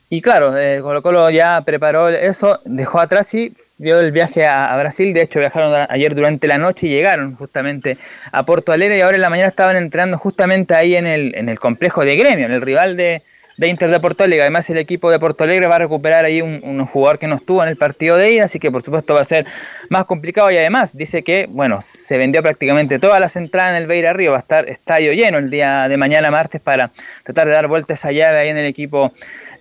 y 0.09 0.21
claro, 0.21 0.57
eh, 0.57 0.79
Colo 0.81 1.01
Colo 1.01 1.29
ya 1.29 1.61
preparó 1.65 2.07
eso, 2.07 2.61
dejó 2.63 2.99
atrás 2.99 3.33
y 3.33 3.53
vio 3.77 3.99
el 3.99 4.11
viaje 4.13 4.45
a, 4.45 4.75
Brasil. 4.77 5.13
De 5.13 5.21
hecho, 5.21 5.39
viajaron 5.39 5.85
ayer 5.89 6.15
durante 6.15 6.47
la 6.47 6.57
noche 6.57 6.87
y 6.87 6.91
llegaron 6.91 7.35
justamente 7.35 7.97
a 8.31 8.45
Porto 8.45 8.71
Alegre 8.71 8.97
y 8.97 9.01
ahora 9.01 9.15
en 9.15 9.21
la 9.21 9.29
mañana 9.29 9.49
estaban 9.49 9.75
entrenando 9.75 10.17
justamente 10.17 10.75
ahí 10.75 10.95
en 10.95 11.07
el, 11.07 11.35
en 11.35 11.49
el 11.49 11.59
complejo 11.59 12.05
de 12.05 12.15
Gremio, 12.15 12.45
en 12.45 12.53
el 12.53 12.61
rival 12.61 12.95
de, 12.95 13.21
de 13.57 13.67
Inter 13.67 13.89
de 13.89 13.99
Porto 13.99 14.23
Alegre. 14.23 14.43
Además, 14.43 14.69
el 14.69 14.77
equipo 14.77 15.11
de 15.11 15.19
Porto 15.19 15.43
Alegre 15.43 15.67
va 15.67 15.75
a 15.75 15.79
recuperar 15.79 16.23
ahí 16.25 16.41
un, 16.41 16.85
jugador 16.85 17.19
que 17.19 17.27
no 17.27 17.35
estuvo 17.35 17.61
en 17.63 17.69
el 17.69 17.75
partido 17.75 18.15
de 18.15 18.31
ida, 18.31 18.45
así 18.45 18.59
que 18.59 18.71
por 18.71 18.83
supuesto 18.83 19.15
va 19.15 19.21
a 19.21 19.25
ser 19.25 19.45
más 19.89 20.05
complicado. 20.05 20.51
Y 20.51 20.57
además, 20.57 20.95
dice 20.95 21.23
que, 21.23 21.47
bueno, 21.49 21.79
se 21.81 22.17
vendió 22.17 22.41
prácticamente 22.43 22.99
todas 22.99 23.19
las 23.19 23.35
entradas 23.35 23.75
en 23.75 23.81
el 23.81 23.87
Beira 23.87 24.13
Río. 24.13 24.31
Va 24.31 24.37
a 24.37 24.41
estar 24.41 24.69
estadio 24.69 25.11
lleno 25.11 25.39
el 25.39 25.49
día 25.49 25.87
de 25.89 25.97
mañana, 25.97 26.31
martes, 26.31 26.61
para 26.61 26.91
tratar 27.23 27.47
de 27.47 27.53
dar 27.53 27.67
vueltas 27.67 28.05
allá 28.05 28.29
ahí 28.29 28.49
en 28.49 28.57
el 28.57 28.65
equipo 28.65 29.11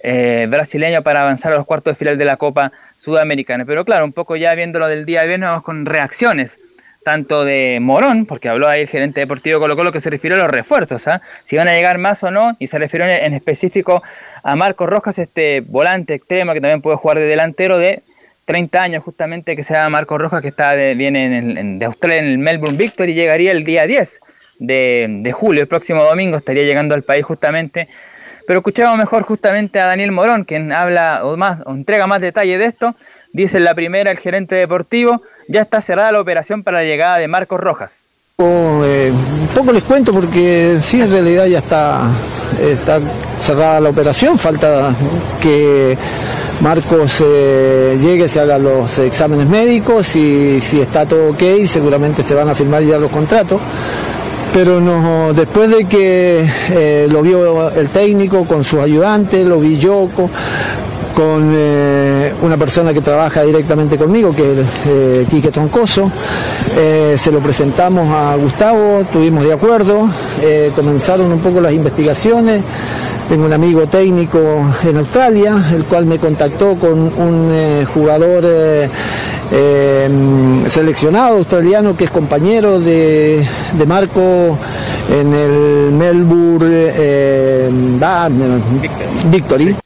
eh, 0.09 0.47
brasileño 0.49 1.03
para 1.03 1.23
avanzar 1.23 1.53
a 1.53 1.57
los 1.57 1.67
cuartos 1.67 1.91
de 1.91 1.97
final 1.97 2.17
de 2.17 2.25
la 2.25 2.37
Copa 2.37 2.71
Sudamericana. 2.97 3.65
Pero 3.65 3.85
claro, 3.85 4.05
un 4.05 4.13
poco 4.13 4.37
ya 4.37 4.55
viéndolo 4.55 4.87
del 4.87 5.05
día 5.05 5.23
de 5.23 5.27
viernes, 5.27 5.49
vamos 5.49 5.65
con 5.65 5.85
reacciones 5.85 6.61
tanto 7.03 7.45
de 7.45 7.79
Morón, 7.81 8.25
porque 8.25 8.49
habló 8.49 8.69
ahí 8.69 8.83
el 8.83 8.89
gerente 8.89 9.19
deportivo 9.19 9.59
Colo 9.59 9.75
Colo 9.75 9.91
que 9.91 9.99
se 9.99 10.09
refirió 10.09 10.37
a 10.37 10.41
los 10.41 10.51
refuerzos, 10.51 11.09
¿ah? 11.09 11.23
si 11.43 11.57
van 11.57 11.67
a 11.67 11.75
llegar 11.75 11.99
más 11.99 12.23
o 12.23 12.31
no, 12.31 12.57
y 12.61 12.69
se 12.69 12.79
refirió 12.79 13.05
en 13.07 13.35
específico 13.35 14.03
a 14.45 14.55
Marcos 14.55 14.89
Rojas, 14.89 15.19
este 15.19 15.61
volante 15.61 16.15
extremo 16.15 16.53
que 16.53 16.61
también 16.61 16.83
puede 16.83 16.99
jugar 16.99 17.19
de 17.19 17.25
delantero 17.25 17.79
de 17.79 18.03
30 18.45 18.83
años 18.83 19.03
justamente, 19.03 19.57
que 19.57 19.65
se 19.65 19.75
llama 19.75 19.89
Marcos 19.89 20.21
Rojas, 20.21 20.41
que 20.41 20.49
está 20.49 20.77
de, 20.77 20.95
viene 20.95 21.39
en 21.39 21.79
de 21.81 21.85
Australia 21.85 22.19
en 22.19 22.27
el 22.27 22.39
Melbourne 22.39 22.79
Victory, 22.79 23.13
llegaría 23.13 23.51
el 23.51 23.65
día 23.65 23.87
10 23.87 24.21
de, 24.61 25.07
de 25.21 25.33
julio, 25.33 25.63
el 25.63 25.69
próximo 25.69 26.05
domingo, 26.05 26.37
estaría 26.37 26.63
llegando 26.63 26.95
al 26.95 27.03
país 27.03 27.25
justamente 27.25 27.89
pero 28.47 28.61
escuchamos 28.61 28.97
mejor 28.97 29.23
justamente 29.23 29.81
a 29.81 29.87
Daniel 29.87 30.13
Morón, 30.13 30.45
quien 30.45 30.73
habla 30.73 31.25
o 31.25 31.37
más 31.37 31.61
o 31.67 31.73
entrega 31.73 32.07
más 32.07 32.21
detalle 32.21 32.59
de 32.59 32.67
esto. 32.67 32.95
Dice 33.33 33.61
la 33.61 33.75
primera 33.75 34.11
el 34.11 34.19
gerente 34.19 34.55
deportivo, 34.55 35.23
ya 35.49 35.63
está 35.63 35.81
cerrada 35.81 36.13
la 36.13 36.21
operación 36.21 36.63
para 36.63 36.79
la 36.79 36.85
llegada 36.85 37.19
de 37.19 37.29
Marcos 37.29 37.61
Rojas. 37.61 38.01
Eh, 38.39 39.13
un 39.13 39.49
poco 39.49 39.73
les 39.73 39.83
cuento 39.83 40.13
porque 40.13 40.79
sí, 40.83 41.01
en 41.01 41.11
realidad 41.11 41.47
ya 41.47 41.59
está, 41.59 42.11
está 42.61 43.01
cerrada 43.39 43.81
la 43.81 43.89
operación, 43.89 44.39
falta 44.39 44.95
que 45.41 45.97
Marcos 46.61 47.23
eh, 47.25 47.99
llegue, 48.01 48.29
se 48.29 48.41
hagan 48.41 48.63
los 48.63 48.99
exámenes 48.99 49.49
médicos 49.49 50.15
y 50.17 50.61
si 50.61 50.81
está 50.81 51.07
todo 51.07 51.31
ok, 51.31 51.67
seguramente 51.67 52.23
se 52.23 52.35
van 52.35 52.49
a 52.49 52.55
firmar 52.55 52.83
ya 52.83 52.99
los 52.99 53.11
contratos 53.11 53.61
pero 54.53 54.81
no, 54.81 55.33
después 55.35 55.71
de 55.71 55.85
que 55.85 56.49
eh, 56.71 57.09
lo 57.11 57.23
vio 57.23 57.71
el 57.71 57.89
técnico 57.89 58.45
con 58.45 58.65
sus 58.65 58.81
ayudantes, 58.81 59.47
lo 59.47 59.61
vi 59.61 59.79
yo 59.79 60.09
con, 61.17 61.53
eh, 61.55 62.33
una 62.43 62.57
persona 62.57 62.93
que 62.93 63.01
trabaja 63.01 63.43
directamente 63.43 63.97
conmigo, 63.97 64.35
que 64.35 64.53
es 64.53 64.59
eh, 64.87 65.27
Quique 65.29 65.51
Troncoso, 65.51 66.11
se 67.17 67.33
lo 67.33 67.41
presentamos 67.41 68.09
a 68.09 68.37
Gustavo, 68.37 69.01
estuvimos 69.01 69.45
de 69.45 69.53
acuerdo, 69.55 70.09
comenzaron 70.75 71.33
un 71.33 71.39
poco 71.39 71.61
las 71.61 71.73
investigaciones. 71.73 72.63
Tengo 73.29 73.47
un 73.47 73.53
amigo 73.53 73.87
técnico 73.87 74.39
en 74.85 74.99
Australia, 74.99 75.57
el 75.75 75.85
cual 75.85 76.07
me 76.07 76.19
contactó 76.19 76.77
con 76.77 76.99
un 76.99 77.87
jugador 77.93 78.45
eh, 79.53 80.09
seleccionado 80.67 81.37
australiano 81.37 81.97
que 81.97 82.05
es 82.05 82.11
compañero 82.11 82.81
de, 82.81 83.47
Marco 83.87 84.59
en 85.09 85.33
el 85.33 85.93
Melbourne 85.93 86.93
eh, 86.97 87.71
Victory. 89.31 89.86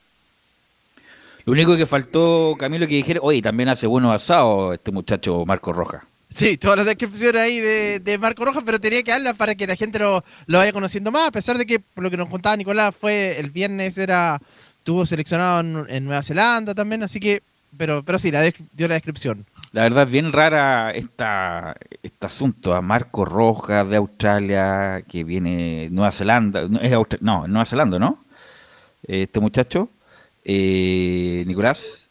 Lo 1.44 1.52
único 1.52 1.76
que 1.76 1.86
faltó, 1.86 2.56
Camilo, 2.58 2.86
que 2.86 2.94
dijera, 2.94 3.20
oye, 3.22 3.42
también 3.42 3.68
hace 3.68 3.86
buenos 3.86 4.14
asados 4.14 4.74
este 4.74 4.90
muchacho 4.92 5.44
Marco 5.46 5.72
Roja. 5.72 6.06
Sí, 6.28 6.56
todas 6.56 6.76
las 6.76 6.86
descripciones 6.86 7.40
ahí 7.40 7.58
de, 7.58 8.18
Marco 8.18 8.44
Roja, 8.44 8.62
pero 8.64 8.78
tenía 8.78 9.02
que 9.02 9.12
hablar 9.12 9.36
para 9.36 9.54
que 9.54 9.66
la 9.66 9.74
gente 9.74 9.98
lo, 9.98 10.24
lo, 10.46 10.58
vaya 10.58 10.72
conociendo 10.72 11.10
más, 11.10 11.28
a 11.28 11.32
pesar 11.32 11.58
de 11.58 11.66
que, 11.66 11.80
por 11.80 12.04
lo 12.04 12.10
que 12.10 12.16
nos 12.16 12.28
contaba 12.28 12.56
Nicolás, 12.56 12.94
fue 12.98 13.38
el 13.40 13.50
viernes 13.50 13.98
era 13.98 14.40
tuvo 14.82 15.06
seleccionado 15.06 15.86
en, 15.88 16.04
Nueva 16.04 16.22
Zelanda 16.22 16.74
también, 16.74 17.02
así 17.02 17.20
que, 17.20 17.42
pero, 17.76 18.02
pero 18.02 18.18
sí, 18.18 18.30
la 18.30 18.42
dio 18.72 18.88
la 18.88 18.94
descripción. 18.94 19.46
La 19.72 19.82
verdad 19.82 20.04
es 20.04 20.10
bien 20.10 20.32
rara 20.32 20.90
esta, 20.90 21.76
este 22.02 22.26
asunto 22.26 22.74
a 22.74 22.80
Marco 22.80 23.24
Rojas 23.24 23.88
de 23.88 23.96
Australia, 23.96 25.02
que 25.06 25.22
viene 25.22 25.88
Nueva 25.90 26.10
Zelanda, 26.10 26.62
es 26.82 26.92
no, 27.20 27.46
Nueva 27.46 27.64
Zelanda, 27.64 27.98
¿no? 27.98 28.18
Este 29.02 29.40
muchacho, 29.40 29.88
eh, 30.44 31.44
Nicolás. 31.46 32.08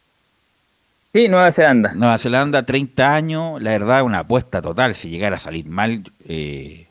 Sí, 1.13 1.27
Nueva 1.27 1.51
Zelanda. 1.51 1.93
Nueva 1.93 2.17
Zelanda, 2.17 2.65
30 2.65 3.13
años, 3.15 3.61
la 3.61 3.71
verdad 3.71 4.03
una 4.03 4.19
apuesta 4.19 4.61
total, 4.61 4.95
si 4.95 5.09
llegara 5.09 5.37
a 5.37 5.39
salir 5.39 5.65
mal. 5.65 6.03
Eh, 6.27 6.87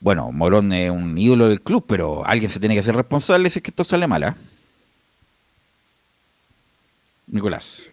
bueno, 0.00 0.30
Morón 0.32 0.72
es 0.72 0.90
un 0.90 1.16
ídolo 1.16 1.48
del 1.48 1.62
club, 1.62 1.84
pero 1.88 2.26
alguien 2.26 2.50
se 2.50 2.60
tiene 2.60 2.74
que 2.74 2.82
ser 2.82 2.96
responsable 2.96 3.50
si 3.50 3.58
es 3.58 3.62
que 3.62 3.70
esto 3.70 3.84
sale 3.84 4.06
mal, 4.06 4.22
¿eh? 4.22 4.32
Nicolás 7.28 7.90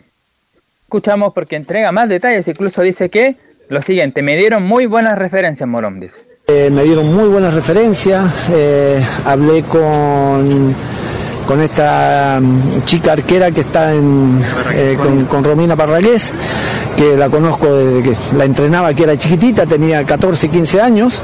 escuchamos 0.88 1.34
porque 1.34 1.58
entrega 1.58 1.92
más 1.92 2.08
detalles, 2.08 2.48
incluso 2.48 2.82
dice 2.82 3.10
que 3.10 3.36
lo 3.68 3.82
siguiente, 3.82 4.22
me 4.22 4.38
dieron 4.38 4.64
muy 4.64 4.86
buenas 4.86 5.18
referencias, 5.18 5.68
Morón, 5.68 5.98
dice. 5.98 6.22
Eh, 6.48 6.70
me 6.72 6.84
dieron 6.84 7.14
muy 7.14 7.28
buenas 7.28 7.54
referencias, 7.54 8.34
eh, 8.54 9.06
hablé 9.26 9.64
con, 9.64 10.74
con 11.48 11.62
esta 11.62 12.40
mm, 12.42 12.84
chica 12.84 13.14
arquera 13.14 13.50
que 13.52 13.62
está 13.62 13.94
en, 13.94 14.40
eh, 14.74 14.98
con, 15.30 15.44
Romina 15.44 15.76
Parragués, 15.76 16.34
que 16.96 17.16
la 17.16 17.30
conozco 17.30 17.74
desde 17.74 18.10
que 18.10 18.36
la 18.36 18.44
entrenaba, 18.44 18.94
que 18.94 19.04
era 19.04 19.18
chiquitita, 19.18 19.66
tenía 19.66 20.04
14, 20.04 20.50
15 20.50 20.82
años, 20.82 21.22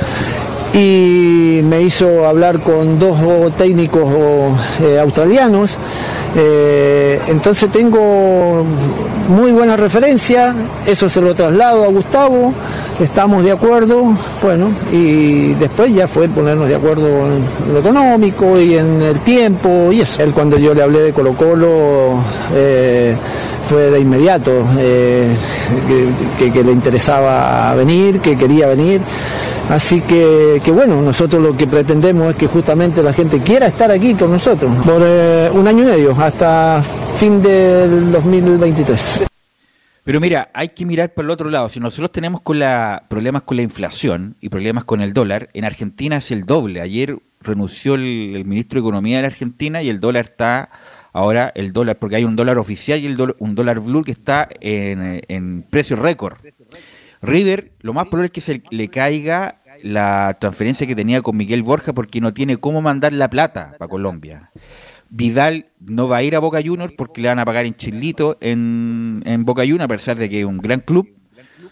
y 0.74 1.62
me 1.64 1.82
hizo 1.84 2.26
hablar 2.26 2.60
con 2.60 2.98
dos 3.00 3.18
técnicos 3.56 4.08
australianos 5.00 5.78
eh, 6.36 7.20
entonces 7.28 7.70
tengo 7.72 8.66
muy 9.30 9.52
buena 9.52 9.78
referencia, 9.78 10.56
eso 10.86 11.08
se 11.08 11.22
lo 11.22 11.36
traslado 11.36 11.84
a 11.84 11.88
Gustavo, 11.88 12.52
estamos 13.00 13.44
de 13.44 13.52
acuerdo, 13.52 14.14
bueno, 14.42 14.72
y 14.92 15.54
después 15.54 15.94
ya 15.94 16.08
fue 16.08 16.28
ponernos 16.30 16.68
de 16.68 16.76
acuerdo 16.76 17.08
en 17.08 17.74
lo 17.74 17.80
económico 17.80 18.60
y 18.60 18.76
en 18.76 19.02
el 19.02 19.20
tiempo 19.20 19.92
y 19.92 20.02
eso. 20.02 20.24
Él 20.24 20.32
cuando 20.34 20.58
yo 20.58 20.74
le 20.74 20.82
hablé 20.82 21.00
de 21.02 21.14
Colo 21.14 21.34
Colo 21.34 22.20
eh, 22.56 23.16
fue 23.70 23.90
de 23.90 24.00
inmediato, 24.00 24.52
eh, 24.78 25.36
que, 26.38 26.64
le 26.64 26.72
interesaba 26.72 27.74
venir, 27.76 28.20
que 28.20 28.36
quería 28.36 28.68
venir. 28.68 29.02
Así 29.70 30.02
que, 30.02 30.62
que, 30.64 30.72
bueno, 30.72 31.02
nosotros 31.02 31.42
lo 31.42 31.56
que 31.56 31.68
pretendemos 31.68 32.32
es 32.32 32.36
que 32.36 32.48
justamente 32.48 33.02
la 33.02 33.14
gente 33.14 33.40
quiera 33.40 33.68
estar 33.68 33.90
aquí 33.92 34.14
con 34.14 34.32
nosotros 34.32 34.72
por 34.86 35.02
eh, 35.04 35.50
un 35.54 35.68
año 35.68 35.84
y 35.84 35.86
medio, 35.86 36.12
hasta 36.12 36.84
fin 37.18 37.42
del 37.42 38.12
2023. 38.12 39.24
Pero 40.04 40.20
mira, 40.20 40.50
hay 40.54 40.70
que 40.70 40.86
mirar 40.86 41.14
por 41.14 41.24
el 41.24 41.32
otro 41.32 41.50
lado. 41.50 41.70
Si 41.70 41.80
nosotros 41.80 42.12
tenemos 42.12 42.42
con 42.42 42.60
la, 42.60 43.06
problemas 43.08 43.44
con 43.44 43.56
la 43.56 43.64
inflación 43.64 44.36
y 44.42 44.50
problemas 44.50 44.84
con 44.84 45.02
el 45.02 45.14
dólar, 45.14 45.50
en 45.54 45.64
Argentina 45.64 46.18
es 46.18 46.30
el 46.32 46.46
doble. 46.46 46.82
Ayer 46.82 47.18
renunció 47.40 47.96
el, 47.96 48.44
ministro 48.46 48.82
de 48.82 48.88
Economía 48.88 49.18
de 49.18 49.22
la 49.22 49.28
Argentina 49.30 49.82
y 49.82 49.90
el 49.90 50.02
dólar 50.02 50.26
está 50.26 50.70
ahora, 51.14 51.52
el 51.56 51.72
dólar, 51.72 51.98
porque 51.98 52.18
hay 52.18 52.26
un 52.26 52.36
dólar 52.36 52.58
oficial 52.58 53.00
y 53.00 53.06
el 53.06 53.36
un 53.40 53.56
dólar 53.56 53.80
blue 53.80 54.04
que 54.04 54.12
está 54.12 54.50
en, 54.60 55.22
en 55.28 55.64
precio 55.70 55.96
récord. 55.96 56.38
River, 57.22 57.72
lo 57.80 57.94
más 57.94 58.08
probable 58.08 58.26
es 58.26 58.32
que 58.34 58.42
se 58.42 58.64
le 58.70 58.90
caiga 58.90 59.62
la 59.82 60.38
transferencia 60.40 60.86
que 60.86 60.96
tenía 60.96 61.22
con 61.22 61.38
Miguel 61.38 61.64
Borja 61.64 61.94
porque 61.94 62.20
no 62.20 62.34
tiene 62.34 62.58
cómo 62.58 62.82
mandar 62.82 63.14
la 63.14 63.30
plata 63.30 63.76
para 63.78 63.90
Colombia. 63.90 64.50
Vidal 65.10 65.68
no 65.80 66.08
va 66.08 66.18
a 66.18 66.24
ir 66.24 66.36
a 66.36 66.40
Boca 66.40 66.62
Juniors 66.64 66.94
porque 66.98 67.22
le 67.22 67.28
van 67.28 67.40
a 67.40 67.46
pagar 67.46 67.66
en 67.66 67.76
chilito 67.76 68.38
en, 68.42 69.22
en 69.26 69.46
Boca 69.46 69.62
Juniors, 69.62 69.84
a 69.84 69.88
pesar 69.88 70.18
de 70.18 70.30
que 70.30 70.40
es 70.40 70.46
un 70.46 70.58
gran 70.58 70.80
club. 70.80 71.08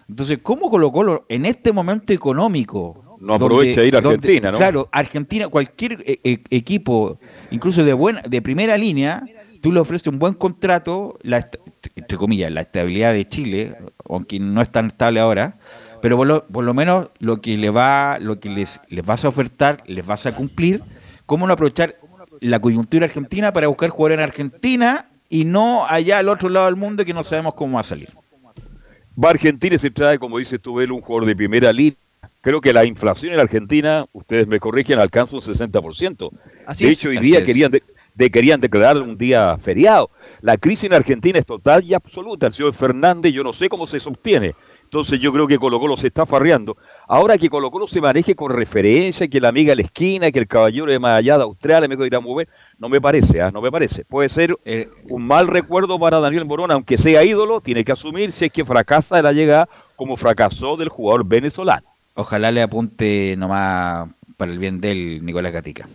Entonces, 0.08 0.40
¿cómo 0.44 0.70
Colo 0.70 1.26
en 1.30 1.46
este 1.46 1.72
momento 1.72 2.14
económico? 2.14 3.01
No 3.22 3.36
aprovecha 3.36 3.82
de 3.82 3.88
ir 3.88 3.96
a 3.96 4.00
Argentina, 4.00 4.52
¿no? 4.52 4.58
Claro, 4.58 4.90
Argentina, 4.92 5.48
cualquier 5.48 6.04
eh, 6.06 6.20
eh, 6.24 6.40
equipo, 6.50 7.20
incluso 7.52 7.84
de 7.84 7.94
buena, 7.94 8.22
de 8.22 8.42
primera 8.42 8.78
línea, 8.78 9.24
tú 9.62 9.72
le 9.72 9.80
ofreces 9.80 10.08
un 10.08 10.20
buen 10.20 10.34
contrato, 10.34 11.20
la, 11.22 11.48
entre 11.96 12.18
comillas, 12.18 12.52
la 12.52 12.62
estabilidad 12.62 13.14
de 13.14 13.28
Chile, 13.28 13.76
aunque 14.10 14.40
no 14.40 14.62
es 14.62 14.72
tan 14.72 14.88
estable 14.88 15.20
ahora, 15.20 15.58
pero 16.02 16.18
por 16.18 16.28
lo, 16.28 16.46
por 16.48 16.66
lo 16.66 16.74
menos 16.74 17.10
lo 17.20 17.42
que 17.42 17.58
le 17.58 17.70
va, 17.70 18.18
lo 18.20 18.40
que 18.40 18.50
les, 18.50 18.82
les 18.90 19.06
vas 19.06 19.24
a 19.24 19.30
ofertar, 19.30 19.84
les 19.86 20.06
vas 20.06 20.26
a 20.26 20.36
cumplir, 20.36 20.82
cómo 21.26 21.46
no 21.46 21.54
aprovechar 21.54 21.96
la 22.40 22.60
coyuntura 22.60 23.06
argentina 23.06 23.54
para 23.54 23.68
buscar 23.68 23.90
jugar 23.90 24.14
en 24.14 24.20
Argentina 24.20 25.10
y 25.30 25.46
no 25.46 25.86
allá 25.86 26.18
al 26.18 26.28
otro 26.28 26.50
lado 26.50 26.66
del 26.66 26.76
mundo 26.76 27.06
que 27.06 27.14
no 27.14 27.24
sabemos 27.24 27.54
cómo 27.54 27.76
va 27.76 27.82
a 27.82 27.84
salir. 27.84 28.10
Va 29.22 29.30
a 29.30 29.32
Argentina 29.32 29.76
y 29.76 29.80
se 29.80 29.92
trae, 29.92 30.18
como 30.18 30.40
dices 30.40 30.60
tú, 30.60 30.76
Belo, 30.76 30.96
un 30.96 31.02
jugador 31.02 31.28
de 31.28 31.36
primera 31.36 31.72
línea. 31.72 31.98
Creo 32.42 32.60
que 32.60 32.74
la 32.74 32.86
inflación 32.86 33.34
en 33.34 33.40
Argentina, 33.40 34.06
ustedes 34.14 34.48
me 34.48 34.60
corrigen, 34.60 35.00
alcanza 35.00 35.36
un 35.36 35.44
60%. 35.44 36.32
Así 36.66 36.86
de 36.86 36.92
hecho, 36.92 37.10
hoy 37.10 37.20
día 37.20 37.44
querían, 37.46 37.72
de, 37.72 38.32
querían 38.32 38.60
declarar 38.60 38.98
un 38.98 39.16
día 39.16 39.58
feriado. 39.60 40.10
La 40.42 40.58
crisis 40.58 40.86
en 40.86 40.94
Argentina 40.94 41.38
es 41.38 41.46
total 41.46 41.84
y 41.84 41.94
absoluta. 41.94 42.48
El 42.48 42.54
señor 42.54 42.74
Fernández, 42.74 43.32
yo 43.32 43.44
no 43.44 43.54
sé 43.54 43.70
cómo 43.70 43.86
se 43.86 44.00
sostiene. 44.00 44.56
Entonces 44.92 45.20
yo 45.20 45.32
creo 45.32 45.48
que 45.48 45.58
Colo 45.58 45.80
Colo 45.80 45.96
se 45.96 46.08
está 46.08 46.26
farreando. 46.26 46.76
Ahora 47.08 47.38
que 47.38 47.50
Colo 47.50 47.72
Colo 47.72 47.88
se 47.88 48.02
maneje 48.02 48.36
con 48.36 48.52
referencia, 48.52 49.28
que 49.28 49.40
la 49.40 49.48
amiga 49.48 49.72
de 49.72 49.78
la 49.78 49.82
esquina, 49.84 50.32
que 50.32 50.40
el 50.40 50.48
caballero 50.48 50.92
de 50.92 51.00
más 51.00 51.18
allá 51.18 51.38
de 51.38 51.44
Australia 51.44 51.88
me 51.88 52.06
ir 52.06 52.16
a 52.16 52.20
mover, 52.20 52.50
no 52.78 52.90
me 52.90 53.00
parece, 53.00 53.42
¿ah? 53.42 53.52
no 53.52 53.62
me 53.62 53.72
parece. 53.72 54.04
Puede 54.04 54.28
ser 54.28 54.58
eh, 54.66 54.90
un 55.10 55.26
mal 55.26 55.48
recuerdo 55.48 55.98
para 55.98 56.20
Daniel 56.20 56.44
Morón, 56.44 56.72
aunque 56.72 56.98
sea 56.98 57.24
ídolo, 57.24 57.62
tiene 57.62 57.86
que 57.86 57.94
asumir 57.94 58.34
si 58.34 58.46
es 58.46 58.52
que 58.52 58.66
fracasa 58.66 59.16
de 59.16 59.24
la 59.24 59.32
llegada 59.32 59.70
como 59.96 60.18
fracasó 60.18 60.76
del 60.76 60.90
jugador 60.90 61.24
venezolano. 61.24 61.91
Ojalá 62.22 62.52
le 62.52 62.62
apunte 62.62 63.36
nomás 63.36 64.08
para 64.38 64.52
el 64.52 64.60
bien 64.60 64.80
del 64.80 65.26
Nicolás 65.26 65.54
Gatica. 65.54 65.90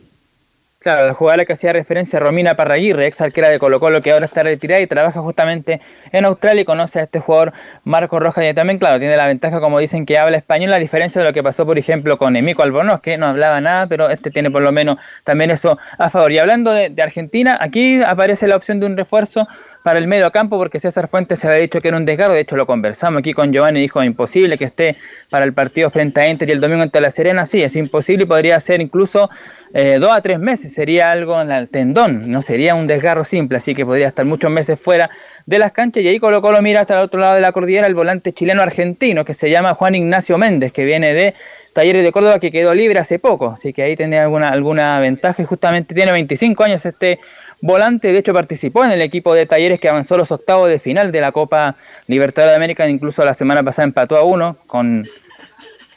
Claro, 0.87 1.05
la 1.05 1.15
jugadora 1.15 1.45
que 1.45 1.53
hacía 1.53 1.73
referencia 1.73 2.21
a 2.21 2.23
Romina 2.23 2.55
Parraguirre, 2.55 3.09
ex 3.09 3.21
arquera 3.21 3.49
de 3.49 3.59
Colo 3.59 3.81
Colo, 3.81 4.01
que 4.01 4.13
ahora 4.13 4.27
está 4.27 4.45
retirada 4.45 4.81
y 4.81 4.87
trabaja 4.87 5.21
justamente 5.21 5.81
en 6.13 6.25
Australia 6.25 6.63
y 6.63 6.65
conoce 6.65 7.01
a 7.01 7.03
este 7.03 7.19
jugador 7.19 7.53
Marco 7.83 8.21
Rojas 8.21 8.45
y 8.49 8.55
también, 8.55 8.79
claro, 8.79 9.01
tiene 9.01 9.17
la 9.17 9.27
ventaja, 9.27 9.59
como 9.59 9.81
dicen, 9.81 10.07
que 10.07 10.17
habla 10.17 10.37
español, 10.37 10.73
a 10.73 10.79
diferencia 10.79 11.21
de 11.21 11.27
lo 11.27 11.35
que 11.35 11.43
pasó, 11.43 11.67
por 11.67 11.77
ejemplo, 11.77 12.19
con 12.19 12.37
Emico 12.37 12.63
Albornoz, 12.63 13.01
que 13.01 13.19
no 13.19 13.27
hablaba 13.27 13.61
nada, 13.61 13.89
pero 13.89 14.09
este 14.11 14.31
tiene 14.31 14.49
por 14.49 14.63
lo 14.63 14.71
menos 14.71 14.99
también 15.25 15.51
eso 15.51 15.77
a 15.99 16.09
favor. 16.09 16.31
Y 16.31 16.39
hablando 16.39 16.71
de, 16.71 16.91
de 16.91 17.03
Argentina, 17.03 17.59
aquí 17.61 18.01
aparece 18.07 18.47
la 18.47 18.55
opción 18.55 18.79
de 18.79 18.87
un 18.87 18.97
refuerzo 18.97 19.49
para 19.87 20.01
el 20.01 20.09
medio 20.09 20.33
campo 20.33 20.59
porque 20.59 20.81
César 20.81 21.07
Fuentes 21.07 21.39
se 21.39 21.47
había 21.47 21.61
dicho 21.61 21.81
que 21.81 21.87
era 21.87 21.97
un 21.97 22.05
desgarro, 22.05 22.35
de 22.35 22.41
hecho 22.41 22.57
lo 22.57 22.67
conversamos 22.67 23.21
aquí 23.21 23.33
con 23.33 23.53
Giovanni, 23.53 23.81
dijo 23.81 24.03
imposible 24.03 24.59
que 24.59 24.65
esté 24.65 24.97
para 25.31 25.45
el 25.45 25.53
partido 25.53 25.91
frente 25.91 26.21
a 26.21 26.29
Inter 26.29 26.49
y 26.49 26.53
el 26.53 26.61
domingo 26.61 26.83
ante 26.83 27.01
La 27.01 27.09
Serena, 27.11 27.47
sí, 27.47 27.63
es 27.63 27.77
imposible 27.77 28.25
y 28.25 28.27
podría 28.27 28.59
ser 28.59 28.81
incluso 28.81 29.31
eh, 29.79 29.99
dos 29.99 30.11
a 30.11 30.23
tres 30.23 30.39
meses, 30.39 30.73
sería 30.73 31.11
algo 31.11 31.39
en 31.39 31.51
el 31.53 31.69
tendón, 31.69 32.31
no 32.31 32.41
sería 32.41 32.75
un 32.75 32.87
desgarro 32.87 33.25
simple, 33.25 33.59
así 33.59 33.75
que 33.75 33.85
podría 33.85 34.09
estar 34.09 34.25
muchos 34.25 34.51
meses 34.51 34.81
fuera 34.81 35.11
de 35.45 35.59
las 35.59 35.73
canchas 35.73 36.03
y 36.03 36.09
ahí 36.09 36.19
Colo 36.19 36.41
Colo 36.41 36.63
mira 36.63 36.81
hasta 36.81 36.95
el 36.95 37.01
otro 37.01 37.21
lado 37.21 37.35
de 37.35 37.43
la 37.43 37.53
cordillera 37.53 37.87
el 37.87 37.95
volante 37.95 38.33
chileno 38.33 38.63
argentino 38.63 39.23
que 39.27 39.35
se 39.35 39.51
llama 39.51 39.75
Juan 39.75 39.95
Ignacio 39.95 40.39
Méndez, 40.39 40.73
que 40.73 40.87
viene 40.87 41.13
de 41.13 41.35
Talleres 41.75 42.03
de 42.05 42.11
Córdoba 42.11 42.41
que 42.41 42.51
quedó 42.51 42.73
libre 42.73 42.99
hace 43.01 43.19
poco, 43.19 43.51
así 43.51 43.75
que 43.75 43.83
ahí 43.83 43.97
tiene 43.97 44.19
alguna, 44.19 44.49
alguna 44.49 44.99
ventaja 44.99 45.43
y 45.43 45.45
justamente 45.45 45.95
tiene 45.95 46.11
25 46.11 46.65
años 46.65 46.87
este 46.87 47.21
volante, 47.61 48.11
de 48.11 48.19
hecho 48.19 48.33
participó 48.33 48.83
en 48.83 48.93
el 48.93 49.03
equipo 49.03 49.35
de 49.35 49.45
Talleres 49.45 49.79
que 49.79 49.91
avanzó 49.91 50.17
los 50.17 50.33
octavos 50.33 50.71
de 50.71 50.81
final 50.81 51.13
de 51.13 51.21
la 51.21 51.33
Copa 51.33 51.77
Libertadores 52.07 52.53
de 52.53 52.57
América, 52.57 52.89
incluso 52.89 53.23
la 53.27 53.35
semana 53.35 53.63
pasada 53.63 53.85
empató 53.85 54.17
a 54.17 54.25
uno 54.25 54.57
con 54.67 55.05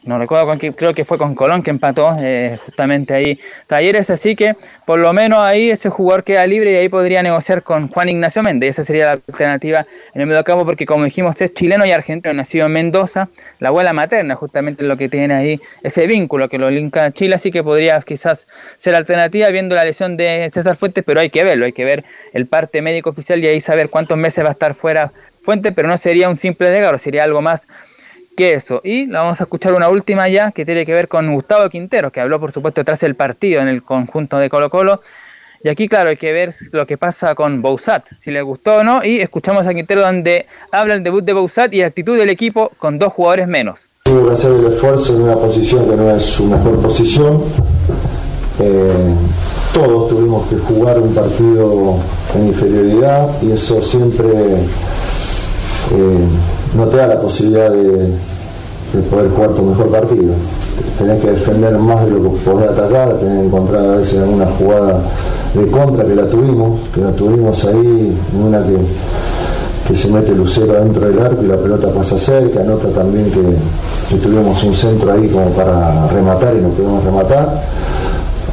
no 0.04 0.18
recuerdo 0.18 0.46
con 0.46 0.60
qué, 0.60 0.74
creo 0.74 0.94
que 0.94 1.04
fue 1.04 1.18
con 1.18 1.36
Colón 1.36 1.62
que 1.62 1.72
empató 1.72 2.16
eh, 2.20 2.58
justamente 2.66 3.14
ahí. 3.14 3.40
Talleres, 3.68 4.10
así 4.10 4.36
que 4.36 4.56
por 4.86 5.00
lo 5.00 5.12
menos 5.12 5.40
ahí 5.40 5.70
ese 5.70 5.90
jugador 5.90 6.24
queda 6.24 6.48
libre 6.48 6.72
y 6.72 6.76
ahí 6.76 6.90
podría 6.90 7.22
negociar 7.22 7.64
con 7.64 7.90
Juan 7.90 8.10
Ignacio 8.10 8.42
Méndez, 8.42 8.70
esa 8.70 8.86
sería 8.86 9.06
la 9.06 9.12
alternativa 9.12 9.86
en 10.14 10.22
el 10.22 10.28
medio 10.28 10.44
campo 10.44 10.66
porque 10.66 10.86
como 10.86 11.04
dijimos 11.04 11.40
es 11.42 11.54
chileno 11.54 11.86
y 11.86 11.92
argentino, 11.92 12.34
nacido 12.34 12.68
en 12.68 12.74
Mendoza, 12.74 13.30
la 13.60 13.70
abuela 13.70 13.92
materna 13.92 14.36
justamente 14.36 14.84
lo 14.84 14.96
que 14.96 15.10
tiene 15.10 15.34
ahí 15.34 15.60
ese 15.84 16.08
vínculo 16.08 16.48
que 16.48 16.58
lo 16.58 16.70
linka 16.70 17.04
a 17.04 17.12
Chile, 17.12 17.36
así 17.36 17.52
que 17.52 17.62
podría 17.64 18.02
quizás 18.02 18.48
ser 18.78 18.96
alternativa 18.96 19.50
viendo 19.50 19.76
la 19.76 19.84
lesión 19.84 20.16
de 20.16 20.50
César 20.54 20.78
Fuentes, 20.78 21.04
pero 21.06 21.20
hay 21.20 21.30
que 21.30 21.44
verlo, 21.44 21.66
hay 21.66 21.74
que 21.74 21.84
ver 21.84 22.06
el 22.34 22.48
parte 22.48 22.82
médico 22.82 23.10
oficial 23.10 23.44
y 23.44 23.48
ahí 23.48 23.60
saber 23.60 23.90
cuántos 23.90 24.18
meses 24.18 24.44
va 24.44 24.50
a 24.50 24.54
estar 24.54 24.76
fuera 24.76 25.12
Fuentes, 25.42 25.74
pero 25.74 25.88
no 25.88 25.98
sería 25.98 26.30
un 26.30 26.36
simple 26.36 26.70
desgarro, 26.70 26.98
sería 26.98 27.24
algo 27.24 27.42
más 27.42 27.68
que 28.40 28.54
eso. 28.54 28.80
Y 28.86 29.06
la 29.08 29.20
vamos 29.20 29.42
a 29.42 29.44
escuchar 29.44 29.74
una 29.74 29.90
última 29.90 30.30
ya 30.30 30.52
que 30.52 30.66
tiene 30.66 30.86
que 30.86 30.94
ver 30.94 31.10
con 31.10 31.34
Gustavo 31.34 31.70
Quintero, 31.70 32.10
que 32.10 32.22
habló 32.22 32.40
por 32.40 32.54
supuesto 32.54 32.86
tras 32.86 33.04
el 33.04 33.16
partido 33.16 33.62
en 33.62 33.68
el 33.68 33.84
conjunto 33.84 34.38
de 34.38 34.50
Colo 34.50 34.70
Colo. 34.70 35.02
Y 35.62 35.68
aquí, 35.68 35.90
claro, 35.90 36.10
hay 36.10 36.16
que 36.16 36.32
ver 36.32 36.56
lo 36.72 36.88
que 36.88 36.98
pasa 36.98 37.36
con 37.36 37.62
Bouzat, 37.62 38.08
si 38.18 38.32
le 38.32 38.42
gustó 38.42 38.78
o 38.78 38.84
no. 38.84 39.04
Y 39.04 39.20
escuchamos 39.20 39.68
a 39.68 39.74
Quintero 39.74 40.00
donde 40.00 40.46
habla 40.72 40.96
el 40.96 41.04
debut 41.04 41.26
de 41.26 41.34
Bouzat 41.34 41.74
y 41.74 41.80
la 41.80 41.88
actitud 41.88 42.18
del 42.18 42.30
equipo 42.30 42.72
con 42.78 42.98
dos 42.98 43.12
jugadores 43.12 43.50
menos. 43.50 43.90
Tuvo 44.04 44.30
que 44.30 44.36
hacer 44.36 44.54
el 44.54 44.68
esfuerzo 44.74 45.18
en 45.18 45.24
una 45.24 45.36
posición 45.36 45.90
que 45.90 45.98
no 45.98 46.16
es 46.16 46.24
su 46.24 46.46
mejor 46.46 46.82
posición. 46.82 47.44
Eh, 48.62 49.16
todos 49.74 50.08
tuvimos 50.08 50.48
que 50.48 50.56
jugar 50.56 50.98
un 50.98 51.14
partido 51.14 51.98
en 52.36 52.48
inferioridad 52.48 53.28
y 53.42 53.52
eso 53.52 53.82
siempre 53.82 54.30
eh, 55.92 56.28
no 56.76 56.88
te 56.88 56.98
da 56.98 57.08
la 57.08 57.20
posibilidad 57.20 57.70
de, 57.72 58.14
poder 58.98 59.30
jugar 59.32 59.50
tu 59.52 59.62
mejor 59.62 59.90
partido. 59.90 60.34
Tenés 60.98 61.22
que 61.22 61.32
defender 61.32 61.78
más 61.78 62.06
de 62.06 62.12
lo 62.12 62.24
que 62.24 62.38
podés 62.40 62.70
atacar, 62.70 63.18
tenés 63.18 63.40
que 63.40 63.46
encontrar 63.46 63.86
a 63.86 63.96
veces 63.96 64.20
alguna 64.20 64.46
jugada 64.58 65.02
de 65.54 65.68
contra 65.68 66.06
que 66.06 66.16
la 66.16 66.26
tuvimos, 66.26 66.80
que 66.94 67.02
la 67.02 67.12
tuvimos 67.12 67.66
ahí, 67.66 68.18
en 68.34 68.42
una 68.42 68.64
que, 68.64 68.78
que 69.88 69.98
se 69.98 70.12
mete 70.12 70.34
Lucero 70.34 70.74
dentro 70.74 71.08
del 71.08 71.20
arco 71.20 71.44
y 71.44 71.48
la 71.48 71.58
pelota 71.58 71.90
pasa 71.90 72.18
cerca, 72.18 72.64
nota 72.64 72.90
también 72.90 73.26
que, 73.32 73.42
que 74.10 74.22
tuvimos 74.22 74.64
un 74.64 74.76
centro 74.76 75.12
ahí 75.12 75.28
como 75.28 75.50
para 75.52 76.08
rematar 76.08 76.56
y 76.56 76.62
no 76.62 76.70
pudimos 76.70 77.04
rematar 77.04 77.62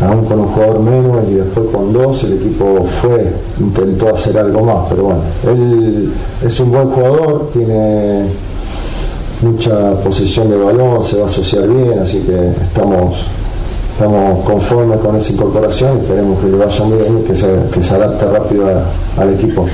aún 0.04 0.24
con 0.24 0.40
un 0.40 0.46
jugador 0.48 0.80
menos 0.80 1.24
y 1.30 1.34
después 1.34 1.66
con 1.72 1.92
dos 1.92 2.22
el 2.24 2.34
equipo 2.34 2.86
fue, 3.00 3.32
intentó 3.58 4.14
hacer 4.14 4.38
algo 4.38 4.62
más, 4.62 4.86
pero 4.88 5.04
bueno, 5.04 5.20
él 5.46 6.12
es 6.44 6.60
un 6.60 6.70
buen 6.70 6.90
jugador, 6.90 7.50
tiene 7.52 8.26
mucha 9.42 10.02
posición 10.02 10.50
de 10.50 10.56
balón, 10.56 11.04
se 11.04 11.18
va 11.18 11.24
a 11.24 11.26
asociar 11.26 11.68
bien, 11.68 11.98
así 11.98 12.22
que 12.24 12.50
estamos, 12.50 13.26
estamos 13.92 14.44
conformes 14.44 14.98
con 15.00 15.16
esa 15.16 15.32
incorporación 15.32 15.98
y 15.98 16.00
esperemos 16.00 16.40
que 16.40 16.46
le 16.46 16.56
vaya 16.56 16.84
muy 16.84 16.98
bien 16.98 17.18
y 17.20 17.24
que 17.26 17.34
se, 17.34 17.70
que 17.72 17.82
se 17.82 17.94
adapte 17.94 18.26
rápido 18.26 18.84
al 19.18 19.34
equipo. 19.34 19.68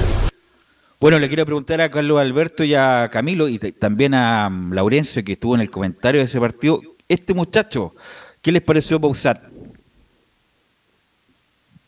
Bueno, 1.01 1.19
le 1.19 1.27
quiero 1.27 1.45
preguntar 1.45 1.81
a 1.81 1.91
Carlos 1.91 2.21
Alberto 2.21 2.63
y 2.63 2.75
a 2.75 3.09
Camilo 3.11 3.49
y 3.49 3.59
también 3.59 4.15
a 4.15 4.47
um, 4.47 4.73
Laurencio 4.73 5.25
que 5.25 5.33
estuvo 5.33 5.55
en 5.57 5.63
el 5.63 5.71
comentario 5.71 6.21
de 6.21 6.27
ese 6.27 6.39
partido. 6.39 6.81
Este 7.09 7.35
muchacho, 7.35 7.93
¿qué 8.41 8.53
les 8.53 8.63
pareció 8.63 9.01
Bausat? 9.01 9.43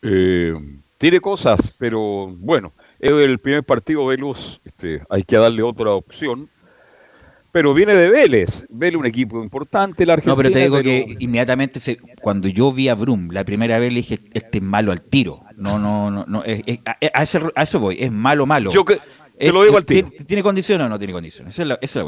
Eh, 0.01 0.53
tiene 0.97 1.19
cosas, 1.21 1.73
pero 1.77 2.27
bueno, 2.27 2.73
es 2.99 3.11
el 3.11 3.39
primer 3.39 3.63
partido 3.63 4.09
de 4.09 4.17
Luz, 4.17 4.59
este, 4.65 5.01
hay 5.09 5.23
que 5.23 5.37
darle 5.37 5.63
otra 5.63 5.91
opción. 5.91 6.49
Pero 7.55 7.73
viene 7.73 7.95
de 7.95 8.09
Vélez, 8.09 8.65
Vélez 8.67 8.99
un 8.99 9.05
equipo 9.05 9.41
importante, 9.41 10.05
la 10.05 10.11
Argentina. 10.15 10.33
No, 10.33 10.37
pero 10.37 10.51
te 10.51 10.59
digo 10.59 10.81
que 10.81 11.15
inmediatamente 11.19 11.79
se, 11.79 11.97
cuando 12.21 12.49
yo 12.49 12.69
vi 12.73 12.89
a 12.89 12.95
Brum 12.95 13.29
la 13.31 13.45
primera 13.45 13.79
vez 13.79 13.93
le 13.93 13.99
dije, 13.99 14.19
este 14.33 14.57
es 14.57 14.61
malo 14.61 14.91
al 14.91 14.99
tiro. 14.99 15.39
No, 15.55 15.79
no, 15.79 16.11
no, 16.11 16.25
no 16.27 16.43
a, 16.43 17.23
eso, 17.23 17.79
voy, 17.79 17.95
es 17.97 18.11
malo, 18.11 18.45
malo. 18.45 18.71
te 18.71 19.51
lo 19.53 19.63
digo 19.63 19.77
al 19.77 19.85
tiro. 19.85 20.09
¿Tiene, 20.27 20.43
condiciones 20.43 20.85
o 20.85 20.89
no 20.89 20.97
tiene 20.99 21.13
condiciones? 21.13 21.55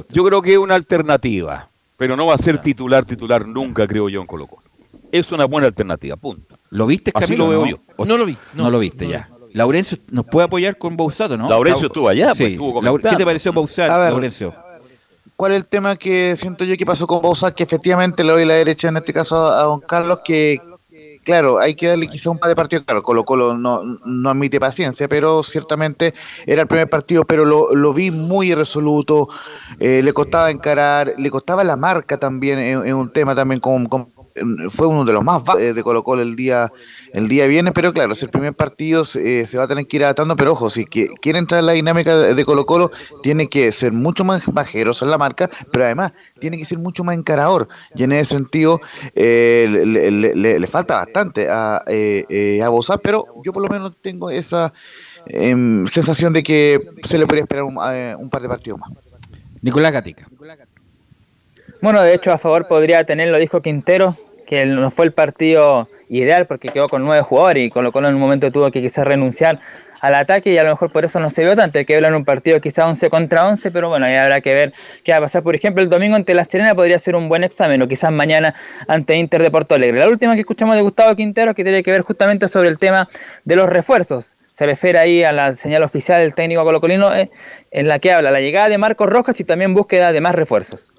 Yo 0.10 0.26
creo 0.26 0.42
que 0.42 0.52
es 0.52 0.58
una 0.58 0.76
alternativa. 0.76 1.70
Pero 1.96 2.18
no 2.18 2.26
va 2.26 2.34
a 2.36 2.38
ser 2.40 2.58
titular, 2.58 3.06
titular 3.06 3.48
nunca, 3.48 3.88
creo 3.88 4.10
yo, 4.10 4.20
en 4.20 4.28
Colo 4.28 4.48
Colo. 4.48 4.64
Es 5.14 5.32
una 5.32 5.46
buena 5.46 5.68
alternativa, 5.68 6.18
punto. 6.18 6.58
¿Lo 6.72 6.88
viste, 6.88 7.12
Así 7.16 7.24
Camilo? 7.26 7.46
lo 7.46 7.50
veo 7.52 7.62
no? 7.62 7.72
yo. 7.72 7.78
¿O- 7.96 8.04
No 8.04 8.18
lo 8.18 8.26
vi, 8.26 8.36
No, 8.54 8.70
lo 8.70 8.80
viste 8.80 9.08
ya. 9.08 9.30
Laurencio 9.54 9.98
nos 10.12 10.26
puede 10.26 10.46
apoyar 10.46 10.78
con 10.78 10.98
Bausato, 10.98 11.38
¿no? 11.38 11.48
Laurencio 11.50 11.84
Lau- 11.88 11.92
estuvo 11.92 12.10
allá, 12.10 12.26
pues, 12.28 12.38
Sí. 12.38 12.44
estuvo 12.52 12.82
¿Qué 13.00 13.16
te 13.16 13.24
pareció 13.26 13.54
Bausato, 13.54 13.94
A 13.94 13.98
ver. 13.98 14.12
Laurencio? 14.12 14.67
¿Cuál 15.38 15.52
es 15.52 15.58
el 15.60 15.68
tema 15.68 15.96
que 15.96 16.36
siento 16.36 16.66
yo 16.66 16.76
que 16.76 16.86
pasó 16.86 17.06
con 17.08 17.22
Bosa? 17.22 17.54
Que 17.54 17.64
efectivamente 17.64 18.24
le 18.24 18.34
doy 18.34 18.44
la 18.44 18.56
derecha 18.56 18.90
en 18.90 18.98
este 18.98 19.14
caso 19.14 19.54
a 19.54 19.62
don 19.64 19.80
Carlos, 19.82 20.20
que 20.26 20.60
claro, 21.24 21.60
hay 21.60 21.76
que 21.76 21.88
darle 21.88 22.08
quizá 22.08 22.32
un 22.32 22.40
par 22.40 22.50
de 22.50 22.56
partidos. 22.56 22.86
Claro, 22.86 23.04
Colo 23.04 23.24
Colo 23.24 23.56
no, 23.56 23.84
no 23.84 24.30
admite 24.30 24.60
paciencia, 24.60 25.08
pero 25.08 25.44
ciertamente 25.44 26.14
era 26.48 26.64
el 26.64 26.68
primer 26.68 26.90
partido, 26.90 27.24
pero 27.24 27.46
lo, 27.46 27.76
lo 27.76 27.94
vi 27.94 28.10
muy 28.10 28.52
irresoluto, 28.52 29.28
eh, 29.80 30.02
le 30.02 30.12
costaba 30.14 30.50
encarar, 30.50 31.14
le 31.18 31.30
costaba 31.30 31.64
la 31.64 31.76
marca 31.76 32.18
también, 32.18 32.58
en, 32.58 32.94
un 32.96 33.12
tema 33.12 33.36
también 33.36 33.60
con- 33.60 33.88
fue 34.70 34.88
uno 34.88 35.06
de 35.06 35.14
los 35.14 35.24
más 35.24 35.44
bajos 35.44 35.62
de 35.62 35.84
Colo 35.84 36.04
Colo 36.04 36.22
el 36.22 36.36
día 36.36 36.72
el 37.14 37.28
día 37.30 37.48
viene, 37.48 37.72
pero 37.72 37.94
claro, 37.94 38.14
es 38.14 38.22
el 38.22 38.30
primer 38.30 38.54
partido, 38.54 39.06
se, 39.06 39.40
eh, 39.40 39.48
se 39.48 39.58
va 39.58 39.64
a 39.64 39.68
tener 39.68 39.88
que 39.88 39.96
ir 39.98 40.04
adaptando, 40.04 40.36
pero 40.36 40.52
ojo, 40.52 40.70
si 40.70 40.86
que, 40.86 41.08
quiere 41.22 41.40
entrar 41.40 41.60
en 41.60 41.66
la 41.66 41.72
dinámica 41.72 42.16
de, 42.18 42.46
Colo 42.46 42.66
Colo, 42.66 42.92
tiene 43.24 43.48
que 43.48 43.72
ser 43.72 43.94
mucho 43.94 44.24
más 44.26 44.42
bajeroso 44.46 45.06
en 45.06 45.12
la 45.12 45.18
marca, 45.18 45.50
pero 45.72 45.86
además 45.86 46.12
tiene 46.40 46.58
que 46.58 46.66
ser 46.66 46.78
mucho 46.80 47.04
más 47.04 47.18
encarador, 47.18 47.70
y 47.96 48.04
en 48.04 48.12
ese 48.12 48.36
sentido 48.36 48.80
eh, 49.16 49.68
le, 49.70 50.12
le- 50.12 50.36
le- 50.36 50.60
le 50.60 50.68
falta 50.68 50.96
bastante 50.98 51.48
a, 51.50 51.82
eh, 51.88 52.26
eh, 52.30 52.62
a 52.62 52.70
Bozat, 52.70 53.00
pero 53.02 53.26
yo 53.44 53.54
por 53.54 53.64
lo 53.64 53.70
menos 53.70 53.94
tengo 54.02 54.30
esa 54.30 54.74
em, 55.28 55.88
sensación 55.88 56.34
de 56.34 56.44
que 56.44 56.80
se 57.04 57.18
le 57.18 57.26
podría 57.26 57.44
esperar 57.44 57.64
un, 57.64 57.78
eh, 57.92 58.16
un 58.20 58.30
par 58.30 58.42
de 58.42 58.50
partidos 58.50 58.80
más. 58.80 58.92
Nicolás 59.62 59.92
Gatica. 59.94 60.28
Bueno, 61.82 62.02
de 62.02 62.14
hecho, 62.14 62.32
a 62.32 62.38
favor 62.38 62.68
podría 62.68 63.04
tener, 63.06 63.30
lo 63.30 63.38
dijo 63.38 63.62
Quintero, 63.62 64.16
que 64.48 64.66
no 64.66 64.90
fue 64.90 65.06
el 65.06 65.12
partido 65.12 65.88
ideal 66.10 66.48
porque 66.48 66.70
quedó 66.70 66.88
con 66.88 67.04
nueve 67.04 67.22
jugadores 67.22 67.68
y 67.68 67.70
Colo 67.70 67.92
Colo 67.92 68.08
en 68.08 68.16
un 68.16 68.22
momento 68.22 68.50
tuvo 68.52 68.72
que 68.72 68.82
quizás 68.82 69.06
renunciar 69.06 69.60
al 70.00 70.16
ataque 70.16 70.52
y 70.52 70.58
a 70.58 70.64
lo 70.64 70.70
mejor 70.70 70.92
por 70.92 71.04
eso 71.04 71.20
no 71.20 71.30
se 71.30 71.44
vio 71.44 71.56
tanto. 71.56 71.84
Que 71.86 71.94
verlo 71.94 72.08
en 72.08 72.16
un 72.16 72.24
partido 72.26 72.62
quizás 72.62 72.86
11 72.86 73.10
contra 73.10 73.48
11, 73.48 73.72
pero 73.72 73.90
bueno, 73.90 74.06
ahí 74.06 74.16
habrá 74.16 74.42
que 74.42 74.54
ver 74.54 74.74
qué 75.04 75.12
va 75.12 75.18
a 75.18 75.22
pasar. 75.22 75.44
Por 75.44 75.54
ejemplo, 75.56 75.84
el 75.84 75.90
domingo 75.90 76.16
ante 76.16 76.34
La 76.34 76.46
Serena 76.46 76.74
podría 76.76 76.98
ser 76.98 77.16
un 77.16 77.28
buen 77.30 77.44
examen 77.44 77.82
o 77.82 77.88
quizás 77.88 78.12
mañana 78.12 78.56
ante 78.88 79.16
Inter 79.16 79.42
de 79.42 79.52
Porto 79.52 79.76
Alegre. 79.76 80.00
La 80.00 80.08
última 80.08 80.34
que 80.36 80.42
escuchamos 80.42 80.76
de 80.76 80.82
Gustavo 80.82 81.16
Quintero 81.16 81.54
que 81.54 81.64
tiene 81.64 81.84
que 81.84 81.92
ver 81.92 82.02
justamente 82.02 82.48
sobre 82.48 82.70
el 82.70 82.78
tema 82.78 83.10
de 83.44 83.56
los 83.56 83.68
refuerzos. 83.68 84.38
Se 84.54 84.66
refiere 84.66 84.98
ahí 84.98 85.24
a 85.24 85.32
la 85.32 85.56
señal 85.56 85.84
oficial 85.84 86.22
del 86.22 86.34
técnico 86.34 86.64
colocolino 86.64 87.14
eh, 87.14 87.30
en 87.72 87.88
la 87.88 88.00
que 88.00 88.12
habla 88.14 88.32
la 88.32 88.40
llegada 88.40 88.70
de 88.70 88.78
Marcos 88.78 89.10
Rojas 89.10 89.40
y 89.40 89.44
también 89.44 89.74
búsqueda 89.74 90.12
de 90.12 90.22
más 90.22 90.34
refuerzos. 90.34 90.92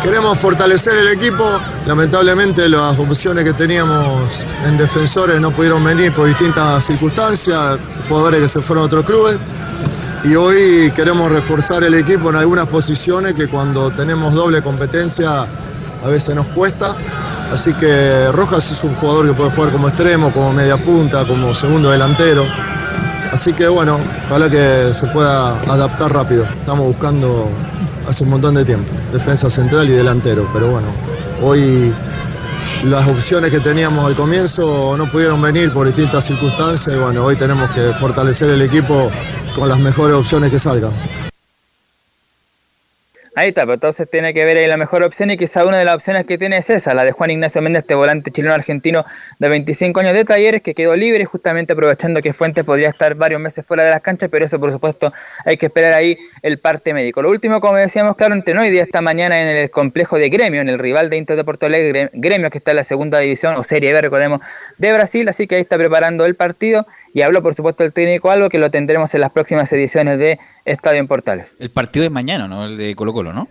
Queremos 0.00 0.38
fortalecer 0.38 0.94
el 0.96 1.08
equipo. 1.08 1.44
Lamentablemente 1.86 2.68
las 2.68 2.98
opciones 2.98 3.44
que 3.44 3.52
teníamos 3.52 4.44
en 4.64 4.78
defensores 4.78 5.38
no 5.40 5.50
pudieron 5.50 5.84
venir 5.84 6.12
por 6.12 6.26
distintas 6.26 6.82
circunstancias, 6.84 7.78
jugadores 8.08 8.40
que 8.40 8.48
se 8.48 8.62
fueron 8.62 8.84
a 8.84 8.86
otros 8.86 9.04
clubes. 9.04 9.38
Y 10.24 10.34
hoy 10.34 10.90
queremos 10.96 11.30
reforzar 11.30 11.84
el 11.84 11.94
equipo 11.94 12.30
en 12.30 12.36
algunas 12.36 12.68
posiciones 12.68 13.34
que 13.34 13.48
cuando 13.48 13.90
tenemos 13.90 14.32
doble 14.32 14.62
competencia 14.62 15.42
a 15.42 16.08
veces 16.08 16.34
nos 16.34 16.46
cuesta. 16.48 16.96
Así 17.52 17.74
que 17.74 18.32
Rojas 18.32 18.70
es 18.70 18.82
un 18.84 18.94
jugador 18.94 19.28
que 19.28 19.34
puede 19.34 19.50
jugar 19.50 19.72
como 19.72 19.88
extremo, 19.88 20.32
como 20.32 20.54
media 20.54 20.78
punta, 20.78 21.26
como 21.26 21.54
segundo 21.54 21.90
delantero. 21.90 22.44
Así 23.32 23.54
que 23.54 23.66
bueno, 23.66 23.98
ojalá 24.26 24.50
que 24.50 24.92
se 24.92 25.06
pueda 25.06 25.58
adaptar 25.62 26.12
rápido. 26.12 26.44
Estamos 26.44 26.86
buscando 26.86 27.48
hace 28.06 28.24
un 28.24 28.30
montón 28.30 28.54
de 28.54 28.64
tiempo, 28.64 28.92
defensa 29.10 29.48
central 29.48 29.88
y 29.88 29.92
delantero, 29.92 30.46
pero 30.52 30.70
bueno, 30.70 30.88
hoy 31.42 31.94
las 32.84 33.08
opciones 33.08 33.50
que 33.50 33.60
teníamos 33.60 34.04
al 34.04 34.14
comienzo 34.14 34.96
no 34.98 35.06
pudieron 35.06 35.40
venir 35.40 35.72
por 35.72 35.86
distintas 35.86 36.26
circunstancias 36.26 36.94
y 36.94 36.98
bueno, 36.98 37.24
hoy 37.24 37.36
tenemos 37.36 37.70
que 37.70 37.80
fortalecer 37.94 38.50
el 38.50 38.60
equipo 38.60 39.10
con 39.56 39.66
las 39.66 39.78
mejores 39.78 40.14
opciones 40.14 40.50
que 40.50 40.58
salgan. 40.58 40.90
Ahí 43.34 43.48
está, 43.48 43.62
pero 43.62 43.74
entonces 43.74 44.06
tiene 44.10 44.34
que 44.34 44.44
ver 44.44 44.58
ahí 44.58 44.66
la 44.66 44.76
mejor 44.76 45.02
opción 45.02 45.30
y 45.30 45.38
quizá 45.38 45.64
una 45.64 45.78
de 45.78 45.86
las 45.86 45.94
opciones 45.94 46.26
que 46.26 46.36
tiene 46.36 46.58
es 46.58 46.68
esa, 46.68 46.92
la 46.92 47.02
de 47.02 47.12
Juan 47.12 47.30
Ignacio 47.30 47.62
Méndez, 47.62 47.80
este 47.80 47.94
volante 47.94 48.30
chileno 48.30 48.52
argentino 48.52 49.06
de 49.38 49.48
25 49.48 50.00
años 50.00 50.12
de 50.12 50.26
talleres 50.26 50.60
que 50.60 50.74
quedó 50.74 50.94
libre 50.94 51.24
justamente 51.24 51.72
aprovechando 51.72 52.20
que 52.20 52.34
Fuentes 52.34 52.62
podría 52.62 52.90
estar 52.90 53.14
varios 53.14 53.40
meses 53.40 53.64
fuera 53.64 53.84
de 53.84 53.90
las 53.90 54.02
canchas, 54.02 54.28
pero 54.30 54.44
eso 54.44 54.60
por 54.60 54.70
supuesto 54.70 55.10
hay 55.46 55.56
que 55.56 55.64
esperar 55.64 55.94
ahí 55.94 56.18
el 56.42 56.58
parte 56.58 56.92
médico. 56.92 57.22
Lo 57.22 57.30
último, 57.30 57.62
como 57.62 57.76
decíamos, 57.76 58.16
claro, 58.16 58.34
entrenó 58.34 58.60
hoy 58.60 58.70
día 58.70 58.82
esta 58.82 59.00
mañana 59.00 59.40
en 59.40 59.48
el 59.48 59.70
complejo 59.70 60.18
de 60.18 60.28
Gremio, 60.28 60.60
en 60.60 60.68
el 60.68 60.78
rival 60.78 61.08
de 61.08 61.16
Inter 61.16 61.36
de 61.36 61.44
Porto 61.44 61.64
Alegre, 61.64 62.10
Gremio 62.12 62.50
que 62.50 62.58
está 62.58 62.72
en 62.72 62.76
la 62.76 62.84
segunda 62.84 63.18
división 63.18 63.54
o 63.56 63.62
Serie 63.62 63.94
B, 63.94 64.02
recordemos, 64.02 64.40
de 64.76 64.92
Brasil, 64.92 65.26
así 65.30 65.46
que 65.46 65.54
ahí 65.54 65.62
está 65.62 65.78
preparando 65.78 66.26
el 66.26 66.34
partido 66.34 66.86
y 67.14 67.22
habló 67.22 67.42
por 67.42 67.54
supuesto 67.54 67.84
el 67.84 67.92
técnico 67.92 68.30
algo 68.30 68.48
que 68.48 68.58
lo 68.58 68.70
tendremos 68.70 69.14
en 69.14 69.20
las 69.20 69.32
próximas 69.32 69.72
ediciones 69.72 70.18
de 70.18 70.38
Estadio 70.64 71.00
en 71.00 71.08
Portales. 71.08 71.54
El 71.58 71.70
partido 71.70 72.04
es 72.04 72.10
mañana, 72.10 72.48
¿no? 72.48 72.66
El 72.66 72.76
de 72.76 72.94
Colo 72.94 73.12
Colo, 73.12 73.32
¿no? 73.32 73.48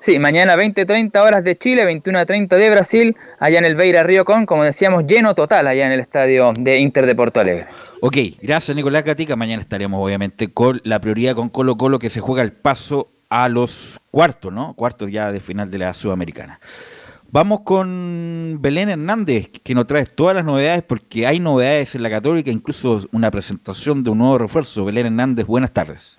Sí, 0.00 0.18
mañana 0.18 0.56
20-30 0.56 1.14
horas 1.18 1.44
de 1.44 1.58
Chile, 1.58 1.84
21-30 1.84 2.48
de 2.56 2.70
Brasil, 2.70 3.16
allá 3.38 3.58
en 3.58 3.66
el 3.66 3.74
Beira 3.74 4.02
Río 4.02 4.24
Con, 4.24 4.46
como 4.46 4.64
decíamos, 4.64 5.06
lleno 5.06 5.34
total 5.34 5.66
allá 5.66 5.86
en 5.86 5.92
el 5.92 6.00
estadio 6.00 6.54
de 6.58 6.78
Inter 6.78 7.04
de 7.04 7.14
Porto 7.14 7.40
Alegre. 7.40 7.66
Ok, 8.00 8.16
gracias 8.40 8.74
Nicolás 8.74 9.04
Gatica. 9.04 9.36
Mañana 9.36 9.60
estaremos 9.60 10.02
obviamente 10.02 10.48
con 10.48 10.80
la 10.84 11.00
prioridad 11.00 11.34
con 11.34 11.50
Colo 11.50 11.76
Colo 11.76 11.98
que 11.98 12.08
se 12.08 12.20
juega 12.20 12.42
el 12.42 12.52
paso 12.52 13.10
a 13.28 13.50
los 13.50 14.00
cuartos, 14.10 14.50
¿no? 14.50 14.72
Cuartos 14.72 15.10
ya 15.10 15.30
de 15.32 15.40
final 15.40 15.70
de 15.70 15.78
la 15.78 15.92
Sudamericana. 15.92 16.60
Vamos 17.32 17.60
con 17.60 18.58
Belén 18.60 18.88
Hernández, 18.88 19.50
que 19.62 19.72
nos 19.72 19.86
trae 19.86 20.04
todas 20.04 20.34
las 20.34 20.44
novedades, 20.44 20.82
porque 20.82 21.28
hay 21.28 21.38
novedades 21.38 21.94
en 21.94 22.02
la 22.02 22.10
Católica, 22.10 22.50
incluso 22.50 23.02
una 23.12 23.30
presentación 23.30 24.02
de 24.02 24.10
un 24.10 24.18
nuevo 24.18 24.36
refuerzo. 24.38 24.84
Belén 24.84 25.06
Hernández, 25.06 25.46
buenas 25.46 25.70
tardes. 25.70 26.18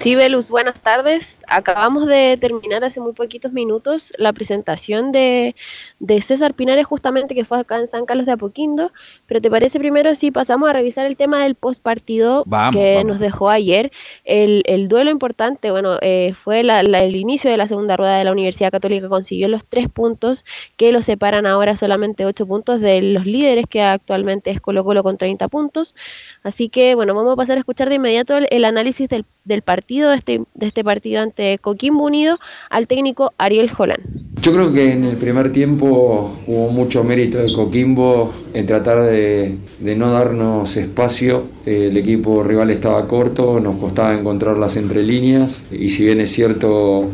Sí, 0.00 0.16
Belus, 0.16 0.50
buenas 0.50 0.80
tardes. 0.80 1.43
Acabamos 1.48 2.06
de 2.06 2.36
terminar 2.40 2.84
hace 2.84 3.00
muy 3.00 3.12
poquitos 3.12 3.52
minutos 3.52 4.12
la 4.18 4.32
presentación 4.32 5.12
de, 5.12 5.54
de 6.00 6.22
César 6.22 6.54
Pinares, 6.54 6.86
justamente 6.86 7.34
que 7.34 7.44
fue 7.44 7.58
acá 7.60 7.78
en 7.78 7.86
San 7.88 8.06
Carlos 8.06 8.26
de 8.26 8.32
Apoquindo. 8.32 8.92
Pero 9.26 9.40
¿te 9.40 9.50
parece 9.50 9.78
primero 9.78 10.14
si 10.14 10.30
pasamos 10.30 10.68
a 10.68 10.72
revisar 10.72 11.06
el 11.06 11.16
tema 11.16 11.42
del 11.42 11.54
post 11.54 11.80
partido 11.82 12.44
Vamos, 12.46 12.74
que 12.80 12.94
vamos. 12.96 13.08
nos 13.12 13.20
dejó 13.20 13.50
ayer? 13.50 13.90
El, 14.24 14.62
el 14.66 14.88
duelo 14.88 15.10
importante, 15.10 15.70
bueno, 15.70 15.98
eh, 16.00 16.34
fue 16.44 16.62
la- 16.62 16.82
la- 16.82 16.98
el 16.98 17.16
inicio 17.16 17.50
de 17.50 17.56
la 17.56 17.66
segunda 17.66 17.96
rueda 17.96 18.16
de 18.18 18.24
la 18.24 18.32
Universidad 18.32 18.70
Católica, 18.70 19.08
consiguió 19.08 19.48
los 19.48 19.64
tres 19.64 19.88
puntos 19.88 20.44
que 20.76 20.92
lo 20.92 21.02
separan 21.02 21.46
ahora 21.46 21.76
solamente 21.76 22.24
ocho 22.26 22.46
puntos 22.46 22.80
de 22.80 23.02
los 23.02 23.26
líderes 23.26 23.66
que 23.68 23.82
actualmente 23.82 24.50
es 24.50 24.60
Colo 24.60 24.84
Colo 24.84 25.02
con 25.02 25.16
30 25.18 25.48
puntos. 25.48 25.94
Así 26.42 26.68
que, 26.68 26.94
bueno, 26.94 27.14
vamos 27.14 27.32
a 27.32 27.36
pasar 27.36 27.56
a 27.56 27.60
escuchar 27.60 27.88
de 27.88 27.96
inmediato 27.96 28.36
el, 28.36 28.46
el 28.50 28.64
análisis 28.64 29.08
del, 29.08 29.24
del 29.44 29.62
partido, 29.62 30.10
de 30.10 30.16
este, 30.16 30.42
de 30.54 30.66
este 30.66 30.84
partido 30.84 31.22
ante 31.22 31.33
Coquimbo 31.60 32.04
Unido, 32.04 32.38
al 32.70 32.86
técnico 32.86 33.32
Ariel 33.38 33.70
Holland. 33.76 34.24
Yo 34.44 34.52
creo 34.52 34.74
que 34.74 34.92
en 34.92 35.04
el 35.04 35.16
primer 35.16 35.52
tiempo 35.52 36.36
hubo 36.46 36.70
mucho 36.70 37.02
mérito 37.02 37.38
de 37.38 37.50
Coquimbo 37.50 38.30
en 38.52 38.66
tratar 38.66 39.00
de, 39.00 39.54
no 39.80 40.12
darnos 40.12 40.76
espacio. 40.76 41.44
El 41.64 41.96
equipo 41.96 42.42
rival 42.42 42.70
estaba 42.70 43.08
corto, 43.08 43.58
nos 43.58 43.76
costaba 43.76 44.14
encontrar 44.14 44.58
las 44.58 44.76
entrelíneas 44.76 45.64
y 45.72 45.88
si 45.88 46.04
bien 46.04 46.20
es 46.20 46.30
cierto 46.30 47.08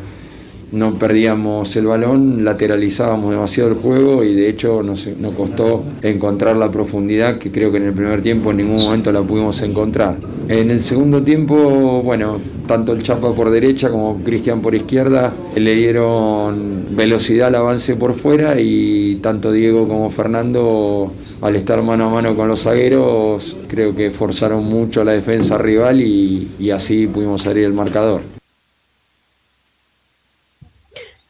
no 0.73 0.95
perdíamos 0.95 1.77
el 1.77 1.87
balón, 1.87 2.45
lateralizábamos 2.45 3.31
demasiado 3.31 3.71
el 3.71 3.77
juego 3.77 4.25
y 4.25 4.35
de 4.35 4.49
hecho 4.49 4.83
nos 4.83 5.09
costó 5.37 5.85
encontrar 6.03 6.57
la 6.57 6.73
profundidad 6.73 7.39
que 7.39 7.53
creo 7.53 7.71
que 7.71 7.77
en 7.77 7.85
el 7.85 7.93
primer 7.93 8.23
tiempo 8.23 8.51
en 8.51 8.57
ningún 8.57 8.83
momento 8.83 9.13
la 9.13 9.23
pudimos 9.23 9.63
encontrar. 9.63 10.17
En 10.51 10.69
el 10.73 10.83
segundo 10.83 11.23
tiempo, 11.23 12.03
bueno, 12.03 12.41
tanto 12.67 12.93
el 12.93 13.05
Chapa 13.05 13.33
por 13.33 13.51
derecha 13.51 13.89
como 13.89 14.21
Cristian 14.25 14.61
por 14.61 14.75
izquierda 14.75 15.33
le 15.55 15.77
dieron 15.77 16.87
velocidad 16.91 17.47
al 17.47 17.55
avance 17.55 17.95
por 17.95 18.15
fuera 18.15 18.61
y 18.61 19.21
tanto 19.23 19.53
Diego 19.53 19.87
como 19.87 20.11
Fernando 20.11 21.13
al 21.41 21.55
estar 21.55 21.81
mano 21.85 22.07
a 22.07 22.11
mano 22.11 22.35
con 22.35 22.49
los 22.49 22.65
zagueros 22.65 23.59
creo 23.69 23.95
que 23.95 24.11
forzaron 24.11 24.65
mucho 24.65 25.05
la 25.05 25.13
defensa 25.13 25.57
rival 25.57 26.01
y, 26.01 26.69
así 26.73 27.07
pudimos 27.07 27.47
abrir 27.47 27.67
el 27.67 27.73
marcador. 27.73 28.40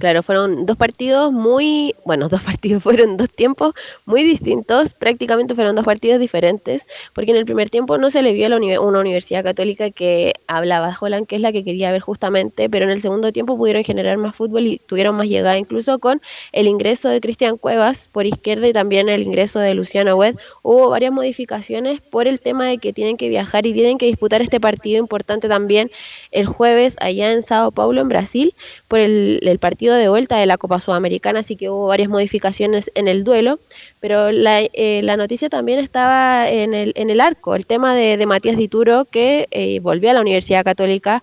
Claro, 0.01 0.23
fueron 0.23 0.65
dos 0.65 0.79
partidos 0.79 1.31
muy, 1.31 1.95
bueno, 2.07 2.29
dos 2.31 2.41
partidos 2.41 2.83
fueron 2.83 3.19
dos 3.19 3.29
tiempos 3.29 3.75
muy 4.07 4.23
distintos, 4.23 4.95
prácticamente 4.95 5.55
fueron 5.55 5.77
dos 5.77 5.85
partidos 5.85 6.19
diferentes, 6.19 6.83
porque 7.15 7.33
en 7.33 7.37
el 7.37 7.45
primer 7.45 7.69
tiempo 7.69 7.99
no 7.99 8.09
se 8.09 8.23
le 8.23 8.33
vio 8.33 8.47
a 8.47 8.81
una 8.81 9.01
universidad 9.01 9.45
católica 9.45 9.91
que 9.91 10.33
hablaba 10.47 10.97
Holland, 10.99 11.27
que 11.27 11.37
es 11.37 11.43
la 11.43 11.53
que 11.53 11.65
quería 11.65 11.93
ver 11.93 12.01
justamente, 12.01 12.71
pero 12.71 12.87
en 12.87 12.93
el 12.93 13.03
segundo 13.03 13.31
tiempo 13.31 13.59
pudieron 13.59 13.85
generar 13.85 14.17
más 14.17 14.35
fútbol 14.35 14.67
y 14.69 14.79
tuvieron 14.87 15.17
más 15.17 15.27
llegada, 15.27 15.59
incluso 15.59 15.99
con 15.99 16.23
el 16.53 16.67
ingreso 16.67 17.11
de 17.11 17.21
Cristian 17.21 17.59
Cuevas 17.59 18.09
por 18.11 18.25
izquierda 18.25 18.67
y 18.69 18.73
también 18.73 19.11
el 19.11 19.21
ingreso 19.23 19.59
de 19.59 19.75
Luciano 19.75 20.17
Wed. 20.17 20.37
Hubo 20.63 20.89
varias 20.89 21.13
modificaciones 21.13 22.01
por 22.01 22.27
el 22.27 22.41
tema 22.41 22.69
de 22.69 22.79
que 22.79 22.95
tienen 22.95 23.19
que 23.19 23.29
viajar 23.29 23.67
y 23.67 23.75
tienen 23.75 23.99
que 23.99 24.07
disputar 24.07 24.41
este 24.41 24.61
partido 24.61 24.99
importante 24.99 25.47
también 25.47 25.91
el 26.33 26.47
jueves 26.47 26.95
allá 27.01 27.33
en 27.33 27.43
Sao 27.43 27.71
Paulo, 27.71 28.01
en 28.01 28.09
Brasil, 28.09 28.55
por 28.91 28.99
el, 28.99 29.39
el 29.43 29.61
partido 29.61 29.95
de 29.95 30.09
vuelta 30.09 30.37
de 30.37 30.47
la 30.47 30.59
Copa 30.59 30.81
Sudamericana, 30.81 31.41
así 31.41 31.55
que 31.55 31.71
hubo 31.71 31.87
varias 31.87 32.09
modificaciones 32.09 32.91
en 32.97 33.07
el 33.07 33.23
duelo, 33.23 33.61
pero 34.01 34.33
la, 34.33 34.62
eh, 34.62 35.03
noticia 35.17 35.49
también 35.49 35.79
estaba 35.79 36.51
en 36.51 36.75
el, 36.75 36.93
en 36.97 37.09
el 37.09 37.21
arco, 37.21 37.55
el 37.55 37.67
tema 37.67 37.95
de, 37.95 38.17
de 38.17 38.27
Matías 38.27 38.57
Dituro, 38.57 39.05
que 39.05 39.47
eh, 39.53 39.79
volvió 39.79 40.11
a 40.11 40.15
la 40.15 40.21
Universidad 40.21 40.65
Católica, 40.65 41.23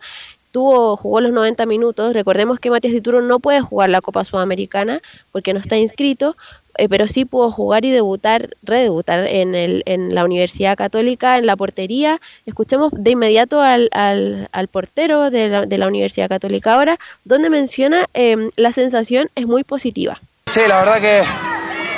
tuvo, 0.53 0.95
jugó 0.95 1.19
los 1.19 1.33
90 1.33 1.65
minutos, 1.65 2.13
recordemos 2.13 2.57
que 2.61 2.71
Matías 2.71 2.93
Dituro 2.93 3.21
no 3.21 3.39
puede 3.39 3.59
jugar 3.59 3.89
la 3.89 3.99
Copa 3.99 4.23
Sudamericana 4.23 5.01
porque 5.33 5.53
no 5.53 5.59
está 5.59 5.75
inscrito, 5.75 6.37
eh, 6.77 6.87
pero 6.89 7.07
sí 7.07 7.25
pudo 7.25 7.51
jugar 7.51 7.85
y 7.85 7.91
debutar, 7.91 8.49
redebutar 8.63 9.27
en, 9.27 9.55
el, 9.55 9.83
en 9.85 10.13
la 10.13 10.23
Universidad 10.23 10.77
Católica, 10.77 11.35
en 11.35 11.45
la 11.45 11.55
portería. 11.55 12.19
Escuchemos 12.45 12.91
de 12.95 13.11
inmediato 13.11 13.61
al, 13.61 13.89
al, 13.91 14.49
al 14.51 14.67
portero 14.67 15.29
de 15.29 15.49
la, 15.49 15.65
de 15.65 15.77
la, 15.77 15.87
Universidad 15.87 16.29
Católica 16.29 16.73
ahora, 16.73 16.99
donde 17.23 17.49
menciona 17.49 18.07
eh, 18.13 18.49
la 18.55 18.71
sensación 18.71 19.29
es 19.35 19.47
muy 19.47 19.63
positiva. 19.63 20.19
Sí, 20.45 20.61
la 20.67 20.79
verdad 20.79 21.01
que 21.01 21.23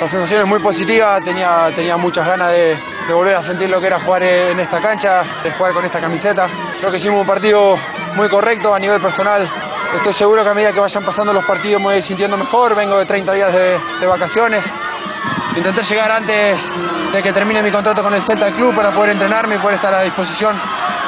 la 0.00 0.08
sensación 0.08 0.40
es 0.40 0.46
muy 0.46 0.60
positiva, 0.60 1.20
tenía, 1.20 1.72
tenía 1.74 1.96
muchas 1.96 2.26
ganas 2.26 2.52
de, 2.52 2.76
de 3.06 3.14
volver 3.14 3.34
a 3.34 3.42
sentir 3.42 3.68
lo 3.68 3.80
que 3.80 3.88
era 3.88 4.00
jugar 4.00 4.22
en 4.22 4.58
esta 4.60 4.80
cancha, 4.80 5.22
de 5.42 5.50
jugar 5.52 5.72
con 5.72 5.84
esta 5.84 6.00
camiseta. 6.00 6.48
Creo 6.78 6.90
que 6.90 6.96
hicimos 6.96 7.20
un 7.20 7.26
partido 7.26 7.76
muy 8.16 8.28
correcto 8.28 8.74
a 8.74 8.78
nivel 8.78 9.00
personal, 9.00 9.48
Estoy 9.94 10.12
seguro 10.12 10.44
que 10.44 10.50
a 10.50 10.54
medida 10.54 10.72
que 10.72 10.78
vayan 10.78 11.04
pasando 11.04 11.32
los 11.32 11.44
partidos 11.44 11.80
me 11.80 11.86
voy 11.86 12.02
sintiendo 12.02 12.36
mejor. 12.36 12.76
Vengo 12.76 12.96
de 12.96 13.06
30 13.06 13.32
días 13.32 13.52
de, 13.52 14.06
vacaciones. 14.06 14.72
Intenté 15.56 15.82
llegar 15.82 16.12
antes 16.12 16.70
de 17.12 17.22
que 17.22 17.32
termine 17.32 17.60
mi 17.60 17.72
contrato 17.72 18.02
con 18.02 18.14
el 18.14 18.22
Celta 18.22 18.52
Club 18.52 18.74
para 18.74 18.92
poder 18.92 19.10
entrenarme 19.10 19.56
y 19.56 19.58
poder 19.58 19.74
estar 19.74 19.92
a 19.92 20.02
disposición 20.02 20.56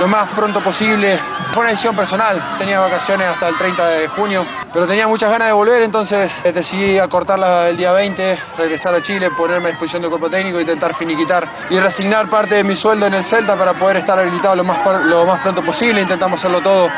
lo 0.03 0.09
más 0.09 0.29
pronto 0.31 0.61
posible. 0.61 1.17
Fue 1.53 1.61
una 1.61 1.71
decisión 1.71 1.95
personal. 1.95 2.43
Tenía 2.59 2.81
vacaciones 2.81 3.29
hasta 3.29 3.47
el 3.47 3.57
30 3.57 3.87
de 3.87 4.09
junio, 4.09 4.45
pero 4.73 4.85
tenía 4.85 5.07
muchas 5.07 5.31
ganas 5.31 5.47
de 5.47 5.53
volver, 5.53 5.83
entonces 5.83 6.43
decidí 6.43 6.99
acortarla 6.99 7.69
el 7.69 7.77
día 7.77 7.93
20, 7.93 8.37
regresar 8.59 8.97
a 8.97 9.01
Chile, 9.01 9.29
ponerme 9.37 9.67
a 9.67 9.69
disposición 9.69 10.03
del 10.03 10.11
cuerpo 10.11 10.29
técnico, 10.29 10.61
intentar 10.61 10.93
finiquitar 10.93 11.49
y 11.71 11.79
resignar 11.79 12.29
parte 12.29 12.57
de 12.57 12.65
mi 12.65 12.75
sueldo 12.75 13.07
en 13.07 13.15
el 13.15 13.25
Celta 13.25 13.57
para 13.57 13.75
poder 13.75 13.99
estar 13.99 14.19
habilitado 14.19 14.57
lo 14.57 14.65
más, 14.65 14.79
lo 15.05 15.25
más 15.25 15.41
pronto 15.41 15.63
posible. 15.63 16.01
Intentamos 16.01 16.41
hacerlo 16.41 16.61
todo, 16.61 16.91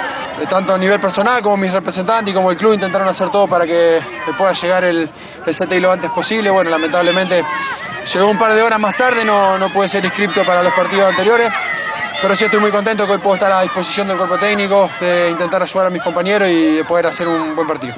tanto 0.48 0.72
a 0.72 0.78
nivel 0.78 0.98
personal 0.98 1.43
como 1.43 1.59
mis 1.59 1.74
representantes 1.74 2.32
y 2.32 2.35
como 2.35 2.52
el 2.52 2.56
club 2.56 2.72
intentaron 2.72 3.06
hacer 3.06 3.28
todo 3.28 3.47
para 3.47 3.66
que 3.66 4.01
pueda 4.39 4.52
llegar 4.52 4.82
el, 4.82 5.10
el 5.44 5.55
CTI 5.55 5.78
lo 5.78 5.93
antes 5.93 6.10
posible. 6.10 6.48
Bueno, 6.48 6.70
lamentablemente 6.70 7.44
llegó 8.14 8.31
un 8.31 8.39
par 8.39 8.55
de 8.55 8.62
horas 8.62 8.81
más 8.81 8.97
tarde, 8.97 9.26
no, 9.26 9.59
no 9.59 9.70
pude 9.70 9.90
ser 9.90 10.02
inscripto 10.06 10.43
para 10.47 10.62
los 10.62 10.72
partidos 10.72 11.10
anteriores. 11.10 11.52
Pero 12.23 12.36
sí 12.36 12.45
estoy 12.45 12.61
muy 12.61 12.70
contento 12.70 13.07
que 13.07 13.12
hoy 13.12 13.19
puedo 13.19 13.35
estar 13.35 13.53
a 13.53 13.62
disposición 13.62 14.09
del 14.09 14.16
cuerpo 14.16 14.39
técnico, 14.39 14.89
de 15.01 15.31
intentar 15.31 15.62
ayudar 15.62 15.86
a 15.86 15.91
mis 15.91 16.03
compañeros 16.03 16.49
y 16.49 16.77
de 16.77 16.85
poder 16.85 17.07
hacer 17.07 17.28
un 17.28 17.55
buen 17.55 17.69
partido. 17.69 17.95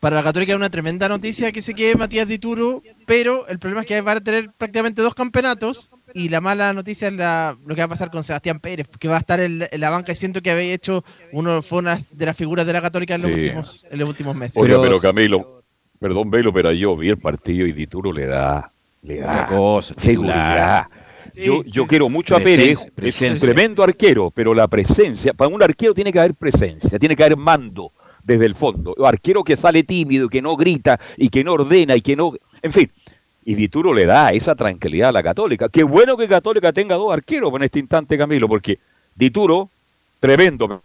Para 0.00 0.16
la 0.16 0.22
Católica 0.22 0.52
es 0.52 0.56
una 0.56 0.70
tremenda 0.70 1.08
noticia 1.08 1.50
que 1.50 1.60
se 1.60 1.74
quede 1.74 1.96
Matías 1.96 2.28
Dituro, 2.28 2.82
pero 3.04 3.48
el 3.48 3.58
problema 3.58 3.82
es 3.82 3.88
que 3.88 4.00
va 4.00 4.12
a 4.12 4.20
tener 4.20 4.50
prácticamente 4.56 5.02
dos 5.02 5.14
campeonatos 5.14 5.90
y 6.14 6.28
la 6.28 6.40
mala 6.40 6.72
noticia 6.72 7.08
es 7.08 7.14
la, 7.14 7.56
lo 7.66 7.74
que 7.74 7.80
va 7.80 7.86
a 7.86 7.88
pasar 7.88 8.10
con 8.10 8.22
Sebastián 8.22 8.60
Pérez, 8.60 8.86
que 9.00 9.08
va 9.08 9.16
a 9.16 9.20
estar 9.20 9.40
en, 9.40 9.66
en 9.68 9.80
la 9.80 9.90
banca 9.90 10.12
y 10.12 10.16
siento 10.16 10.40
que 10.40 10.52
había 10.52 10.72
hecho 10.72 11.04
uno 11.32 11.62
fue 11.62 11.78
una 11.78 12.00
de 12.12 12.26
las 12.26 12.36
figuras 12.36 12.64
de 12.64 12.74
la 12.74 12.80
Católica 12.80 13.16
en 13.16 13.22
los, 13.22 13.32
sí. 13.32 13.40
últimos, 13.40 13.86
en 13.90 13.98
los 13.98 14.08
últimos 14.08 14.36
meses. 14.36 14.56
Oiga, 14.56 14.80
pero 14.80 15.00
Camilo, 15.00 15.62
perdón, 15.98 16.30
Velo, 16.30 16.52
pero 16.52 16.70
yo 16.72 16.96
vi 16.96 17.08
el 17.08 17.18
partido 17.18 17.66
y 17.66 17.72
Dituro 17.72 18.12
le 18.12 18.26
da, 18.26 18.70
le 19.02 19.18
da 19.18 19.46
cosa, 19.46 19.94
seguridad. 19.98 20.86
Sí, 21.38 21.46
yo, 21.46 21.62
yo 21.64 21.82
sí. 21.84 21.88
quiero 21.88 22.08
mucho 22.08 22.34
a 22.34 22.40
Pérez, 22.40 22.86
presencia. 22.94 23.28
es 23.28 23.34
un 23.34 23.40
tremendo 23.40 23.82
arquero, 23.82 24.30
pero 24.30 24.52
la 24.54 24.66
presencia, 24.66 25.32
para 25.32 25.54
un 25.54 25.62
arquero 25.62 25.94
tiene 25.94 26.12
que 26.12 26.18
haber 26.18 26.34
presencia, 26.34 26.98
tiene 26.98 27.14
que 27.14 27.22
haber 27.22 27.36
mando 27.36 27.92
desde 28.24 28.44
el 28.44 28.54
fondo. 28.54 28.94
Arquero 29.06 29.44
que 29.44 29.56
sale 29.56 29.84
tímido, 29.84 30.28
que 30.28 30.42
no 30.42 30.56
grita 30.56 30.98
y 31.16 31.28
que 31.28 31.44
no 31.44 31.54
ordena 31.54 31.96
y 31.96 32.02
que 32.02 32.16
no. 32.16 32.32
En 32.60 32.72
fin. 32.72 32.90
Y 33.44 33.54
Dituro 33.54 33.94
le 33.94 34.04
da 34.04 34.30
esa 34.30 34.54
tranquilidad 34.54 35.08
a 35.08 35.12
la 35.12 35.22
Católica. 35.22 35.68
Qué 35.70 35.82
bueno 35.82 36.16
que 36.16 36.28
Católica 36.28 36.72
tenga 36.72 36.96
dos 36.96 37.12
arqueros 37.12 37.50
en 37.54 37.62
este 37.62 37.78
instante, 37.78 38.18
Camilo, 38.18 38.46
porque 38.46 38.78
Dituro, 39.14 39.70
tremendo 40.20 40.82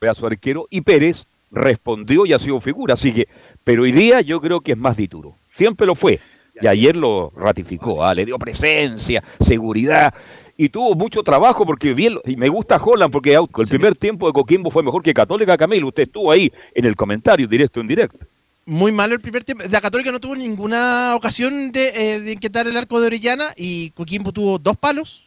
pedazo 0.00 0.26
arquero, 0.26 0.66
y 0.70 0.80
Pérez 0.80 1.24
respondió 1.52 2.26
y 2.26 2.32
ha 2.32 2.38
sido 2.38 2.60
figura. 2.60 2.94
Así 2.94 3.12
que, 3.12 3.28
pero 3.62 3.82
hoy 3.82 3.92
día 3.92 4.20
yo 4.22 4.40
creo 4.40 4.60
que 4.60 4.72
es 4.72 4.78
más 4.78 4.96
Dituro. 4.96 5.34
Siempre 5.48 5.86
lo 5.86 5.94
fue. 5.94 6.18
Y 6.60 6.66
ayer 6.66 6.94
lo 6.94 7.32
ratificó, 7.36 8.04
¿ah? 8.04 8.14
le 8.14 8.24
dio 8.24 8.38
presencia, 8.38 9.22
seguridad 9.40 10.14
y 10.56 10.68
tuvo 10.68 10.94
mucho 10.94 11.22
trabajo 11.22 11.66
porque 11.66 11.94
bien 11.94 12.18
y 12.24 12.36
me 12.36 12.48
gusta 12.48 12.76
Holland 12.76 13.12
porque 13.12 13.34
el 13.34 13.66
sí. 13.66 13.70
primer 13.70 13.96
tiempo 13.96 14.26
de 14.26 14.32
Coquimbo 14.32 14.70
fue 14.70 14.82
mejor 14.82 15.02
que 15.02 15.12
Católica 15.12 15.56
Camilo 15.56 15.88
usted 15.88 16.04
estuvo 16.04 16.30
ahí 16.30 16.52
en 16.74 16.84
el 16.84 16.94
comentario 16.94 17.48
directo 17.48 17.80
en 17.80 17.88
directo 17.88 18.18
muy 18.66 18.92
malo 18.92 19.14
el 19.14 19.20
primer 19.20 19.42
tiempo 19.42 19.64
la 19.68 19.80
Católica 19.80 20.12
no 20.12 20.20
tuvo 20.20 20.36
ninguna 20.36 21.16
ocasión 21.16 21.72
de, 21.72 21.88
eh, 21.88 22.20
de 22.20 22.32
inquietar 22.32 22.68
el 22.68 22.76
arco 22.76 23.00
de 23.00 23.08
Orellana 23.08 23.46
y 23.56 23.90
Coquimbo 23.90 24.32
tuvo 24.32 24.58
dos 24.58 24.76
palos 24.76 25.23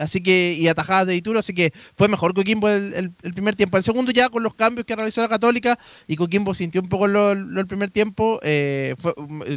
así 0.00 0.22
que 0.22 0.54
y 0.58 0.68
atajadas 0.68 1.06
de 1.06 1.12
Dituro, 1.12 1.38
así 1.38 1.54
que 1.54 1.72
fue 1.94 2.08
mejor 2.08 2.34
Coquimbo 2.34 2.68
el, 2.68 3.12
el, 3.22 3.32
primer 3.32 3.54
tiempo. 3.54 3.76
El 3.76 3.84
segundo 3.84 4.10
ya 4.10 4.28
con 4.28 4.42
los 4.42 4.54
cambios 4.54 4.86
que 4.86 4.96
realizó 4.96 5.20
la 5.20 5.28
Católica 5.28 5.78
y 6.06 6.16
Coquimbo 6.16 6.54
sintió 6.54 6.80
un 6.80 6.88
poco 6.88 7.06
lo, 7.06 7.32
el 7.32 7.66
primer 7.66 7.90
tiempo, 7.90 8.40
eh, 8.42 8.94
fue, 8.98 9.14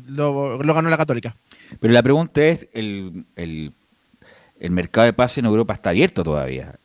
lo, 0.08 0.62
lo, 0.62 0.74
ganó 0.74 0.90
la 0.90 0.98
Católica. 0.98 1.36
Pero 1.80 1.94
la 1.94 2.04
pregunta 2.04 2.46
es, 2.46 2.68
el, 2.74 3.26
el, 3.36 3.72
el 4.60 4.72
mercado 4.72 5.06
de 5.06 5.14
pase 5.14 5.40
en 5.40 5.46
Europa 5.46 5.74
está 5.74 5.90
abierto 5.90 6.24
todavía. 6.24 6.76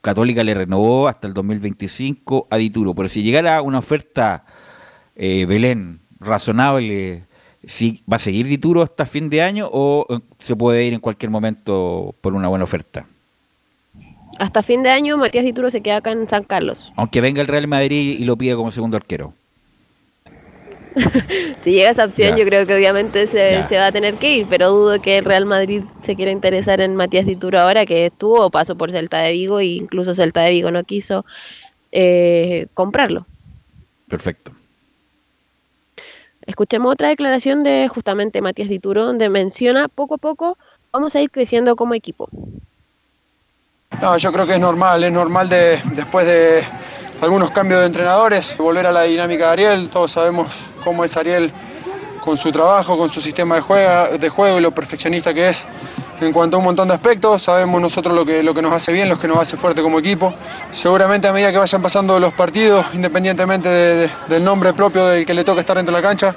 Católica 0.00 0.44
le 0.44 0.54
renovó 0.54 1.08
hasta 1.08 1.26
el 1.26 1.34
2025 1.34 2.46
a 2.50 2.56
Dituro, 2.56 2.94
pero 2.94 3.08
si 3.08 3.22
llegara 3.22 3.60
una 3.62 3.78
oferta 3.78 4.44
eh, 5.16 5.44
Belén 5.46 6.00
razonable, 6.20 7.24
¿sí, 7.68 8.02
¿va 8.10 8.16
a 8.16 8.18
seguir 8.18 8.46
Dituro 8.46 8.82
hasta 8.82 9.06
fin 9.06 9.30
de 9.30 9.42
año 9.42 9.68
o 9.70 10.06
eh, 10.08 10.18
se 10.38 10.56
puede 10.56 10.84
ir 10.84 10.94
en 10.94 11.00
cualquier 11.00 11.30
momento 11.30 12.14
por 12.20 12.34
una 12.34 12.48
buena 12.48 12.64
oferta? 12.64 13.06
Hasta 14.38 14.62
fin 14.62 14.82
de 14.82 14.90
año 14.90 15.16
Matías 15.16 15.44
Dituro 15.44 15.70
se 15.70 15.80
queda 15.80 15.96
acá 15.96 16.12
en 16.12 16.28
San 16.28 16.44
Carlos. 16.44 16.92
Aunque 16.96 17.20
venga 17.20 17.40
el 17.40 17.48
Real 17.48 17.66
Madrid 17.68 18.18
y 18.18 18.24
lo 18.24 18.36
pida 18.36 18.56
como 18.56 18.70
segundo 18.70 18.96
arquero. 18.96 19.34
si 21.64 21.72
llega 21.72 21.90
esa 21.90 22.06
opción, 22.06 22.30
ya. 22.30 22.38
yo 22.38 22.44
creo 22.44 22.66
que 22.66 22.74
obviamente 22.74 23.28
se, 23.28 23.68
se, 23.68 23.76
va 23.76 23.86
a 23.86 23.92
tener 23.92 24.18
que 24.18 24.38
ir, 24.38 24.46
pero 24.48 24.70
dudo 24.70 25.00
que 25.00 25.18
el 25.18 25.24
Real 25.24 25.44
Madrid 25.44 25.82
se 26.04 26.16
quiera 26.16 26.32
interesar 26.32 26.80
en 26.80 26.96
Matías 26.96 27.26
Dituro 27.26 27.60
ahora 27.60 27.86
que 27.86 28.06
estuvo, 28.06 28.50
pasó 28.50 28.76
por 28.76 28.90
Celta 28.90 29.18
de 29.18 29.32
Vigo 29.32 29.60
e 29.60 29.66
incluso 29.66 30.14
Celta 30.14 30.40
de 30.40 30.52
Vigo 30.52 30.70
no 30.70 30.82
quiso 30.84 31.24
eh, 31.92 32.66
comprarlo. 32.74 33.26
Perfecto. 34.08 34.52
Escuchemos 36.48 36.90
otra 36.90 37.08
declaración 37.08 37.62
de 37.62 37.88
justamente 37.88 38.40
Matías 38.40 38.70
Dituro, 38.70 39.04
donde 39.04 39.28
menciona 39.28 39.86
poco 39.86 40.14
a 40.14 40.16
poco 40.18 40.56
vamos 40.90 41.14
a 41.14 41.20
ir 41.20 41.30
creciendo 41.30 41.76
como 41.76 41.92
equipo. 41.92 42.30
No, 44.00 44.16
yo 44.16 44.32
creo 44.32 44.46
que 44.46 44.54
es 44.54 44.60
normal, 44.60 45.04
es 45.04 45.12
normal 45.12 45.50
de, 45.50 45.78
después 45.92 46.24
de 46.24 46.64
algunos 47.20 47.50
cambios 47.50 47.80
de 47.80 47.86
entrenadores, 47.86 48.56
volver 48.56 48.86
a 48.86 48.92
la 48.92 49.02
dinámica 49.02 49.48
de 49.48 49.52
Ariel, 49.52 49.90
todos 49.90 50.12
sabemos 50.12 50.72
cómo 50.82 51.04
es 51.04 51.18
Ariel 51.18 51.52
con 52.20 52.38
su 52.38 52.50
trabajo, 52.50 52.96
con 52.96 53.10
su 53.10 53.20
sistema 53.20 53.56
de, 53.56 53.60
juega, 53.60 54.08
de 54.16 54.28
juego 54.30 54.58
y 54.58 54.62
lo 54.62 54.70
perfeccionista 54.70 55.34
que 55.34 55.50
es 55.50 55.66
en 56.20 56.32
cuanto 56.32 56.56
a 56.56 56.58
un 56.58 56.64
montón 56.64 56.88
de 56.88 56.94
aspectos, 56.94 57.42
sabemos 57.42 57.80
nosotros 57.80 58.14
lo 58.14 58.24
que, 58.24 58.42
lo 58.42 58.54
que 58.54 58.62
nos 58.62 58.72
hace 58.72 58.92
bien, 58.92 59.08
lo 59.08 59.18
que 59.18 59.28
nos 59.28 59.38
hace 59.38 59.56
fuerte 59.56 59.82
como 59.82 59.98
equipo. 59.98 60.34
Seguramente 60.72 61.28
a 61.28 61.32
medida 61.32 61.52
que 61.52 61.58
vayan 61.58 61.82
pasando 61.82 62.18
los 62.18 62.32
partidos, 62.32 62.86
independientemente 62.94 63.68
de, 63.68 63.94
de, 63.96 64.10
del 64.28 64.44
nombre 64.44 64.72
propio 64.72 65.06
del 65.06 65.24
que 65.24 65.34
le 65.34 65.44
toque 65.44 65.60
estar 65.60 65.76
dentro 65.76 65.94
de 65.94 66.02
la 66.02 66.08
cancha, 66.08 66.34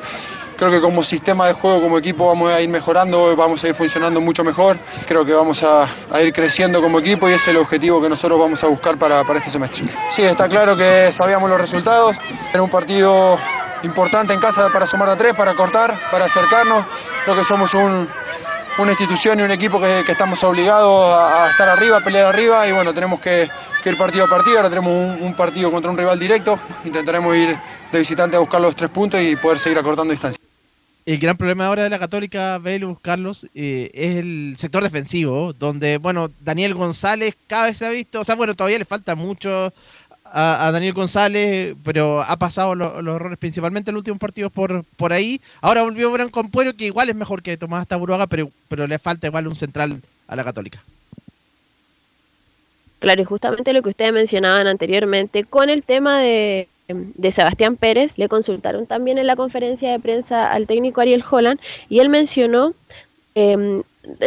creo 0.62 0.70
que 0.70 0.80
como 0.80 1.02
sistema 1.02 1.48
de 1.48 1.54
juego, 1.54 1.82
como 1.82 1.98
equipo, 1.98 2.28
vamos 2.28 2.52
a 2.52 2.62
ir 2.62 2.70
mejorando, 2.70 3.36
vamos 3.36 3.64
a 3.64 3.68
ir 3.68 3.74
funcionando 3.74 4.22
mucho 4.22 4.44
mejor. 4.44 4.78
Creo 5.08 5.26
que 5.26 5.34
vamos 5.34 5.64
a, 5.64 5.88
a 6.12 6.22
ir 6.22 6.32
creciendo 6.32 6.82
como 6.84 7.00
equipo 7.00 7.28
y 7.28 7.34
ese 7.34 7.42
es 7.42 7.48
el 7.50 7.58
objetivo 7.58 8.00
que 8.00 8.10
nosotros 8.10 8.40
vamos 8.40 8.64
a 8.64 8.68
buscar 8.68 8.96
para, 8.98 9.24
para 9.24 9.40
este 9.40 9.50
semestre. 9.50 9.86
Sí, 10.12 10.22
está 10.22 10.48
claro 10.48 10.78
que 10.78 11.12
sabíamos 11.12 11.50
los 11.50 11.60
resultados. 11.60 12.16
Era 12.54 12.62
un 12.62 12.70
partido 12.70 13.40
importante 13.82 14.34
en 14.34 14.40
casa 14.40 14.70
para 14.72 14.86
sumar 14.86 15.10
a 15.10 15.16
tres, 15.16 15.34
para 15.34 15.56
cortar, 15.56 16.00
para 16.12 16.26
acercarnos. 16.26 16.86
Creo 17.24 17.36
que 17.36 17.44
somos 17.44 17.74
un, 17.74 18.08
una 18.82 18.92
institución 18.92 19.40
y 19.40 19.44
un 19.44 19.52
equipo 19.52 19.80
que, 19.80 20.00
estamos 20.08 20.44
obligados 20.44 21.16
a, 21.16 21.50
estar 21.52 21.70
arriba, 21.70 21.98
a 21.98 22.02
pelear 22.02 22.26
arriba 22.26 22.68
y 22.68 22.72
bueno, 22.72 22.94
tenemos 22.94 23.20
que, 23.20 23.48
que 23.84 23.90
ir 23.90 23.98
partido 23.98 24.26
a 24.26 24.28
partido. 24.28 24.58
Ahora 24.58 24.70
tenemos 24.70 24.92
un, 24.92 25.24
un 25.24 25.34
partido 25.36 25.72
contra 25.72 25.92
un 25.92 25.98
rival 25.98 26.20
directo. 26.20 26.60
Intentaremos 26.84 27.36
ir 27.36 27.56
de 27.92 28.00
visitante 28.00 28.36
a 28.36 28.40
buscar 28.40 28.62
los 28.62 28.76
tres 28.76 28.90
puntos 28.90 29.22
y 29.22 29.36
poder 29.36 29.60
seguir 29.60 29.78
acortando 29.78 30.12
distancia 30.12 30.42
el 31.06 31.20
gran 31.20 31.36
problema 31.36 31.66
ahora 31.66 31.84
de 31.84 31.90
la 31.90 32.00
Católica, 32.00 32.58
Velus, 32.60 33.00
Carlos, 33.00 33.48
eh, 33.56 33.90
es 33.94 34.18
el 34.18 34.56
sector 34.58 34.84
defensivo, 34.84 35.54
donde, 35.54 35.98
bueno, 35.98 36.30
Daniel 36.42 36.76
González 36.76 37.36
cada 37.48 37.66
vez 37.66 37.78
se 37.78 37.86
ha 37.86 37.90
visto, 37.90 38.22
o 38.22 38.24
sea, 38.24 38.36
bueno, 38.36 38.56
todavía 38.56 38.78
le 38.78 38.86
falta 38.86 39.16
mucho 39.16 39.74
a, 40.32 40.72
Daniel 40.72 40.94
González, 40.94 41.76
pero 41.84 42.22
ha 42.22 42.38
pasado 42.38 42.76
lo, 42.76 43.02
los 43.02 43.16
errores 43.16 43.38
principalmente 43.38 43.92
en 43.92 43.96
los 43.96 44.02
últimos 44.02 44.20
partidos 44.20 44.52
por, 44.52 44.84
por 44.98 45.14
ahí. 45.14 45.42
Ahora 45.62 45.84
volvió 45.84 46.12
Branco 46.12 46.40
Ampuero, 46.40 46.76
que 46.76 46.86
igual 46.86 47.10
es 47.10 47.16
mejor 47.16 47.42
que 47.42 47.58
Tomás 47.58 47.88
Taburuaga, 47.88 48.28
pero, 48.28 48.50
pero 48.68 48.88
le 48.88 49.00
falta 49.00 49.28
igual 49.28 49.48
un 49.48 49.56
central 49.56 50.02
a 50.28 50.36
la 50.36 50.44
Católica. 50.44 50.84
Claro, 53.00 53.22
y 53.22 53.26
justamente 53.26 53.74
lo 53.74 53.82
que 53.82 53.90
ustedes 53.90 54.14
mencionaban 54.14 54.68
anteriormente 54.68 55.44
con 55.44 55.70
el 55.70 55.84
tema 55.84 56.20
de 56.20 56.68
de 56.94 57.32
Sebastián 57.32 57.78
Pérez. 57.78 58.18
Le 58.18 58.28
consultaron 58.28 58.86
también 58.86 59.18
en 59.18 59.28
la 59.28 59.36
conferencia 59.36 59.92
de 59.92 60.00
prensa 60.00 60.52
al 60.52 60.68
técnico 60.68 61.02
Ariel 61.02 61.24
Holland 61.30 61.60
y 61.90 62.00
él 62.00 62.10
mencionó 62.10 62.74
eh, 63.36 63.82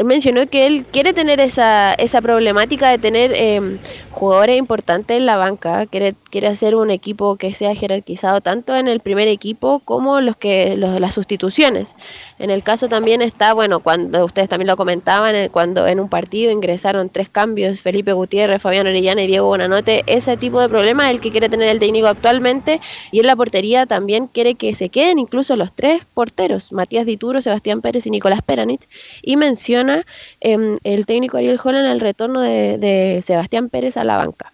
mencionó 0.04 0.46
que 0.46 0.66
él 0.66 0.84
quiere 0.90 1.12
tener 1.12 1.40
esa, 1.40 1.94
esa 1.94 2.20
problemática 2.20 2.90
de 2.90 2.98
tener 2.98 3.32
eh, 3.34 3.78
jugadores 4.10 4.56
importantes 4.56 5.16
en 5.16 5.26
la 5.26 5.36
banca, 5.36 5.86
quiere, 5.86 6.14
quiere 6.30 6.46
hacer 6.46 6.76
un 6.76 6.90
equipo 6.90 7.36
que 7.36 7.54
sea 7.54 7.74
jerarquizado 7.74 8.40
tanto 8.40 8.74
en 8.76 8.86
el 8.86 9.00
primer 9.00 9.26
equipo 9.28 9.80
como 9.80 10.20
los 10.20 10.36
que 10.36 10.76
los, 10.76 11.00
las 11.00 11.14
sustituciones. 11.14 11.94
En 12.38 12.50
el 12.50 12.64
caso 12.64 12.88
también 12.88 13.22
está, 13.22 13.54
bueno, 13.54 13.80
cuando 13.80 14.24
ustedes 14.24 14.48
también 14.48 14.66
lo 14.66 14.76
comentaban, 14.76 15.36
eh, 15.36 15.50
cuando 15.50 15.86
en 15.86 16.00
un 16.00 16.08
partido 16.08 16.50
ingresaron 16.50 17.08
tres 17.08 17.28
cambios, 17.28 17.80
Felipe 17.80 18.12
Gutiérrez, 18.12 18.60
Fabián 18.60 18.86
Orellana 18.86 19.22
y 19.22 19.28
Diego 19.28 19.46
Bonanote, 19.46 20.02
ese 20.06 20.36
tipo 20.36 20.60
de 20.60 20.68
problema 20.68 21.04
es 21.04 21.14
el 21.14 21.20
que 21.20 21.30
quiere 21.30 21.48
tener 21.48 21.68
el 21.68 21.78
técnico 21.78 22.08
actualmente 22.08 22.80
y 23.12 23.20
en 23.20 23.26
la 23.26 23.36
portería 23.36 23.86
también 23.86 24.26
quiere 24.26 24.56
que 24.56 24.74
se 24.74 24.88
queden 24.88 25.20
incluso 25.20 25.54
los 25.54 25.72
tres 25.72 26.02
porteros, 26.12 26.72
Matías 26.72 27.06
Dituro, 27.06 27.40
Sebastián 27.40 27.80
Pérez 27.80 28.06
y 28.06 28.10
Nicolás 28.10 28.40
Peranich, 28.44 28.88
y 29.22 29.36
menciona 29.36 30.04
eh, 30.40 30.78
el 30.82 31.06
técnico 31.06 31.36
Ariel 31.36 31.60
Holland 31.62 31.86
el 31.86 32.00
retorno 32.00 32.40
de, 32.40 32.78
de 32.78 33.22
Sebastián 33.26 33.68
Pérez 33.68 33.96
a 33.96 34.04
la 34.04 34.16
banca. 34.16 34.53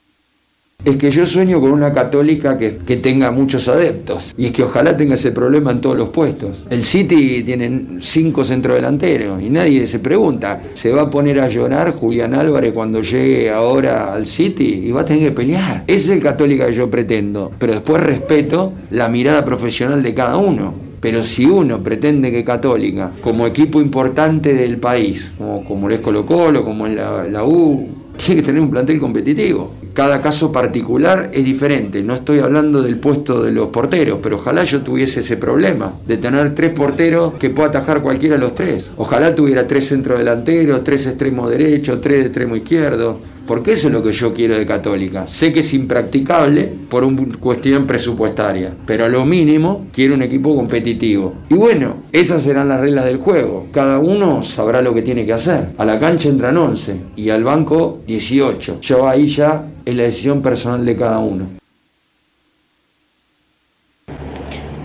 Es 0.82 0.96
que 0.96 1.10
yo 1.10 1.26
sueño 1.26 1.60
con 1.60 1.72
una 1.72 1.92
católica 1.92 2.56
que, 2.56 2.70
tenga 3.00 3.30
muchos 3.30 3.68
adeptos. 3.68 4.32
Y 4.36 4.46
es 4.46 4.52
que 4.52 4.62
ojalá 4.62 4.96
tenga 4.96 5.14
ese 5.14 5.32
problema 5.32 5.70
en 5.72 5.80
todos 5.80 5.96
los 5.96 6.08
puestos. 6.08 6.64
El 6.70 6.82
City 6.82 7.42
tiene 7.44 7.98
cinco 8.00 8.44
centrodelanteros 8.44 9.42
y 9.42 9.50
nadie 9.50 9.86
se 9.86 9.98
pregunta, 9.98 10.60
¿se 10.74 10.90
va 10.90 11.02
a 11.02 11.10
poner 11.10 11.40
a 11.40 11.48
llorar 11.48 11.92
Julián 11.92 12.34
Álvarez 12.34 12.72
cuando 12.72 13.02
llegue 13.02 13.50
ahora 13.50 14.14
al 14.14 14.26
City? 14.26 14.82
Y 14.84 14.90
va 14.90 15.02
a 15.02 15.04
tener 15.04 15.28
que 15.28 15.32
pelear. 15.32 15.84
Ese 15.86 15.98
es 15.98 16.10
el 16.10 16.22
católica 16.22 16.66
que 16.66 16.74
yo 16.74 16.90
pretendo. 16.90 17.52
Pero 17.58 17.74
después 17.74 18.02
respeto 18.02 18.72
la 18.90 19.08
mirada 19.08 19.44
profesional 19.44 20.02
de 20.02 20.14
cada 20.14 20.36
uno. 20.38 20.74
Pero 21.00 21.22
si 21.22 21.46
uno 21.46 21.82
pretende 21.82 22.30
que 22.30 22.44
Católica, 22.44 23.12
como 23.22 23.46
equipo 23.46 23.80
importante 23.80 24.54
del 24.54 24.76
país, 24.76 25.32
como, 25.38 25.64
como 25.64 25.88
lo 25.88 25.94
es 25.94 26.00
Colo 26.00 26.26
Colo, 26.26 26.62
como 26.62 26.86
es 26.86 26.94
la, 26.94 27.24
la 27.24 27.44
U, 27.44 27.88
tiene 28.18 28.42
que 28.42 28.46
tener 28.46 28.60
un 28.60 28.70
plantel 28.70 29.00
competitivo 29.00 29.79
cada 29.94 30.20
caso 30.20 30.52
particular 30.52 31.30
es 31.32 31.44
diferente. 31.44 32.02
No 32.02 32.14
estoy 32.14 32.38
hablando 32.38 32.82
del 32.82 32.96
puesto 32.96 33.42
de 33.42 33.52
los 33.52 33.68
porteros, 33.68 34.20
pero 34.22 34.36
ojalá 34.36 34.64
yo 34.64 34.80
tuviese 34.82 35.20
ese 35.20 35.36
problema 35.36 35.94
de 36.06 36.16
tener 36.16 36.54
tres 36.54 36.70
porteros 36.70 37.34
que 37.34 37.50
pueda 37.50 37.70
atajar 37.70 38.02
cualquiera 38.02 38.36
de 38.36 38.40
los 38.40 38.54
tres. 38.54 38.92
Ojalá 38.96 39.34
tuviera 39.34 39.66
tres 39.66 39.88
centrodelanteros, 39.88 40.84
tres 40.84 41.06
extremos 41.06 41.50
derechos, 41.50 42.00
tres 42.00 42.20
de 42.20 42.26
extremo 42.26 42.56
izquierdo. 42.56 43.30
Porque 43.50 43.72
eso 43.72 43.88
es 43.88 43.94
lo 43.94 44.00
que 44.00 44.12
yo 44.12 44.32
quiero 44.32 44.56
de 44.56 44.64
Católica. 44.64 45.26
Sé 45.26 45.52
que 45.52 45.58
es 45.58 45.74
impracticable 45.74 46.72
por 46.88 47.02
una 47.02 47.36
cuestión 47.36 47.84
presupuestaria, 47.84 48.72
pero 48.86 49.06
a 49.06 49.08
lo 49.08 49.24
mínimo 49.24 49.86
quiero 49.92 50.14
un 50.14 50.22
equipo 50.22 50.54
competitivo. 50.54 51.34
Y 51.48 51.54
bueno, 51.54 51.96
esas 52.12 52.44
serán 52.44 52.68
las 52.68 52.80
reglas 52.80 53.06
del 53.06 53.16
juego. 53.16 53.66
Cada 53.72 53.98
uno 53.98 54.44
sabrá 54.44 54.80
lo 54.80 54.94
que 54.94 55.02
tiene 55.02 55.26
que 55.26 55.32
hacer. 55.32 55.70
A 55.78 55.84
la 55.84 55.98
cancha 55.98 56.28
entran 56.28 56.56
11 56.56 57.00
y 57.16 57.30
al 57.30 57.42
banco 57.42 57.98
18. 58.06 58.78
Yo 58.82 59.08
ahí 59.08 59.26
ya 59.26 59.66
es 59.90 59.96
la 59.96 60.04
decisión 60.04 60.42
personal 60.42 60.84
de 60.84 60.96
cada 60.96 61.18
uno. 61.18 61.46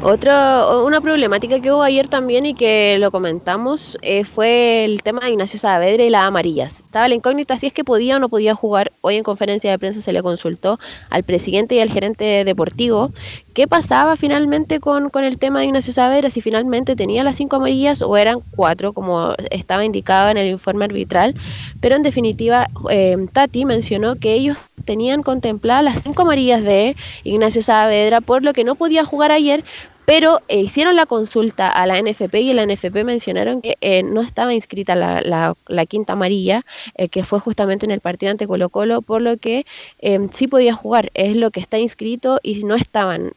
Otro, 0.08 0.86
una 0.86 1.02
problemática 1.02 1.60
que 1.60 1.72
hubo 1.72 1.82
ayer 1.82 2.08
también 2.08 2.46
y 2.46 2.54
que 2.54 2.98
lo 3.00 3.10
comentamos 3.10 3.98
eh, 4.04 4.24
fue 4.24 4.86
el 4.86 5.02
tema 5.02 5.22
de 5.22 5.32
Ignacio 5.32 5.60
Saavedra 5.60 6.04
y 6.04 6.12
las 6.12 6.26
amarillas. 6.26 6.74
Estaba 6.96 7.10
la 7.10 7.16
incógnita 7.16 7.58
si 7.58 7.68
es 7.68 7.74
que 7.74 7.84
podía 7.84 8.16
o 8.16 8.20
no 8.20 8.30
podía 8.30 8.56
jugar. 8.56 8.94
Hoy 9.02 9.18
en 9.18 9.24
conferencia 9.24 9.70
de 9.70 9.78
prensa 9.78 10.00
se 10.00 10.14
le 10.14 10.24
consultó 10.24 10.80
al 11.10 11.24
presidente 11.24 11.76
y 11.76 11.82
al 11.82 11.90
gerente 11.90 12.46
deportivo 12.46 13.12
qué 13.54 13.68
pasaba 13.68 14.16
finalmente 14.16 14.80
con, 14.80 15.10
con 15.10 15.26
el 15.26 15.38
tema 15.38 15.60
de 15.60 15.66
Ignacio 15.66 15.92
Saavedra, 15.92 16.30
si 16.30 16.40
finalmente 16.40 16.96
tenía 16.96 17.26
las 17.26 17.36
cinco 17.36 17.58
amarillas 17.58 18.02
o 18.02 18.16
eran 18.16 18.38
cuatro, 18.56 18.94
como 18.94 19.34
estaba 19.52 19.84
indicado 19.84 20.30
en 20.30 20.38
el 20.38 20.48
informe 20.48 20.86
arbitral. 20.86 21.36
Pero 21.82 21.98
en 21.98 22.04
definitiva, 22.04 22.70
eh, 22.90 23.18
Tati 23.34 23.66
mencionó 23.66 24.16
que 24.16 24.34
ellos 24.34 24.58
tenían 24.86 25.22
contempladas 25.22 25.84
las 25.84 26.02
cinco 26.02 26.22
amarillas 26.22 26.64
de 26.64 26.96
Ignacio 27.26 27.62
Saavedra, 27.62 28.22
por 28.22 28.42
lo 28.42 28.54
que 28.54 28.64
no 28.64 28.76
podía 28.76 29.04
jugar 29.04 29.34
ayer, 29.34 29.66
pero 30.06 30.42
eh, 30.48 30.62
hicieron 30.62 30.96
la 30.96 31.08
consulta 31.08 31.70
a 31.70 31.86
la 31.88 32.00
NFP 32.02 32.36
y 32.36 32.54
la 32.54 32.66
NFP 32.66 33.04
mencionaron 33.04 33.62
que 33.62 33.76
eh, 33.82 34.04
no 34.04 34.22
estaba 34.22 34.54
inscrita 34.54 34.96
la, 34.96 35.20
la, 35.22 35.56
la 35.68 35.86
quinta 35.86 36.14
amarilla, 36.14 36.64
eh, 36.96 37.10
que 37.10 37.24
fue 37.24 37.40
justamente 37.40 37.86
en 37.86 37.92
el 37.92 38.02
partido 38.02 38.32
ante 38.32 38.48
Colo 38.48 38.70
Colo, 38.70 39.02
por 39.02 39.22
lo 39.22 39.38
que 39.38 39.66
sí 40.34 40.48
podía 40.48 40.76
jugar, 40.76 41.12
es 41.16 41.36
lo 41.36 41.50
que 41.50 41.60
está 41.60 41.80
inscrito 41.80 42.40
y 42.44 42.64
no 42.64 42.76
estaban 42.76 43.32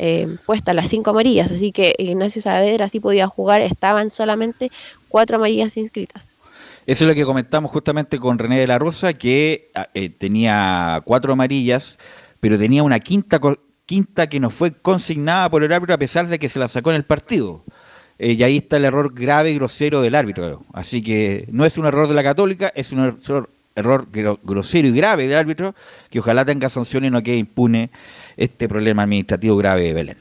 puestas 0.44 0.74
las 0.74 0.90
cinco 0.90 1.10
amarillas, 1.10 1.50
así 1.50 1.72
que 1.72 1.94
Ignacio 1.98 2.42
Saavedra 2.42 2.88
sí 2.88 3.00
podía 3.00 3.26
jugar, 3.26 3.62
estaban 3.62 4.10
solamente 4.10 4.70
cuatro 5.08 5.36
amarillas 5.36 5.76
inscritas. 5.76 6.22
Eso 6.86 7.04
es 7.04 7.08
lo 7.08 7.14
que 7.14 7.24
comentamos 7.24 7.70
justamente 7.70 8.18
con 8.18 8.38
René 8.38 8.58
de 8.58 8.66
la 8.66 8.78
Rosa, 8.78 9.14
que 9.14 9.70
tenía 10.18 11.00
cuatro 11.04 11.32
amarillas, 11.32 11.98
pero 12.40 12.58
tenía 12.58 12.82
una 12.82 13.00
quinta 13.00 13.40
quinta 13.88 14.26
que 14.26 14.38
no 14.38 14.50
fue 14.50 14.74
consignada 14.74 15.48
por 15.48 15.64
el 15.64 15.72
árbitro 15.72 15.94
a 15.94 15.98
pesar 15.98 16.28
de 16.28 16.38
que 16.38 16.50
se 16.50 16.58
la 16.58 16.68
sacó 16.68 16.90
en 16.90 16.96
el 16.96 17.04
partido. 17.04 17.62
Eh, 18.18 18.32
y 18.32 18.42
ahí 18.42 18.58
está 18.58 18.76
el 18.76 18.84
error 18.84 19.14
grave 19.14 19.50
y 19.50 19.54
grosero 19.54 20.02
del 20.02 20.14
árbitro. 20.14 20.62
Así 20.74 21.02
que 21.02 21.46
no 21.50 21.64
es 21.64 21.78
un 21.78 21.86
error 21.86 22.06
de 22.06 22.14
la 22.14 22.22
católica, 22.22 22.70
es 22.74 22.92
un 22.92 23.16
error, 23.24 23.48
error 23.74 24.06
grosero 24.42 24.88
y 24.88 24.92
grave 24.92 25.26
del 25.26 25.38
árbitro 25.38 25.74
que 26.10 26.18
ojalá 26.18 26.44
tenga 26.44 26.68
sanciones 26.68 27.08
y 27.08 27.12
no 27.12 27.22
quede 27.22 27.38
impune 27.38 27.88
este 28.36 28.68
problema 28.68 29.04
administrativo 29.04 29.56
grave 29.56 29.84
de 29.84 29.92
Belén. 29.94 30.16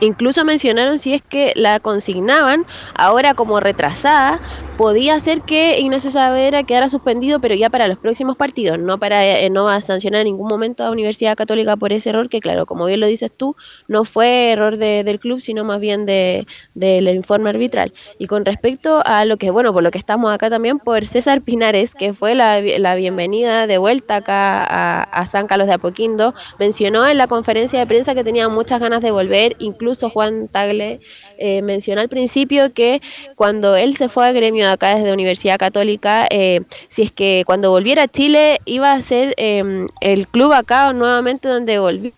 Incluso 0.00 0.44
mencionaron 0.44 1.00
si 1.00 1.14
es 1.14 1.22
que 1.22 1.52
la 1.56 1.80
consignaban 1.80 2.66
ahora 2.94 3.34
como 3.34 3.58
retrasada, 3.58 4.40
podía 4.78 5.18
ser 5.18 5.42
que 5.42 5.80
Ignacio 5.80 6.12
Saavedra 6.12 6.62
quedara 6.62 6.88
suspendido, 6.88 7.40
pero 7.40 7.56
ya 7.56 7.68
para 7.68 7.88
los 7.88 7.98
próximos 7.98 8.36
partidos, 8.36 8.78
no 8.78 8.96
para 8.96 9.40
eh, 9.40 9.50
no 9.50 9.64
va 9.64 9.74
a 9.74 9.80
sancionar 9.80 10.20
en 10.20 10.28
ningún 10.28 10.46
momento 10.46 10.84
a 10.84 10.92
Universidad 10.92 11.36
Católica 11.36 11.76
por 11.76 11.92
ese 11.92 12.10
error, 12.10 12.28
que 12.28 12.38
claro, 12.38 12.64
como 12.64 12.86
bien 12.86 13.00
lo 13.00 13.08
dices 13.08 13.32
tú, 13.36 13.56
no 13.88 14.04
fue 14.04 14.52
error 14.52 14.78
de, 14.78 15.02
del 15.02 15.18
club, 15.18 15.40
sino 15.40 15.64
más 15.64 15.80
bien 15.80 16.06
del 16.06 16.46
de, 16.74 17.02
de 17.02 17.12
informe 17.12 17.50
arbitral. 17.50 17.92
Y 18.20 18.28
con 18.28 18.44
respecto 18.44 19.02
a 19.04 19.24
lo 19.24 19.36
que, 19.36 19.50
bueno, 19.50 19.72
por 19.72 19.82
lo 19.82 19.90
que 19.90 19.98
estamos 19.98 20.32
acá 20.32 20.48
también, 20.48 20.78
por 20.78 21.08
César 21.08 21.42
Pinares, 21.42 21.92
que 21.96 22.14
fue 22.14 22.36
la, 22.36 22.60
la 22.60 22.94
bienvenida 22.94 23.66
de 23.66 23.78
vuelta 23.78 24.16
acá 24.16 24.62
a, 24.62 25.02
a 25.02 25.26
San 25.26 25.48
Carlos 25.48 25.66
de 25.66 25.74
Apoquindo, 25.74 26.34
mencionó 26.60 27.04
en 27.04 27.18
la 27.18 27.26
conferencia 27.26 27.80
de 27.80 27.86
prensa 27.88 28.14
que 28.14 28.22
tenía 28.22 28.48
muchas 28.48 28.78
ganas 28.78 29.02
de 29.02 29.10
volver, 29.10 29.56
incluso 29.58 30.08
Juan 30.08 30.46
Tagle 30.46 31.00
eh, 31.36 31.62
mencionó 31.62 32.00
al 32.00 32.08
principio 32.08 32.72
que 32.72 33.02
cuando 33.34 33.74
él 33.74 33.96
se 33.96 34.08
fue 34.08 34.24
al 34.24 34.34
gremio 34.34 34.67
acá 34.68 34.96
desde 34.96 35.12
Universidad 35.12 35.58
Católica, 35.58 36.26
eh, 36.30 36.62
si 36.88 37.02
es 37.02 37.12
que 37.12 37.42
cuando 37.46 37.70
volviera 37.70 38.04
a 38.04 38.08
Chile 38.08 38.60
iba 38.64 38.92
a 38.92 39.00
ser 39.02 39.34
eh, 39.36 39.86
el 40.00 40.28
club 40.28 40.52
acá 40.52 40.92
nuevamente 40.92 41.48
donde 41.48 41.78
volviera 41.78 42.14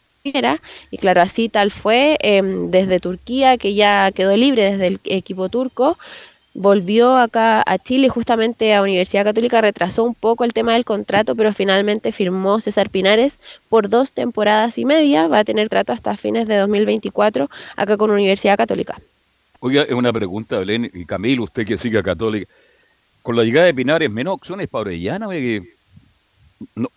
y 0.90 0.98
claro, 0.98 1.22
así 1.22 1.48
tal 1.48 1.70
fue 1.70 2.18
eh, 2.20 2.43
desde 2.44 3.01
Turquía, 3.01 3.56
que 3.56 3.74
ya 3.74 4.10
quedó 4.12 4.36
libre 4.36 4.72
desde 4.72 4.86
el 4.86 5.01
equipo 5.05 5.48
turco, 5.48 5.97
volvió 6.52 7.16
acá 7.16 7.62
a 7.64 7.78
Chile 7.78 8.09
justamente 8.09 8.74
a 8.74 8.82
Universidad 8.82 9.24
Católica, 9.24 9.62
retrasó 9.62 10.05
un 10.05 10.14
poco 10.14 10.44
el 10.44 10.52
tema 10.52 10.74
del 10.74 10.85
contrato, 10.85 11.35
pero 11.36 11.55
finalmente 11.55 12.12
firmó 12.12 12.60
César 12.60 12.90
Pinares 12.90 13.32
por 13.68 13.89
dos 13.89 14.12
temporadas 14.12 14.77
y 14.77 14.85
media, 14.85 15.27
va 15.27 15.39
a 15.39 15.44
tener 15.44 15.68
trato 15.70 15.93
hasta 15.93 16.16
fines 16.16 16.47
de 16.48 16.56
2024 16.59 17.48
acá 17.77 17.97
con 17.97 18.10
Universidad 18.10 18.56
Católica. 18.56 18.98
Oiga, 19.60 19.82
es 19.82 19.92
una 19.92 20.12
pregunta, 20.12 20.58
Belén, 20.58 20.90
y 20.92 21.04
Camilo, 21.04 21.44
usted 21.44 21.66
que 21.66 21.76
sigue 21.76 21.98
a 21.98 22.02
Católica. 22.02 22.50
Con 23.22 23.36
la 23.36 23.44
llegada 23.44 23.66
de 23.66 23.74
Pinares, 23.74 24.10
menos 24.10 24.34
opciones 24.34 24.68
para 24.68 24.82
Orellana. 24.82 25.28
No, 26.74 26.90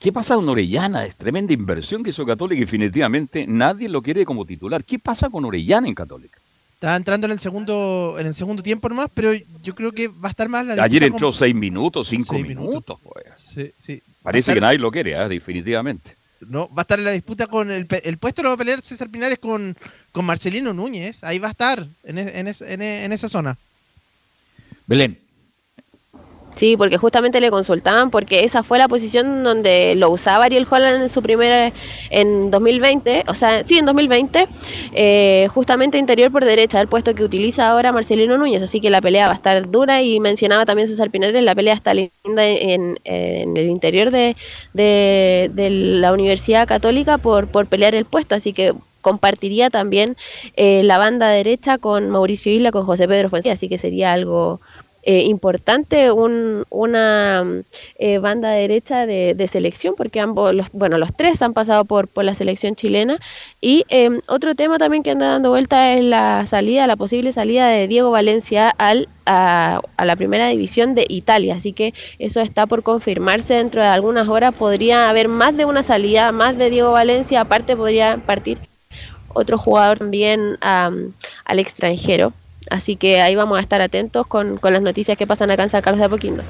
¿Qué 0.00 0.12
pasa 0.12 0.34
con 0.34 0.48
Orellana? 0.48 1.06
Es 1.06 1.14
tremenda 1.14 1.52
inversión 1.52 2.02
que 2.02 2.10
hizo 2.10 2.26
Católica 2.26 2.56
y 2.58 2.64
definitivamente 2.64 3.46
nadie 3.46 3.88
lo 3.88 4.02
quiere 4.02 4.24
como 4.24 4.44
titular. 4.44 4.82
¿Qué 4.82 4.98
pasa 4.98 5.30
con 5.30 5.44
Orellana 5.44 5.86
en 5.86 5.94
Católica? 5.94 6.40
Está 6.74 6.96
entrando 6.96 7.26
en 7.28 7.30
el 7.30 7.38
segundo 7.38 8.16
en 8.18 8.26
el 8.26 8.34
segundo 8.34 8.64
tiempo 8.64 8.88
nomás, 8.88 9.08
pero 9.14 9.32
yo 9.62 9.74
creo 9.76 9.92
que 9.92 10.08
va 10.08 10.26
a 10.26 10.30
estar 10.30 10.48
más 10.48 10.66
la 10.66 10.82
Ayer 10.82 11.04
entró 11.04 11.32
seis 11.32 11.54
minutos, 11.54 12.08
cinco 12.08 12.34
seis 12.34 12.44
minutos. 12.44 12.68
minutos 12.68 12.98
pues. 13.04 13.24
sí, 13.36 13.72
sí. 13.78 14.02
Parece 14.20 14.50
estar... 14.50 14.54
que 14.56 14.60
nadie 14.60 14.78
lo 14.78 14.90
quiere, 14.90 15.12
¿eh? 15.12 15.28
definitivamente. 15.28 16.16
No, 16.48 16.68
va 16.68 16.80
a 16.80 16.82
estar 16.82 16.98
en 16.98 17.04
la 17.04 17.12
disputa 17.12 17.46
con 17.46 17.70
el, 17.70 17.86
el 18.02 18.18
puesto 18.18 18.42
lo 18.42 18.50
va 18.50 18.54
a 18.54 18.58
pelear 18.58 18.82
César 18.82 19.08
Pinares 19.08 19.38
con, 19.38 19.76
con 20.10 20.24
Marcelino 20.24 20.72
Núñez. 20.72 21.22
Ahí 21.24 21.38
va 21.38 21.48
a 21.48 21.52
estar, 21.52 21.86
en, 22.04 22.18
en, 22.18 22.48
en, 22.48 22.82
en 22.82 23.12
esa 23.12 23.28
zona. 23.28 23.56
Belén. 24.86 25.21
Sí, 26.56 26.76
porque 26.76 26.98
justamente 26.98 27.40
le 27.40 27.50
consultaban 27.50 28.10
porque 28.10 28.44
esa 28.44 28.62
fue 28.62 28.78
la 28.78 28.86
posición 28.86 29.42
donde 29.42 29.94
lo 29.94 30.10
usaba 30.10 30.44
Ariel 30.44 30.66
Holland 30.70 31.02
en 31.02 31.08
su 31.08 31.22
primera 31.22 31.72
en 32.10 32.50
2020, 32.50 33.24
o 33.26 33.34
sea, 33.34 33.64
sí, 33.64 33.78
en 33.78 33.86
2020, 33.86 34.48
eh, 34.92 35.48
justamente 35.52 35.96
interior 35.96 36.30
por 36.30 36.44
derecha, 36.44 36.80
el 36.80 36.88
puesto 36.88 37.14
que 37.14 37.24
utiliza 37.24 37.68
ahora 37.68 37.90
Marcelino 37.90 38.36
Núñez, 38.36 38.62
así 38.62 38.80
que 38.80 38.90
la 38.90 39.00
pelea 39.00 39.28
va 39.28 39.32
a 39.32 39.36
estar 39.36 39.70
dura 39.70 40.02
y 40.02 40.20
mencionaba 40.20 40.66
también 40.66 40.88
César 40.88 41.10
Pinares, 41.10 41.42
la 41.42 41.54
pelea 41.54 41.74
está 41.74 41.94
linda 41.94 42.46
en, 42.46 42.98
en 43.04 43.56
el 43.56 43.68
interior 43.70 44.10
de, 44.10 44.36
de, 44.74 45.70
la 45.70 46.12
Universidad 46.12 46.68
Católica 46.68 47.18
por, 47.18 47.48
por 47.48 47.66
pelear 47.66 47.94
el 47.94 48.04
puesto, 48.04 48.34
así 48.34 48.52
que 48.52 48.74
compartiría 49.00 49.68
también 49.68 50.16
eh, 50.56 50.82
la 50.84 50.96
banda 50.96 51.28
derecha 51.28 51.78
con 51.78 52.08
Mauricio 52.10 52.52
Isla, 52.52 52.72
con 52.72 52.86
José 52.86 53.08
Pedro 53.08 53.30
Fuentes, 53.30 53.52
así 53.52 53.68
que 53.68 53.78
sería 53.78 54.12
algo 54.12 54.60
eh, 55.02 55.22
importante 55.22 56.12
un, 56.12 56.64
una 56.70 57.44
eh, 57.98 58.18
banda 58.18 58.50
derecha 58.50 59.04
de, 59.04 59.34
de, 59.34 59.48
selección, 59.48 59.94
porque 59.96 60.20
ambos, 60.20 60.54
los, 60.54 60.70
bueno, 60.72 60.96
los 60.98 61.14
tres 61.16 61.42
han 61.42 61.54
pasado 61.54 61.84
por, 61.84 62.06
por 62.06 62.24
la 62.24 62.34
selección 62.34 62.76
chilena. 62.76 63.18
Y 63.60 63.84
eh, 63.88 64.20
otro 64.28 64.54
tema 64.54 64.78
también 64.78 65.02
que 65.02 65.10
anda 65.10 65.26
dando 65.26 65.50
vuelta 65.50 65.94
es 65.94 66.04
la 66.04 66.46
salida, 66.46 66.86
la 66.86 66.96
posible 66.96 67.32
salida 67.32 67.68
de 67.68 67.88
Diego 67.88 68.10
Valencia 68.10 68.70
al, 68.78 69.08
a, 69.26 69.80
la 70.04 70.16
primera 70.16 70.48
división 70.48 70.94
de 70.94 71.04
Italia. 71.08 71.56
Así 71.56 71.72
que 71.72 71.94
eso 72.18 72.40
está 72.40 72.66
por 72.66 72.82
confirmarse 72.82 73.54
dentro 73.54 73.82
de 73.82 73.88
algunas 73.88 74.28
horas. 74.28 74.54
Podría 74.54 75.08
haber 75.08 75.28
más 75.28 75.56
de 75.56 75.64
una 75.64 75.82
salida, 75.82 76.30
más 76.32 76.56
de 76.56 76.70
Diego 76.70 76.92
Valencia, 76.92 77.40
aparte 77.40 77.76
podría 77.76 78.18
partir 78.18 78.58
otro 79.34 79.58
jugador 79.58 79.98
también 79.98 80.58
um, 80.62 81.12
al 81.44 81.58
extranjero. 81.58 82.32
Así 82.70 82.96
que 82.96 83.20
ahí 83.20 83.34
vamos 83.34 83.58
a 83.58 83.62
estar 83.62 83.80
atentos 83.80 84.26
con, 84.26 84.56
con, 84.58 84.72
las 84.72 84.82
noticias 84.82 85.18
que 85.18 85.26
pasan 85.26 85.50
acá 85.50 85.64
en 85.64 85.70
San 85.70 85.82
Carlos 85.82 85.98
de 86.00 86.06
Apoquindo. 86.06 86.42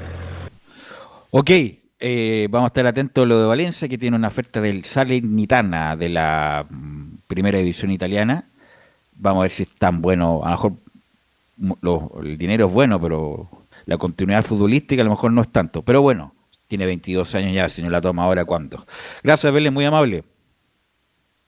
Ok, 1.31 1.49
eh, 1.99 2.47
vamos 2.49 2.67
a 2.67 2.71
estar 2.71 2.85
atentos 2.85 3.23
a 3.23 3.27
lo 3.27 3.39
de 3.39 3.47
Valencia, 3.47 3.87
que 3.87 3.97
tiene 3.97 4.17
una 4.17 4.27
oferta 4.27 4.61
del 4.61 4.83
Salernitana 4.85 5.95
de 5.95 6.09
la 6.09 6.65
mm, 6.69 7.15
primera 7.27 7.57
división 7.57 7.91
italiana. 7.91 8.45
Vamos 9.15 9.41
a 9.41 9.43
ver 9.43 9.51
si 9.51 9.63
es 9.63 9.69
tan 9.69 10.01
bueno. 10.01 10.41
A 10.43 10.49
lo 10.49 10.51
mejor 10.51 10.73
lo, 11.81 12.11
el 12.21 12.37
dinero 12.37 12.67
es 12.67 12.73
bueno, 12.73 12.99
pero 12.99 13.47
la 13.85 13.97
continuidad 13.97 14.43
futbolística 14.43 15.01
a 15.01 15.05
lo 15.05 15.11
mejor 15.11 15.31
no 15.31 15.41
es 15.41 15.49
tanto. 15.49 15.81
Pero 15.81 16.01
bueno, 16.01 16.33
tiene 16.67 16.85
22 16.85 17.35
años 17.35 17.53
ya, 17.53 17.69
si 17.69 17.81
no 17.81 17.89
la 17.89 18.01
toma 18.01 18.23
ahora, 18.23 18.45
¿cuánto? 18.45 18.85
Gracias, 19.23 19.53
Belén, 19.53 19.73
muy 19.73 19.85
amable. 19.85 20.23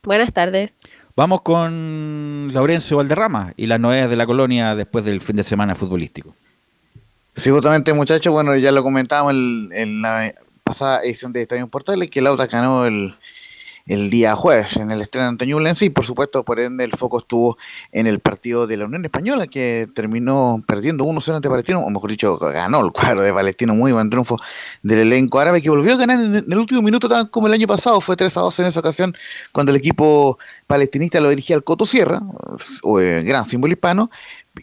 Buenas 0.03 0.31
tardes. 0.33 0.73
Vamos 1.15 1.41
con 1.43 2.51
Laurencio 2.51 2.97
Valderrama 2.97 3.53
y 3.55 3.67
las 3.67 3.79
novedades 3.79 4.09
de 4.09 4.17
la 4.17 4.25
colonia 4.25 4.75
después 4.75 5.05
del 5.05 5.21
fin 5.21 5.37
de 5.37 5.45
semana 5.45 5.73
futbolístico. 5.73 6.35
Sí, 7.37 7.49
justamente, 7.49 7.93
muchachos, 7.93 8.33
bueno, 8.33 8.55
ya 8.55 8.71
lo 8.71 8.83
comentábamos 8.83 9.31
en, 9.31 9.69
en 9.73 10.01
la 10.01 10.33
pasada 10.63 11.01
edición 11.03 11.31
de 11.31 11.43
Estadio 11.43 11.67
Portales, 11.67 12.09
que 12.09 12.21
Lauta 12.21 12.47
ganó 12.47 12.85
el, 12.85 13.15
el 13.85 14.09
día 14.09 14.35
jueves 14.35 14.77
en 14.77 14.89
el 14.89 15.01
estreno 15.01 15.27
ante 15.27 15.45
Ñublense 15.45 15.85
y 15.85 15.89
por 15.91 16.05
supuesto 16.05 16.43
por 16.43 16.59
ende 16.59 16.83
el 16.83 16.91
foco 16.91 17.19
estuvo 17.19 17.57
en 17.91 18.07
el 18.07 18.19
partido 18.19 18.65
de 18.65 18.77
la 18.77 18.85
Unión 18.85 19.05
Española 19.05 19.45
que 19.45 19.87
terminó 19.93 20.63
perdiendo 20.67 21.05
1-0 21.05 21.35
ante 21.35 21.49
Palestino, 21.49 21.81
o 21.81 21.89
mejor 21.91 22.09
dicho 22.09 22.37
ganó 22.37 22.83
el 22.83 22.91
cuadro 22.91 23.21
de 23.21 23.31
Palestino, 23.31 23.75
muy 23.75 23.91
buen 23.91 24.09
triunfo 24.09 24.37
del 24.81 24.99
elenco 24.99 25.39
árabe 25.39 25.61
que 25.61 25.69
volvió 25.69 25.93
a 25.93 25.97
ganar 25.97 26.19
en 26.19 26.35
el 26.35 26.57
último 26.57 26.81
minuto 26.81 27.07
tan 27.07 27.27
como 27.27 27.45
el 27.47 27.53
año 27.53 27.67
pasado, 27.67 28.01
fue 28.01 28.17
3-2 28.17 28.59
en 28.59 28.65
esa 28.65 28.79
ocasión 28.79 29.15
cuando 29.51 29.71
el 29.71 29.77
equipo 29.77 30.39
palestinista 30.65 31.19
lo 31.19 31.29
dirigía 31.29 31.55
al 31.55 31.63
Coto 31.63 31.85
Sierra, 31.85 32.21
eh, 32.99 33.23
gran 33.23 33.45
símbolo 33.45 33.73
hispano, 33.73 34.09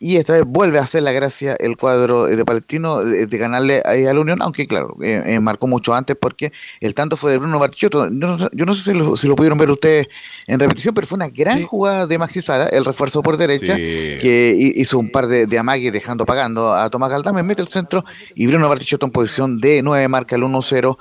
y 0.01 0.17
esta 0.17 0.35
vez 0.35 0.45
vuelve 0.47 0.79
a 0.79 0.83
hacer 0.83 1.03
la 1.03 1.13
gracia 1.13 1.57
el 1.59 1.77
cuadro 1.77 2.27
de 2.27 2.45
Palestino 2.45 3.05
de, 3.05 3.27
de 3.27 3.39
ganarle 3.39 3.81
a 3.85 3.95
la 3.95 4.21
Unión, 4.21 4.41
aunque 4.43 4.67
claro, 4.67 4.97
eh, 5.03 5.23
eh, 5.27 5.41
marcó 5.41 5.67
mucho 5.67 5.95
antes 5.95 6.17
porque 6.17 6.53
el 6.81 6.95
tanto 6.95 7.17
fue 7.17 7.33
de 7.33 7.39
Bruno 7.39 7.59
Barchotto. 7.59 8.11
No, 8.11 8.37
yo 8.53 8.65
no 8.65 8.75
sé 8.75 8.93
si 8.93 8.99
lo, 8.99 9.17
si 9.17 9.29
lo, 9.29 9.37
pudieron 9.37 9.59
ver 9.59 9.71
ustedes 9.71 10.09
en 10.47 10.59
repetición, 10.59 10.95
pero 10.95 11.07
fue 11.07 11.17
una 11.17 11.29
gran 11.29 11.59
sí. 11.59 11.65
jugada 11.65 12.07
de 12.07 12.19
Maxi 12.19 12.43
Sara, 12.43 12.67
el 12.67 12.85
refuerzo 12.85 13.23
por 13.23 13.37
derecha, 13.37 13.77
sí. 13.77 13.83
que 13.83 14.73
hizo 14.77 14.99
un 14.99 15.11
par 15.11 15.27
de, 15.27 15.47
de 15.47 15.59
amagues 15.59 15.93
dejando 15.93 16.25
pagando 16.25 16.73
a 16.75 16.89
Tomás 16.91 17.11
Galdame, 17.11 17.43
mete 17.43 17.63
el 17.63 17.69
centro 17.69 18.05
y 18.35 18.47
Bruno 18.47 18.69
Barchotto 18.69 19.07
en 19.07 19.13
posición 19.13 19.59
de 19.59 19.83
9 19.83 20.09
marca 20.09 20.37
el 20.37 20.43
1-0. 20.43 20.97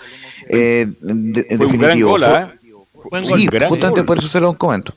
Eh, 0.50 0.88
de, 1.00 1.44
fue 1.44 1.58
definitivo. 1.58 2.14
Un 2.14 2.20
gran 2.20 2.50
gol, 2.50 2.54
¿eh? 2.54 2.62
Buen 3.10 3.28
gol, 3.28 3.40
sí, 3.40 3.48
justamente 3.68 4.04
por 4.04 4.18
eso 4.18 4.28
se 4.28 4.40
lo 4.40 4.54
comento. 4.58 4.94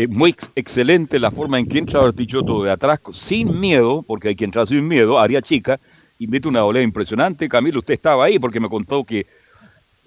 Eh, 0.00 0.06
muy 0.08 0.30
ex 0.30 0.50
excelente 0.54 1.18
la 1.18 1.30
forma 1.30 1.58
en 1.58 1.68
que 1.68 1.76
entra 1.76 2.00
Bartichotto 2.00 2.62
de 2.62 2.70
atrás, 2.70 3.00
sin 3.12 3.60
miedo, 3.60 4.02
porque 4.02 4.28
hay 4.28 4.34
que 4.34 4.46
entrar 4.46 4.66
sin 4.66 4.88
miedo, 4.88 5.18
área 5.18 5.42
chica, 5.42 5.78
y 6.18 6.26
mete 6.26 6.48
una 6.48 6.62
volea 6.62 6.82
impresionante. 6.82 7.46
Camilo, 7.50 7.80
usted 7.80 7.92
estaba 7.92 8.24
ahí 8.24 8.38
porque 8.38 8.60
me 8.60 8.70
contó 8.70 9.04
que 9.04 9.26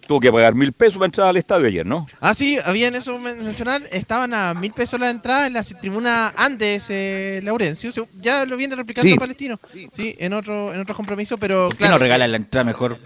tuvo 0.08 0.20
que 0.20 0.32
pagar 0.32 0.56
mil 0.56 0.74
pesos 0.74 0.96
para 0.96 1.06
entrar 1.06 1.28
al 1.28 1.38
estadio 1.38 1.68
ayer, 1.68 1.86
¿no? 1.86 2.08
Ah, 2.20 2.34
sí, 2.34 2.58
habían 2.66 2.96
eso 2.96 3.20
mencionar, 3.20 3.84
estaban 3.92 4.34
a 4.34 4.56
mil 4.56 4.74
pesos 4.74 5.00
la 5.00 5.12
entrada 5.12 5.46
en 5.46 5.54
la 5.54 5.62
tribuna 5.62 6.34
antes, 6.36 6.88
eh, 6.90 7.40
Laurencio, 7.44 7.92
ya 8.20 8.48
lo 8.48 8.58
viene 8.58 8.76
replicando 8.76 9.12
sí. 9.12 9.16
Palestino, 9.16 9.60
sí, 9.92 10.16
en 10.18 10.34
otro 10.34 10.74
en 10.74 10.82
otro 10.82 10.96
compromiso, 10.96 11.38
pero 11.38 11.68
¿Por 11.68 11.74
qué 11.74 11.84
claro, 11.84 11.94
no 11.94 12.00
regalan 12.00 12.32
la 12.32 12.38
entrada 12.38 12.64
mejor? 12.64 12.98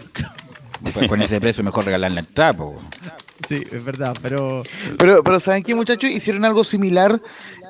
Con 1.08 1.20
ese 1.20 1.38
precio 1.38 1.62
mejor 1.62 1.84
regalar 1.84 2.12
la 2.12 2.20
entrada, 2.20 2.54
po. 2.54 2.80
Sí, 3.46 3.62
es 3.70 3.84
verdad, 3.84 4.16
pero... 4.20 4.62
Pero, 4.98 5.22
pero 5.22 5.38
¿saben 5.40 5.62
qué, 5.62 5.74
muchachos? 5.74 6.10
Hicieron 6.10 6.44
algo 6.44 6.64
similar 6.64 7.20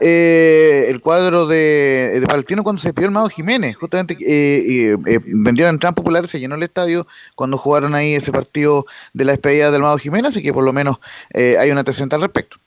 eh, 0.00 0.86
el 0.88 1.00
cuadro 1.00 1.46
de, 1.46 2.20
de, 2.20 2.26
Palestino 2.26 2.62
cuando 2.62 2.80
se 2.80 2.92
pidió 2.92 3.06
el 3.06 3.12
Mago 3.12 3.28
Jiménez. 3.28 3.76
Justamente 3.76 4.16
eh, 4.20 4.96
eh, 5.06 5.20
vendieron 5.24 5.74
entradas 5.74 5.94
populares, 5.94 6.30
se 6.30 6.40
llenó 6.40 6.54
el 6.54 6.62
estadio 6.62 7.06
cuando 7.34 7.58
jugaron 7.58 7.94
ahí 7.94 8.14
ese 8.14 8.32
partido 8.32 8.86
de 9.12 9.24
la 9.24 9.32
despedida 9.32 9.70
del 9.70 9.82
Mago 9.82 9.98
Jiménez, 9.98 10.30
así 10.30 10.42
que 10.42 10.52
por 10.52 10.64
lo 10.64 10.72
menos 10.72 10.98
hay 11.34 11.70
una 11.70 11.80
antecedente 11.80 12.14
al 12.14 12.22
respecto. 12.22 12.58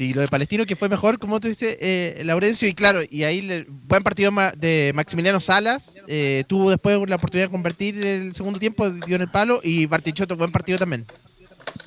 Sí, 0.00 0.14
lo 0.14 0.22
de 0.22 0.28
Palestino 0.28 0.64
que 0.64 0.76
fue 0.76 0.88
mejor, 0.88 1.18
como 1.18 1.40
tú 1.40 1.48
dices, 1.48 1.76
eh, 1.78 2.22
Laurencio, 2.24 2.66
y 2.66 2.72
claro, 2.72 3.02
y 3.10 3.24
ahí 3.24 3.42
le, 3.42 3.66
buen 3.68 4.02
partido 4.02 4.32
de 4.56 4.92
Maximiliano 4.94 5.40
Salas, 5.40 6.00
eh, 6.06 6.42
tuvo 6.48 6.70
después 6.70 6.98
la 7.06 7.16
oportunidad 7.16 7.48
de 7.48 7.52
convertir 7.52 8.02
el 8.02 8.32
segundo 8.32 8.58
tiempo, 8.58 8.88
dio 8.88 9.16
en 9.16 9.20
el 9.20 9.28
palo, 9.28 9.60
y 9.62 9.84
Bartichotto, 9.84 10.38
buen 10.38 10.52
partido 10.52 10.78
también. 10.78 11.04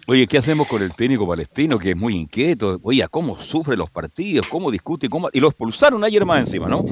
Oye, 0.05 0.27
¿qué 0.27 0.37
hacemos 0.37 0.67
con 0.67 0.83
el 0.83 0.93
técnico 0.93 1.27
palestino 1.27 1.79
que 1.79 1.89
es 1.89 1.97
muy 1.97 2.15
inquieto? 2.15 2.79
Oye, 2.83 3.03
¿cómo 3.09 3.41
sufre 3.41 3.75
los 3.75 3.89
partidos? 3.89 4.47
¿Cómo 4.47 4.69
discute? 4.69 5.09
Cómo... 5.09 5.29
Y 5.33 5.39
lo 5.39 5.47
expulsaron 5.47 6.03
ayer 6.03 6.23
más 6.23 6.41
encima, 6.41 6.67
¿no? 6.69 6.85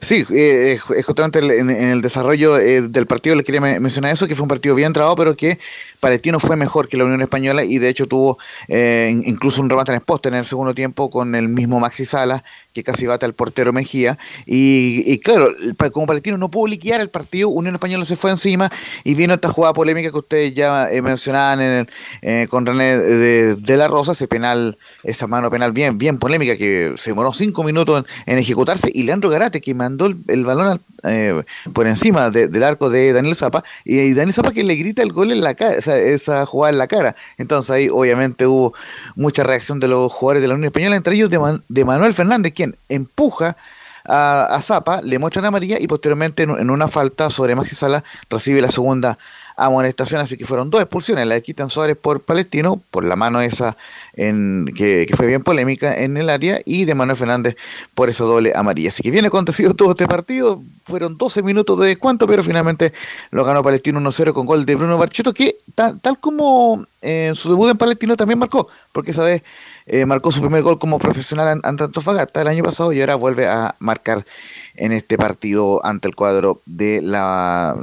Sí, 0.00 0.24
eh, 0.30 0.78
justamente 1.04 1.38
en, 1.38 1.70
el 1.70 2.00
desarrollo 2.00 2.58
eh, 2.58 2.82
del 2.82 3.06
partido 3.06 3.36
le 3.36 3.44
quería 3.44 3.60
mencionar 3.60 4.12
eso, 4.12 4.26
que 4.26 4.34
fue 4.34 4.44
un 4.44 4.48
partido 4.48 4.74
bien 4.74 4.92
trabado, 4.92 5.16
pero 5.16 5.34
que 5.34 5.58
Palestino 6.00 6.38
fue 6.40 6.56
mejor 6.56 6.88
que 6.88 6.96
la 6.96 7.04
Unión 7.04 7.22
Española 7.22 7.64
y 7.64 7.78
de 7.78 7.88
hecho 7.88 8.06
tuvo 8.06 8.38
eh, 8.68 9.10
incluso 9.24 9.60
un 9.60 9.68
remate 9.68 9.92
en 9.92 10.00
poste 10.00 10.28
en 10.28 10.34
el 10.34 10.46
segundo 10.46 10.74
tiempo 10.74 11.10
con 11.10 11.34
el 11.34 11.48
mismo 11.48 11.80
Maxi 11.80 12.04
Sala, 12.04 12.44
que 12.72 12.84
casi 12.84 13.06
bate 13.06 13.24
al 13.24 13.32
portero 13.32 13.72
Mejía. 13.72 14.18
Y, 14.44 15.02
y, 15.06 15.18
claro, 15.18 15.48
como 15.92 16.06
Palestino 16.06 16.38
no 16.38 16.50
pudo 16.50 16.68
liquidar 16.68 17.00
el 17.00 17.08
partido, 17.08 17.48
Unión 17.48 17.74
Española 17.74 18.04
se 18.04 18.16
fue 18.16 18.30
encima 18.30 18.70
y 19.04 19.14
vino 19.14 19.34
esta 19.34 19.48
jugada 19.48 19.72
polémica 19.72 20.10
que 20.10 20.18
ustedes 20.18 20.54
ya 20.54 20.88
mencionaban 21.02 21.60
en 21.60 21.88
el, 22.22 22.48
con 22.48 22.66
René 22.66 22.98
de, 22.98 23.56
de, 23.56 23.76
la 23.76 23.88
Rosa, 23.88 24.12
ese 24.12 24.28
penal, 24.28 24.78
esa 25.02 25.26
mano 25.26 25.50
penal 25.50 25.72
bien, 25.72 25.98
bien 25.98 26.18
polémica 26.18 26.56
que 26.56 26.94
se 26.96 27.10
demoró 27.10 27.32
cinco 27.32 27.64
minutos 27.64 28.04
en, 28.26 28.34
en 28.34 28.38
ejecutarse 28.38 28.90
y 28.92 29.02
Leandro 29.02 29.30
Garate 29.30 29.60
que 29.66 29.74
mandó 29.74 30.06
el, 30.06 30.44
balón 30.44 30.68
al, 30.68 30.80
eh, 31.02 31.42
por 31.72 31.88
encima 31.88 32.30
de, 32.30 32.46
del 32.46 32.62
arco 32.62 32.88
de 32.88 33.12
Daniel 33.12 33.34
Zapa 33.34 33.64
y, 33.84 34.14
Daniel 34.14 34.32
Zapa 34.32 34.52
que 34.52 34.62
le 34.62 34.76
grita 34.76 35.02
el 35.02 35.12
gol 35.12 35.32
en 35.32 35.40
la 35.40 35.54
cara, 35.56 35.76
o 35.76 35.82
sea, 35.82 35.98
esa 35.98 36.46
jugada 36.46 36.70
en 36.70 36.78
la 36.78 36.86
cara. 36.86 37.16
Entonces 37.36 37.72
ahí 37.72 37.88
obviamente 37.88 38.46
hubo 38.46 38.74
mucha 39.16 39.42
reacción 39.42 39.80
de 39.80 39.88
los 39.88 40.12
jugadores 40.12 40.42
de 40.42 40.46
la 40.46 40.54
Unión 40.54 40.66
Española, 40.66 40.94
entre 40.94 41.16
ellos 41.16 41.30
de, 41.30 41.40
Man, 41.40 41.64
de 41.68 41.84
Manuel 41.84 42.14
Fernández, 42.14 42.52
quien 42.54 42.76
empuja 42.88 43.56
a, 44.04 44.44
a 44.54 44.62
Zapa, 44.62 45.02
le 45.02 45.18
muestra 45.18 45.40
una 45.40 45.48
amarilla 45.48 45.80
y 45.80 45.88
posteriormente 45.88 46.44
en, 46.44 46.50
en 46.50 46.70
una 46.70 46.86
falta 46.86 47.28
sobre 47.28 47.56
Maxi 47.56 47.74
Sala 47.74 48.04
recibe 48.30 48.62
la 48.62 48.70
segunda 48.70 49.18
amonestación, 49.56 50.20
así 50.20 50.36
que 50.36 50.44
fueron 50.44 50.70
dos 50.70 50.80
expulsiones, 50.80 51.26
la 51.26 51.34
de 51.34 51.42
Quitan 51.42 51.70
Suárez 51.70 51.96
por 51.96 52.20
Palestino, 52.20 52.80
por 52.90 53.04
la 53.04 53.16
mano 53.16 53.40
esa 53.40 53.76
en, 54.14 54.66
que, 54.76 55.06
que, 55.06 55.16
fue 55.16 55.26
bien 55.26 55.42
polémica 55.42 55.94
en 55.94 56.16
el 56.16 56.28
área, 56.30 56.60
y 56.64 56.84
de 56.84 56.94
Manuel 56.94 57.16
Fernández 57.16 57.56
por 57.94 58.08
esa 58.08 58.24
doble 58.24 58.52
amarilla. 58.54 58.90
Así 58.90 59.02
que 59.02 59.10
bien 59.10 59.24
acontecido 59.24 59.74
todo 59.74 59.92
este 59.92 60.06
partido, 60.06 60.62
fueron 60.84 61.16
12 61.16 61.42
minutos 61.42 61.78
de 61.80 61.88
descuento, 61.88 62.26
pero 62.26 62.42
finalmente 62.44 62.92
lo 63.30 63.44
ganó 63.44 63.62
Palestino 63.62 64.00
1-0 64.00 64.32
con 64.32 64.46
gol 64.46 64.66
de 64.66 64.74
Bruno 64.76 64.98
Barcheto, 64.98 65.32
que 65.32 65.56
tal, 65.74 66.00
tal 66.00 66.18
como 66.18 66.86
en 67.00 67.34
su 67.34 67.50
debut 67.50 67.70
en 67.70 67.78
Palestino 67.78 68.16
también 68.16 68.38
marcó, 68.38 68.68
porque 68.92 69.12
esa 69.12 69.22
vez 69.22 69.42
eh, 69.86 70.04
marcó 70.04 70.32
su 70.32 70.40
primer 70.40 70.62
gol 70.62 70.78
como 70.78 70.98
profesional 70.98 71.60
ante 71.62 71.84
Antofagasta 71.84 72.42
el 72.42 72.48
año 72.48 72.64
pasado 72.64 72.92
y 72.92 73.00
ahora 73.00 73.14
vuelve 73.14 73.46
a 73.46 73.76
marcar 73.78 74.26
en 74.74 74.92
este 74.92 75.16
partido 75.16 75.84
ante 75.84 76.08
el 76.08 76.16
cuadro 76.16 76.60
de 76.66 77.00
la 77.02 77.76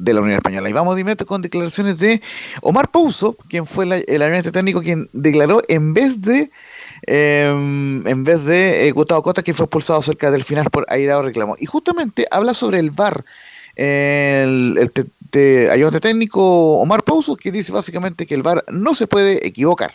de 0.00 0.14
la 0.14 0.20
Unión 0.20 0.36
Española. 0.36 0.68
Y 0.68 0.72
vamos 0.72 0.94
de 0.94 1.02
inmediato 1.02 1.26
con 1.26 1.42
declaraciones 1.42 1.98
de 1.98 2.20
Omar 2.62 2.90
Pouso, 2.90 3.36
quien 3.48 3.66
fue 3.66 3.84
el 3.84 4.22
ayudante 4.22 4.50
técnico 4.50 4.80
quien 4.80 5.08
declaró 5.12 5.62
en 5.68 5.92
vez 5.94 6.20
de 6.22 6.50
em, 7.06 8.06
en 8.06 8.24
vez 8.24 8.44
de 8.44 8.88
eh, 8.88 8.92
Gustavo 8.92 9.22
Costa, 9.22 9.42
quien 9.42 9.56
fue 9.56 9.64
expulsado 9.64 10.02
cerca 10.02 10.30
del 10.30 10.44
final 10.44 10.68
por 10.70 10.86
airado 10.88 11.22
reclamo. 11.22 11.56
Y 11.58 11.66
justamente 11.66 12.26
habla 12.30 12.54
sobre 12.54 12.78
el 12.78 12.90
VAR. 12.90 13.24
El, 13.76 14.90
ayudante 15.70 16.00
técnico 16.00 16.80
Omar 16.80 17.04
Pouso, 17.04 17.36
que 17.36 17.52
dice 17.52 17.72
básicamente 17.72 18.26
que 18.26 18.34
el 18.34 18.42
VAR 18.42 18.64
no 18.68 18.94
se 18.94 19.06
puede 19.06 19.46
equivocar. 19.46 19.92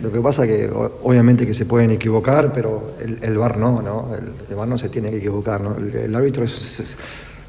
Lo 0.00 0.10
que 0.10 0.20
pasa 0.20 0.44
es 0.44 0.50
que 0.50 0.70
obviamente 1.02 1.46
que 1.46 1.54
se 1.54 1.66
pueden 1.66 1.90
equivocar, 1.90 2.52
pero 2.54 2.94
el, 3.00 3.18
el 3.22 3.36
VAR 3.36 3.58
no, 3.58 3.82
¿no? 3.82 4.14
El, 4.14 4.54
VAR 4.54 4.68
no 4.68 4.78
se 4.78 4.88
tiene 4.88 5.10
que 5.10 5.18
equivocar, 5.18 5.60
¿no? 5.60 5.76
El, 5.76 6.14
árbitro 6.14 6.44
es, 6.44 6.96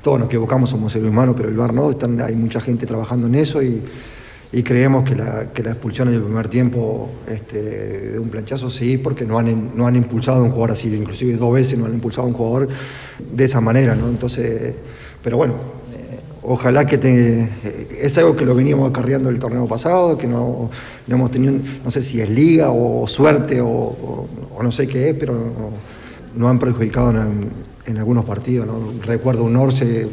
Todos 0.07 0.19
nos 0.19 0.27
equivocamos, 0.29 0.69
somos 0.69 0.93
seres 0.93 1.09
humanos, 1.09 1.35
pero 1.35 1.49
el 1.49 1.57
VAR 1.57 1.73
no, 1.73 1.91
están, 1.91 2.21
hay 2.21 2.33
mucha 2.33 2.61
gente 2.61 2.85
trabajando 2.85 3.27
en 3.27 3.35
eso 3.35 3.61
y, 3.61 3.83
creemos 4.63 5.03
que 5.03 5.15
la, 5.15 5.41
expulsión 5.41 6.07
en 6.07 6.13
el 6.13 6.21
primer 6.21 6.47
tiempo 6.47 7.09
este, 7.27 8.11
de 8.11 8.17
un 8.17 8.29
planchazo 8.29 8.69
sí, 8.69 8.97
porque 8.97 9.25
no 9.25 9.37
han, 9.37 9.75
no 9.75 9.85
han 9.85 9.97
impulsado 9.97 10.39
a 10.39 10.43
un 10.43 10.51
jugador 10.51 10.71
así, 10.71 10.87
inclusive 10.95 11.35
dos 11.35 11.53
veces 11.53 11.77
no 11.77 11.87
han 11.87 11.93
impulsado 11.93 12.25
a 12.25 12.29
un 12.29 12.35
jugador 12.35 12.69
de 13.19 13.43
esa 13.43 13.59
manera, 13.59 13.97
¿no? 13.97 14.07
Entonces, 14.07 14.75
pero 15.21 15.35
bueno, 15.35 15.55
ojalá 16.41 16.85
que 16.85 16.97
te, 16.97 17.49
es 17.99 18.17
algo 18.17 18.33
que 18.33 18.45
lo 18.45 18.55
veníamos 18.55 18.89
acarreando 18.89 19.29
el 19.29 19.39
torneo 19.39 19.67
pasado, 19.67 20.17
que 20.17 20.25
no, 20.25 20.69
hemos 21.05 21.31
tenido, 21.31 21.55
no 21.83 21.91
sé 21.91 22.01
si 22.01 22.21
es 22.21 22.29
liga 22.29 22.71
o 22.71 23.05
suerte 23.09 23.59
o, 23.59 24.25
no 24.63 24.71
sé 24.71 24.87
qué 24.87 25.09
es, 25.09 25.15
pero 25.19 25.35
no, 26.33 26.47
han 26.47 26.59
perjudicado 26.59 27.11
en, 27.11 27.49
algunos 27.95 28.25
partidos. 28.25 28.67
Recuerdo 29.05 29.43
un 29.43 29.55
Orce 29.55 30.07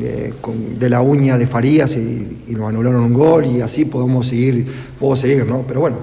eh, 0.00 0.32
de 0.78 0.88
la 0.88 1.02
uña 1.02 1.36
de 1.36 1.46
Farías 1.46 1.94
y, 1.96 2.44
y, 2.48 2.54
nos 2.54 2.70
anularon 2.70 3.02
un 3.02 3.12
gol 3.12 3.44
y 3.44 3.60
así 3.60 3.84
podemos 3.84 4.28
seguir, 4.28 4.66
puedo 4.98 5.16
seguir, 5.16 5.44
¿no? 5.46 5.64
Pero 5.66 5.80
bueno 5.80 5.96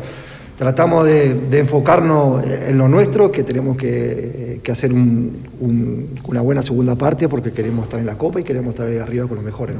tratamos 0.59 1.05
de, 1.05 1.57
enfocarnos 1.57 2.43
en 2.43 2.77
lo 2.77 2.89
nuestro, 2.89 3.31
que 3.31 3.45
tenemos 3.45 3.77
que, 3.77 4.59
hacer 4.69 4.91
una 4.91 6.41
buena 6.41 6.61
segunda 6.61 6.95
parte 6.95 7.29
porque 7.29 7.53
queremos 7.53 7.85
estar 7.85 7.97
en 7.97 8.05
la 8.05 8.17
Copa 8.17 8.41
y 8.41 8.43
queremos 8.43 8.73
estar 8.73 8.85
ahí 8.85 8.97
arriba 8.97 9.25
con 9.25 9.37
los 9.37 9.45
mejores. 9.45 9.77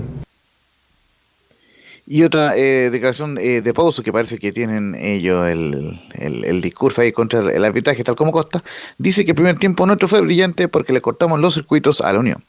Y 2.11 2.23
otra 2.23 2.57
eh, 2.57 2.89
declaración 2.91 3.37
eh, 3.37 3.61
de 3.61 3.71
pausa 3.71 4.01
que 4.01 4.11
parece 4.11 4.39
que 4.39 4.51
tienen 4.51 4.95
ellos 4.95 5.47
el, 5.47 6.59
discurso 6.59 7.01
ahí 7.01 7.11
contra 7.11 7.39
el 7.51 7.63
arbitraje, 7.63 8.03
tal 8.03 8.15
como 8.15 8.31
Costa, 8.31 8.63
dice 8.97 9.23
que 9.23 9.31
el 9.31 9.35
primer 9.35 9.59
tiempo 9.59 9.85
nuestro 9.85 10.07
fue 10.07 10.19
brillante 10.21 10.67
porque 10.67 10.91
le 10.91 11.01
cortamos 11.01 11.39
los 11.39 11.53
circuitos 11.53 12.01
a 12.01 12.11
la 12.11 12.19
Unión. 12.19 12.43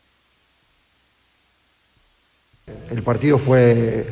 El 2.91 3.03
partido 3.03 3.37
fue 3.37 4.07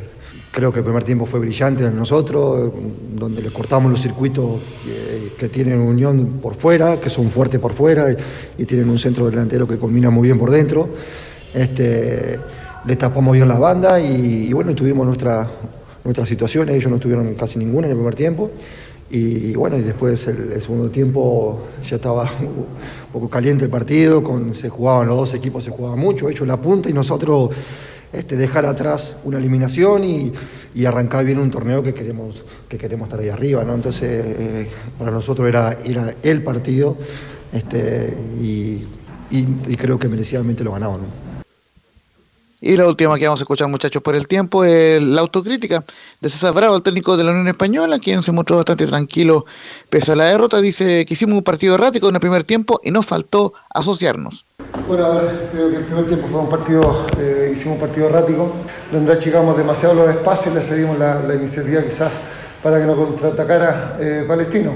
Creo 0.51 0.73
que 0.73 0.81
el 0.81 0.85
primer 0.85 1.05
tiempo 1.05 1.25
fue 1.25 1.41
brillante 1.41 1.85
en 1.85 1.97
nosotros, 1.97 2.73
donde 3.15 3.41
le 3.41 3.51
cortamos 3.51 3.91
los 3.91 4.01
circuitos 4.01 4.61
que, 5.39 5.49
tienen 5.49 5.79
Unión 5.79 6.41
por 6.43 6.57
fuera, 6.57 7.01
que 7.01 7.09
son 7.09 7.31
fuertes 7.31 7.61
por 7.61 7.73
fuera 7.73 8.15
y, 8.59 8.65
tienen 8.65 8.89
un 8.89 8.99
centro 8.99 9.31
delantero 9.31 9.67
que 9.69 9.79
combina 9.79 10.11
muy 10.11 10.29
bien 10.29 10.39
por 10.39 10.51
dentro. 10.51 10.89
Este, 11.55 12.39
le 12.89 12.97
tapamos 12.97 13.35
bien 13.35 13.47
la 13.47 13.59
banda 13.59 14.01
y, 14.01 14.51
bueno, 14.55 14.75
tuvimos 14.75 15.07
nuestra, 15.07 15.47
nuestras 16.05 16.27
situaciones, 16.27 16.75
ellos 16.75 16.91
no 16.91 16.99
tuvieron 16.99 17.35
casi 17.35 17.59
ninguna 17.59 17.87
en 17.87 17.91
el 17.91 17.97
primer 17.99 18.15
tiempo. 18.15 18.51
Y 19.11 19.53
bueno, 19.53 19.77
y 19.77 19.83
después 19.83 20.27
el, 20.27 20.61
segundo 20.63 20.89
tiempo 20.89 21.67
ya 21.87 21.97
estaba 21.97 22.23
un 22.41 23.13
poco 23.13 23.29
caliente 23.29 23.67
el 23.67 23.71
partido, 23.71 24.23
se 24.55 24.71
jugaban 24.71 25.07
los 25.07 25.19
dos 25.19 25.35
equipos, 25.35 25.65
se 25.65 25.71
jugaba 25.71 25.97
mucho, 25.97 26.31
ellos 26.31 26.49
la 26.49 26.57
punta 26.57 26.89
y 26.89 26.95
nosotros 26.95 27.51
este, 28.11 28.37
dejar 28.37 28.65
atrás 28.65 29.17
una 29.25 29.37
eliminación 29.37 30.05
y, 30.05 30.33
arrancar 30.87 31.25
bien 31.25 31.41
un 31.41 31.51
torneo 31.51 31.83
que 31.83 31.93
queremos, 31.93 32.43
que 32.69 32.79
queremos 32.79 33.09
estar 33.09 33.21
ahí 33.21 33.29
arriba. 33.29 33.65
¿no? 33.65 33.75
Entonces, 33.75 34.09
eh, 34.09 34.69
para 34.97 35.11
nosotros 35.11 35.47
era, 35.47 35.77
era 35.85 36.15
el 36.23 36.43
partido 36.43 36.97
este, 37.53 38.17
y, 38.41 38.85
creo 39.77 39.99
que 39.99 40.09
merecidamente 40.09 40.65
lo 40.65 40.73
ganamos. 40.73 41.01
Y 42.61 42.77
la 42.77 42.87
última 42.87 43.17
que 43.17 43.25
vamos 43.25 43.41
a 43.41 43.45
escuchar, 43.45 43.69
muchachos, 43.69 44.03
por 44.03 44.17
el 44.17 44.27
tiempo, 44.27 44.65
es 44.65 45.01
la 45.01 45.21
autocrítica 45.21 45.85
de 46.21 46.29
César 46.29 46.53
Bravo, 46.53 46.75
el 46.75 46.83
técnico 46.83 47.17
de 47.17 47.23
la 47.23 47.31
Unión 47.31 47.47
Española, 47.47 48.01
quien 48.01 48.25
se 48.25 48.33
mostró 48.33 48.57
bastante 48.57 48.85
tranquilo 48.87 49.47
pese 49.91 50.13
a 50.13 50.17
la 50.17 50.25
derrota. 50.25 50.61
Dice 50.61 51.07
que 51.07 51.15
hicimos 51.15 51.39
un 51.39 51.45
partido 51.45 51.77
errático 51.77 52.09
en 52.09 52.17
el 52.17 52.21
primer 52.21 52.43
tiempo 52.43 52.81
y 52.83 52.91
nos 52.91 53.07
faltó 53.07 53.53
asociarnos. 53.71 54.45
Bueno, 54.89 55.07
a 55.07 55.09
ver, 55.21 55.49
creo 55.53 55.71
que 55.71 55.77
el 55.77 55.85
primer 55.85 56.07
tiempo 56.09 56.27
fue 56.29 56.41
un 56.41 56.51
partido, 56.51 57.07
eh, 57.17 57.53
hicimos 57.55 57.75
un 57.75 57.81
partido 57.81 58.09
errático, 58.09 58.53
donde 58.91 59.13
achicamos 59.13 59.57
demasiado 59.57 59.95
los 59.95 60.11
espacios 60.11 60.53
y 60.53 60.59
le 60.59 60.63
cedimos 60.65 60.99
la, 60.99 61.33
iniciativa 61.33 61.85
quizás 61.85 62.11
para 62.61 62.81
que 62.81 62.87
nos 62.87 62.97
contraatacara 62.97 63.99
eh, 64.01 64.25
Palestino. 64.27 64.73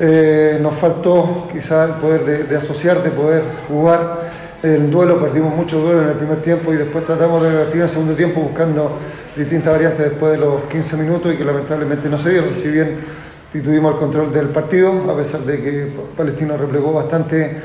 Eh, 0.00 0.58
nos 0.60 0.74
faltó 0.74 1.46
quizás 1.52 1.90
el 1.90 1.96
poder 1.96 2.48
de 2.48 2.56
asociar, 2.56 3.02
de 3.04 3.10
poder 3.10 3.44
jugar 3.68 4.37
el 4.62 4.90
duelo, 4.90 5.20
perdimos 5.20 5.54
mucho 5.54 5.78
duelo 5.78 6.02
en 6.02 6.08
el 6.08 6.14
primer 6.14 6.42
tiempo 6.42 6.72
y 6.72 6.76
después 6.76 7.04
tratamos 7.04 7.42
de 7.42 7.50
revertir 7.52 7.76
en 7.76 7.82
el 7.82 7.88
segundo 7.88 8.14
tiempo 8.14 8.40
buscando 8.40 8.98
distintas 9.36 9.72
variantes 9.72 10.10
después 10.10 10.32
de 10.32 10.38
los 10.38 10.62
15 10.64 10.96
minutos 10.96 11.32
y 11.32 11.36
que 11.36 11.44
lamentablemente 11.44 12.08
no 12.08 12.18
se 12.18 12.30
dieron. 12.30 12.50
Si 12.60 12.68
bien 12.68 12.98
tuvimos 13.52 13.94
el 13.94 13.98
control 14.00 14.32
del 14.32 14.48
partido, 14.48 15.10
a 15.10 15.16
pesar 15.16 15.42
de 15.42 15.62
que 15.62 15.92
Palestino 16.16 16.56
replegó 16.56 16.92
bastante 16.92 17.56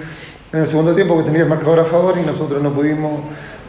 en 0.52 0.60
el 0.60 0.68
segundo 0.68 0.94
tiempo, 0.94 1.18
que 1.18 1.24
tenía 1.24 1.42
el 1.42 1.50
marcador 1.50 1.80
a 1.80 1.86
favor 1.86 2.14
y 2.22 2.26
nosotros 2.26 2.62
no 2.62 2.72
pudimos 2.72 3.22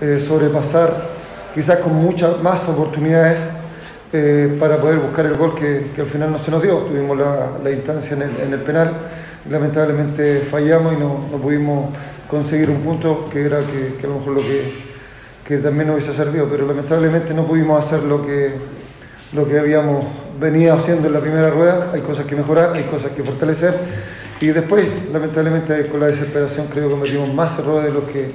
eh, 0.02 0.20
sobrepasar 0.20 1.08
quizás 1.54 1.78
con 1.78 1.94
muchas 1.94 2.42
más 2.42 2.68
oportunidades 2.68 3.40
eh, 4.12 4.54
para 4.60 4.76
poder 4.76 4.98
buscar 4.98 5.24
el 5.24 5.34
gol 5.34 5.54
que, 5.54 5.90
al 5.98 6.06
final 6.06 6.30
no 6.30 6.38
se 6.38 6.50
nos 6.50 6.62
dio. 6.62 6.78
Tuvimos 6.78 7.16
la, 7.16 7.70
instancia 7.70 8.16
en 8.16 8.52
el, 8.52 8.60
penal, 8.60 8.92
lamentablemente 9.48 10.46
fallamos 10.50 10.92
y 10.92 10.96
no 10.96 11.38
pudimos 11.40 11.90
conseguir 12.34 12.68
un 12.68 12.80
punto 12.80 13.28
que 13.30 13.42
era 13.42 13.60
que, 13.60 14.04
a 14.04 14.08
lo 14.08 14.18
mejor 14.18 14.34
lo 14.34 14.42
que, 14.42 15.58
también 15.58 15.86
nos 15.86 15.96
hubiese 15.96 16.14
servido, 16.14 16.48
pero 16.50 16.66
lamentablemente 16.66 17.32
no 17.32 17.46
pudimos 17.46 17.84
hacer 17.84 18.02
lo 18.02 18.26
que, 18.26 18.54
lo 19.32 19.46
que 19.46 19.58
habíamos 19.58 20.04
venido 20.40 20.74
haciendo 20.74 21.06
en 21.06 21.14
la 21.14 21.20
primera 21.20 21.48
rueda, 21.50 21.92
hay 21.94 22.00
cosas 22.00 22.26
que 22.26 22.34
mejorar, 22.34 22.72
hay 22.74 22.84
cosas 22.84 23.12
que 23.12 23.22
fortalecer 23.22 23.74
y 24.40 24.46
después 24.48 24.88
lamentablemente 25.12 25.86
con 25.86 26.00
la 26.00 26.06
desesperación 26.06 26.66
creo 26.66 26.88
que 26.88 26.94
cometimos 26.94 27.32
más 27.32 27.56
errores 27.56 27.84
de 27.84 27.92
lo 27.92 28.06
que, 28.06 28.32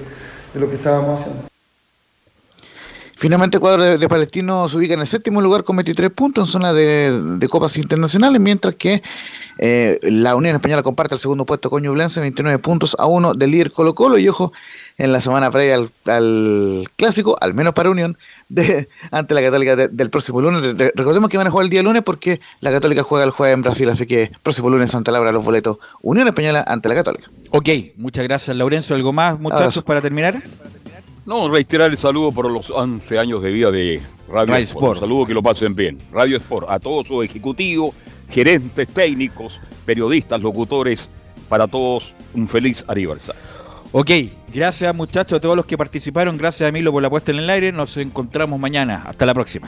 de 0.53 0.59
lo 0.59 0.69
que 0.69 0.75
estábamos 0.75 1.19
haciendo. 1.19 1.58
Finalmente, 3.19 3.57
el 3.57 3.61
cuadro 3.61 3.97
de, 3.97 4.07
Palestino 4.07 4.69
se 4.69 4.77
ubica 4.77 4.93
en 4.93 5.01
el 5.01 5.07
séptimo 5.07 5.41
lugar 5.41 5.65
con 5.65 5.75
23 5.75 6.09
puntos 6.09 6.47
en 6.47 6.51
zona 6.53 6.71
de, 6.71 7.47
copas 7.49 7.75
internacionales, 7.75 8.39
mientras 8.39 8.75
que 8.75 9.03
eh, 9.57 9.99
la 10.03 10.37
Unión 10.37 10.55
Española 10.55 10.83
comparte 10.83 11.15
el 11.15 11.19
segundo 11.19 11.45
puesto 11.45 11.69
con 11.69 11.83
Ñublense, 11.83 12.21
29 12.21 12.59
puntos 12.59 12.95
a 12.97 13.07
uno 13.07 13.33
del 13.33 13.51
líder 13.51 13.73
Colo 13.73 13.93
Colo. 13.93 14.17
Y 14.17 14.29
ojo, 14.29 14.53
en 14.97 15.11
la 15.11 15.19
semana 15.19 15.51
previa 15.51 15.85
al, 16.05 16.87
clásico, 16.95 17.35
al 17.41 17.53
menos 17.53 17.73
para 17.73 17.89
Unión, 17.89 18.17
de, 18.47 18.87
ante 19.11 19.33
la 19.33 19.41
Católica 19.41 19.75
del 19.75 20.09
próximo 20.09 20.39
lunes. 20.39 20.77
recordemos 20.95 21.29
que 21.29 21.35
van 21.35 21.47
a 21.47 21.51
jugar 21.51 21.65
el 21.65 21.69
día 21.69 21.83
lunes 21.83 22.03
porque 22.03 22.39
la 22.61 22.71
Católica 22.71 23.03
juega 23.03 23.25
el 23.25 23.31
jueves 23.31 23.53
en 23.53 23.61
Brasil, 23.63 23.89
así 23.89 24.07
que 24.07 24.31
próximo 24.43 24.69
lunes 24.69 24.91
Santa 24.91 25.11
Laura 25.11 25.33
los 25.33 25.43
boletos. 25.43 25.77
Unión 26.01 26.25
Española 26.29 26.63
ante 26.65 26.87
la 26.87 26.95
Católica. 26.95 27.29
Ok, 27.51 27.67
muchas 27.97 28.23
gracias, 28.23 28.55
Laurencio. 28.55 28.95
¿Algo 28.95 29.11
más, 29.11 29.37
muchachos, 29.37 29.83
para 29.83 30.01
terminar? 30.01 30.41
No, 31.29 31.47
reiterar 31.47 31.91
el 31.91 31.97
saludo 31.97 32.31
por 32.31 32.49
los 32.49 32.71
11 32.71 33.19
años 33.19 33.43
de 33.43 33.51
vida 33.51 33.69
de 33.69 34.01
Radio, 34.27 34.55
Sport. 34.55 35.01
Saludo 35.01 35.27
que 35.27 35.35
lo 35.35 35.43
pasen 35.43 35.75
bien. 35.75 35.99
Radio 36.11 36.37
Sport, 36.37 36.65
a 36.67 36.79
todos 36.79 37.07
sus 37.07 37.23
ejecutivos, 37.23 37.93
gerentes, 38.31 38.87
técnicos, 38.87 39.61
periodistas, 39.85 40.41
locutores, 40.41 41.07
para 41.47 41.67
todos 41.67 42.15
un 42.33 42.47
feliz 42.47 42.83
aniversario. 42.87 43.39
Ok, 43.91 44.09
gracias 44.51 44.95
muchachos 44.95 45.37
a 45.37 45.39
todos 45.39 45.55
los 45.55 45.67
que 45.67 45.77
participaron, 45.77 46.35
gracias 46.35 46.67
a 46.67 46.71
Milo 46.71 46.91
por 46.91 47.03
la 47.03 47.11
puesta 47.11 47.29
en 47.29 47.37
el 47.37 47.49
aire, 47.51 47.71
nos 47.71 47.95
encontramos 47.97 48.59
mañana, 48.59 49.03
hasta 49.05 49.27
la 49.27 49.35
próxima. 49.35 49.67